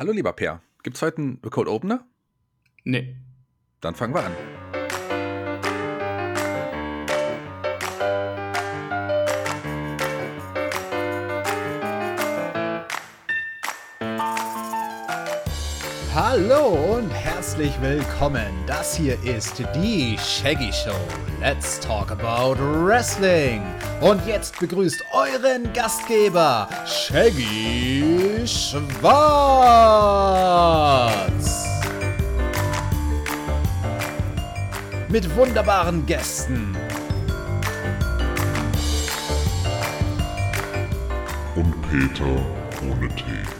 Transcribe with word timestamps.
Hallo 0.00 0.12
lieber 0.12 0.32
Per, 0.32 0.62
gibt's 0.82 1.02
heute 1.02 1.18
einen 1.18 1.42
Cold 1.42 1.68
Opener? 1.68 2.06
Nee. 2.84 3.16
Dann 3.82 3.94
fangen 3.94 4.14
wir 4.14 4.24
an. 4.24 4.32
Hallo 16.22 16.96
und 16.98 17.08
herzlich 17.08 17.72
willkommen. 17.80 18.52
Das 18.66 18.94
hier 18.94 19.16
ist 19.24 19.62
die 19.74 20.18
Shaggy 20.18 20.70
Show. 20.70 20.92
Let's 21.40 21.80
talk 21.80 22.10
about 22.10 22.56
Wrestling. 22.60 23.62
Und 24.02 24.26
jetzt 24.26 24.60
begrüßt 24.60 25.02
euren 25.14 25.72
Gastgeber, 25.72 26.68
Shaggy 26.84 28.46
Schwarz. 28.46 29.00
Mit 35.08 35.34
wunderbaren 35.34 36.04
Gästen. 36.04 36.76
Und 41.56 41.80
Peter 41.88 42.44
ohne 42.82 43.08
Tee. 43.16 43.59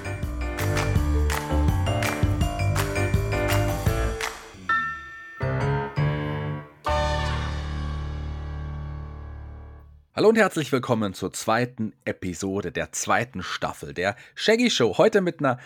Hallo 10.20 10.28
und 10.28 10.36
herzlich 10.36 10.70
willkommen 10.70 11.14
zur 11.14 11.32
zweiten 11.32 11.94
Episode 12.04 12.72
der 12.72 12.92
zweiten 12.92 13.42
Staffel 13.42 13.94
der 13.94 14.16
Shaggy 14.34 14.68
Show. 14.68 14.98
Heute 14.98 15.22
mit 15.22 15.38
einer 15.40 15.58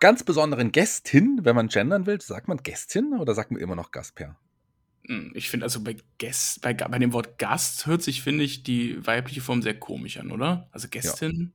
ganz 0.00 0.24
besonderen 0.24 0.72
Gästin, 0.72 1.40
wenn 1.42 1.54
man 1.54 1.68
gendern 1.68 2.06
will. 2.06 2.18
Sagt 2.18 2.48
man 2.48 2.56
Gästin 2.62 3.12
oder 3.20 3.34
sagt 3.34 3.50
man 3.50 3.60
immer 3.60 3.76
noch 3.76 3.90
Gastper? 3.90 4.38
Hm, 5.06 5.32
Ich 5.34 5.50
finde 5.50 5.66
also 5.66 5.84
bei, 5.84 5.94
Gäst, 6.16 6.62
bei, 6.62 6.72
bei 6.72 6.98
dem 6.98 7.12
Wort 7.12 7.36
Gast 7.36 7.84
hört 7.84 8.02
sich, 8.02 8.22
finde 8.22 8.44
ich, 8.44 8.62
die 8.62 9.06
weibliche 9.06 9.42
Form 9.42 9.60
sehr 9.60 9.78
komisch 9.78 10.16
an, 10.16 10.30
oder? 10.32 10.68
Also 10.72 10.88
Gästin. 10.88 11.52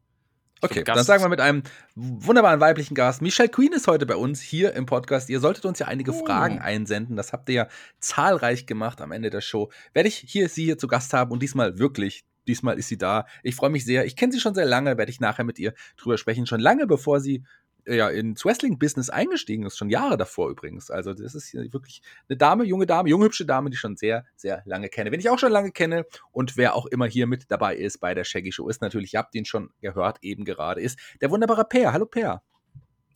Ich 0.57 0.63
Okay, 0.69 0.83
glaub, 0.83 0.97
dann 0.97 1.05
sagen 1.05 1.23
wir 1.23 1.29
mit 1.29 1.41
einem 1.41 1.63
wunderbaren 1.95 2.59
weiblichen 2.59 2.93
Gast. 2.93 3.23
Michelle 3.23 3.49
Queen 3.49 3.73
ist 3.73 3.87
heute 3.87 4.05
bei 4.05 4.15
uns 4.15 4.41
hier 4.41 4.73
im 4.73 4.85
Podcast. 4.85 5.27
Ihr 5.31 5.39
solltet 5.39 5.65
uns 5.65 5.79
ja 5.79 5.87
einige 5.87 6.11
Oh. 6.11 6.23
Fragen 6.23 6.59
einsenden. 6.59 7.15
Das 7.15 7.33
habt 7.33 7.49
ihr 7.49 7.55
ja 7.55 7.67
zahlreich 7.97 8.67
gemacht 8.67 9.01
am 9.01 9.11
Ende 9.11 9.31
der 9.31 9.41
Show. 9.41 9.71
Werde 9.93 10.07
ich 10.07 10.17
hier 10.27 10.49
sie 10.49 10.65
hier 10.65 10.77
zu 10.77 10.85
Gast 10.87 11.13
haben 11.13 11.31
und 11.31 11.41
diesmal 11.41 11.79
wirklich. 11.79 12.23
Diesmal 12.47 12.77
ist 12.77 12.87
sie 12.87 12.97
da. 12.97 13.25
Ich 13.43 13.55
freue 13.55 13.69
mich 13.69 13.85
sehr. 13.85 14.05
Ich 14.05 14.15
kenne 14.15 14.33
sie 14.33 14.39
schon 14.39 14.55
sehr 14.55 14.65
lange, 14.65 14.97
werde 14.97 15.11
ich 15.11 15.19
nachher 15.19 15.43
mit 15.43 15.59
ihr 15.59 15.73
drüber 15.97 16.17
sprechen. 16.17 16.45
Schon 16.45 16.59
lange 16.59 16.87
bevor 16.87 17.19
sie 17.19 17.43
äh, 17.85 17.97
ja 17.97 18.09
ins 18.09 18.45
Wrestling-Business 18.45 19.09
eingestiegen 19.09 19.65
ist. 19.65 19.77
Schon 19.77 19.89
Jahre 19.89 20.17
davor 20.17 20.49
übrigens. 20.49 20.89
Also, 20.89 21.13
das 21.13 21.35
ist 21.35 21.53
wirklich 21.53 22.01
eine 22.29 22.37
Dame, 22.37 22.63
junge 22.63 22.85
Dame, 22.85 23.09
junge, 23.09 23.25
hübsche 23.25 23.45
Dame, 23.45 23.69
die 23.69 23.75
ich 23.75 23.79
schon 23.79 23.97
sehr, 23.97 24.25
sehr 24.35 24.61
lange 24.65 24.89
kenne. 24.89 25.11
Wenn 25.11 25.19
ich 25.19 25.29
auch 25.29 25.39
schon 25.39 25.51
lange 25.51 25.71
kenne 25.71 26.05
und 26.31 26.57
wer 26.57 26.75
auch 26.75 26.85
immer 26.87 27.05
hier 27.05 27.27
mit 27.27 27.49
dabei 27.49 27.75
ist 27.75 27.99
bei 27.99 28.13
der 28.13 28.23
Shaggy 28.23 28.51
Show, 28.51 28.67
ist 28.69 28.81
natürlich, 28.81 29.13
ihr 29.13 29.19
habt 29.19 29.35
ihn 29.35 29.45
schon 29.45 29.71
gehört, 29.81 30.19
eben 30.21 30.45
gerade, 30.45 30.81
ist 30.81 30.99
der 31.21 31.31
wunderbare 31.31 31.65
Per. 31.65 31.93
Hallo 31.93 32.05
Per. 32.05 32.41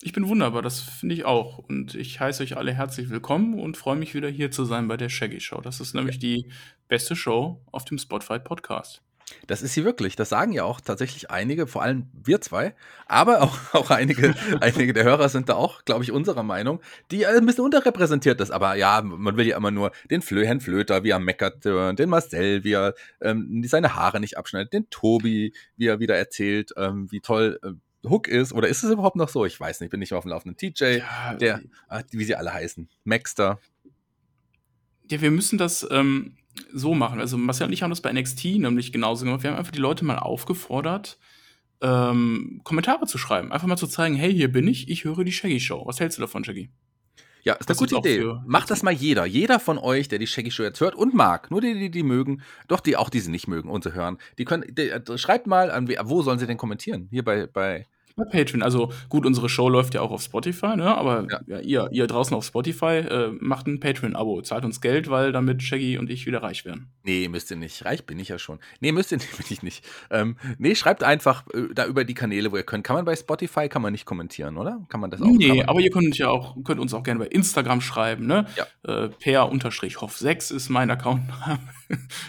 Ich 0.00 0.12
bin 0.12 0.28
wunderbar, 0.28 0.62
das 0.62 0.80
finde 0.80 1.16
ich 1.16 1.24
auch. 1.24 1.58
Und 1.58 1.96
ich 1.96 2.20
heiße 2.20 2.42
euch 2.44 2.56
alle 2.56 2.72
herzlich 2.72 3.10
willkommen 3.10 3.58
und 3.58 3.76
freue 3.76 3.96
mich 3.96 4.14
wieder 4.14 4.28
hier 4.28 4.52
zu 4.52 4.64
sein 4.64 4.86
bei 4.86 4.96
der 4.96 5.08
Shaggy 5.08 5.40
Show. 5.40 5.60
Das 5.60 5.80
ist 5.80 5.94
nämlich 5.94 6.20
die 6.20 6.52
beste 6.86 7.16
Show 7.16 7.60
auf 7.72 7.84
dem 7.84 7.98
Spotify 7.98 8.38
Podcast. 8.38 9.02
Das 9.46 9.62
ist 9.62 9.74
sie 9.74 9.84
wirklich. 9.84 10.16
Das 10.16 10.28
sagen 10.28 10.52
ja 10.52 10.64
auch 10.64 10.80
tatsächlich 10.80 11.30
einige, 11.30 11.66
vor 11.66 11.82
allem 11.82 12.06
wir 12.12 12.40
zwei, 12.40 12.74
aber 13.06 13.42
auch, 13.42 13.58
auch 13.74 13.90
einige, 13.90 14.34
einige 14.60 14.92
der 14.92 15.04
Hörer 15.04 15.28
sind 15.28 15.48
da 15.48 15.54
auch, 15.54 15.84
glaube 15.84 16.04
ich, 16.04 16.12
unserer 16.12 16.42
Meinung, 16.42 16.80
die 17.10 17.26
ein 17.26 17.46
bisschen 17.46 17.64
unterrepräsentiert 17.64 18.40
ist. 18.40 18.50
Aber 18.50 18.74
ja, 18.74 19.02
man 19.02 19.36
will 19.36 19.46
ja 19.46 19.56
immer 19.56 19.70
nur 19.70 19.92
den 20.10 20.22
Flö 20.22 20.44
Herrn 20.44 20.60
Flöter, 20.60 21.04
wie 21.04 21.10
er 21.10 21.18
meckert, 21.18 21.64
äh, 21.66 21.94
den 21.94 22.08
Marcel, 22.08 22.64
wie 22.64 22.72
er 22.72 22.94
ähm, 23.20 23.62
seine 23.66 23.94
Haare 23.94 24.20
nicht 24.20 24.38
abschneidet, 24.38 24.72
den 24.72 24.90
Tobi, 24.90 25.52
wie 25.76 25.86
er 25.86 26.00
wieder 26.00 26.16
erzählt, 26.16 26.72
ähm, 26.76 27.10
wie 27.10 27.20
toll 27.20 27.58
äh, 27.62 27.70
Hook 28.08 28.28
ist. 28.28 28.52
Oder 28.52 28.68
ist 28.68 28.82
es 28.82 28.90
überhaupt 28.90 29.16
noch 29.16 29.28
so? 29.28 29.44
Ich 29.44 29.58
weiß 29.58 29.80
nicht, 29.80 29.90
bin 29.90 30.00
nicht 30.00 30.10
mehr 30.10 30.18
auf 30.18 30.24
dem 30.24 30.30
Laufenden. 30.30 30.56
TJ, 30.56 30.98
Ja, 30.98 31.34
der, 31.34 31.60
ah, 31.88 32.02
wie 32.10 32.24
sie 32.24 32.36
alle 32.36 32.52
heißen. 32.52 32.88
Maxter. 33.04 33.58
Ja, 35.10 35.20
wir 35.20 35.30
müssen 35.30 35.58
das 35.58 35.86
ähm, 35.90 36.36
so 36.72 36.94
machen. 36.94 37.20
Also 37.20 37.36
Marcel 37.36 37.66
und 37.66 37.72
ich 37.72 37.82
haben 37.82 37.90
das 37.90 38.00
bei 38.00 38.12
NXT 38.12 38.44
nämlich 38.58 38.92
genauso 38.92 39.24
gemacht. 39.24 39.42
Wir 39.42 39.50
haben 39.50 39.58
einfach 39.58 39.72
die 39.72 39.78
Leute 39.78 40.04
mal 40.04 40.18
aufgefordert, 40.18 41.18
ähm, 41.80 42.60
Kommentare 42.64 43.06
zu 43.06 43.18
schreiben. 43.18 43.52
Einfach 43.52 43.66
mal 43.66 43.76
zu 43.76 43.86
zeigen, 43.86 44.14
hey, 44.14 44.32
hier 44.32 44.50
bin 44.50 44.66
ich, 44.66 44.88
ich 44.88 45.04
höre 45.04 45.24
die 45.24 45.32
Shaggy 45.32 45.60
Show. 45.60 45.84
Was 45.86 46.00
hältst 46.00 46.18
du 46.18 46.22
davon, 46.22 46.44
Shaggy? 46.44 46.70
Ja, 47.44 47.54
ist 47.54 47.62
eine 47.62 47.66
Das 47.68 47.78
gute 47.78 47.94
ist 47.94 47.98
auch 47.98 48.04
Idee. 48.04 48.40
Macht 48.46 48.70
das 48.70 48.82
mal 48.82 48.92
jeder. 48.92 49.24
Jeder 49.24 49.60
von 49.60 49.78
euch, 49.78 50.08
der 50.08 50.18
die 50.18 50.26
Shaggy 50.26 50.50
Show 50.50 50.64
jetzt 50.64 50.80
hört 50.80 50.94
und 50.94 51.14
mag. 51.14 51.50
Nur 51.50 51.60
die, 51.60 51.74
die, 51.74 51.90
die 51.90 52.02
mögen. 52.02 52.42
Doch 52.66 52.80
die 52.80 52.96
auch, 52.96 53.10
die 53.10 53.20
sie 53.20 53.30
nicht 53.30 53.48
mögen 53.48 53.70
und 53.70 53.84
sie 53.84 53.94
hören. 53.94 54.18
Die 54.38 54.44
können, 54.44 54.64
die, 54.68 54.90
äh, 54.90 55.18
schreibt 55.18 55.46
mal 55.46 55.70
an, 55.70 55.88
wo 56.04 56.22
sollen 56.22 56.38
sie 56.38 56.46
denn 56.46 56.56
kommentieren? 56.56 57.08
Hier 57.10 57.24
bei, 57.24 57.46
bei, 57.46 57.86
Bei 58.18 58.24
Patreon. 58.24 58.62
Also 58.62 58.92
gut, 59.08 59.24
unsere 59.24 59.48
Show 59.48 59.68
läuft 59.68 59.94
ja 59.94 60.00
auch 60.00 60.10
auf 60.10 60.22
Spotify, 60.22 60.76
ne? 60.76 60.96
aber 60.96 61.26
Ja. 61.30 61.40
ja. 61.46 61.60
ihr, 61.60 61.88
ihr 61.92 62.06
draußen 62.08 62.36
auf 62.36 62.44
Spotify 62.44 62.98
äh, 62.98 63.30
macht 63.40 63.68
ein 63.68 63.78
Patreon-Abo, 63.78 64.42
zahlt 64.42 64.64
uns 64.64 64.80
Geld, 64.80 65.08
weil 65.08 65.30
damit 65.30 65.62
Shaggy 65.62 65.98
und 65.98 66.10
ich 66.10 66.26
wieder 66.26 66.42
reich 66.42 66.64
werden. 66.64 66.88
nee, 67.04 67.28
müsst 67.28 67.50
ihr 67.50 67.56
nicht. 67.56 67.84
Reich 67.84 68.04
bin 68.04 68.18
ich 68.18 68.28
ja 68.28 68.38
schon. 68.38 68.58
Nee, 68.80 68.90
müsst 68.90 69.12
ihr 69.12 69.18
nicht, 69.18 69.30
bin 69.36 69.46
ich 69.48 69.62
nicht. 69.62 69.84
Ähm, 70.10 70.36
nee, 70.58 70.74
schreibt 70.74 71.04
einfach 71.04 71.46
äh, 71.54 71.72
da 71.72 71.86
über 71.86 72.04
die 72.04 72.14
Kanäle, 72.14 72.50
wo 72.50 72.56
ihr 72.56 72.64
könnt. 72.64 72.84
Kann 72.84 72.96
man 72.96 73.04
bei 73.04 73.14
Spotify, 73.14 73.68
kann 73.68 73.82
man 73.82 73.92
nicht 73.92 74.04
kommentieren, 74.04 74.56
oder? 74.56 74.84
Kann 74.88 75.00
man 75.00 75.10
das 75.10 75.22
auch? 75.22 75.26
nee, 75.26 75.62
aber 75.62 75.80
ihr 75.80 75.90
könnt 75.90 76.18
ja 76.18 76.28
auch, 76.28 76.56
könnt 76.64 76.80
uns 76.80 76.92
auch 76.92 77.04
gerne 77.04 77.20
bei 77.20 77.26
Instagram 77.26 77.80
schreiben, 77.80 78.26
ne? 78.26 78.46
Ja. 78.56 78.66
Äh, 79.04 79.08
per-hoff6 79.08 80.52
ist 80.54 80.68
mein 80.68 80.90
Account. 80.90 81.22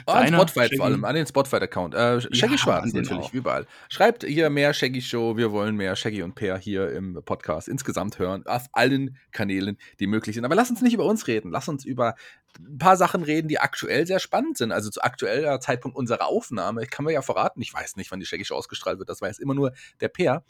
Oh, 0.08 0.12
an 0.12 0.28
Spotify 0.28 0.62
Shaggy? 0.62 0.78
vor 0.78 0.86
allem, 0.86 1.04
an 1.04 1.16
den 1.16 1.28
Spotify-Account. 1.28 1.94
Äh, 1.94 2.22
Shaggy 2.34 2.58
Schwarz 2.58 2.92
den 2.92 3.02
natürlich, 3.04 3.34
überall. 3.34 3.66
Schreibt 3.90 4.24
hier 4.24 4.50
mehr 4.50 4.74
Shaggy 4.74 5.02
Show, 5.02 5.38
wir 5.38 5.52
wollen 5.52 5.76
mehr 5.80 5.96
Shaggy 5.96 6.22
und 6.22 6.36
Peer 6.36 6.58
hier 6.58 6.92
im 6.92 7.22
Podcast 7.26 7.68
insgesamt 7.68 8.20
hören, 8.20 8.46
auf 8.46 8.68
allen 8.74 9.18
Kanälen, 9.32 9.78
die 10.00 10.06
möglich 10.06 10.36
sind. 10.36 10.46
Aber 10.46 10.56
lass 10.56 10.70
uns 10.70 10.82
nicht 10.82 10.94
über 10.94 11.06
uns 11.06 11.26
reden, 11.28 11.52
lass 11.52 11.68
uns 11.68 11.84
über 11.84 12.16
ein 12.60 12.78
paar 12.78 12.98
Sachen 12.98 13.24
reden, 13.24 13.48
die 13.48 13.60
aktuell 13.60 14.06
sehr 14.06 14.20
spannend 14.20 14.58
sind. 14.58 14.72
Also 14.72 14.90
zu 14.92 15.02
aktueller 15.02 15.60
Zeitpunkt 15.60 15.98
unserer 15.98 16.28
Aufnahme, 16.28 16.86
kann 16.86 17.06
man 17.06 17.14
ja 17.14 17.22
verraten, 17.22 17.62
ich 17.62 17.74
weiß 17.74 17.96
nicht, 17.96 18.12
wann 18.12 18.20
die 18.20 18.26
Shaggy 18.26 18.46
Show 18.46 18.56
ausgestrahlt 18.56 19.00
wird, 19.00 19.10
das 19.10 19.22
weiß 19.22 19.40
immer 19.40 19.56
nur 19.56 19.74
der 20.00 20.10
Peer. 20.10 20.44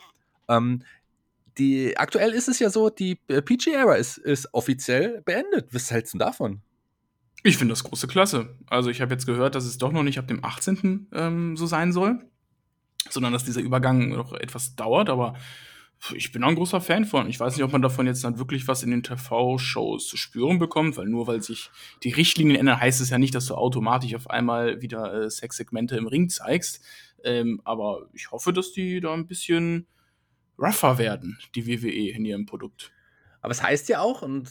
Ähm, 0.49 0.83
die, 1.57 1.97
aktuell 1.97 2.33
ist 2.33 2.47
es 2.47 2.59
ja 2.59 2.69
so, 2.69 2.89
die 2.89 3.19
äh, 3.27 3.41
PG-Era 3.41 3.95
ist, 3.95 4.17
ist 4.17 4.53
offiziell 4.53 5.21
beendet. 5.21 5.73
Was 5.73 5.91
hältst 5.91 6.13
du 6.13 6.17
davon? 6.17 6.61
Ich 7.43 7.57
finde 7.57 7.71
das 7.71 7.83
große 7.83 8.07
Klasse. 8.07 8.57
Also 8.67 8.89
ich 8.89 9.01
habe 9.01 9.13
jetzt 9.13 9.25
gehört, 9.25 9.55
dass 9.55 9.65
es 9.65 9.77
doch 9.77 9.91
noch 9.91 10.03
nicht 10.03 10.19
ab 10.19 10.27
dem 10.27 10.43
18. 10.43 11.07
Ähm, 11.13 11.57
so 11.57 11.65
sein 11.67 11.93
soll, 11.93 12.28
sondern 13.09 13.33
dass 13.33 13.43
dieser 13.45 13.61
Übergang 13.61 14.09
noch 14.09 14.33
etwas 14.33 14.75
dauert, 14.75 15.09
aber 15.09 15.35
ich 16.15 16.31
bin 16.31 16.43
da 16.43 16.47
ein 16.47 16.55
großer 16.55 16.79
Fan 16.79 17.03
von. 17.03 17.27
Ich 17.29 17.39
weiß 17.41 17.55
nicht, 17.55 17.63
ob 17.65 17.73
man 17.73 17.81
davon 17.81 18.07
jetzt 18.07 18.23
dann 18.23 18.39
wirklich 18.39 18.67
was 18.69 18.83
in 18.83 18.91
den 18.91 19.03
TV-Shows 19.03 20.07
zu 20.07 20.15
spüren 20.15 20.57
bekommt, 20.57 20.95
weil 20.95 21.07
nur 21.07 21.27
weil 21.27 21.41
sich 21.41 21.69
die 22.03 22.11
Richtlinien 22.11 22.57
ändern, 22.57 22.79
heißt 22.79 23.01
es 23.01 23.09
ja 23.09 23.17
nicht, 23.17 23.35
dass 23.35 23.47
du 23.47 23.55
automatisch 23.55 24.15
auf 24.15 24.29
einmal 24.29 24.81
wieder 24.81 25.13
äh, 25.13 25.29
Sexsegmente 25.29 25.97
im 25.97 26.07
Ring 26.07 26.29
zeigst. 26.29 26.81
Ähm, 27.25 27.59
aber 27.65 28.07
ich 28.13 28.31
hoffe, 28.31 28.53
dass 28.53 28.71
die 28.71 29.01
da 29.01 29.13
ein 29.13 29.27
bisschen 29.27 29.87
rougher 30.57 30.97
werden, 30.97 31.37
die 31.55 31.67
WWE 31.67 32.11
in 32.11 32.23
ihrem 32.23 32.45
Produkt. 32.45 32.93
Aber 33.41 33.51
es 33.51 33.61
heißt 33.61 33.89
ja 33.89 33.99
auch, 33.99 34.21
und 34.21 34.49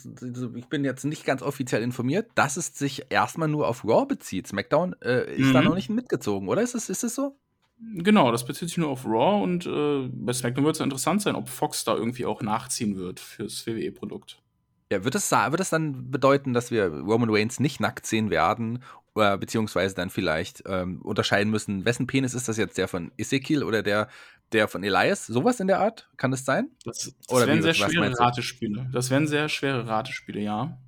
ich 0.54 0.66
bin 0.66 0.84
jetzt 0.84 1.04
nicht 1.04 1.24
ganz 1.24 1.40
offiziell 1.40 1.82
informiert, 1.82 2.30
dass 2.34 2.58
es 2.58 2.74
sich 2.78 3.06
erstmal 3.10 3.48
nur 3.48 3.68
auf 3.68 3.84
Raw 3.84 4.04
bezieht. 4.06 4.46
SmackDown 4.46 4.96
äh, 5.02 5.34
ist 5.34 5.54
da 5.54 5.60
Mhm. 5.60 5.68
noch 5.68 5.74
nicht 5.74 5.88
mitgezogen, 5.88 6.48
oder? 6.48 6.60
Ist 6.60 6.74
es, 6.74 6.90
ist 6.90 7.04
es 7.04 7.14
so? 7.14 7.38
Genau, 7.80 8.32
das 8.32 8.44
bezieht 8.44 8.68
sich 8.68 8.78
nur 8.78 8.88
auf 8.88 9.04
Raw 9.04 9.42
und 9.42 9.66
äh, 9.66 10.08
bei 10.12 10.32
SmackDown 10.32 10.64
wird 10.64 10.74
es 10.74 10.80
ja 10.80 10.84
interessant 10.84 11.22
sein, 11.22 11.36
ob 11.36 11.48
Fox 11.48 11.84
da 11.84 11.94
irgendwie 11.94 12.26
auch 12.26 12.42
nachziehen 12.42 12.96
wird 12.96 13.20
fürs 13.20 13.66
WWE-Produkt. 13.66 14.42
Ja, 14.90 15.04
wird 15.04 15.14
es, 15.14 15.28
sa- 15.28 15.50
wird 15.52 15.60
es 15.60 15.70
dann 15.70 16.10
bedeuten, 16.10 16.54
dass 16.54 16.70
wir 16.70 16.86
Roman 16.88 17.28
Reigns 17.30 17.60
nicht 17.60 17.78
nackt 17.78 18.06
sehen 18.06 18.30
werden? 18.30 18.82
Oder 19.14 19.36
beziehungsweise 19.36 19.94
dann 19.94 20.10
vielleicht 20.10 20.62
ähm, 20.66 21.02
unterscheiden 21.02 21.50
müssen, 21.50 21.84
wessen 21.84 22.06
Penis 22.06 22.34
ist 22.34 22.48
das 22.48 22.56
jetzt? 22.56 22.78
Der 22.78 22.88
von 22.88 23.12
Ezekiel 23.16 23.64
oder 23.64 23.82
der, 23.82 24.08
der 24.52 24.66
von 24.68 24.82
Elias? 24.82 25.26
Sowas 25.26 25.60
in 25.60 25.66
der 25.66 25.80
Art? 25.80 26.08
Kann 26.16 26.32
es 26.32 26.44
sein? 26.44 26.70
Das, 26.84 27.14
das 27.26 27.36
Oder 27.36 27.46
wären 27.48 27.58
wie, 27.58 27.62
sehr 27.62 27.74
schwere? 27.74 28.18
Ratespiele. 28.18 28.88
Das 28.92 29.10
wären 29.10 29.26
sehr 29.26 29.48
schwere 29.48 29.86
Ratespiele, 29.86 30.40
ja. 30.40 30.78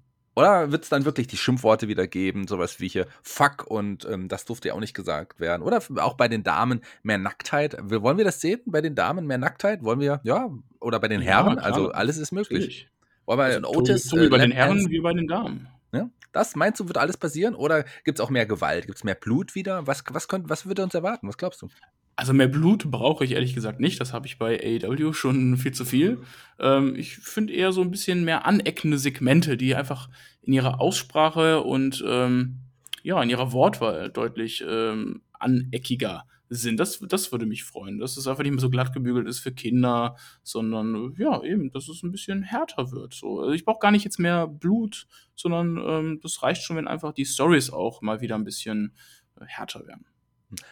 Oder 0.41 0.73
wird 0.73 0.85
es 0.85 0.89
dann 0.89 1.05
wirklich 1.05 1.27
die 1.27 1.37
Schimpfworte 1.37 1.89
wieder 1.89 2.07
geben, 2.07 2.49
sowas 2.49 2.81
wie 2.81 2.89
hier 2.89 3.07
Fuck 3.23 3.67
und 3.67 4.05
ähm, 4.05 4.29
das 4.29 4.45
durfte 4.45 4.69
ja 4.69 4.75
auch 4.75 4.81
nicht 4.81 4.95
gesagt 4.95 5.41
werden. 5.41 5.63
Oder 5.63 5.83
auch 5.97 6.15
bei 6.15 6.29
den 6.29 6.43
Damen 6.43 6.81
mehr 7.03 7.19
Nacktheit. 7.19 7.77
Wollen 7.81 8.19
wir 8.19 8.25
das 8.25 8.41
sehen? 8.41 8.61
Bei 8.67 8.81
den 8.81 8.95
Damen 8.95 9.27
mehr 9.27 9.39
Nacktheit? 9.39 9.83
Wollen 9.85 10.01
wir, 10.01 10.21
ja, 10.25 10.51
oder 10.81 10.99
bei 11.01 11.09
den 11.09 11.21
Ja, 11.21 11.45
Herren? 11.45 11.57
klar, 11.59 11.65
also 11.65 11.91
alles 11.91 12.17
ist 12.17 12.33
möglich. 12.33 12.89
Wollen 13.27 13.39
wir 13.39 13.45
Also, 13.45 13.69
Otis? 13.69 14.09
Tobi 14.09 14.25
äh, 14.25 14.29
bei 14.29 14.39
den 14.39 14.51
Herren 14.51 14.89
wie 14.91 15.01
bei 15.01 15.13
den 15.13 15.29
Damen. 15.29 15.69
Ja? 15.93 16.09
Das 16.33 16.57
meinst 16.57 16.81
du, 16.81 16.87
wird 16.87 16.99
alles 16.99 17.17
passieren? 17.17 17.55
Oder 17.55 17.85
gibt 18.05 18.19
es 18.19 18.25
auch 18.25 18.31
mehr 18.31 18.47
Gewalt? 18.47 18.87
Gibt 18.87 18.99
es 18.99 19.05
mehr 19.05 19.15
Blut 19.15 19.55
wieder? 19.55 19.87
Was, 19.87 20.05
was, 20.11 20.29
könnt, 20.29 20.49
was 20.49 20.67
würde 20.67 20.83
uns 20.83 20.95
erwarten? 20.95 21.29
Was 21.29 21.37
glaubst 21.37 21.63
du? 21.63 21.69
Also 22.17 22.33
mehr 22.35 22.49
Blut 22.49 22.91
brauche 22.91 23.25
ich 23.25 23.33
ehrlich 23.33 23.55
gesagt 23.55 23.81
nicht. 23.81 24.01
Das 24.01 24.13
habe 24.13 24.27
ich 24.27 24.39
bei 24.39 24.61
AEW 24.63 25.13
schon 25.13 25.57
viel 25.57 25.73
zu 25.73 25.85
viel. 25.85 26.19
Ähm, 26.59 26.95
ich 26.95 27.17
finde 27.17 27.53
eher 27.53 27.73
so 27.73 27.81
ein 27.81 27.91
bisschen 27.91 28.25
mehr 28.25 28.47
aneckende 28.47 28.99
Segmente, 28.99 29.57
die 29.57 29.75
einfach 29.75 30.11
in 30.43 30.53
ihrer 30.53 30.81
Aussprache 30.81 31.63
und 31.63 32.05
ähm, 32.07 32.59
ja, 33.03 33.23
in 33.23 33.31
ihrer 33.31 33.53
Wortwahl 33.53 34.11
deutlich 34.11 34.63
ähm, 34.69 35.23
aneckiger 35.33 36.25
sind. 36.51 36.81
Das, 36.81 36.99
das 36.99 37.31
würde 37.33 37.47
mich 37.47 37.65
freuen, 37.65 37.99
dass 37.99 38.17
es 38.17 38.27
einfach 38.27 38.43
nicht 38.43 38.53
mehr 38.53 38.61
so 38.61 38.71
glatt 38.71 38.93
gebügelt 38.93 39.29
ist 39.29 39.39
für 39.39 39.53
Kinder, 39.53 40.17
sondern 40.43 41.15
ja, 41.17 41.43
eben, 41.43 41.71
dass 41.71 41.89
es 41.89 42.03
ein 42.03 42.11
bisschen 42.11 42.43
härter 42.43 42.91
wird. 42.91 43.15
So. 43.15 43.41
Also 43.41 43.53
ich 43.53 43.65
brauche 43.65 43.79
gar 43.79 43.93
nicht 43.93 44.05
jetzt 44.05 44.19
mehr 44.19 44.47
Blut, 44.49 45.07
sondern 45.37 45.79
ähm, 45.79 46.21
das 46.23 46.43
reicht 46.43 46.63
schon, 46.63 46.77
wenn 46.77 46.89
einfach 46.89 47.13
die 47.13 47.25
Stories 47.25 47.71
auch 47.71 48.03
mal 48.03 48.21
wieder 48.21 48.35
ein 48.35 48.45
bisschen 48.45 48.95
äh, 49.41 49.45
härter 49.47 49.87
werden. 49.87 50.05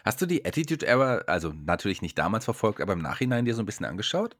Hast 0.03 0.21
du 0.21 0.25
die 0.25 0.45
Attitude 0.45 0.85
Era, 0.85 1.19
also 1.27 1.53
natürlich 1.65 2.01
nicht 2.01 2.17
damals 2.17 2.45
verfolgt, 2.45 2.81
aber 2.81 2.93
im 2.93 3.01
Nachhinein 3.01 3.45
dir 3.45 3.55
so 3.55 3.61
ein 3.61 3.65
bisschen 3.65 3.85
angeschaut? 3.85 4.35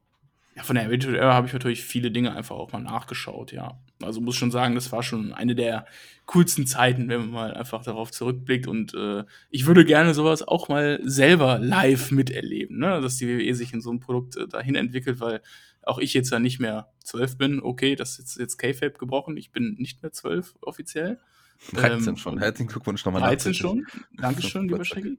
Ja, 0.56 0.64
von 0.64 0.76
der 0.76 0.86
Attitude 0.86 1.18
Era 1.18 1.34
habe 1.34 1.48
ich 1.48 1.54
natürlich 1.54 1.84
viele 1.84 2.12
Dinge 2.12 2.36
einfach 2.36 2.56
auch 2.56 2.72
mal 2.72 2.82
nachgeschaut, 2.82 3.52
ja. 3.52 3.80
Also 4.02 4.20
muss 4.20 4.36
schon 4.36 4.52
sagen, 4.52 4.76
das 4.76 4.92
war 4.92 5.04
schon 5.04 5.34
eine 5.34 5.56
der 5.56 5.86
coolsten 6.26 6.68
Zeiten, 6.68 7.08
wenn 7.10 7.22
man 7.22 7.30
mal 7.30 7.54
einfach 7.54 7.84
darauf 7.84 8.12
zurückblickt. 8.12 8.68
Und 8.68 8.94
äh, 8.94 9.24
ich 9.50 9.66
würde 9.66 9.86
gerne 9.86 10.14
sowas 10.14 10.46
auch 10.46 10.68
mal 10.68 11.00
selber 11.04 11.60
live 11.60 12.12
miterleben, 12.12 12.78
ne? 12.80 13.00
dass 13.02 13.18
die 13.18 13.28
WWE 13.28 13.54
sich 13.56 13.74
in 13.74 13.82
so 13.82 13.90
einem 13.90 14.00
Produkt 14.00 14.38
äh, 14.38 14.48
dahin 14.48 14.76
entwickelt, 14.76 15.20
weil 15.20 15.42
auch 15.84 16.00
ich 16.00 16.14
jetzt 16.14 16.32
ja 16.32 16.40
nicht 16.40 16.60
mehr 16.60 16.90
zwölf 17.04 17.38
bin. 17.38 17.62
Okay, 17.62 17.96
das 17.96 18.20
ist 18.20 18.38
jetzt 18.38 18.58
K-Fape 18.58 18.98
gebrochen. 18.98 19.38
Ich 19.38 19.52
bin 19.52 19.76
nicht 19.78 20.02
mehr 20.02 20.12
zwölf 20.12 20.56
offiziell. 20.62 21.20
13 21.74 22.10
ähm, 22.10 22.18
schon. 22.18 22.38
Herzlichen 22.40 22.70
Glückwunsch 22.70 23.06
nochmal. 23.06 23.22
13 23.22 23.54
schon. 23.54 23.86
Dankeschön, 24.18 24.68
lieber 24.68 24.86
Shaggy. 24.86 25.18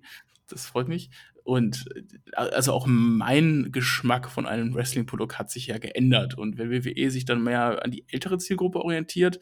Das 0.49 0.67
freut 0.67 0.89
mich. 0.89 1.11
Und 1.45 1.87
äh, 1.95 2.37
also 2.37 2.73
auch 2.73 2.87
mein 2.87 3.73
Geschmack 3.73 4.31
von 4.31 4.47
einem 4.47 4.75
Wrestling-Produkt 4.75 5.39
hat 5.39 5.51
sich 5.51 5.67
ja 5.69 5.79
geändert. 5.79 6.37
Und 6.37 6.59
wenn 6.59 6.71
WWE 6.71 7.11
sich 7.11 7.25
dann 7.25 7.43
mehr 7.43 7.85
an 7.85 7.91
die 7.91 8.05
ältere 8.09 8.39
Zielgruppe 8.39 8.81
orientiert, 8.81 9.41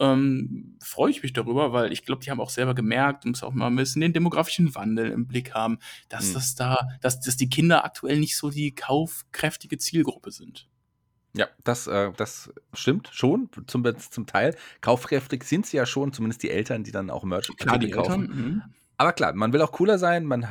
ähm, 0.00 0.78
freue 0.82 1.10
ich 1.10 1.22
mich 1.22 1.34
darüber, 1.34 1.72
weil 1.72 1.92
ich 1.92 2.04
glaube, 2.04 2.24
die 2.24 2.30
haben 2.30 2.40
auch 2.40 2.50
selber 2.50 2.74
gemerkt, 2.74 3.26
muss 3.26 3.42
auch 3.42 3.52
mal 3.52 3.66
ein 3.66 3.76
bisschen 3.76 4.00
den 4.00 4.14
demografischen 4.14 4.74
Wandel 4.74 5.10
im 5.10 5.26
Blick 5.26 5.52
haben, 5.52 5.78
dass 6.08 6.30
mhm. 6.30 6.34
das 6.34 6.54
da, 6.54 6.78
dass, 7.02 7.20
dass 7.20 7.36
die 7.36 7.50
Kinder 7.50 7.84
aktuell 7.84 8.18
nicht 8.18 8.36
so 8.36 8.50
die 8.50 8.74
kaufkräftige 8.74 9.76
Zielgruppe 9.76 10.30
sind. 10.30 10.69
Ja, 11.34 11.46
das, 11.62 11.86
äh, 11.86 12.10
das 12.16 12.52
stimmt 12.72 13.08
schon, 13.12 13.48
zum, 13.66 13.84
zum 13.98 14.26
Teil. 14.26 14.56
Kaufkräftig 14.80 15.44
sind 15.44 15.66
sie 15.66 15.76
ja 15.76 15.86
schon, 15.86 16.12
zumindest 16.12 16.42
die 16.42 16.50
Eltern, 16.50 16.82
die 16.82 16.90
dann 16.90 17.10
auch 17.10 17.22
Merch 17.24 17.48
Klar, 17.56 17.78
die 17.78 17.90
kaufen. 17.90 18.22
Eltern, 18.22 18.36
mhm. 18.36 18.62
Aber 19.00 19.14
klar, 19.14 19.32
man 19.32 19.54
will 19.54 19.62
auch 19.62 19.72
cooler 19.72 19.98
sein, 19.98 20.26
man 20.26 20.46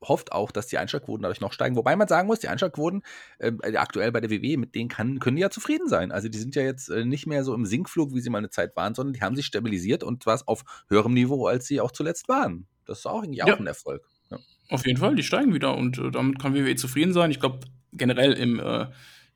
hofft 0.00 0.30
auch, 0.30 0.52
dass 0.52 0.68
die 0.68 0.78
Einschlagquoten 0.78 1.22
dadurch 1.22 1.40
noch 1.40 1.52
steigen. 1.52 1.74
Wobei 1.74 1.96
man 1.96 2.06
sagen 2.06 2.28
muss, 2.28 2.38
die 2.38 2.46
Einschlagquoten 2.46 3.02
äh, 3.40 3.50
aktuell 3.74 4.12
bei 4.12 4.20
der 4.20 4.30
WW, 4.30 4.56
mit 4.56 4.76
denen 4.76 4.88
kann, 4.88 5.18
können 5.18 5.34
die 5.34 5.42
ja 5.42 5.50
zufrieden 5.50 5.88
sein. 5.88 6.12
Also 6.12 6.28
die 6.28 6.38
sind 6.38 6.54
ja 6.54 6.62
jetzt 6.62 6.90
äh, 6.90 7.04
nicht 7.04 7.26
mehr 7.26 7.42
so 7.42 7.54
im 7.54 7.66
Sinkflug, 7.66 8.14
wie 8.14 8.20
sie 8.20 8.30
mal 8.30 8.38
eine 8.38 8.50
Zeit 8.50 8.76
waren, 8.76 8.94
sondern 8.94 9.14
die 9.14 9.20
haben 9.20 9.34
sich 9.34 9.46
stabilisiert 9.46 10.04
und 10.04 10.26
was 10.26 10.46
auf 10.46 10.62
höherem 10.88 11.12
Niveau, 11.12 11.46
als 11.46 11.66
sie 11.66 11.80
auch 11.80 11.90
zuletzt 11.90 12.28
waren. 12.28 12.68
Das 12.86 13.00
ist 13.00 13.06
auch 13.06 13.24
eigentlich 13.24 13.42
auch 13.42 13.48
ja. 13.48 13.56
ein 13.56 13.66
Erfolg. 13.66 14.06
Ja. 14.30 14.38
Auf 14.68 14.86
jeden 14.86 15.00
Fall, 15.00 15.16
die 15.16 15.24
steigen 15.24 15.52
wieder 15.52 15.76
und 15.76 15.98
äh, 15.98 16.12
damit 16.12 16.38
kann 16.38 16.54
WWE 16.54 16.76
zufrieden 16.76 17.12
sein. 17.12 17.32
Ich 17.32 17.40
glaube, 17.40 17.66
generell 17.92 18.34
im 18.34 18.60
äh, 18.60 18.86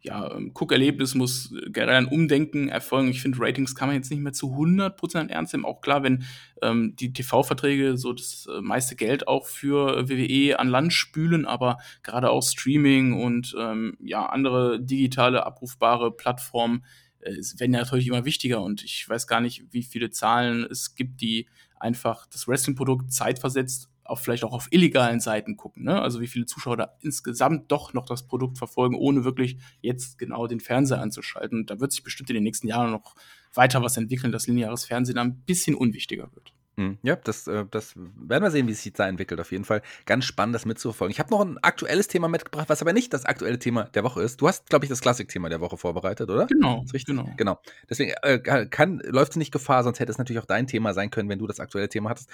ja, 0.01 0.31
ähm, 0.33 0.53
Guckerlebnis 0.55 1.15
muss 1.15 1.53
generell 1.67 1.97
ein 1.97 2.07
Umdenken 2.07 2.69
erfolgen. 2.69 3.09
Ich 3.09 3.23
finde, 3.23 3.39
Ratings 3.41 3.75
kann 3.75 3.89
man 3.89 3.97
jetzt 3.97 4.11
nicht 4.11 4.21
mehr 4.21 4.33
zu 4.33 4.55
100% 4.55 5.31
ernst 5.31 5.53
nehmen. 5.53 5.65
Auch 5.65 5.81
klar, 5.81 6.03
wenn 6.03 6.25
ähm, 6.63 6.95
die 6.97 7.13
TV-Verträge 7.13 7.97
so 7.97 8.13
das 8.13 8.47
äh, 8.47 8.61
meiste 8.61 8.95
Geld 8.95 9.27
auch 9.27 9.47
für 9.47 10.09
WWE 10.09 10.59
an 10.59 10.69
Land 10.69 10.93
spülen, 10.93 11.45
aber 11.45 11.79
gerade 12.03 12.31
auch 12.31 12.43
Streaming 12.43 13.21
und 13.21 13.57
ähm, 13.59 13.97
ja, 14.01 14.27
andere 14.27 14.81
digitale 14.81 15.45
abrufbare 15.45 16.13
Plattformen 16.13 16.85
äh, 17.21 17.37
werden 17.59 17.75
ja 17.75 17.81
natürlich 17.81 18.07
immer 18.07 18.25
wichtiger. 18.25 18.63
Und 18.63 18.85
ich 18.85 19.09
weiß 19.09 19.27
gar 19.27 19.41
nicht, 19.41 19.65
wie 19.73 19.83
viele 19.83 20.11
Zahlen 20.11 20.65
es 20.71 20.95
gibt, 20.95 21.21
die 21.21 21.49
einfach 21.79 22.27
das 22.27 22.47
Wrestling-Produkt 22.47 23.13
zeitversetzt 23.13 23.91
auch 24.09 24.19
vielleicht 24.19 24.45
auch 24.45 24.53
auf 24.53 24.69
illegalen 24.71 25.21
Seiten 25.21 25.57
gucken. 25.57 25.85
Ne? 25.85 26.01
Also 26.01 26.21
wie 26.21 26.27
viele 26.27 26.47
Zuschauer 26.47 26.77
da 26.77 26.93
insgesamt 27.01 27.71
doch 27.71 27.93
noch 27.93 28.07
das 28.07 28.27
Produkt 28.27 28.59
verfolgen, 28.59 28.97
ohne 28.97 29.25
wirklich 29.25 29.59
jetzt 29.81 30.19
genau 30.19 30.47
den 30.47 30.61
Fernseher 30.61 31.01
anzuschalten. 31.01 31.61
Und 31.61 31.71
da 31.71 31.81
wird 31.81 31.93
sich 31.93 32.03
bestimmt 32.03 32.31
in 32.31 32.35
den 32.35 32.45
nächsten 32.45 32.69
Jahren 32.69 32.91
noch 32.91 33.15
weiter 33.55 33.83
was 33.83 33.97
entwickeln, 33.97 34.33
dass 34.33 34.47
lineares 34.47 34.85
Fernsehen 34.85 35.19
ein 35.19 35.41
bisschen 35.43 35.75
unwichtiger 35.75 36.31
wird. 36.35 36.53
Hm, 36.79 36.99
ja, 37.03 37.17
das, 37.17 37.47
äh, 37.47 37.65
das 37.71 37.95
werden 37.97 38.43
wir 38.43 38.51
sehen, 38.51 38.69
wie 38.69 38.75
sich 38.75 38.93
da 38.93 39.09
entwickelt. 39.09 39.41
Auf 39.41 39.51
jeden 39.51 39.65
Fall 39.65 39.81
ganz 40.05 40.27
spannend, 40.27 40.55
das 40.55 40.67
mitzuverfolgen. 40.67 41.11
Ich 41.11 41.19
habe 41.19 41.31
noch 41.31 41.41
ein 41.41 41.57
aktuelles 41.63 42.07
Thema 42.07 42.29
mitgebracht, 42.29 42.69
was 42.69 42.83
aber 42.83 42.93
nicht 42.93 43.15
das 43.15 43.25
aktuelle 43.25 43.59
Thema 43.59 43.85
der 43.85 44.05
Woche 44.05 44.23
ist. 44.23 44.43
Du 44.43 44.47
hast, 44.47 44.69
glaube 44.69 44.85
ich, 44.85 44.91
das 44.91 45.01
Klassikthema 45.01 45.49
der 45.49 45.63
Woche 45.63 45.79
vorbereitet, 45.79 46.29
oder? 46.29 46.47
Genau, 46.47 46.81
richtig? 46.93 47.07
genau. 47.07 47.31
Genau. 47.39 47.59
Deswegen 47.89 48.13
äh, 48.23 48.39
kann, 48.39 49.01
läuft 49.05 49.33
es 49.33 49.37
nicht 49.37 49.53
Gefahr, 49.53 49.85
sonst 49.85 50.01
hätte 50.01 50.13
es 50.13 50.19
natürlich 50.19 50.43
auch 50.43 50.47
dein 50.47 50.67
Thema 50.67 50.93
sein 50.93 51.11
können, 51.11 51.31
wenn 51.31 51.39
du 51.39 51.47
das 51.47 51.61
aktuelle 51.61 51.89
Thema 51.89 52.11
hattest. 52.11 52.29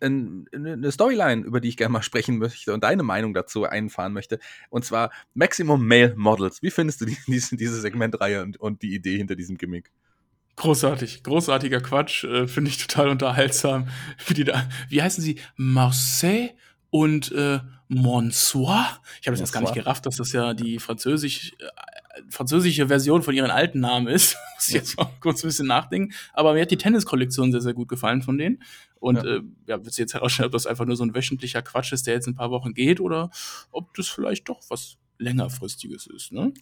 Eine 0.00 0.90
Storyline, 0.90 1.42
über 1.42 1.60
die 1.60 1.68
ich 1.68 1.76
gerne 1.76 1.92
mal 1.92 2.02
sprechen 2.02 2.38
möchte 2.38 2.72
und 2.72 2.84
deine 2.84 3.02
Meinung 3.02 3.34
dazu 3.34 3.64
einfahren 3.64 4.14
möchte. 4.14 4.38
Und 4.70 4.86
zwar 4.86 5.10
Maximum 5.34 5.86
Male 5.86 6.14
Models. 6.16 6.62
Wie 6.62 6.70
findest 6.70 7.02
du 7.02 7.04
die, 7.04 7.18
diese, 7.26 7.56
diese 7.56 7.78
Segmentreihe 7.78 8.42
und, 8.42 8.56
und 8.58 8.80
die 8.80 8.94
Idee 8.94 9.18
hinter 9.18 9.36
diesem 9.36 9.58
Gimmick? 9.58 9.92
Großartig, 10.56 11.22
großartiger 11.22 11.80
Quatsch, 11.80 12.24
äh, 12.24 12.46
finde 12.46 12.70
ich 12.70 12.78
total 12.78 13.08
unterhaltsam. 13.08 13.88
Wie, 14.26 14.34
die 14.34 14.44
da, 14.44 14.68
wie 14.88 15.02
heißen 15.02 15.22
sie? 15.22 15.40
Marseille 15.56 16.50
und 16.90 17.32
äh, 17.32 17.60
Monsoir? 17.88 19.00
Ich 19.20 19.26
habe 19.26 19.32
das 19.32 19.40
jetzt 19.40 19.52
gar 19.52 19.62
nicht 19.62 19.74
gerafft, 19.74 20.04
dass 20.04 20.16
das 20.16 20.32
ja 20.32 20.52
die 20.52 20.78
französisch, 20.78 21.52
äh, 21.58 22.22
französische 22.28 22.88
Version 22.88 23.22
von 23.22 23.34
ihren 23.34 23.50
alten 23.50 23.80
Namen 23.80 24.08
ist. 24.08 24.36
Muss 24.56 24.68
ich 24.68 24.74
jetzt 24.74 24.96
mal 24.98 25.08
kurz 25.20 25.42
ein 25.42 25.48
bisschen 25.48 25.66
nachdenken. 25.66 26.14
Aber 26.34 26.52
mir 26.52 26.62
hat 26.62 26.70
die 26.70 26.76
Tenniskollektion 26.76 27.50
sehr, 27.50 27.62
sehr 27.62 27.74
gut 27.74 27.88
gefallen 27.88 28.20
von 28.20 28.36
denen. 28.36 28.62
Und 29.00 29.16
ja, 29.16 29.36
äh, 29.36 29.40
ja 29.66 29.84
wird 29.84 29.96
jetzt 29.96 30.14
herausstellen, 30.14 30.46
ob 30.46 30.52
das 30.52 30.66
einfach 30.66 30.84
nur 30.84 30.96
so 30.96 31.04
ein 31.04 31.14
wöchentlicher 31.14 31.62
Quatsch 31.62 31.92
ist, 31.92 32.06
der 32.06 32.14
jetzt 32.14 32.28
ein 32.28 32.34
paar 32.34 32.50
Wochen 32.50 32.74
geht, 32.74 33.00
oder 33.00 33.30
ob 33.70 33.94
das 33.94 34.08
vielleicht 34.08 34.48
doch 34.48 34.60
was 34.68 34.98
längerfristiges 35.18 36.06
ist, 36.06 36.32
ne? 36.32 36.52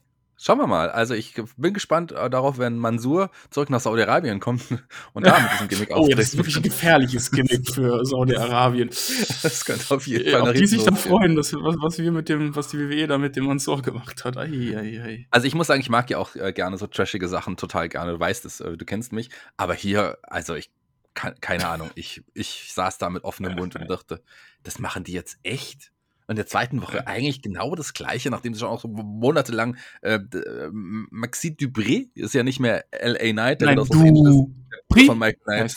Schauen 0.42 0.58
wir 0.58 0.66
mal. 0.66 0.88
Also 0.90 1.12
ich 1.12 1.34
bin 1.58 1.75
gespannt 1.75 2.12
äh, 2.12 2.31
darauf, 2.31 2.56
wenn 2.56 2.78
Mansur 2.78 3.31
zurück 3.50 3.69
nach 3.69 3.81
Saudi-Arabien 3.81 4.40
kommt 4.40 4.62
und 5.12 5.26
da 5.26 5.38
mit 5.38 5.52
diesem 5.52 5.69
Gimmick 5.69 5.90
Oh, 5.94 6.08
das 6.08 6.28
ist 6.28 6.37
wirklich 6.38 6.56
ein 6.56 6.62
gefährliches 6.62 7.31
Gimmick 7.32 7.70
für 7.70 8.02
Saudi-Arabien. 8.06 8.88
das 8.88 9.64
könnte 9.66 9.94
auf 9.94 10.06
jeden 10.06 10.31
Fall 10.31 10.42
nach 10.44 10.52
die 10.54 10.66
sich 10.66 10.82
dann 10.82 10.96
freuen, 10.96 11.37
dass, 11.37 11.52
was, 11.52 11.76
was 11.82 11.98
wir 11.98 12.10
mit 12.10 12.31
dem, 12.31 12.56
was 12.56 12.69
die 12.69 12.78
WWE 12.78 13.06
da 13.06 13.19
mit 13.19 13.37
dem 13.37 13.44
Mansur 13.44 13.82
gemacht 13.82 14.25
hat. 14.25 14.38
Ei, 14.38 14.75
ei, 14.75 15.02
ei. 15.02 15.26
Also 15.31 15.46
ich 15.46 15.54
muss 15.54 15.66
sagen, 15.66 15.82
ich 15.82 15.90
mag 15.90 16.08
ja 16.08 16.16
auch 16.16 16.34
äh, 16.34 16.54
gerne 16.54 16.78
so 16.78 16.87
trashige 16.87 17.28
Sachen 17.28 17.58
total 17.58 17.90
gerne. 17.90 18.12
Du 18.12 18.20
weißt 18.20 18.46
es, 18.46 18.60
äh, 18.60 18.78
du 18.78 18.84
kennst 18.87 19.12
mich. 19.12 19.28
Aber 19.59 19.75
hier, 19.75 20.16
also 20.23 20.54
ich 20.54 20.70
keine 21.12 21.68
Ahnung, 21.68 21.90
ich, 21.97 22.23
ich 22.32 22.73
saß 22.73 22.97
da 22.97 23.11
mit 23.11 23.25
offenem 23.25 23.56
Mund 23.56 23.76
und 23.76 23.90
dachte, 23.90 24.23
das 24.62 24.78
machen 24.78 25.04
die 25.04 25.12
jetzt 25.12 25.38
echt? 25.42 25.92
In 26.30 26.37
der 26.37 26.46
zweiten 26.46 26.80
Woche 26.80 27.08
eigentlich 27.08 27.42
genau 27.42 27.75
das 27.75 27.92
Gleiche, 27.92 28.30
nachdem 28.30 28.54
sie 28.54 28.60
schon 28.60 28.68
auch 28.68 28.80
so 28.80 28.88
monatelang 28.88 29.76
äh, 30.00 30.14
äh 30.14 30.70
Maxi 30.70 31.56
Dubré 31.58 32.08
ist 32.14 32.34
ja 32.34 32.44
nicht 32.44 32.60
mehr 32.60 32.84
L.A. 32.92 33.32
Knight, 33.32 33.60
der 33.60 33.75
Nein, 33.75 33.76
du 33.76 34.54
Pri? 34.88 35.06
von 35.06 35.18
Mike 35.18 35.40
Knight. 35.44 35.76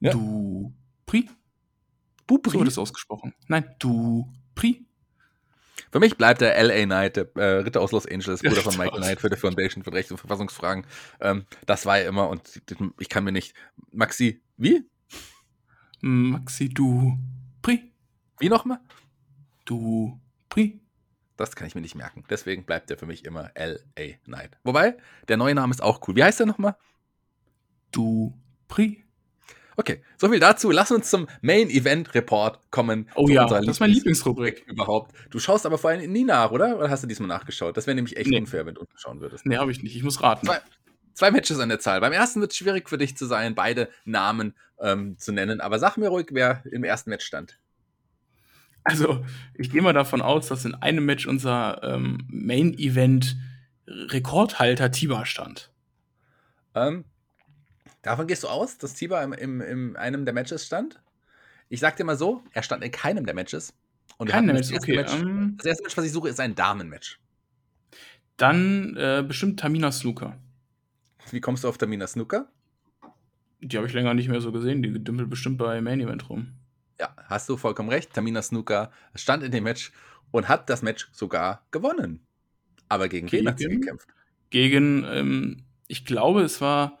Ja. 0.00 0.10
Du 0.10 0.74
Pri? 1.06 1.28
Bubri? 2.26 2.50
So 2.50 2.58
wird 2.58 2.68
es 2.68 2.78
ausgesprochen. 2.78 3.32
Nein, 3.46 3.64
du 3.78 4.32
Pri? 4.56 4.84
Für 5.92 6.00
mich 6.00 6.16
bleibt 6.16 6.40
der 6.40 6.56
L.A. 6.56 6.84
Knight, 6.84 7.16
der 7.16 7.36
äh, 7.36 7.60
Ritter 7.60 7.80
aus 7.80 7.92
Los 7.92 8.06
Angeles, 8.06 8.42
Bruder 8.42 8.62
von 8.62 8.76
Michael 8.76 9.00
Knight 9.00 9.20
für 9.20 9.30
die 9.30 9.36
Foundation 9.36 9.84
für 9.84 9.92
Rechts- 9.92 10.10
und 10.10 10.18
Verfassungsfragen. 10.18 10.84
Ähm, 11.20 11.44
das 11.66 11.86
war 11.86 12.00
ja 12.00 12.08
immer 12.08 12.28
und 12.28 12.60
ich 12.98 13.08
kann 13.08 13.22
mir 13.22 13.32
nicht. 13.32 13.54
Maxi, 13.92 14.40
wie? 14.56 14.84
Maxi 16.00 16.68
du 16.68 17.16
Pri? 17.62 17.92
Wie 18.40 18.48
nochmal? 18.48 18.80
Dupri. 19.70 20.80
Das 21.36 21.54
kann 21.54 21.66
ich 21.66 21.76
mir 21.76 21.80
nicht 21.80 21.94
merken. 21.94 22.24
Deswegen 22.28 22.64
bleibt 22.64 22.90
der 22.90 22.98
für 22.98 23.06
mich 23.06 23.24
immer 23.24 23.50
L.A. 23.54 24.16
Knight. 24.24 24.58
Wobei, 24.64 24.96
der 25.28 25.36
neue 25.36 25.54
Name 25.54 25.70
ist 25.70 25.80
auch 25.80 26.06
cool. 26.06 26.16
Wie 26.16 26.24
heißt 26.24 26.40
der 26.40 26.46
nochmal? 26.46 26.76
Dupri. 27.92 29.04
Okay, 29.76 30.02
soviel 30.18 30.40
dazu. 30.40 30.70
Lass 30.72 30.90
uns 30.90 31.08
zum 31.08 31.28
Main 31.40 31.70
Event 31.70 32.14
Report 32.14 32.60
kommen. 32.70 33.08
Oh 33.14 33.28
ja, 33.28 33.46
das 33.46 33.66
ist 33.66 33.80
mein 33.80 33.90
Lieblingsrubrik 33.90 34.64
überhaupt. 34.66 35.14
Du 35.30 35.38
schaust 35.38 35.64
aber 35.64 35.78
vor 35.78 35.90
allem 35.90 36.10
nie 36.10 36.24
nach, 36.24 36.50
oder? 36.50 36.76
Oder 36.76 36.90
hast 36.90 37.04
du 37.04 37.06
diesmal 37.06 37.28
nachgeschaut? 37.28 37.76
Das 37.76 37.86
wäre 37.86 37.94
nämlich 37.94 38.16
echt 38.16 38.28
nee. 38.28 38.38
unfair, 38.38 38.66
wenn 38.66 38.74
du 38.74 38.84
schauen 38.96 39.20
würdest. 39.20 39.46
Nee, 39.46 39.56
habe 39.56 39.70
ich 39.70 39.82
nicht. 39.82 39.96
Ich 39.96 40.02
muss 40.02 40.22
raten. 40.22 40.46
Zwei, 40.46 40.60
zwei, 41.14 41.30
Matches 41.30 41.60
an 41.60 41.68
der 41.68 41.78
Zahl. 41.78 42.00
Beim 42.00 42.12
ersten 42.12 42.40
wird 42.40 42.50
es 42.50 42.58
schwierig 42.58 42.90
für 42.90 42.98
dich 42.98 43.16
zu 43.16 43.24
sein, 43.24 43.54
beide 43.54 43.88
Namen 44.04 44.54
ähm, 44.80 45.16
zu 45.16 45.32
nennen. 45.32 45.60
Aber 45.60 45.78
sag 45.78 45.96
mir 45.96 46.08
ruhig, 46.08 46.26
wer 46.32 46.62
im 46.70 46.84
ersten 46.84 47.08
Match 47.08 47.24
stand. 47.24 47.58
Also, 48.84 49.24
ich 49.54 49.70
gehe 49.70 49.82
mal 49.82 49.92
davon 49.92 50.22
aus, 50.22 50.48
dass 50.48 50.64
in 50.64 50.74
einem 50.74 51.04
Match 51.04 51.26
unser 51.26 51.82
ähm, 51.82 52.26
Main-Event 52.28 53.36
Rekordhalter 53.86 54.90
Tiba 54.90 55.26
stand. 55.26 55.70
Ähm, 56.74 57.04
davon 58.02 58.26
gehst 58.26 58.44
du 58.44 58.48
aus, 58.48 58.78
dass 58.78 58.94
Tiba 58.94 59.22
im, 59.22 59.32
im, 59.32 59.60
in 59.60 59.96
einem 59.96 60.24
der 60.24 60.32
Matches 60.34 60.64
stand? 60.66 61.00
Ich 61.68 61.80
sag 61.80 61.96
dir 61.96 62.04
mal 62.04 62.16
so, 62.16 62.42
er 62.52 62.62
stand 62.62 62.82
in 62.82 62.90
keinem 62.90 63.26
der 63.26 63.34
Matches 63.34 63.74
Und 64.18 64.28
Kein 64.28 64.46
Match, 64.46 64.72
okay. 64.72 64.96
Match, 64.96 65.12
Ähm, 65.14 65.54
das 65.58 65.66
erste 65.66 65.82
Match, 65.84 65.96
was 65.96 66.04
ich 66.04 66.12
suche, 66.12 66.28
ist 66.28 66.40
ein 66.40 66.54
Damenmatch. 66.54 67.20
dann 68.36 68.96
äh, 68.96 69.22
bestimmt 69.26 69.60
Tamina 69.60 69.92
Snooker. 69.92 70.36
Wie 71.30 71.40
kommst 71.40 71.64
du 71.64 71.68
auf 71.68 71.78
Tamina 71.78 72.06
Snooker? 72.06 72.48
Die 73.60 73.76
habe 73.76 73.86
ich 73.86 73.92
länger 73.92 74.14
nicht 74.14 74.28
mehr 74.28 74.40
so 74.40 74.52
gesehen. 74.52 74.82
Die 74.82 75.02
dümpelt 75.04 75.28
bestimmt 75.28 75.58
bei 75.58 75.80
Main 75.80 76.00
Event 76.00 76.28
rum. 76.30 76.52
Ja, 77.00 77.16
hast 77.28 77.48
du 77.48 77.56
vollkommen 77.56 77.88
recht. 77.88 78.12
Tamina 78.12 78.42
Snooker 78.42 78.90
stand 79.14 79.42
in 79.42 79.50
dem 79.50 79.64
Match 79.64 79.90
und 80.32 80.48
hat 80.48 80.68
das 80.68 80.82
Match 80.82 81.08
sogar 81.12 81.66
gewonnen. 81.70 82.26
Aber 82.90 83.08
gegen 83.08 83.32
wen 83.32 83.48
hat 83.48 83.58
sie 83.58 83.64
Gegen? 83.68 83.80
gekämpft? 83.80 84.08
Gegen, 84.50 85.04
ähm, 85.04 85.64
ich 85.88 86.04
glaube, 86.04 86.42
es 86.42 86.60
war 86.60 86.98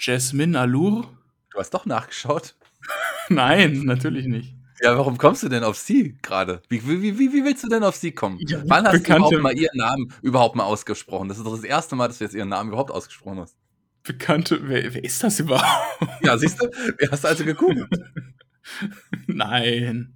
Jasmine 0.00 0.58
Allure. 0.58 1.06
Du 1.52 1.58
hast 1.58 1.70
doch 1.74 1.86
nachgeschaut. 1.86 2.56
Nein, 3.28 3.82
natürlich 3.84 4.26
nicht. 4.26 4.54
Ja, 4.82 4.96
warum 4.98 5.16
kommst 5.16 5.42
du 5.42 5.48
denn 5.48 5.64
auf 5.64 5.78
sie 5.78 6.18
gerade? 6.20 6.60
Wie, 6.68 6.86
wie, 6.86 7.18
wie, 7.18 7.32
wie 7.32 7.44
willst 7.44 7.64
du 7.64 7.68
denn 7.68 7.82
auf 7.84 7.96
sie 7.96 8.12
kommen? 8.12 8.38
Ja, 8.40 8.62
Wann 8.66 8.84
hast 8.86 8.92
bekannte- 8.94 9.30
du 9.30 9.36
überhaupt 9.38 9.42
mal 9.42 9.58
ihren 9.58 9.76
Namen 9.78 10.12
überhaupt 10.22 10.56
mal 10.56 10.64
ausgesprochen? 10.64 11.28
Das 11.28 11.38
ist 11.38 11.44
doch 11.46 11.54
das 11.54 11.64
erste 11.64 11.96
Mal, 11.96 12.08
dass 12.08 12.18
du 12.18 12.24
jetzt 12.24 12.34
ihren 12.34 12.48
Namen 12.50 12.68
überhaupt 12.70 12.90
ausgesprochen 12.90 13.38
hast. 13.38 13.56
Bekannte, 14.02 14.60
wer, 14.68 14.92
wer 14.92 15.02
ist 15.02 15.22
das 15.22 15.40
überhaupt? 15.40 16.00
Ja, 16.22 16.36
siehst 16.36 16.60
du? 16.60 16.68
Wer 16.98 17.10
hast 17.10 17.24
du 17.24 17.28
also 17.28 17.44
gegoogelt? 17.44 17.88
Nein. 19.26 20.12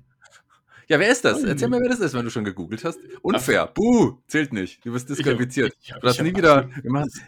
Ja, 0.89 0.99
wer 0.99 1.11
ist 1.11 1.25
das? 1.25 1.45
Erzähl 1.45 1.69
mir, 1.69 1.81
wer 1.81 1.89
das 1.89 2.01
ist, 2.01 2.15
wenn 2.15 2.25
du 2.25 2.31
schon 2.31 2.45
gegoogelt 2.45 2.85
hast. 2.85 2.99
Unfair. 3.23 3.69
Buh, 3.69 4.19
zählt 4.27 4.53
nicht. 4.53 4.85
Du 4.85 4.93
bist 4.93 5.09
disqualifiziert. 5.09 5.73
Ich 5.81 5.93
hab- 5.93 6.01
Du 6.01 6.09
hast 6.09 6.17
ich 6.17 6.23
nie 6.23 6.37
wieder. 6.37 6.69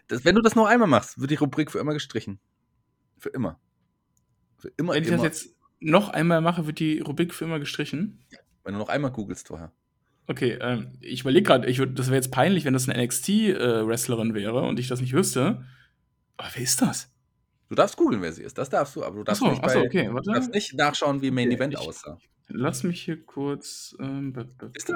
das, 0.09 0.25
wenn 0.25 0.35
du 0.35 0.43
das 0.43 0.57
noch 0.57 0.67
einmal 0.67 0.88
machst, 0.88 1.21
wird 1.21 1.31
die 1.31 1.37
Rubrik 1.37 1.71
für 1.71 1.79
immer 1.79 1.93
gestrichen. 1.93 2.41
Für 3.19 3.29
immer. 3.29 3.61
Für 4.59 4.73
immer, 4.76 4.95
Wenn 4.95 5.02
ich 5.05 5.09
immer. 5.11 5.19
das 5.19 5.45
jetzt 5.45 5.57
noch 5.79 6.09
einmal 6.09 6.41
mache, 6.41 6.67
wird 6.67 6.81
die 6.81 6.99
Rubrik 7.00 7.33
für 7.35 7.45
immer 7.45 7.61
gestrichen. 7.61 8.19
wenn 8.64 8.75
du 8.75 8.79
noch 8.81 8.88
einmal 8.88 9.12
googelst 9.12 9.49
vorher. 9.49 9.73
Okay, 10.29 10.57
ähm, 10.61 10.93
ich 11.00 11.21
überlege 11.23 11.45
gerade, 11.47 11.69
ich 11.69 11.79
das 11.95 12.07
wäre 12.07 12.17
jetzt 12.17 12.31
peinlich, 12.33 12.64
wenn 12.64 12.73
das 12.73 12.88
eine 12.88 13.00
NXT-Wrestlerin 13.05 14.35
wäre 14.35 14.62
und 14.62 14.79
ich 14.79 14.87
das 14.88 15.00
nicht 15.00 15.12
wüsste. 15.14 15.64
Aber 16.37 16.49
wer 16.55 16.62
ist 16.62 16.81
das? 16.83 17.12
Du 17.73 17.76
darfst 17.76 17.97
googeln, 17.97 18.21
wer 18.21 18.31
sie 18.35 18.43
ist. 18.43 18.59
Das 18.59 18.69
darfst 18.69 18.95
du, 18.97 19.02
aber 19.02 19.17
du 19.17 19.25
darfst, 19.25 19.41
Achso, 19.43 19.50
nicht, 19.55 19.64
achso, 19.64 19.81
bei, 19.81 19.87
okay, 19.87 20.11
du 20.12 20.31
darfst 20.31 20.52
nicht 20.52 20.75
nachschauen, 20.75 21.23
wie 21.23 21.31
Main 21.31 21.47
Okay, 21.49 21.57
Event 21.57 21.73
ich- 21.73 21.79
aussah. 21.81 22.19
Lass 22.49 22.83
mich 22.83 23.00
hier 23.00 23.25
kurz. 23.25 23.97
Ähm, 23.99 24.35
Ist 24.75 24.93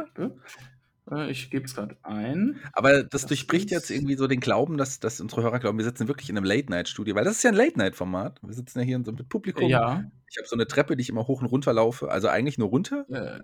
äh, 1.10 1.30
ich 1.30 1.48
gebe 1.50 1.64
es 1.64 1.74
gerade 1.74 1.96
ein. 2.02 2.60
Aber 2.74 3.02
das, 3.02 3.22
Das 3.22 3.26
durchbricht 3.28 3.66
ist- 3.66 3.70
jetzt 3.70 3.90
irgendwie 3.90 4.16
so 4.16 4.26
den 4.26 4.40
Glauben, 4.40 4.76
dass, 4.76 5.00
dass 5.00 5.22
unsere 5.22 5.42
Hörer 5.42 5.58
glauben, 5.58 5.78
wir 5.78 5.86
sitzen 5.86 6.06
wirklich 6.06 6.28
in 6.28 6.36
einem 6.36 6.44
Late-Night-Studio, 6.44 7.14
weil 7.14 7.24
das 7.24 7.36
ist 7.36 7.44
ja 7.44 7.50
ein 7.50 7.56
Late-Night-Format. 7.56 8.40
Wir 8.42 8.52
sitzen 8.52 8.80
ja 8.80 8.84
hier 8.84 8.96
in 8.96 9.06
so 9.06 9.12
mit 9.12 9.26
Publikum. 9.30 9.70
Ja, 9.70 10.04
Ich 10.28 10.36
habe 10.36 10.46
so 10.46 10.54
eine 10.54 10.66
Treppe, 10.66 10.96
die 10.96 11.00
ich 11.00 11.08
immer 11.08 11.26
hoch 11.26 11.40
und 11.40 11.46
runter 11.46 11.72
laufe, 11.72 12.10
also 12.10 12.28
eigentlich 12.28 12.58
nur 12.58 12.68
runter. 12.68 13.06
äh, 13.08 13.40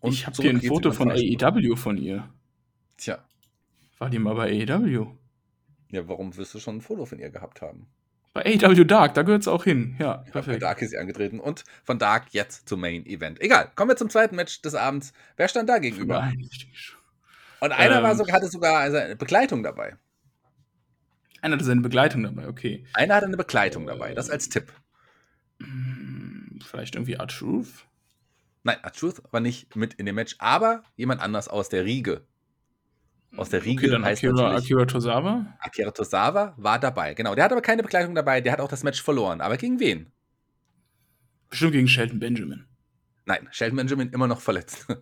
Und 0.00 0.12
ich 0.12 0.26
habe 0.26 0.36
hier 0.42 0.50
ein 0.50 0.60
Foto 0.60 0.92
von. 0.92 1.10
AEW 1.10 1.74
von 1.76 1.96
ihr. 1.96 2.28
Tja, 2.98 3.24
War 3.96 4.10
die 4.10 4.18
mal 4.18 4.34
bei 4.34 4.50
AEW? 4.50 5.06
ja, 5.90 6.06
warum 6.06 6.36
wirst 6.36 6.52
du 6.54 6.58
schon 6.58 6.76
ein 6.76 6.80
Foto 6.82 7.06
von 7.06 7.18
ihr 7.18 7.30
gehabt 7.30 7.62
haben? 7.62 7.86
Bei 8.36 8.44
AEW 8.44 8.84
Dark, 8.84 9.14
da 9.14 9.22
gehört 9.22 9.40
es 9.40 9.48
auch 9.48 9.64
hin. 9.64 9.96
Ja, 9.98 10.18
perfekt. 10.30 10.62
Dark 10.62 10.82
ist 10.82 10.90
sie 10.90 10.98
angetreten 10.98 11.40
und 11.40 11.64
von 11.84 11.98
Dark 11.98 12.26
jetzt 12.32 12.68
zum 12.68 12.82
Main 12.82 13.06
Event. 13.06 13.40
Egal, 13.40 13.70
kommen 13.74 13.90
wir 13.90 13.96
zum 13.96 14.10
zweiten 14.10 14.36
Match 14.36 14.60
des 14.60 14.74
Abends. 14.74 15.14
Wer 15.38 15.48
stand 15.48 15.70
da 15.70 15.78
gegenüber? 15.78 16.20
Nein. 16.20 16.46
Und 17.60 17.72
einer 17.72 18.02
war 18.02 18.10
Ähm. 18.10 18.18
so, 18.18 18.28
hatte 18.30 18.48
sogar 18.48 18.76
also 18.76 18.98
eine 18.98 19.16
Begleitung 19.16 19.62
dabei. 19.62 19.96
Einer 21.40 21.54
hatte 21.56 21.64
seine 21.64 21.80
Begleitung 21.80 22.24
dabei, 22.24 22.46
okay. 22.46 22.84
Einer 22.92 23.14
hatte 23.14 23.24
eine 23.24 23.38
Begleitung 23.38 23.86
dabei, 23.86 24.12
das 24.12 24.28
als 24.28 24.50
Tipp. 24.50 24.70
Hm, 25.62 26.58
Vielleicht 26.62 26.94
irgendwie 26.94 27.14
R-Truth? 27.14 27.86
Nein, 28.64 28.76
Truth 28.94 29.22
war 29.30 29.40
nicht 29.40 29.76
mit 29.76 29.94
in 29.94 30.04
dem 30.04 30.16
Match, 30.16 30.36
aber 30.40 30.82
jemand 30.96 31.22
anders 31.22 31.48
aus 31.48 31.70
der 31.70 31.86
Riege. 31.86 32.26
Aus 33.36 33.50
der 33.50 33.64
Riege 33.64 33.82
Okay, 33.82 33.90
dann 33.90 34.04
heißt 34.04 34.24
Akira, 34.24 34.54
Akira 34.56 34.84
Tozawa. 34.86 35.56
Akira 35.60 35.90
Tosawa 35.90 36.54
war 36.56 36.78
dabei. 36.78 37.14
Genau, 37.14 37.34
der 37.34 37.44
hat 37.44 37.52
aber 37.52 37.60
keine 37.62 37.82
Begleitung 37.82 38.14
dabei, 38.14 38.40
der 38.40 38.52
hat 38.52 38.60
auch 38.60 38.68
das 38.68 38.82
Match 38.82 39.02
verloren. 39.02 39.40
Aber 39.40 39.56
gegen 39.56 39.78
wen? 39.80 40.12
Bestimmt 41.50 41.72
gegen 41.72 41.88
Shelton 41.88 42.18
Benjamin. 42.18 42.66
Nein, 43.26 43.48
Sheldon 43.50 43.76
Benjamin 43.76 44.10
immer 44.10 44.26
noch 44.26 44.40
verletzt. 44.40 44.86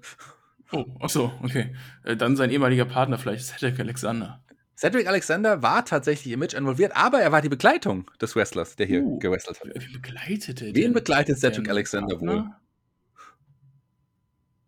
Oh, 0.73 0.87
ach 0.99 1.11
so, 1.11 1.31
okay. 1.43 1.73
Äh, 2.03 2.17
Dann 2.17 2.35
sein 2.37 2.51
ehemaliger 2.51 2.85
Partner 2.87 3.17
vielleicht, 3.17 3.45
Cedric 3.47 3.79
Alexander. 3.79 4.43
Cedric 4.77 5.07
Alexander 5.07 5.63
war 5.63 5.85
tatsächlich 5.85 6.33
im 6.33 6.41
Match 6.41 6.55
involviert, 6.55 6.97
aber 6.97 7.21
er 7.21 7.31
war 7.31 7.43
die 7.43 7.51
Begleitung 7.51 8.11
des 8.21 8.35
Wrestlers, 8.35 8.75
der 8.75 8.87
hier 8.87 9.03
Uh. 9.03 9.19
gewrestelt 9.21 9.61
hat. 9.61 9.69
Wen 9.73 9.93
begleitete 9.93 10.65
Wen 10.69 10.75
den- 10.75 10.93
begleitet 10.95 11.39
Cedric 11.39 11.69
Alexander 11.69 12.19
wohl? 12.19 12.27
Partner? 12.27 12.61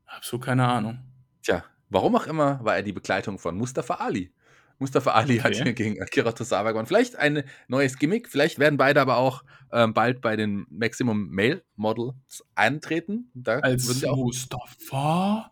Absolut 0.04 0.44
keine 0.44 0.68
Ahnung. 0.68 0.98
Tja, 1.42 1.64
warum 1.90 2.16
auch 2.16 2.26
immer 2.26 2.62
war 2.64 2.76
er 2.76 2.82
die 2.82 2.92
Begleitung 2.92 3.38
von 3.38 3.56
Mustafa 3.56 3.94
Ali. 3.94 4.32
Mustafa 4.78 5.12
Ali 5.12 5.38
hat 5.38 5.52
Okay. 5.54 5.62
hier 5.64 5.72
gegen 5.72 6.02
Akira 6.02 6.32
Tosawa 6.32 6.70
gewonnen. 6.72 6.86
Vielleicht 6.86 7.16
ein 7.16 7.44
neues 7.66 7.98
Gimmick, 7.98 8.28
vielleicht 8.28 8.58
werden 8.58 8.76
beide 8.76 9.00
aber 9.00 9.16
auch 9.16 9.42
ähm, 9.72 9.94
bald 9.94 10.20
bei 10.20 10.36
den 10.36 10.66
Maximum 10.68 11.30
Male 11.30 11.62
Models 11.76 12.44
antreten. 12.54 13.30
Da 13.34 13.60
Als. 13.60 13.86
Mustafa 14.04 15.50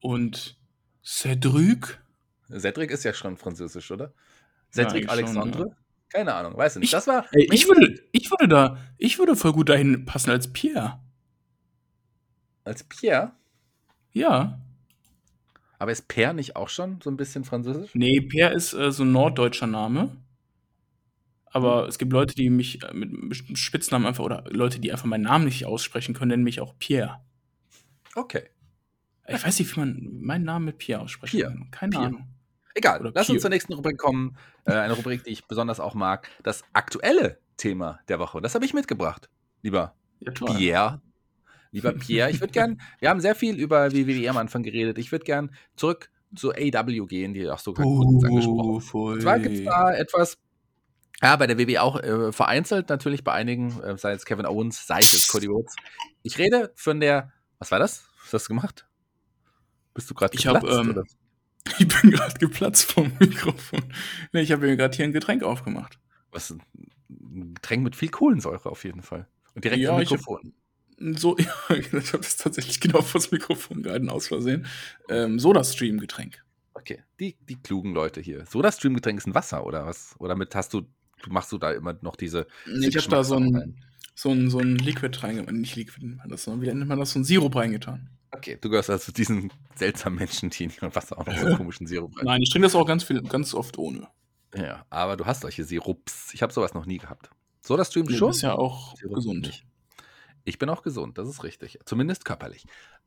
und 0.00 0.58
Cedric. 1.04 2.00
Cedric 2.50 2.90
ist 2.90 3.04
ja 3.04 3.14
schon 3.14 3.36
französisch, 3.36 3.90
oder? 3.92 4.12
Ja, 4.74 4.84
Cedric 4.88 5.08
eigentlich 5.10 5.26
schon, 5.28 5.38
Alexandre? 5.38 5.76
Keine 6.08 6.34
Ahnung, 6.34 6.56
weiß 6.56 6.76
ich 6.76 6.80
nicht. 6.80 6.88
Ich- 6.88 6.90
Das 6.92 7.06
war. 7.06 7.24
Ey, 7.32 7.48
ich 7.52 7.68
würde, 7.68 8.00
ich 8.10 8.30
würde 8.32 8.48
da, 8.48 8.78
ich 8.98 9.18
würde 9.20 9.36
voll 9.36 9.52
gut 9.52 9.68
dahin 9.68 10.04
passen 10.06 10.30
als 10.30 10.52
Pierre. 10.52 11.00
Als 12.64 12.82
Pierre. 12.84 13.32
Ja. 14.12 14.60
Aber 15.78 15.92
ist 15.92 16.08
Pierre 16.08 16.34
nicht 16.34 16.56
auch 16.56 16.68
schon 16.68 17.00
so 17.02 17.10
ein 17.10 17.16
bisschen 17.16 17.44
französisch? 17.44 17.90
Nee, 17.94 18.20
Pierre 18.20 18.54
ist 18.54 18.72
äh, 18.72 18.90
so 18.92 19.04
ein 19.04 19.12
norddeutscher 19.12 19.66
Name. 19.66 20.16
Aber 21.46 21.88
es 21.88 21.98
gibt 21.98 22.12
Leute, 22.12 22.34
die 22.34 22.50
mich 22.50 22.82
äh, 22.82 22.92
mit 22.92 23.58
Spitznamen 23.58 24.06
einfach, 24.06 24.24
oder 24.24 24.44
Leute, 24.50 24.78
die 24.78 24.92
einfach 24.92 25.06
meinen 25.06 25.22
Namen 25.24 25.44
nicht 25.46 25.64
aussprechen 25.66 26.14
können, 26.14 26.28
nennen 26.30 26.44
mich 26.44 26.60
auch 26.60 26.74
Pierre. 26.78 27.20
Okay. 28.14 28.44
Ich 29.28 29.44
weiß 29.44 29.58
nicht, 29.58 29.74
wie 29.76 29.80
man 29.80 30.20
meinen 30.20 30.44
Namen 30.44 30.66
mit 30.66 30.78
Pierre 30.78 31.00
aussprechen 31.02 31.36
Pierre. 31.38 31.52
kann. 31.52 31.70
Keine 31.70 31.90
Pierre. 31.90 32.04
Ahnung. 32.06 32.28
Egal, 32.74 33.00
Oder 33.00 33.12
lass 33.14 33.22
uns 33.28 33.36
Pierre. 33.36 33.40
zur 33.40 33.50
nächsten 33.50 33.72
Rubrik 33.72 33.96
kommen. 33.98 34.36
Äh, 34.66 34.72
eine 34.74 34.92
Rubrik, 34.94 35.24
die 35.24 35.30
ich 35.30 35.46
besonders 35.46 35.80
auch 35.80 35.94
mag. 35.94 36.28
Das 36.42 36.62
aktuelle 36.74 37.38
Thema 37.56 38.00
der 38.08 38.18
Woche. 38.18 38.40
Das 38.40 38.54
habe 38.54 38.64
ich 38.64 38.74
mitgebracht, 38.74 39.28
lieber 39.62 39.94
Ja. 40.20 40.32
Pierre. 40.32 41.00
Lieber 41.76 41.92
Pierre, 41.92 42.30
ich 42.30 42.40
würde 42.40 42.52
gern, 42.54 42.80
wir 43.00 43.10
haben 43.10 43.20
sehr 43.20 43.34
viel 43.34 43.54
über 43.56 43.92
WWE 43.92 44.30
am 44.30 44.38
Anfang 44.38 44.62
geredet. 44.62 44.96
Ich 44.96 45.12
würde 45.12 45.26
gern 45.26 45.50
zurück 45.76 46.10
zu 46.34 46.52
AW 46.52 47.06
gehen, 47.06 47.34
die 47.34 47.48
auch 47.50 47.58
sogar 47.58 47.84
kurz 47.84 48.24
angesprochen 48.24 48.70
Oh, 48.70 48.80
voll. 48.80 49.14
Und 49.14 49.20
zwar 49.20 49.38
gibt 49.38 49.56
es 49.58 49.64
da 49.64 49.92
etwas, 49.92 50.38
ja, 51.22 51.36
bei 51.36 51.46
der 51.46 51.58
WWE 51.58 51.82
auch 51.82 52.00
äh, 52.02 52.32
vereinzelt, 52.32 52.88
natürlich 52.88 53.24
bei 53.24 53.32
einigen, 53.32 53.78
äh, 53.82 53.98
sei 53.98 54.12
es 54.12 54.24
Kevin 54.24 54.46
Owens, 54.46 54.86
sei 54.86 55.00
es 55.00 55.28
Cody 55.28 55.46
Rhodes. 55.46 55.76
Ich 56.22 56.38
rede 56.38 56.72
von 56.76 56.98
der, 56.98 57.30
was 57.58 57.70
war 57.70 57.78
das? 57.78 58.04
Was 58.24 58.32
hast 58.32 58.44
du 58.46 58.54
gemacht? 58.54 58.86
Bist 59.92 60.08
du 60.10 60.14
gerade 60.14 60.34
Ich 60.34 60.46
hab, 60.46 60.64
ähm? 60.64 61.04
Ich 61.78 61.88
bin 61.88 62.12
gerade 62.12 62.38
geplatzt 62.38 62.90
vom 62.92 63.12
Mikrofon. 63.18 63.82
Nee, 64.32 64.40
ich 64.42 64.52
habe 64.52 64.66
mir 64.66 64.76
gerade 64.76 64.96
hier 64.96 65.04
ein 65.04 65.12
Getränk 65.12 65.42
aufgemacht. 65.42 65.98
Was, 66.30 66.50
ein 66.50 67.54
Getränk 67.54 67.82
mit 67.82 67.96
viel 67.96 68.08
Kohlensäure 68.08 68.70
auf 68.70 68.84
jeden 68.84 69.02
Fall. 69.02 69.26
Und 69.54 69.64
direkt 69.64 69.82
Ja, 69.82 69.92
hab- 69.92 69.98
Mikrofon. 69.98 70.54
So, 70.98 71.36
ja, 71.36 71.52
ich 71.76 71.92
habe 71.92 72.02
das 72.18 72.36
tatsächlich 72.36 72.80
genau 72.80 73.02
vor 73.02 73.20
das 73.20 73.30
Mikrofon 73.30 73.82
gehalten, 73.82 74.08
aus 74.08 74.28
Versehen. 74.28 74.66
Ähm, 75.08 75.38
Soda-Stream-Getränk. 75.38 76.42
Okay, 76.74 77.02
die, 77.20 77.36
die 77.48 77.56
klugen 77.56 77.92
Leute 77.94 78.20
hier. 78.20 78.44
So, 78.46 78.62
das 78.62 78.76
Streamgetränk 78.76 79.18
ist 79.18 79.26
ein 79.26 79.34
Wasser 79.34 79.64
oder 79.64 79.86
was? 79.86 80.14
Oder 80.18 80.36
mit 80.36 80.54
hast 80.54 80.74
du, 80.74 80.82
machst 81.28 81.50
du 81.52 81.58
da 81.58 81.72
immer 81.72 81.96
noch 82.02 82.16
diese. 82.16 82.46
Ich 82.66 82.96
habe 82.96 83.08
da 83.08 83.24
so 83.24 83.36
ein, 83.36 83.76
so 84.14 84.30
ein, 84.30 84.50
so 84.50 84.58
ein 84.58 84.76
Liquid 84.76 85.18
reingemacht. 85.22 85.54
Nicht 85.54 85.76
Liquid 85.76 86.04
nennt 86.06 86.18
man 86.18 86.28
das, 86.28 86.44
sondern 86.44 86.62
wie 86.62 86.66
nennt 86.66 86.88
man 86.88 86.98
das? 86.98 87.12
So 87.12 87.18
ein 87.18 87.24
Sirup 87.24 87.56
reingetan. 87.56 88.10
Okay, 88.30 88.58
du 88.60 88.68
gehörst 88.68 88.90
also 88.90 89.06
zu 89.06 89.12
diesen 89.12 89.50
seltsamen 89.74 90.18
Menschen, 90.18 90.50
die 90.50 90.64
in 90.64 90.70
ihrem 90.70 90.94
Wasser 90.94 91.18
auch 91.18 91.26
noch 91.26 91.36
so 91.38 91.46
komischen 91.56 91.86
Sirup 91.86 92.16
rein. 92.18 92.24
Nein, 92.26 92.42
ich 92.42 92.50
trinke 92.50 92.66
das 92.66 92.74
auch 92.74 92.86
ganz 92.86 93.04
viel, 93.04 93.22
ganz 93.22 93.54
oft 93.54 93.78
ohne. 93.78 94.08
Ja, 94.54 94.84
aber 94.90 95.16
du 95.16 95.24
hast 95.24 95.40
solche 95.42 95.64
Sirups. 95.64 96.32
Ich 96.34 96.42
habe 96.42 96.52
sowas 96.52 96.74
noch 96.74 96.86
nie 96.86 96.98
gehabt. 96.98 97.30
So, 97.62 97.76
das 97.76 97.88
Stream 97.88 98.06
Du 98.06 98.14
schon. 98.14 98.28
bist 98.28 98.42
ja 98.42 98.54
auch 98.54 98.96
Sirup 98.96 99.14
gesund. 99.14 99.46
nicht. 99.46 99.64
Ich 100.46 100.58
bin 100.58 100.68
auch 100.70 100.82
gesund, 100.82 101.18
das 101.18 101.28
ist 101.28 101.42
richtig. 101.42 101.78
Zumindest 101.84 102.24
körperlich. 102.24 102.66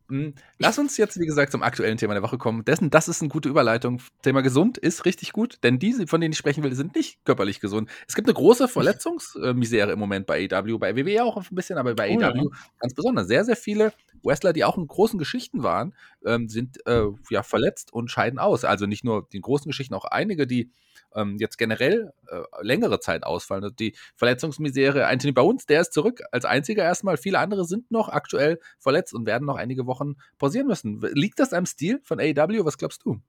Hm, 0.10 0.34
Lass 0.58 0.78
uns 0.78 0.98
jetzt, 0.98 1.20
wie 1.20 1.26
gesagt, 1.26 1.52
zum 1.52 1.64
aktuellen 1.64 1.98
Thema 1.98 2.14
der 2.14 2.22
Woche 2.24 2.38
kommen. 2.38 2.66
Dessen, 2.66 2.90
das 2.90 3.08
ist 3.08 3.22
eine 3.22 3.30
gute 3.30 3.48
Überleitung. 3.48 4.02
Thema 4.24 4.42
gesund 4.42 4.78
ist 4.78 5.06
richtig 5.06 5.32
gut, 5.32 5.60
denn 5.64 5.80
die, 5.80 5.94
von 6.08 6.20
denen 6.20 6.34
ich 6.34 6.38
sprechen 6.38 6.64
will, 6.64 6.74
sind 6.76 6.96
nicht 6.96 7.24
körperlich 7.26 7.60
gesund. 7.60 7.90
Es 8.08 8.16
gibt 8.16 8.28
eine 8.28 8.34
große 8.34 8.68
Verletzungsmisere 8.68 9.92
im 9.94 10.00
Moment 10.00 10.26
bei 10.26 10.50
AW, 10.52 10.78
bei 10.80 10.96
WWE 10.98 11.24
auch 11.24 11.38
ein 11.38 11.56
bisschen, 11.56 11.78
aber 11.78 11.96
bei 11.96 12.10
Oh 12.18 12.20
ja. 12.20 12.30
AW 12.30 12.50
ganz 12.80 12.94
besonders. 12.94 13.28
Sehr, 13.28 13.46
sehr 13.46 13.56
viele 13.56 13.94
Wrestler, 14.24 14.52
die 14.52 14.66
auch 14.66 14.78
in 14.78 14.88
großen 14.88 15.18
Geschichten 15.18 15.64
waren, 15.64 15.94
ähm, 16.26 16.50
sind 16.50 16.86
äh, 16.86 17.06
ja 17.30 17.44
verletzt 17.44 17.94
und 17.94 18.10
scheiden 18.10 18.40
aus. 18.40 18.66
Also 18.66 18.86
nicht 18.86 19.04
nur 19.04 19.28
die 19.32 19.42
großen 19.42 19.70
Geschichten, 19.70 19.94
auch 19.94 20.06
einige, 20.06 20.48
die 20.48 20.72
ähm, 21.16 21.38
jetzt 21.40 21.58
generell 21.58 22.12
äh, 22.28 22.42
längere 22.62 23.00
Zeit 23.00 23.24
ausfallen. 23.24 23.64
Also 23.64 23.76
die 23.76 23.96
Verletzungsmisere, 24.16 25.08
Anthony 25.08 25.34
Bones, 25.34 25.66
der 25.66 25.82
ist 25.82 25.94
zurück 25.94 26.22
als 26.32 26.46
einziger 26.46 26.84
erstmal. 26.84 27.18
Viele 27.18 27.40
andere 27.40 27.66
sind 27.66 27.90
noch 27.92 28.10
aktuell 28.10 28.60
verletzt 28.78 29.14
und 29.14 29.26
werden 29.26 29.46
noch 29.46 29.58
einige 29.58 29.86
Wochen 29.86 30.16
pausieren 30.38 30.68
müssen. 30.68 31.02
Liegt 31.14 31.40
das 31.40 31.54
am 31.54 31.66
Stil 31.66 32.00
von 32.04 32.20
AEW? 32.20 32.66
Was 32.66 32.78
glaubst 32.78 33.06
du? 33.06 33.22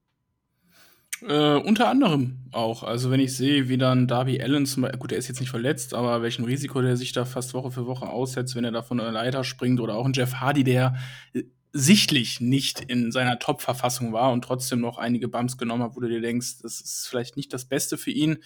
Äh, 1.26 1.56
unter 1.56 1.88
anderem 1.88 2.38
auch. 2.50 2.82
Also 2.82 3.10
wenn 3.10 3.20
ich 3.20 3.36
sehe, 3.36 3.68
wie 3.68 3.76
dann 3.76 4.06
Darby 4.06 4.40
Allen 4.40 4.64
zum 4.64 4.82
Beispiel, 4.82 4.98
gut, 4.98 5.10
der 5.10 5.18
ist 5.18 5.28
jetzt 5.28 5.40
nicht 5.40 5.50
verletzt, 5.50 5.92
aber 5.92 6.22
welchem 6.22 6.44
Risiko 6.44 6.80
der 6.80 6.96
sich 6.96 7.12
da 7.12 7.26
fast 7.26 7.52
Woche 7.52 7.70
für 7.70 7.86
Woche 7.86 8.08
aussetzt, 8.08 8.56
wenn 8.56 8.64
er 8.64 8.72
da 8.72 8.82
von 8.82 9.00
einer 9.00 9.12
Leiter 9.12 9.44
springt 9.44 9.80
oder 9.80 9.96
auch 9.96 10.06
ein 10.06 10.14
Jeff 10.14 10.34
Hardy, 10.36 10.64
der 10.64 10.96
äh, 11.34 11.42
sichtlich 11.72 12.40
nicht 12.40 12.80
in 12.80 13.12
seiner 13.12 13.38
Top-Verfassung 13.38 14.12
war 14.12 14.32
und 14.32 14.42
trotzdem 14.42 14.80
noch 14.80 14.98
einige 14.98 15.28
Bumps 15.28 15.56
genommen 15.56 15.82
hat, 15.84 15.96
wo 15.96 16.00
du 16.00 16.08
dir 16.08 16.20
denkst, 16.20 16.58
das 16.62 16.80
ist 16.80 17.08
vielleicht 17.08 17.36
nicht 17.36 17.52
das 17.52 17.64
Beste 17.64 17.96
für 17.96 18.10
ihn. 18.10 18.38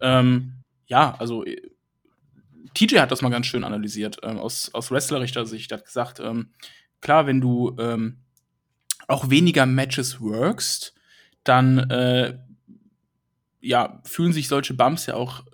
Ähm, 0.00 0.62
ja, 0.86 1.14
also 1.18 1.44
äh, 1.44 1.70
TJ 2.74 2.98
hat 2.98 3.10
das 3.10 3.22
mal 3.22 3.30
ganz 3.30 3.46
schön 3.46 3.64
analysiert, 3.64 4.18
ähm, 4.22 4.38
aus, 4.38 4.70
aus 4.74 4.90
wrestlerischer 4.90 5.46
Sicht. 5.46 5.72
Hat 5.72 5.84
gesagt, 5.84 6.20
ähm, 6.20 6.50
klar, 7.00 7.26
wenn 7.26 7.40
du 7.40 7.74
ähm, 7.78 8.18
auch 9.08 9.30
weniger 9.30 9.66
Matches 9.66 10.20
workst, 10.20 10.94
dann 11.44 11.78
äh, 11.90 12.38
ja, 13.60 14.00
fühlen 14.04 14.32
sich 14.32 14.48
solche 14.48 14.74
Bumps 14.74 15.06
ja 15.06 15.14
auch 15.14 15.44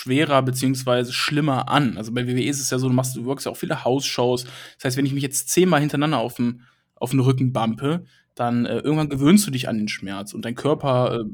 schwerer 0.00 0.42
beziehungsweise 0.42 1.12
schlimmer 1.12 1.68
an. 1.68 1.96
Also 1.96 2.12
bei 2.12 2.26
WWE 2.26 2.44
ist 2.44 2.60
es 2.60 2.70
ja 2.70 2.78
so, 2.78 2.88
du 2.88 2.94
machst, 2.94 3.16
du 3.16 3.24
workst 3.24 3.46
ja 3.46 3.52
auch 3.52 3.56
viele 3.56 3.84
House-Shows. 3.84 4.44
Das 4.44 4.84
heißt, 4.84 4.96
wenn 4.96 5.06
ich 5.06 5.12
mich 5.12 5.22
jetzt 5.22 5.50
zehnmal 5.50 5.80
hintereinander 5.80 6.18
auf 6.18 6.34
den, 6.34 6.62
auf 6.96 7.10
den 7.10 7.20
Rücken 7.20 7.52
bumpe, 7.52 8.04
dann 8.34 8.64
äh, 8.64 8.78
irgendwann 8.78 9.10
gewöhnst 9.10 9.46
du 9.46 9.50
dich 9.50 9.68
an 9.68 9.76
den 9.76 9.88
Schmerz 9.88 10.32
und 10.32 10.44
dein 10.44 10.54
Körper 10.54 11.20
äh, 11.20 11.24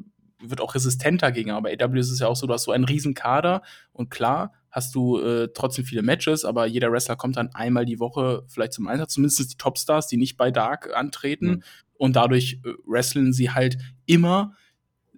wird 0.51 0.61
auch 0.61 0.75
resistenter 0.75 1.33
gegen. 1.33 1.51
Aber 1.53 1.71
AW 1.71 1.99
ist 1.99 2.11
es 2.11 2.19
ja 2.19 2.27
auch 2.27 2.37
so, 2.37 2.47
du 2.47 2.53
hast 2.53 2.65
so 2.65 2.73
einen 2.73 2.85
riesen 2.85 3.15
Kader 3.15 3.63
und 3.93 4.11
klar 4.11 4.53
hast 4.71 4.95
du 4.95 5.19
äh, 5.21 5.49
trotzdem 5.55 5.85
viele 5.85 6.03
Matches, 6.03 6.45
aber 6.45 6.67
jeder 6.67 6.91
Wrestler 6.93 7.17
kommt 7.17 7.37
dann 7.37 7.55
einmal 7.55 7.87
die 7.87 8.01
Woche 8.01 8.45
vielleicht 8.49 8.75
zum 8.75 8.89
Einsatz, 8.89 9.15
zumindest 9.15 9.53
die 9.53 9.57
Topstars, 9.57 10.07
die 10.07 10.19
nicht 10.19 10.37
bei 10.37 10.51
Dark 10.51 10.95
antreten. 10.95 11.47
Mhm. 11.47 11.63
Und 11.95 12.17
dadurch 12.17 12.61
äh, 12.65 12.73
wresteln 12.87 13.33
sie 13.33 13.51
halt 13.51 13.79
immer 14.05 14.55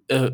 äh, 0.07 0.33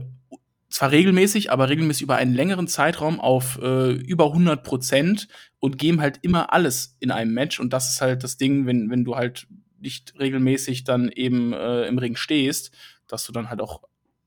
zwar 0.75 0.91
regelmäßig, 0.91 1.53
aber 1.53 1.69
regelmäßig 1.69 2.03
über 2.03 2.17
einen 2.17 2.35
längeren 2.35 2.67
Zeitraum 2.67 3.21
auf 3.21 3.61
äh, 3.63 3.93
über 3.93 4.27
100 4.27 4.65
Prozent 4.65 5.29
und 5.61 5.79
geben 5.79 6.01
halt 6.01 6.19
immer 6.23 6.53
alles 6.53 6.97
in 6.99 7.13
einem 7.13 7.33
Match. 7.33 7.61
Und 7.61 7.73
das 7.73 7.91
ist 7.91 8.01
halt 8.01 8.25
das 8.25 8.39
Ding, 8.39 8.67
wenn, 8.67 8.91
wenn 8.91 9.05
du 9.05 9.15
halt 9.15 9.47
nicht 9.79 10.19
regelmäßig 10.19 10.83
dann 10.83 11.11
eben 11.11 11.53
äh, 11.53 11.87
im 11.87 11.97
Ring 11.99 12.17
stehst, 12.17 12.73
dass 13.07 13.25
du 13.25 13.31
dann 13.31 13.51
halt 13.51 13.61
auch 13.61 13.83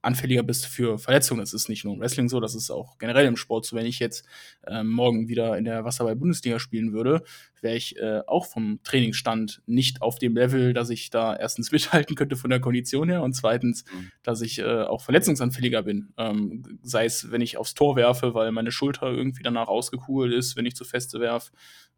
anfälliger 0.07 0.41
bist 0.41 0.65
für 0.65 0.97
Verletzungen. 0.97 1.41
Das 1.41 1.53
ist 1.53 1.69
nicht 1.69 1.85
nur 1.85 1.93
im 1.93 1.99
Wrestling 1.99 2.29
so, 2.29 2.39
das 2.39 2.55
ist 2.55 2.71
auch 2.71 2.97
generell 2.97 3.25
im 3.25 3.37
Sport 3.37 3.65
so. 3.65 3.75
Wenn 3.75 3.85
ich 3.85 3.99
jetzt 3.99 4.25
äh, 4.65 4.83
morgen 4.83 5.27
wieder 5.27 5.57
in 5.57 5.65
der 5.65 5.83
Wasserball-Bundesliga 5.83 6.59
spielen 6.59 6.93
würde, 6.93 7.23
wäre 7.61 7.75
ich 7.75 7.97
äh, 7.97 8.21
auch 8.25 8.45
vom 8.45 8.79
Trainingsstand 8.83 9.61
nicht 9.65 10.01
auf 10.01 10.17
dem 10.17 10.35
Level, 10.35 10.73
dass 10.73 10.89
ich 10.89 11.09
da 11.09 11.35
erstens 11.35 11.71
mithalten 11.73 12.15
könnte 12.15 12.37
von 12.37 12.49
der 12.49 12.61
Kondition 12.61 13.09
her 13.09 13.21
und 13.21 13.33
zweitens, 13.33 13.83
mhm. 13.85 14.11
dass 14.23 14.41
ich 14.41 14.59
äh, 14.59 14.83
auch 14.83 15.01
verletzungsanfälliger 15.01 15.83
bin. 15.83 16.13
Ähm, 16.17 16.79
sei 16.81 17.05
es, 17.05 17.29
wenn 17.31 17.41
ich 17.41 17.57
aufs 17.57 17.73
Tor 17.73 17.95
werfe, 17.95 18.33
weil 18.33 18.51
meine 18.51 18.71
Schulter 18.71 19.11
irgendwie 19.11 19.43
danach 19.43 19.67
ausgekugelt 19.67 20.33
ist, 20.33 20.55
wenn 20.55 20.65
ich 20.65 20.75
zu 20.75 20.85
feste 20.85 21.19
werfe. 21.19 21.51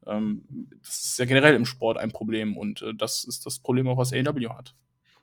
Ähm, 0.08 0.44
das 0.82 1.04
ist 1.06 1.20
ja 1.20 1.26
generell 1.26 1.56
im 1.56 1.66
Sport 1.66 1.98
ein 1.98 2.12
Problem 2.12 2.58
und 2.58 2.82
äh, 2.82 2.94
das 2.96 3.24
ist 3.24 3.46
das 3.46 3.60
Problem 3.60 3.88
auch, 3.88 3.98
was 3.98 4.14
AEW 4.14 4.50
hat. 4.50 4.76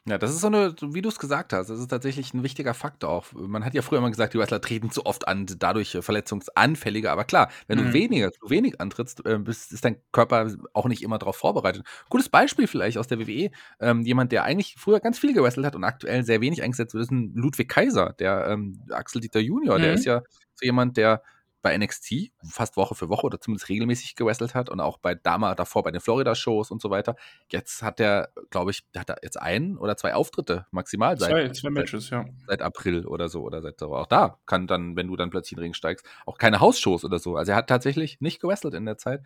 Ja, 0.08 0.18
das 0.18 0.30
ist 0.30 0.40
so 0.40 0.46
eine, 0.46 0.72
wie 0.80 1.02
du 1.02 1.08
es 1.08 1.18
gesagt 1.18 1.52
hast, 1.52 1.68
das 1.68 1.80
ist 1.80 1.88
tatsächlich 1.88 2.32
ein 2.32 2.44
wichtiger 2.44 2.74
Faktor 2.74 3.10
auch. 3.10 3.26
Man 3.32 3.64
hat 3.64 3.74
ja 3.74 3.82
früher 3.82 3.98
immer 3.98 4.10
gesagt, 4.10 4.34
die 4.34 4.38
Wrestler 4.38 4.60
treten 4.60 4.92
zu 4.92 5.04
oft 5.04 5.26
an, 5.26 5.46
dadurch 5.58 5.98
verletzungsanfälliger. 6.00 7.10
Aber 7.10 7.24
klar, 7.24 7.50
wenn 7.66 7.80
mhm. 7.80 7.86
du 7.86 7.92
weniger, 7.92 8.30
zu 8.30 8.48
wenig 8.48 8.80
antrittst, 8.80 9.26
äh, 9.26 9.38
bist, 9.38 9.72
ist 9.72 9.84
dein 9.84 9.96
Körper 10.12 10.54
auch 10.74 10.86
nicht 10.86 11.02
immer 11.02 11.18
darauf 11.18 11.34
vorbereitet. 11.34 11.84
Gutes 12.08 12.28
Beispiel 12.28 12.68
vielleicht 12.68 12.98
aus 12.98 13.08
der 13.08 13.18
WWE. 13.18 13.50
Ähm, 13.80 14.02
jemand, 14.02 14.30
der 14.30 14.44
eigentlich 14.44 14.76
früher 14.78 15.00
ganz 15.00 15.18
viel 15.18 15.34
gewrestelt 15.34 15.66
hat 15.66 15.74
und 15.74 15.82
aktuell 15.82 16.24
sehr 16.24 16.40
wenig 16.40 16.62
eingesetzt 16.62 16.94
wird, 16.94 17.02
ist 17.02 17.10
ein 17.10 17.32
Ludwig 17.34 17.68
Kaiser, 17.68 18.14
der 18.20 18.46
ähm, 18.48 18.82
Axel 18.90 19.20
Dieter 19.20 19.40
Junior. 19.40 19.78
Mhm. 19.78 19.82
Der 19.82 19.94
ist 19.94 20.04
ja 20.04 20.22
so 20.54 20.64
jemand, 20.64 20.96
der 20.96 21.20
bei 21.66 21.76
NXT 21.76 22.30
fast 22.48 22.76
Woche 22.76 22.94
für 22.94 23.08
Woche 23.08 23.26
oder 23.26 23.40
zumindest 23.40 23.68
regelmäßig 23.68 24.14
gewrestelt 24.14 24.54
hat 24.54 24.70
und 24.70 24.78
auch 24.78 24.98
bei 24.98 25.16
Dama 25.16 25.56
davor 25.56 25.82
bei 25.82 25.90
den 25.90 26.00
Florida-Shows 26.00 26.70
und 26.70 26.80
so 26.80 26.90
weiter. 26.90 27.16
Jetzt 27.50 27.82
hat 27.82 27.98
er, 27.98 28.28
glaube 28.50 28.70
ich, 28.70 28.84
hat 28.96 29.10
er 29.10 29.16
jetzt 29.24 29.36
ein 29.36 29.76
oder 29.76 29.96
zwei 29.96 30.14
Auftritte 30.14 30.66
maximal 30.70 31.18
seit, 31.18 31.30
zwei, 31.30 31.48
zwei 31.48 31.70
Matches, 31.70 32.06
seit, 32.06 32.24
ja. 32.24 32.32
Seit 32.46 32.62
April 32.62 33.04
oder 33.04 33.28
so 33.28 33.42
oder 33.42 33.62
seit 33.62 33.82
auch 33.82 34.06
da 34.06 34.38
kann 34.46 34.68
dann, 34.68 34.94
wenn 34.94 35.08
du 35.08 35.16
dann 35.16 35.30
plötzlich 35.30 35.54
in 35.54 35.56
den 35.56 35.64
Ring 35.64 35.74
steigst, 35.74 36.06
auch 36.24 36.38
keine 36.38 36.60
Hausshows 36.60 37.04
oder 37.04 37.18
so. 37.18 37.34
Also 37.34 37.50
er 37.50 37.56
hat 37.56 37.66
tatsächlich 37.66 38.20
nicht 38.20 38.40
gewrestelt 38.40 38.74
in 38.74 38.86
der 38.86 38.96
Zeit. 38.96 39.22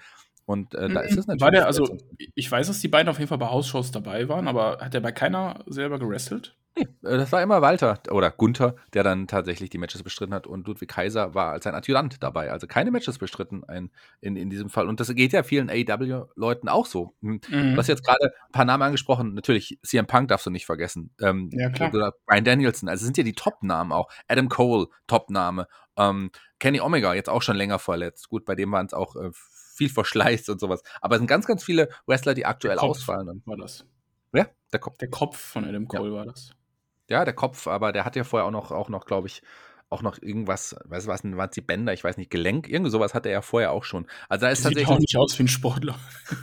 Und 0.47 0.75
äh, 0.75 0.89
da 0.89 1.01
ist 1.01 1.19
es 1.19 1.27
natürlich. 1.27 1.43
War 1.43 1.51
der, 1.51 1.67
also, 1.67 1.99
ich 2.35 2.51
weiß, 2.51 2.69
dass 2.69 2.81
die 2.81 2.89
beiden 2.89 3.11
auf 3.11 3.19
jeden 3.19 3.29
Fall 3.29 3.37
bei 3.37 3.49
Hausshows 3.49 3.91
dabei 3.91 4.31
waren, 4.31 4.49
aber 4.49 4.79
hat 4.81 4.95
er 4.95 5.03
bei 5.03 5.13
keiner 5.13 5.63
selber 5.67 5.99
gewrestelt? 5.99 6.57
Nee, 6.77 6.83
äh, 7.03 7.17
das 7.19 7.33
war 7.33 7.43
immer 7.43 7.63
Walter 7.63 8.01
oder 8.11 8.31
Gunther, 8.31 8.77
der 8.93 9.03
dann 9.03 9.27
tatsächlich 9.27 9.71
die 9.71 9.79
Matches 9.79 10.03
bestritten 10.03 10.35
hat 10.35 10.47
und 10.47 10.67
Ludwig 10.67 10.89
Kaiser 10.89 11.35
war 11.35 11.53
als 11.53 11.65
sein 11.65 11.75
Adjutant 11.75 12.23
dabei. 12.23 12.51
Also 12.51 12.67
keine 12.67 12.91
Matches 12.91 13.19
bestritten 13.19 13.65
ein, 13.65 13.91
in, 14.21 14.37
in 14.37 14.51
diesem 14.51 14.71
Fall. 14.71 14.89
Und 14.89 15.01
das 15.01 15.15
geht 15.15 15.33
ja 15.33 15.43
vielen 15.43 15.69
AEW-Leuten 15.69 16.69
auch 16.69 16.87
so. 16.87 17.15
Hm. 17.23 17.41
Mhm. 17.49 17.73
Du 17.73 17.77
hast 17.77 17.89
jetzt 17.89 18.05
gerade 18.05 18.27
ein 18.27 18.53
paar 18.53 18.65
Namen 18.65 18.83
angesprochen. 18.83 19.35
Natürlich, 19.35 19.79
CM 19.83 20.07
Punk 20.07 20.29
darfst 20.29 20.47
du 20.47 20.51
nicht 20.51 20.67
vergessen. 20.67 21.11
Ähm, 21.21 21.51
ja, 21.53 21.71
klar. 21.71 21.93
Oder 21.93 22.15
Brian 22.27 22.45
Danielson. 22.45 22.89
Also 22.89 23.05
sind 23.05 23.17
ja 23.17 23.25
die 23.25 23.35
Top-Namen 23.35 23.93
auch. 23.93 24.09
Adam 24.29 24.49
Cole, 24.49 24.87
Top-Name. 25.07 25.67
Ähm, 25.97 26.31
Kenny 26.59 26.81
Omega, 26.81 27.15
jetzt 27.15 27.29
auch 27.29 27.43
schon 27.43 27.57
länger 27.57 27.79
verletzt. 27.79 28.29
Gut, 28.29 28.45
bei 28.45 28.55
dem 28.55 28.71
waren 28.71 28.87
es 28.87 28.95
auch 28.95 29.17
äh, 29.17 29.31
viel 29.33 29.89
Verschleiß 29.89 30.49
und 30.51 30.61
sowas. 30.61 30.83
Aber 31.01 31.17
es 31.17 31.21
sind 31.21 31.27
ganz, 31.27 31.47
ganz 31.47 31.65
viele 31.65 31.89
Wrestler, 32.07 32.35
die 32.35 32.47
aktuell 32.47 32.79
ausfallen. 32.79 33.43
War 33.45 33.57
das? 33.57 33.87
Ja, 34.33 34.47
der 34.73 34.79
Kopf. 34.79 34.99
Der 34.99 35.11
Kopf 35.11 35.39
von 35.39 35.65
Adam 35.65 35.89
Cole 35.89 36.11
ja. 36.11 36.17
war 36.17 36.27
das. 36.27 36.53
Ja, 37.11 37.25
der 37.25 37.35
Kopf, 37.35 37.67
aber 37.67 37.93
der 37.93 38.05
hat 38.05 38.15
ja 38.17 38.25
vorher 38.25 38.47
auch 38.47 38.53
noch, 38.53 38.71
auch 38.71 38.89
noch, 38.89 39.05
glaube 39.05 39.27
ich, 39.27 39.43
auch 39.91 40.03
noch 40.03 40.23
irgendwas, 40.23 40.77
weißt 40.85 41.07
du 41.07 41.11
was, 41.11 41.25
waren 41.25 41.49
es 41.49 41.55
die 41.55 41.61
Bänder, 41.61 41.93
ich 41.93 42.05
weiß 42.05 42.17
nicht, 42.17 42.31
Gelenk, 42.31 42.69
irgend 42.69 42.91
sowas 42.93 43.13
hatte 43.13 43.29
er 43.29 43.35
ja 43.35 43.43
vorher 43.43 43.73
auch 43.73 43.83
schon. 43.83 44.07
Also 44.29 44.47
da 44.47 44.53
ist 44.53 44.59
Sieht 44.59 44.65
tatsächlich. 44.65 44.87
Sieht 44.87 44.97
auch 44.97 45.01
nicht 45.01 45.17
aus 45.17 45.39
wie 45.39 45.43
ein 45.43 45.49
Sportler. 45.49 45.99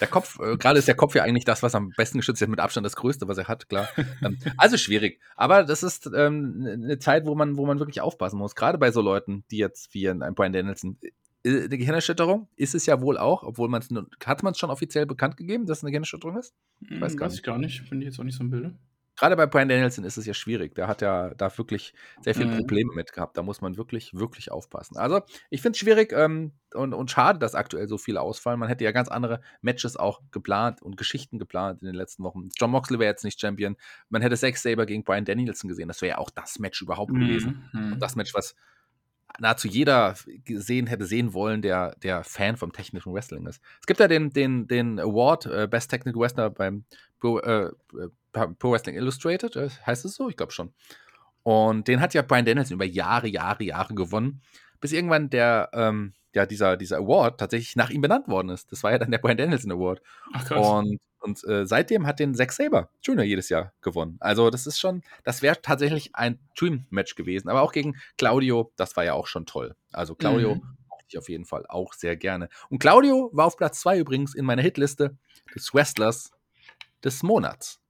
Der 0.00 0.08
Kopf, 0.08 0.40
äh, 0.40 0.56
gerade 0.56 0.80
ist 0.80 0.88
der 0.88 0.96
Kopf 0.96 1.14
ja 1.14 1.22
eigentlich 1.22 1.44
das, 1.44 1.62
was 1.62 1.76
am 1.76 1.90
besten 1.96 2.18
geschützt 2.18 2.42
ist, 2.42 2.48
mit 2.48 2.58
Abstand 2.58 2.84
das 2.84 2.96
Größte, 2.96 3.28
was 3.28 3.38
er 3.38 3.46
hat, 3.46 3.68
klar. 3.68 3.88
ähm, 4.24 4.36
also 4.56 4.76
schwierig. 4.76 5.20
Aber 5.36 5.62
das 5.62 5.84
ist 5.84 6.10
ähm, 6.12 6.66
eine 6.66 6.98
Zeit, 6.98 7.24
wo 7.24 7.36
man, 7.36 7.56
wo 7.56 7.66
man 7.66 7.78
wirklich 7.78 8.00
aufpassen 8.00 8.38
muss. 8.38 8.56
Gerade 8.56 8.78
bei 8.78 8.90
so 8.90 9.00
Leuten, 9.00 9.44
die 9.52 9.58
jetzt 9.58 9.94
wie 9.94 10.08
ein 10.08 10.34
Brian 10.34 10.52
Danielson. 10.52 10.98
Äh, 11.44 11.66
eine 11.66 11.78
Gehirnerschütterung 11.78 12.48
ist 12.56 12.74
es 12.74 12.86
ja 12.86 13.00
wohl 13.00 13.16
auch, 13.16 13.44
obwohl 13.44 13.68
man 13.68 13.80
es 13.80 13.90
hat 14.26 14.42
man 14.42 14.52
es 14.52 14.58
schon 14.58 14.70
offiziell 14.70 15.06
bekannt 15.06 15.36
gegeben, 15.36 15.66
dass 15.66 15.78
es 15.78 15.84
eine 15.84 15.92
Gehirnerschütterung 15.92 16.36
ist? 16.36 16.52
Ich 16.80 17.00
weiß 17.00 17.12
hm, 17.12 17.18
gar 17.18 17.26
weiß 17.26 17.32
nicht. 17.32 17.40
Ich 17.40 17.44
gar 17.44 17.58
nicht, 17.58 17.88
bin 17.90 18.00
ich 18.00 18.06
jetzt 18.06 18.18
auch 18.18 18.24
nicht 18.24 18.36
so 18.36 18.42
im 18.42 18.50
Bilde 18.50 18.74
gerade 19.16 19.36
bei 19.36 19.46
Brian 19.46 19.68
Danielson 19.68 20.04
ist 20.04 20.16
es 20.16 20.26
ja 20.26 20.34
schwierig. 20.34 20.74
Der 20.74 20.88
hat 20.88 21.02
ja 21.02 21.34
da 21.34 21.56
wirklich 21.56 21.94
sehr 22.22 22.34
viele 22.34 22.50
mhm. 22.50 22.58
Probleme 22.58 22.92
mit 22.94 23.12
gehabt. 23.12 23.36
Da 23.36 23.42
muss 23.42 23.60
man 23.60 23.76
wirklich, 23.76 24.14
wirklich 24.14 24.50
aufpassen. 24.50 24.96
Also, 24.96 25.20
ich 25.50 25.62
finde 25.62 25.76
es 25.76 25.78
schwierig 25.78 26.12
ähm, 26.12 26.52
und, 26.74 26.94
und 26.94 27.10
schade, 27.10 27.38
dass 27.38 27.54
aktuell 27.54 27.88
so 27.88 27.98
viele 27.98 28.20
ausfallen. 28.20 28.58
Man 28.58 28.68
hätte 28.68 28.84
ja 28.84 28.92
ganz 28.92 29.08
andere 29.08 29.40
Matches 29.60 29.96
auch 29.96 30.20
geplant 30.30 30.82
und 30.82 30.96
Geschichten 30.96 31.38
geplant 31.38 31.82
in 31.82 31.86
den 31.86 31.94
letzten 31.94 32.24
Wochen. 32.24 32.48
John 32.58 32.70
Moxley 32.70 32.98
wäre 32.98 33.10
jetzt 33.10 33.24
nicht 33.24 33.40
Champion. 33.40 33.76
Man 34.08 34.22
hätte 34.22 34.36
Zack 34.36 34.56
Saber 34.56 34.86
gegen 34.86 35.04
Brian 35.04 35.24
Danielson 35.24 35.68
gesehen. 35.68 35.88
Das 35.88 36.00
wäre 36.02 36.10
ja 36.10 36.18
auch 36.18 36.30
das 36.30 36.58
Match 36.58 36.80
überhaupt 36.80 37.12
mhm. 37.12 37.20
gewesen. 37.20 37.70
Und 37.72 38.00
das 38.00 38.16
Match, 38.16 38.34
was 38.34 38.54
nahezu 39.38 39.68
jeder 39.68 40.14
gesehen 40.44 40.86
hätte 40.86 41.06
sehen 41.06 41.32
wollen, 41.32 41.62
der, 41.62 41.94
der 42.02 42.24
Fan 42.24 42.56
vom 42.56 42.72
technischen 42.72 43.12
Wrestling 43.12 43.46
ist. 43.46 43.60
Es 43.80 43.86
gibt 43.86 44.00
ja 44.00 44.08
den, 44.08 44.30
den, 44.30 44.66
den 44.66 44.98
Award 44.98 45.46
äh, 45.46 45.68
Best 45.70 45.90
Technical 45.90 46.20
Wrestler 46.20 46.50
beim 46.50 46.84
Pro, 47.20 47.38
äh, 47.38 47.70
Pro 48.32 48.72
Wrestling 48.72 48.96
Illustrated, 48.96 49.56
äh, 49.56 49.68
heißt 49.86 50.04
es 50.04 50.14
so? 50.14 50.28
Ich 50.28 50.36
glaube 50.36 50.52
schon. 50.52 50.72
Und 51.42 51.88
den 51.88 52.00
hat 52.00 52.14
ja 52.14 52.22
Brian 52.22 52.44
Danielson 52.44 52.76
über 52.76 52.84
Jahre, 52.84 53.28
Jahre, 53.28 53.64
Jahre 53.64 53.94
gewonnen, 53.94 54.42
bis 54.80 54.92
irgendwann 54.92 55.30
der, 55.30 55.70
ähm, 55.72 56.12
ja, 56.34 56.46
dieser, 56.46 56.76
dieser 56.76 56.98
Award 56.98 57.38
tatsächlich 57.38 57.76
nach 57.76 57.90
ihm 57.90 58.00
benannt 58.00 58.28
worden 58.28 58.48
ist. 58.50 58.72
Das 58.72 58.82
war 58.82 58.90
ja 58.90 58.98
dann 58.98 59.10
der 59.10 59.18
Brian 59.18 59.36
Danielson 59.36 59.72
Award. 59.72 60.02
Ach, 60.32 60.44
krass. 60.44 60.66
Und 60.66 60.98
und 61.22 61.44
äh, 61.44 61.64
seitdem 61.66 62.04
hat 62.04 62.18
den 62.18 62.34
Zack 62.34 62.52
Saber 62.52 62.90
Junior 63.00 63.24
jedes 63.24 63.48
Jahr 63.48 63.72
gewonnen. 63.80 64.16
Also 64.18 64.50
das 64.50 64.66
ist 64.66 64.80
schon, 64.80 65.02
das 65.22 65.40
wäre 65.40 65.62
tatsächlich 65.62 66.16
ein 66.16 66.40
Dream-Match 66.58 67.14
gewesen. 67.14 67.48
Aber 67.48 67.62
auch 67.62 67.70
gegen 67.70 67.96
Claudio, 68.18 68.72
das 68.76 68.96
war 68.96 69.04
ja 69.04 69.14
auch 69.14 69.28
schon 69.28 69.46
toll. 69.46 69.76
Also 69.92 70.16
Claudio 70.16 70.56
mhm. 70.56 70.76
ich 71.06 71.16
auf 71.16 71.28
jeden 71.28 71.44
Fall 71.44 71.64
auch 71.68 71.92
sehr 71.92 72.16
gerne. 72.16 72.48
Und 72.70 72.80
Claudio 72.80 73.30
war 73.32 73.46
auf 73.46 73.56
Platz 73.56 73.80
2 73.80 73.98
übrigens 73.98 74.34
in 74.34 74.44
meiner 74.44 74.62
Hitliste 74.62 75.16
des 75.54 75.72
Wrestlers 75.72 76.32
des 77.04 77.22
Monats. 77.22 77.80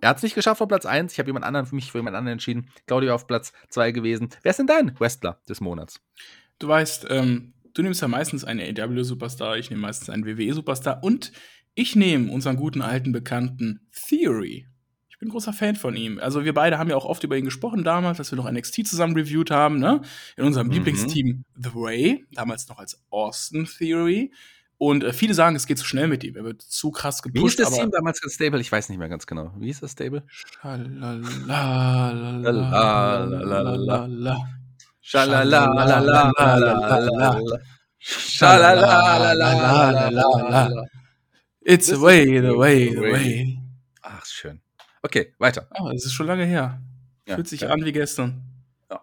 Er 0.00 0.10
hat 0.10 0.18
es 0.18 0.22
nicht 0.22 0.36
geschafft 0.36 0.62
auf 0.62 0.68
Platz 0.68 0.86
1. 0.86 1.12
Ich 1.12 1.18
habe 1.18 1.28
jemand 1.28 1.44
anderen 1.44 1.66
für 1.66 1.74
mich 1.74 1.90
für 1.90 1.98
jemand 1.98 2.16
anderen 2.16 2.34
entschieden. 2.34 2.70
Claudio 2.86 3.12
auf 3.12 3.26
Platz 3.26 3.52
2 3.70 3.90
gewesen. 3.90 4.28
Wer 4.42 4.50
ist 4.50 4.58
denn 4.58 4.68
dein 4.68 4.98
Wrestler 5.00 5.40
des 5.48 5.60
Monats? 5.60 6.00
Du 6.60 6.68
weißt, 6.68 7.06
ähm, 7.10 7.54
du 7.78 7.82
nimmst 7.82 8.02
ja 8.02 8.08
meistens 8.08 8.44
einen 8.44 8.60
AW-Superstar, 8.78 9.56
ich 9.56 9.70
nehme 9.70 9.82
meistens 9.82 10.10
einen 10.10 10.26
WWE-Superstar 10.26 11.02
und 11.02 11.32
ich 11.74 11.94
nehme 11.96 12.30
unseren 12.32 12.56
guten 12.56 12.82
alten 12.82 13.12
Bekannten 13.12 13.86
Theory. 14.08 14.66
ich 15.08 15.18
bin 15.20 15.28
großer 15.30 15.52
Fan 15.52 15.74
von 15.76 15.96
ihm. 15.96 16.18
Also 16.20 16.44
wir 16.44 16.54
beide 16.54 16.78
haben 16.78 16.88
ja 16.90 16.96
auch 16.96 17.04
oft 17.04 17.24
über 17.24 17.36
ihn 17.36 17.44
gesprochen 17.44 17.82
damals, 17.84 18.18
als 18.20 18.30
wir 18.32 18.36
noch 18.36 18.50
NXT 18.50 18.86
zusammen 18.86 19.14
reviewed 19.16 19.50
haben, 19.50 19.78
ne? 19.80 20.00
In 20.36 20.44
unserem 20.44 20.68
Mhm. 20.68 20.72
Lieblingsteam 20.74 21.44
The 21.56 21.74
Way, 21.74 22.24
damals 22.32 22.68
noch 22.68 22.78
als 22.78 23.00
Austin 23.10 23.66
Theory. 23.66 24.32
Und 24.76 25.02
äh, 25.02 25.12
viele 25.12 25.34
sagen, 25.34 25.56
es 25.56 25.66
geht 25.66 25.78
zu 25.78 25.84
schnell 25.84 26.06
mit 26.06 26.22
ihm. 26.22 26.36
Er 26.36 26.44
wird 26.44 26.62
zu 26.62 26.92
krass 26.92 27.20
Wie 27.24 27.30
hieß 27.30 27.56
gepusht. 27.56 27.58
das 27.58 27.72
Team 27.72 27.90
damals 27.90 28.20
das 28.20 28.34
Stable? 28.34 28.60
Ich 28.60 28.70
weiß 28.70 28.88
nicht 28.90 28.98
mehr 28.98 29.08
ganz 29.08 29.26
genau. 29.26 29.52
Wie 29.58 29.66
hieß 29.66 29.80
das 29.80 29.90
Stable? 29.92 30.22
It's 41.62 41.86
the 41.86 42.00
way, 42.00 42.40
the 42.40 42.56
way, 42.56 42.90
the 42.90 43.00
way. 43.00 43.58
Ach, 44.02 44.26
schön. 44.26 44.60
Okay, 45.02 45.34
weiter. 45.38 45.66
Ah, 45.70 45.90
das 45.92 46.04
ist 46.04 46.12
schon 46.12 46.26
lange 46.26 46.44
her. 46.44 46.82
Ja, 47.26 47.36
Fühlt 47.36 47.48
sich 47.48 47.62
ja. 47.62 47.68
an 47.68 47.84
wie 47.84 47.92
gestern. 47.92 48.42
Ja. 48.90 49.00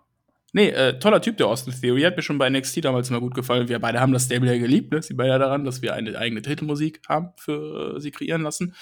Nee, 0.54 0.70
äh, 0.70 1.00
toller 1.00 1.22
Typ, 1.22 1.38
der 1.38 1.48
Austin 1.48 1.74
Theory. 1.74 2.04
Hat 2.04 2.16
mir 2.16 2.22
schon 2.22 2.38
bei 2.38 2.50
NXT 2.50 2.86
damals 2.86 3.10
immer 3.10 3.20
gut 3.20 3.34
gefallen. 3.34 3.68
Wir 3.68 3.80
beide 3.80 4.00
haben 4.00 4.14
das 4.14 4.26
Stable 4.26 4.54
ja 4.54 4.60
geliebt, 4.60 4.92
ne? 4.92 5.02
Sie 5.02 5.16
beide 5.16 5.40
daran, 5.40 5.66
dass 5.66 5.82
wir 5.82 5.96
eine 5.96 6.18
eigene 6.20 6.44
Titelmusik 6.44 7.02
haben 7.10 7.34
für 7.38 7.96
äh, 7.96 8.00
sie 8.00 8.12
kreieren 8.12 8.44
lassen. 8.44 8.76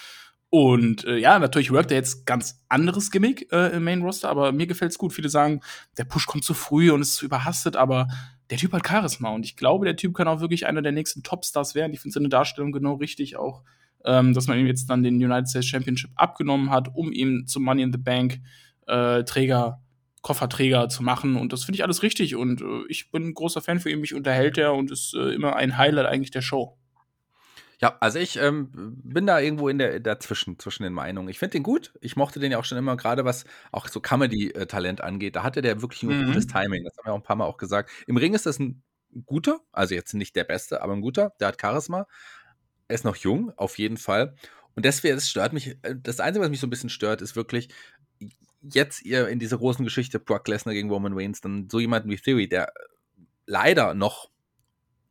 Und 0.54 1.04
äh, 1.04 1.16
ja, 1.16 1.40
natürlich 1.40 1.72
workt 1.72 1.90
er 1.90 1.96
jetzt 1.96 2.26
ganz 2.26 2.62
anderes 2.68 3.10
Gimmick 3.10 3.50
äh, 3.50 3.74
im 3.74 3.82
Main 3.82 4.02
Roster, 4.02 4.28
aber 4.28 4.52
mir 4.52 4.68
gefällt's 4.68 4.98
gut. 4.98 5.12
Viele 5.12 5.28
sagen, 5.28 5.60
der 5.98 6.04
Push 6.04 6.26
kommt 6.26 6.44
zu 6.44 6.54
früh 6.54 6.92
und 6.92 7.00
ist 7.00 7.16
zu 7.16 7.24
überhastet, 7.24 7.74
aber 7.74 8.06
der 8.50 8.58
Typ 8.58 8.72
hat 8.72 8.86
Charisma 8.86 9.30
und 9.30 9.44
ich 9.44 9.56
glaube, 9.56 9.84
der 9.84 9.96
Typ 9.96 10.14
kann 10.14 10.28
auch 10.28 10.40
wirklich 10.40 10.66
einer 10.68 10.80
der 10.80 10.92
nächsten 10.92 11.24
Topstars 11.24 11.74
werden. 11.74 11.92
Ich 11.92 11.98
finde 11.98 12.14
seine 12.14 12.28
Darstellung 12.28 12.70
genau 12.70 12.94
richtig, 12.94 13.36
auch 13.36 13.64
ähm, 14.04 14.32
dass 14.32 14.46
man 14.46 14.56
ihm 14.56 14.68
jetzt 14.68 14.88
dann 14.88 15.02
den 15.02 15.16
United 15.16 15.48
States 15.48 15.66
Championship 15.66 16.12
abgenommen 16.14 16.70
hat, 16.70 16.94
um 16.94 17.10
ihn 17.10 17.48
zum 17.48 17.64
Money 17.64 17.82
in 17.82 17.90
the 17.92 17.98
Bank 17.98 18.38
äh, 18.86 19.24
Träger, 19.24 19.82
Kofferträger 20.22 20.88
zu 20.88 21.02
machen. 21.02 21.34
Und 21.34 21.52
das 21.52 21.64
finde 21.64 21.78
ich 21.78 21.82
alles 21.82 22.04
richtig. 22.04 22.36
Und 22.36 22.60
äh, 22.60 22.84
ich 22.88 23.10
bin 23.10 23.26
ein 23.26 23.34
großer 23.34 23.60
Fan 23.60 23.80
für 23.80 23.90
ihn. 23.90 24.00
Mich 24.00 24.14
unterhält 24.14 24.56
er 24.56 24.74
und 24.74 24.92
ist 24.92 25.14
äh, 25.14 25.34
immer 25.34 25.56
ein 25.56 25.78
Highlight 25.78 26.06
eigentlich 26.06 26.30
der 26.30 26.42
Show. 26.42 26.78
Ja, 27.84 27.98
also 28.00 28.18
ich 28.18 28.36
ähm, 28.38 28.70
bin 29.04 29.26
da 29.26 29.38
irgendwo 29.40 29.68
in 29.68 29.76
der 29.76 30.00
dazwischen 30.00 30.58
zwischen 30.58 30.84
den 30.84 30.94
Meinungen. 30.94 31.28
Ich 31.28 31.38
finde 31.38 31.50
den 31.52 31.62
gut. 31.62 31.92
Ich 32.00 32.16
mochte 32.16 32.40
den 32.40 32.50
ja 32.50 32.56
auch 32.58 32.64
schon 32.64 32.78
immer, 32.78 32.96
gerade 32.96 33.26
was 33.26 33.44
auch 33.72 33.88
so 33.88 34.00
Comedy-Talent 34.00 35.02
angeht. 35.02 35.36
Da 35.36 35.42
hatte 35.42 35.60
der 35.60 35.82
wirklich 35.82 36.02
ein 36.02 36.08
Mhm. 36.08 36.24
gutes 36.24 36.46
Timing. 36.46 36.84
Das 36.84 36.96
haben 36.96 37.04
wir 37.08 37.12
auch 37.12 37.18
ein 37.18 37.22
paar 37.22 37.36
Mal 37.36 37.44
auch 37.44 37.58
gesagt. 37.58 37.90
Im 38.06 38.16
Ring 38.16 38.32
ist 38.32 38.46
das 38.46 38.58
ein 38.58 38.82
guter, 39.26 39.60
also 39.70 39.94
jetzt 39.94 40.14
nicht 40.14 40.34
der 40.34 40.44
Beste, 40.44 40.80
aber 40.80 40.94
ein 40.94 41.02
guter. 41.02 41.34
Der 41.40 41.48
hat 41.48 41.60
Charisma. 41.60 42.06
Er 42.88 42.94
ist 42.94 43.04
noch 43.04 43.16
jung, 43.16 43.52
auf 43.58 43.76
jeden 43.78 43.98
Fall. 43.98 44.34
Und 44.74 44.86
deswegen, 44.86 45.18
es 45.18 45.28
stört 45.28 45.52
mich. 45.52 45.76
äh, 45.82 45.94
Das 46.02 46.20
Einzige, 46.20 46.42
was 46.42 46.50
mich 46.50 46.60
so 46.60 46.66
ein 46.66 46.70
bisschen 46.70 46.88
stört, 46.90 47.20
ist 47.20 47.36
wirklich 47.36 47.68
jetzt 48.62 49.02
ihr 49.04 49.28
in 49.28 49.38
dieser 49.38 49.58
großen 49.58 49.84
Geschichte 49.84 50.18
Brock 50.18 50.48
Lesnar 50.48 50.74
gegen 50.74 50.90
Roman 50.90 51.12
Reigns, 51.12 51.42
dann 51.42 51.68
so 51.70 51.80
jemanden 51.80 52.08
wie 52.10 52.16
Theory, 52.16 52.48
der 52.48 52.72
leider 53.46 53.92
noch 53.92 54.30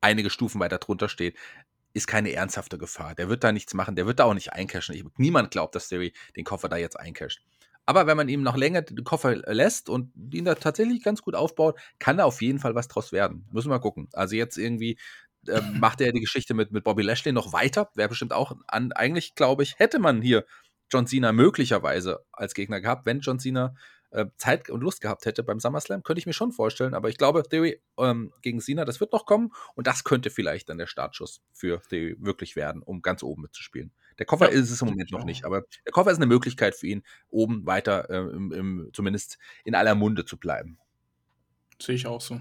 einige 0.01 0.29
Stufen 0.29 0.59
weiter 0.59 0.79
drunter 0.79 1.07
steht, 1.09 1.37
ist 1.93 2.07
keine 2.07 2.31
ernsthafte 2.33 2.77
Gefahr. 2.77 3.15
Der 3.15 3.29
wird 3.29 3.43
da 3.43 3.51
nichts 3.51 3.73
machen, 3.73 3.95
der 3.95 4.05
wird 4.05 4.19
da 4.19 4.25
auch 4.25 4.33
nicht 4.33 4.53
eincashen. 4.53 4.95
Ich, 4.95 5.03
niemand 5.17 5.51
glaubt, 5.51 5.75
dass 5.75 5.89
Theory 5.89 6.13
den 6.35 6.43
Koffer 6.43 6.69
da 6.69 6.77
jetzt 6.77 6.99
eincasht. 6.99 7.41
Aber 7.85 8.07
wenn 8.07 8.17
man 8.17 8.29
ihm 8.29 8.43
noch 8.43 8.55
länger 8.55 8.81
den 8.81 9.03
Koffer 9.03 9.35
lässt 9.35 9.89
und 9.89 10.11
ihn 10.33 10.45
da 10.45 10.55
tatsächlich 10.55 11.03
ganz 11.03 11.21
gut 11.21 11.35
aufbaut, 11.35 11.77
kann 11.99 12.17
da 12.17 12.23
auf 12.23 12.41
jeden 12.41 12.59
Fall 12.59 12.75
was 12.75 12.87
draus 12.87 13.11
werden. 13.11 13.45
Müssen 13.51 13.69
wir 13.69 13.75
mal 13.75 13.81
gucken. 13.81 14.07
Also 14.13 14.35
jetzt 14.35 14.57
irgendwie 14.57 14.97
äh, 15.47 15.61
macht 15.79 16.01
er 16.01 16.11
die 16.13 16.21
Geschichte 16.21 16.53
mit, 16.53 16.71
mit 16.71 16.83
Bobby 16.83 17.03
Lashley 17.03 17.33
noch 17.33 17.51
weiter. 17.53 17.89
Wäre 17.95 18.09
bestimmt 18.09 18.33
auch 18.33 18.55
an, 18.67 18.91
eigentlich 18.93 19.35
glaube 19.35 19.63
ich, 19.63 19.77
hätte 19.79 19.99
man 19.99 20.21
hier 20.21 20.45
John 20.89 21.07
Cena 21.07 21.31
möglicherweise 21.33 22.25
als 22.31 22.53
Gegner 22.53 22.79
gehabt, 22.79 23.05
wenn 23.05 23.19
John 23.19 23.39
Cena 23.39 23.75
äh, 24.13 24.27
Zeit 24.37 24.69
und 24.69 24.81
Lust 24.81 25.01
gehabt 25.01 25.25
hätte 25.25 25.43
beim 25.43 25.59
SummerSlam, 25.59 26.03
könnte 26.03 26.19
ich 26.19 26.25
mir 26.25 26.33
schon 26.33 26.51
vorstellen. 26.51 26.93
Aber 26.93 27.09
ich 27.09 27.17
glaube, 27.17 27.43
Theory 27.43 27.81
ähm, 27.97 28.31
gegen 28.41 28.61
Cena, 28.61 28.85
das 28.85 28.99
wird 28.99 29.11
noch 29.11 29.25
kommen 29.25 29.51
und 29.75 29.87
das 29.87 30.03
könnte 30.03 30.29
vielleicht 30.29 30.69
dann 30.69 30.77
der 30.77 30.87
Startschuss 30.87 31.41
für 31.51 31.81
Theory 31.89 32.15
wirklich 32.19 32.55
werden, 32.55 32.81
um 32.81 33.01
ganz 33.01 33.23
oben 33.23 33.41
mitzuspielen. 33.41 33.91
Der 34.19 34.25
Koffer 34.25 34.51
Ja, 34.51 34.59
ist 34.59 34.69
es 34.69 34.81
im 34.81 34.89
Moment 34.89 35.11
noch 35.11 35.25
nicht, 35.25 35.45
aber 35.45 35.63
der 35.85 35.91
Koffer 35.91 36.11
ist 36.11 36.17
eine 36.17 36.27
Möglichkeit 36.27 36.75
für 36.75 36.87
ihn, 36.87 37.03
oben 37.29 37.65
weiter 37.65 38.09
äh, 38.09 38.17
im, 38.17 38.51
im, 38.51 38.89
zumindest 38.93 39.37
in 39.65 39.75
aller 39.75 39.95
Munde 39.95 40.25
zu 40.25 40.37
bleiben. 40.37 40.77
Sehe 41.81 41.95
ich 41.95 42.07
auch 42.07 42.21
so. 42.21 42.39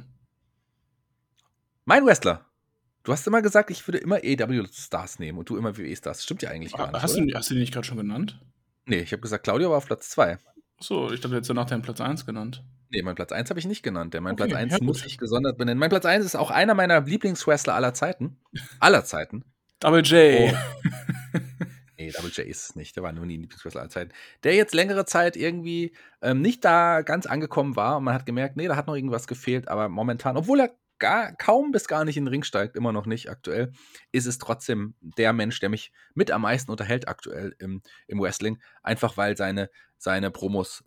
Mein 1.84 2.04
Wrestler. 2.06 2.46
Du 3.02 3.12
hast 3.12 3.26
immer 3.26 3.42
gesagt, 3.42 3.70
ich 3.70 3.88
würde 3.88 3.98
immer 3.98 4.22
EW-Stars 4.22 5.18
nehmen 5.18 5.38
und 5.38 5.48
du 5.48 5.56
immer 5.56 5.76
WWE-Stars. 5.76 6.22
Stimmt 6.22 6.42
ja 6.42 6.50
eigentlich 6.50 6.72
gar 6.72 6.92
nicht. 6.92 7.02
Hast 7.02 7.16
oder? 7.16 7.26
du, 7.26 7.34
hast 7.34 7.50
du 7.50 7.54
den 7.54 7.60
nicht 7.60 7.72
gerade 7.72 7.86
schon 7.86 7.96
genannt? 7.96 8.38
Nee, 8.84 9.00
ich 9.00 9.12
habe 9.12 9.22
gesagt, 9.22 9.42
Claudio 9.44 9.70
war 9.70 9.78
auf 9.78 9.86
Platz 9.86 10.10
2. 10.10 10.38
So, 10.82 11.12
ich 11.12 11.20
dachte, 11.20 11.36
jetzt 11.36 11.52
nach 11.52 11.66
deinem 11.66 11.82
Platz 11.82 12.00
1 12.00 12.26
genannt. 12.26 12.64
Nee, 12.90 13.02
mein 13.02 13.14
Platz 13.14 13.32
1 13.32 13.48
habe 13.50 13.60
ich 13.60 13.66
nicht 13.66 13.82
genannt. 13.82 14.14
Denn 14.14 14.22
mein 14.22 14.32
Okay, 14.34 14.48
Platz 14.48 14.58
1 14.58 14.72
ja, 14.72 14.78
gut. 14.78 14.86
muss 14.86 15.06
ich 15.06 15.16
gesondert 15.16 15.56
benennen. 15.56 15.78
Mein 15.78 15.90
Platz 15.90 16.04
1 16.04 16.24
ist 16.24 16.34
auch 16.34 16.50
einer 16.50 16.74
meiner 16.74 17.00
Lieblingswrestler 17.02 17.74
aller 17.74 17.94
Zeiten. 17.94 18.38
Aller 18.80 19.04
Zeiten. 19.04 19.44
Double 19.80 20.02
J. 20.02 20.52
Oh. 20.52 20.56
Nee, 21.98 22.10
Double 22.10 22.30
J 22.30 22.46
ist 22.46 22.70
es 22.70 22.74
nicht. 22.74 22.96
Der 22.96 23.04
war 23.04 23.12
nur 23.12 23.26
nie 23.26 23.36
ein 23.36 23.42
Lieblingswrestler 23.42 23.82
aller 23.82 23.90
Zeiten. 23.90 24.12
Der 24.42 24.56
jetzt 24.56 24.74
längere 24.74 25.04
Zeit 25.04 25.36
irgendwie 25.36 25.94
ähm, 26.20 26.40
nicht 26.40 26.64
da 26.64 27.02
ganz 27.02 27.26
angekommen 27.26 27.76
war 27.76 27.98
und 27.98 28.04
man 28.04 28.14
hat 28.14 28.26
gemerkt, 28.26 28.56
nee, 28.56 28.66
da 28.66 28.74
hat 28.74 28.88
noch 28.88 28.96
irgendwas 28.96 29.28
gefehlt. 29.28 29.68
Aber 29.68 29.88
momentan, 29.88 30.36
obwohl 30.36 30.60
er 30.60 30.70
gar, 31.02 31.34
kaum 31.34 31.72
bis 31.72 31.88
gar 31.88 32.04
nicht 32.04 32.16
in 32.16 32.24
den 32.24 32.30
Ring 32.30 32.44
steigt, 32.44 32.76
immer 32.76 32.92
noch 32.92 33.06
nicht 33.06 33.28
aktuell, 33.28 33.72
ist 34.12 34.26
es 34.26 34.38
trotzdem 34.38 34.94
der 35.00 35.32
Mensch, 35.32 35.58
der 35.58 35.68
mich 35.68 35.92
mit 36.14 36.30
am 36.30 36.42
meisten 36.42 36.70
unterhält 36.70 37.08
aktuell 37.08 37.54
im, 37.58 37.82
im 38.06 38.20
Wrestling. 38.20 38.62
Einfach 38.82 39.16
weil 39.16 39.36
seine, 39.36 39.68
seine 39.98 40.30
Promos 40.30 40.84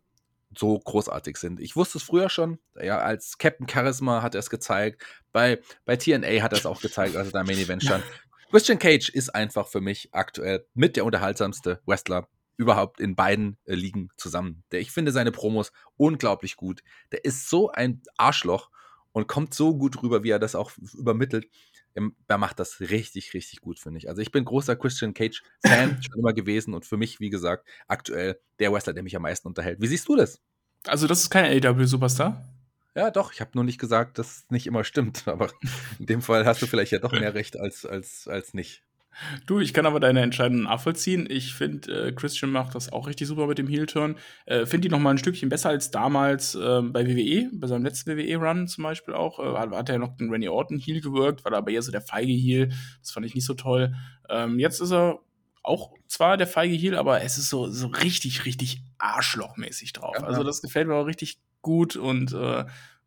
so 0.58 0.80
großartig 0.80 1.36
sind. 1.36 1.60
Ich 1.60 1.76
wusste 1.76 1.98
es 1.98 2.06
früher 2.06 2.30
schon, 2.30 2.60
ja, 2.82 3.00
als 3.00 3.38
Captain 3.38 3.68
Charisma 3.68 4.22
hat 4.22 4.36
er 4.36 4.40
es 4.40 4.50
gezeigt, 4.50 5.04
bei, 5.34 5.60
bei 5.84 5.98
TNA 5.98 6.42
hat 6.42 6.54
er 6.54 6.60
es 6.60 6.66
auch 6.66 6.82
gezeigt, 6.82 7.18
als 7.18 7.28
er 7.28 7.34
da 7.34 7.42
im 7.42 7.48
Main 7.48 7.58
Event 7.58 7.84
stand. 7.84 8.04
Christian 8.52 8.80
Cage 8.80 9.10
ist 9.10 9.36
einfach 9.36 9.68
für 9.68 9.82
mich 9.82 10.10
aktuell 10.14 10.66
mit 10.74 10.96
der 10.96 11.04
unterhaltsamste 11.04 11.82
Wrestler 11.86 12.30
überhaupt 12.56 13.02
in 13.02 13.18
beiden 13.18 13.58
äh, 13.66 13.76
Ligen 13.76 14.08
zusammen. 14.16 14.64
Der, 14.72 14.80
ich 14.80 14.92
finde 14.92 15.12
seine 15.12 15.34
Promos 15.34 15.74
unglaublich 15.98 16.56
gut. 16.56 16.84
Der 17.12 17.26
ist 17.26 17.50
so 17.50 17.70
ein 17.70 18.02
Arschloch 18.16 18.70
und 19.16 19.28
kommt 19.28 19.54
so 19.54 19.78
gut 19.78 20.04
rüber, 20.04 20.24
wie 20.24 20.30
er 20.32 20.40
das 20.40 20.56
auch 20.56 20.72
übermittelt. 20.94 21.48
Ähm, 21.96 22.18
Er 22.28 22.38
macht 22.38 22.60
das 22.60 22.82
richtig, 22.82 23.34
richtig 23.34 23.62
gut, 23.62 23.80
finde 23.80 23.98
ich. 23.98 24.10
Also 24.10 24.22
ich 24.22 24.30
bin 24.30 24.44
großer 24.44 24.76
Christian 24.76 25.14
Cage-Fan 25.14 26.02
schon 26.04 26.20
immer 26.20 26.34
gewesen 26.34 26.74
und 26.74 26.86
für 26.86 26.98
mich, 26.98 27.22
wie 27.22 27.30
gesagt, 27.30 27.66
aktuell 27.88 28.38
der 28.60 28.74
Wrestler, 28.74 28.92
der 28.92 29.04
mich 29.04 29.16
am 29.16 29.22
meisten 29.22 29.48
unterhält. 29.48 29.80
Wie 29.80 29.88
siehst 29.88 30.10
du 30.10 30.18
das? 30.18 30.42
Also, 30.86 31.08
das 31.08 31.22
ist 31.22 31.30
kein 31.30 31.66
AW-Superstar? 31.66 32.44
Ja, 32.94 33.10
doch, 33.10 33.32
ich 33.32 33.40
habe 33.40 33.52
nur 33.54 33.64
nicht 33.64 33.80
gesagt, 33.80 34.20
dass 34.20 34.28
es 34.40 34.46
nicht 34.50 34.68
immer 34.68 34.84
stimmt, 34.84 35.28
aber 35.30 35.50
in 35.98 36.08
dem 36.08 36.22
Fall 36.22 36.46
hast 36.46 36.62
du 36.62 36.68
vielleicht 36.68 36.92
ja 36.92 37.00
doch 37.00 37.14
mehr 37.14 37.34
recht 37.36 37.58
als, 37.58 37.86
als, 37.86 38.28
als 38.28 38.54
nicht. 38.54 38.84
Du, 39.46 39.60
ich 39.60 39.74
kann 39.74 39.86
aber 39.86 40.00
deine 40.00 40.22
Entscheidung 40.22 40.64
nachvollziehen. 40.64 41.28
Ich 41.30 41.54
finde, 41.54 42.08
äh, 42.08 42.12
Christian 42.12 42.52
macht 42.52 42.76
das 42.76 42.92
auch 42.92 43.08
richtig 43.08 43.28
super 43.28 43.48
mit 43.48 43.58
dem 43.58 43.68
Heel-Turn. 43.68 44.18
Äh, 44.46 44.66
finde 44.66 44.88
die 44.88 44.92
noch 44.92 45.00
mal 45.00 45.12
ein 45.12 45.18
Stückchen 45.18 45.50
besser 45.50 45.70
als 45.70 45.92
damals 45.92 46.56
ähm, 46.56 46.92
bei 46.92 47.08
WWE, 47.08 47.50
bei 47.54 47.68
seinem 47.68 47.84
letzten 47.84 48.18
WWE-Run 48.18 48.68
zum 48.68 48.84
Beispiel 48.84 49.14
auch. 49.14 49.40
Äh, 49.40 49.58
hat, 49.58 49.72
hat 49.72 49.90
er 49.90 50.00
noch 50.00 50.16
den 50.18 50.30
Randy 50.30 50.50
Orton 50.50 50.78
Heel 50.78 51.02
gewirkt, 51.02 51.44
war 51.44 51.52
da 51.52 51.58
aber 51.58 51.72
eher 51.72 51.82
so 51.82 51.92
der 51.92 52.02
feige 52.02 52.34
Heel. 52.34 52.70
Das 53.02 53.12
fand 53.12 53.26
ich 53.26 53.36
nicht 53.36 53.46
so 53.46 53.54
toll. 53.54 53.96
Ähm, 54.30 54.60
jetzt 54.60 54.82
ist 54.82 54.92
er 54.92 55.20
auch 55.64 55.94
zwar 56.08 56.38
der 56.38 56.48
feige 56.48 56.76
Heel, 56.76 56.96
aber 56.96 57.22
es 57.22 57.38
ist 57.38 57.50
so, 57.50 57.68
so 57.68 57.88
richtig, 57.88 58.46
richtig 58.46 58.82
arschlochmäßig 58.98 59.94
drauf. 59.94 60.16
Ja, 60.20 60.26
also 60.26 60.44
das 60.44 60.62
gefällt 60.62 60.88
mir 60.88 60.96
auch 60.96 61.08
richtig 61.08 61.40
gut 61.62 61.96
und 61.96 62.32
äh, 62.34 62.66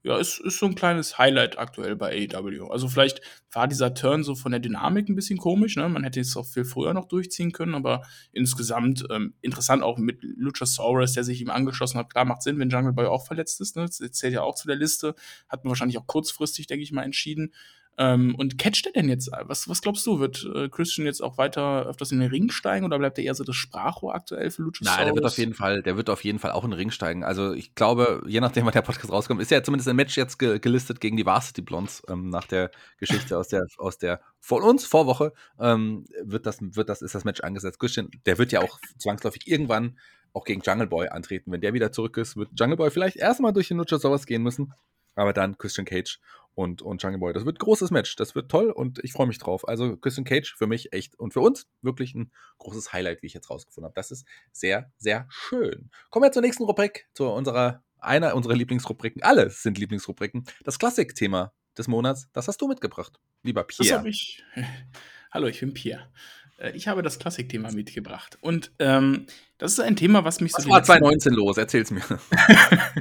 ja, 0.09 0.17
ist, 0.17 0.39
ist 0.41 0.59
so 0.59 0.65
ein 0.65 0.75
kleines 0.75 1.19
Highlight 1.19 1.59
aktuell 1.59 1.95
bei 1.95 2.27
AEW. 2.33 2.69
Also 2.69 2.89
vielleicht 2.89 3.21
war 3.53 3.69
dieser 3.69 3.93
Turn 3.93 4.25
so 4.25 4.35
von 4.35 4.53
der 4.53 4.61
Dynamik 4.61 5.07
ein 5.07 5.15
bisschen 5.15 5.39
komisch, 5.39 5.77
ne? 5.77 5.87
Man 5.87 6.03
hätte 6.03 6.19
es 6.19 6.35
auch 6.35 6.47
viel 6.47 6.65
früher 6.65 6.95
noch 6.95 7.05
durchziehen 7.05 7.53
können, 7.53 7.75
aber 7.75 8.01
insgesamt 8.33 9.05
ähm, 9.11 9.35
interessant 9.43 9.83
auch 9.83 9.99
mit 9.99 10.21
Luchasaurus, 10.23 11.13
der 11.13 11.25
sich 11.25 11.43
ihm 11.43 11.51
angeschlossen 11.51 11.99
hat. 11.99 12.09
Klar, 12.11 12.25
macht 12.25 12.43
Sinn, 12.43 12.59
wenn 12.59 12.71
Jungle 12.71 12.95
Boy 12.95 13.05
auch 13.05 13.27
verletzt 13.27 13.61
ist, 13.61 13.77
ne? 13.77 13.85
Das 13.85 13.99
zählt 14.13 14.33
ja 14.33 14.41
auch 14.41 14.55
zu 14.55 14.67
der 14.67 14.77
Liste. 14.77 15.15
Hat 15.47 15.65
man 15.65 15.73
wahrscheinlich 15.73 15.99
auch 15.99 16.07
kurzfristig, 16.07 16.67
denke 16.67 16.85
ich 16.85 16.93
mal, 16.93 17.03
entschieden. 17.03 17.53
Ähm, 18.01 18.37
und 18.37 18.59
catcht 18.59 18.87
er 18.87 18.93
denn 18.93 19.09
jetzt? 19.09 19.29
Was, 19.43 19.69
was 19.69 19.83
glaubst 19.83 20.07
du? 20.07 20.21
Wird 20.21 20.49
äh, 20.55 20.69
Christian 20.69 21.05
jetzt 21.05 21.21
auch 21.21 21.37
weiter 21.37 21.85
öfters 21.87 22.13
in 22.13 22.21
den 22.21 22.31
Ring 22.31 22.49
steigen 22.51 22.87
oder 22.87 22.97
bleibt 22.97 23.19
er 23.19 23.25
eher 23.25 23.35
so 23.35 23.43
das 23.43 23.57
Sprachrohr 23.57 24.15
aktuell 24.15 24.53
für 24.53 24.63
Luchasaurus? 24.63 24.97
Nein, 24.97 25.07
der 25.07 25.15
wird 25.17 25.25
auf 25.25 25.37
jeden 25.37 25.55
Fall, 25.55 25.83
der 25.83 25.97
wird 25.97 26.09
auf 26.09 26.23
jeden 26.23 26.39
Fall 26.39 26.53
auch 26.53 26.63
in 26.63 26.71
den 26.71 26.79
Ring 26.79 26.93
steigen. 26.93 27.25
Also 27.25 27.53
ich 27.53 27.75
glaube, 27.75 28.23
je 28.29 28.41
nachdem, 28.41 28.67
wann 28.67 28.73
der 28.73 28.83
Podcast 28.83 29.13
rauskommt, 29.13 29.43
ist 29.43 29.51
ja 29.51 29.65
zumindest 29.65 29.89
ein 29.89 29.97
Match 29.97 30.17
jetzt 30.17 30.39
ge 30.39 30.61
gelistet 30.61 31.01
gegen 31.01 31.17
die 31.17 31.27
Varsity 31.27 31.61
Blondes 31.61 32.03
ähm, 32.09 32.31
nach 32.31 32.47
der 32.47 32.71
Geschichte 32.99 33.37
aus 33.37 33.49
der 33.49 33.67
aus 33.79 33.99
der 33.99 34.21
von 34.39 34.63
uns 34.63 34.87
Vorwoche 34.87 35.33
ähm, 35.59 36.05
wird 36.23 36.47
das 36.47 36.59
wird 36.61 36.89
das 36.89 37.03
ist 37.03 37.17
das 37.17 37.25
Match 37.25 37.41
angesetzt. 37.41 37.81
Christian, 37.81 38.11
der 38.27 38.39
wird 38.39 38.53
ja 38.53 38.61
auch 38.61 38.79
zwangsläufig 38.99 39.49
irgendwann 39.49 39.99
auch 40.33 40.45
gegen 40.45 40.61
Jungle 40.61 40.87
Boy 40.87 41.09
antreten. 41.09 41.51
Wenn 41.51 41.63
der 41.63 41.75
wieder 41.75 41.91
zurück 41.91 42.17
ist, 42.17 42.37
wird 42.37 42.51
Jungle 42.57 42.77
Boy 42.77 42.91
vielleicht 42.93 43.17
erstmal 43.17 43.53
durch 43.53 43.69
den 43.69 43.79
Luchasaurus 43.79 44.25
gehen 44.25 44.43
müssen, 44.45 44.73
aber 45.17 45.33
dann 45.33 45.59
Christian 45.59 45.85
Cage 45.85 46.21
und, 46.59 46.83
und 46.83 47.01
Jungle 47.01 47.21
Boy. 47.21 47.33
Das 47.33 47.45
wird 47.45 47.55
ein 47.55 47.65
großes 47.65 47.93
Match. 47.93 48.17
Das 48.17 48.35
wird 48.35 48.51
toll 48.51 48.71
und 48.71 48.99
ich 49.05 49.13
freue 49.13 49.29
mich 49.29 49.39
drauf. 49.39 49.69
Also 49.69 49.97
Christian 49.97 50.25
Cage 50.25 50.57
für 50.57 50.67
mich 50.67 50.93
echt 50.93 51.17
und 51.17 51.33
für 51.33 51.39
uns 51.39 51.69
wirklich 51.83 52.17
ein 52.17 52.33
großes 52.59 52.93
Highlight, 52.93 53.23
wie 53.23 53.27
ich 53.29 53.35
jetzt 53.35 53.49
rausgefunden 53.49 53.85
habe. 53.85 53.95
Das 53.95 54.11
ist 54.11 54.27
sehr, 54.51 54.91
sehr 54.99 55.29
schön. 55.31 55.89
Kommen 56.11 56.25
wir 56.25 56.33
zur 56.33 56.43
nächsten 56.43 56.65
Rubrik, 56.65 57.07
zu 57.15 57.29
unserer, 57.29 57.85
einer 58.01 58.35
unserer 58.35 58.55
Lieblingsrubriken. 58.55 59.23
Alle 59.23 59.51
sind 59.51 59.79
Lieblingsrubriken. 59.79 60.47
Das 60.65 60.81
Klassik-Thema 60.81 61.53
des 61.79 61.87
Monats, 61.87 62.29
das 62.33 62.49
hast 62.49 62.61
du 62.61 62.67
mitgebracht, 62.67 63.21
lieber 63.45 63.63
Pierre. 63.63 63.91
Das 63.91 63.99
habe 63.99 64.09
ich. 64.09 64.43
Hallo, 65.31 65.47
ich 65.47 65.61
bin 65.61 65.73
Pierre. 65.73 66.11
Äh, 66.59 66.73
ich 66.73 66.89
habe 66.89 67.03
das 67.03 67.19
Klassikthema 67.19 67.71
mitgebracht. 67.73 68.39
Und 68.41 68.71
ähm, 68.79 69.27
das 69.57 69.73
ist 69.73 69.81
ein 69.81 69.97
Thema, 69.97 70.25
was 70.25 70.41
mich 70.41 70.53
was 70.55 70.65
so. 70.65 70.71
Was 70.71 70.89
war 70.89 70.99
2019 70.99 71.33
los? 71.33 71.57
Erzähl's 71.57 71.91
mir. 71.91 72.03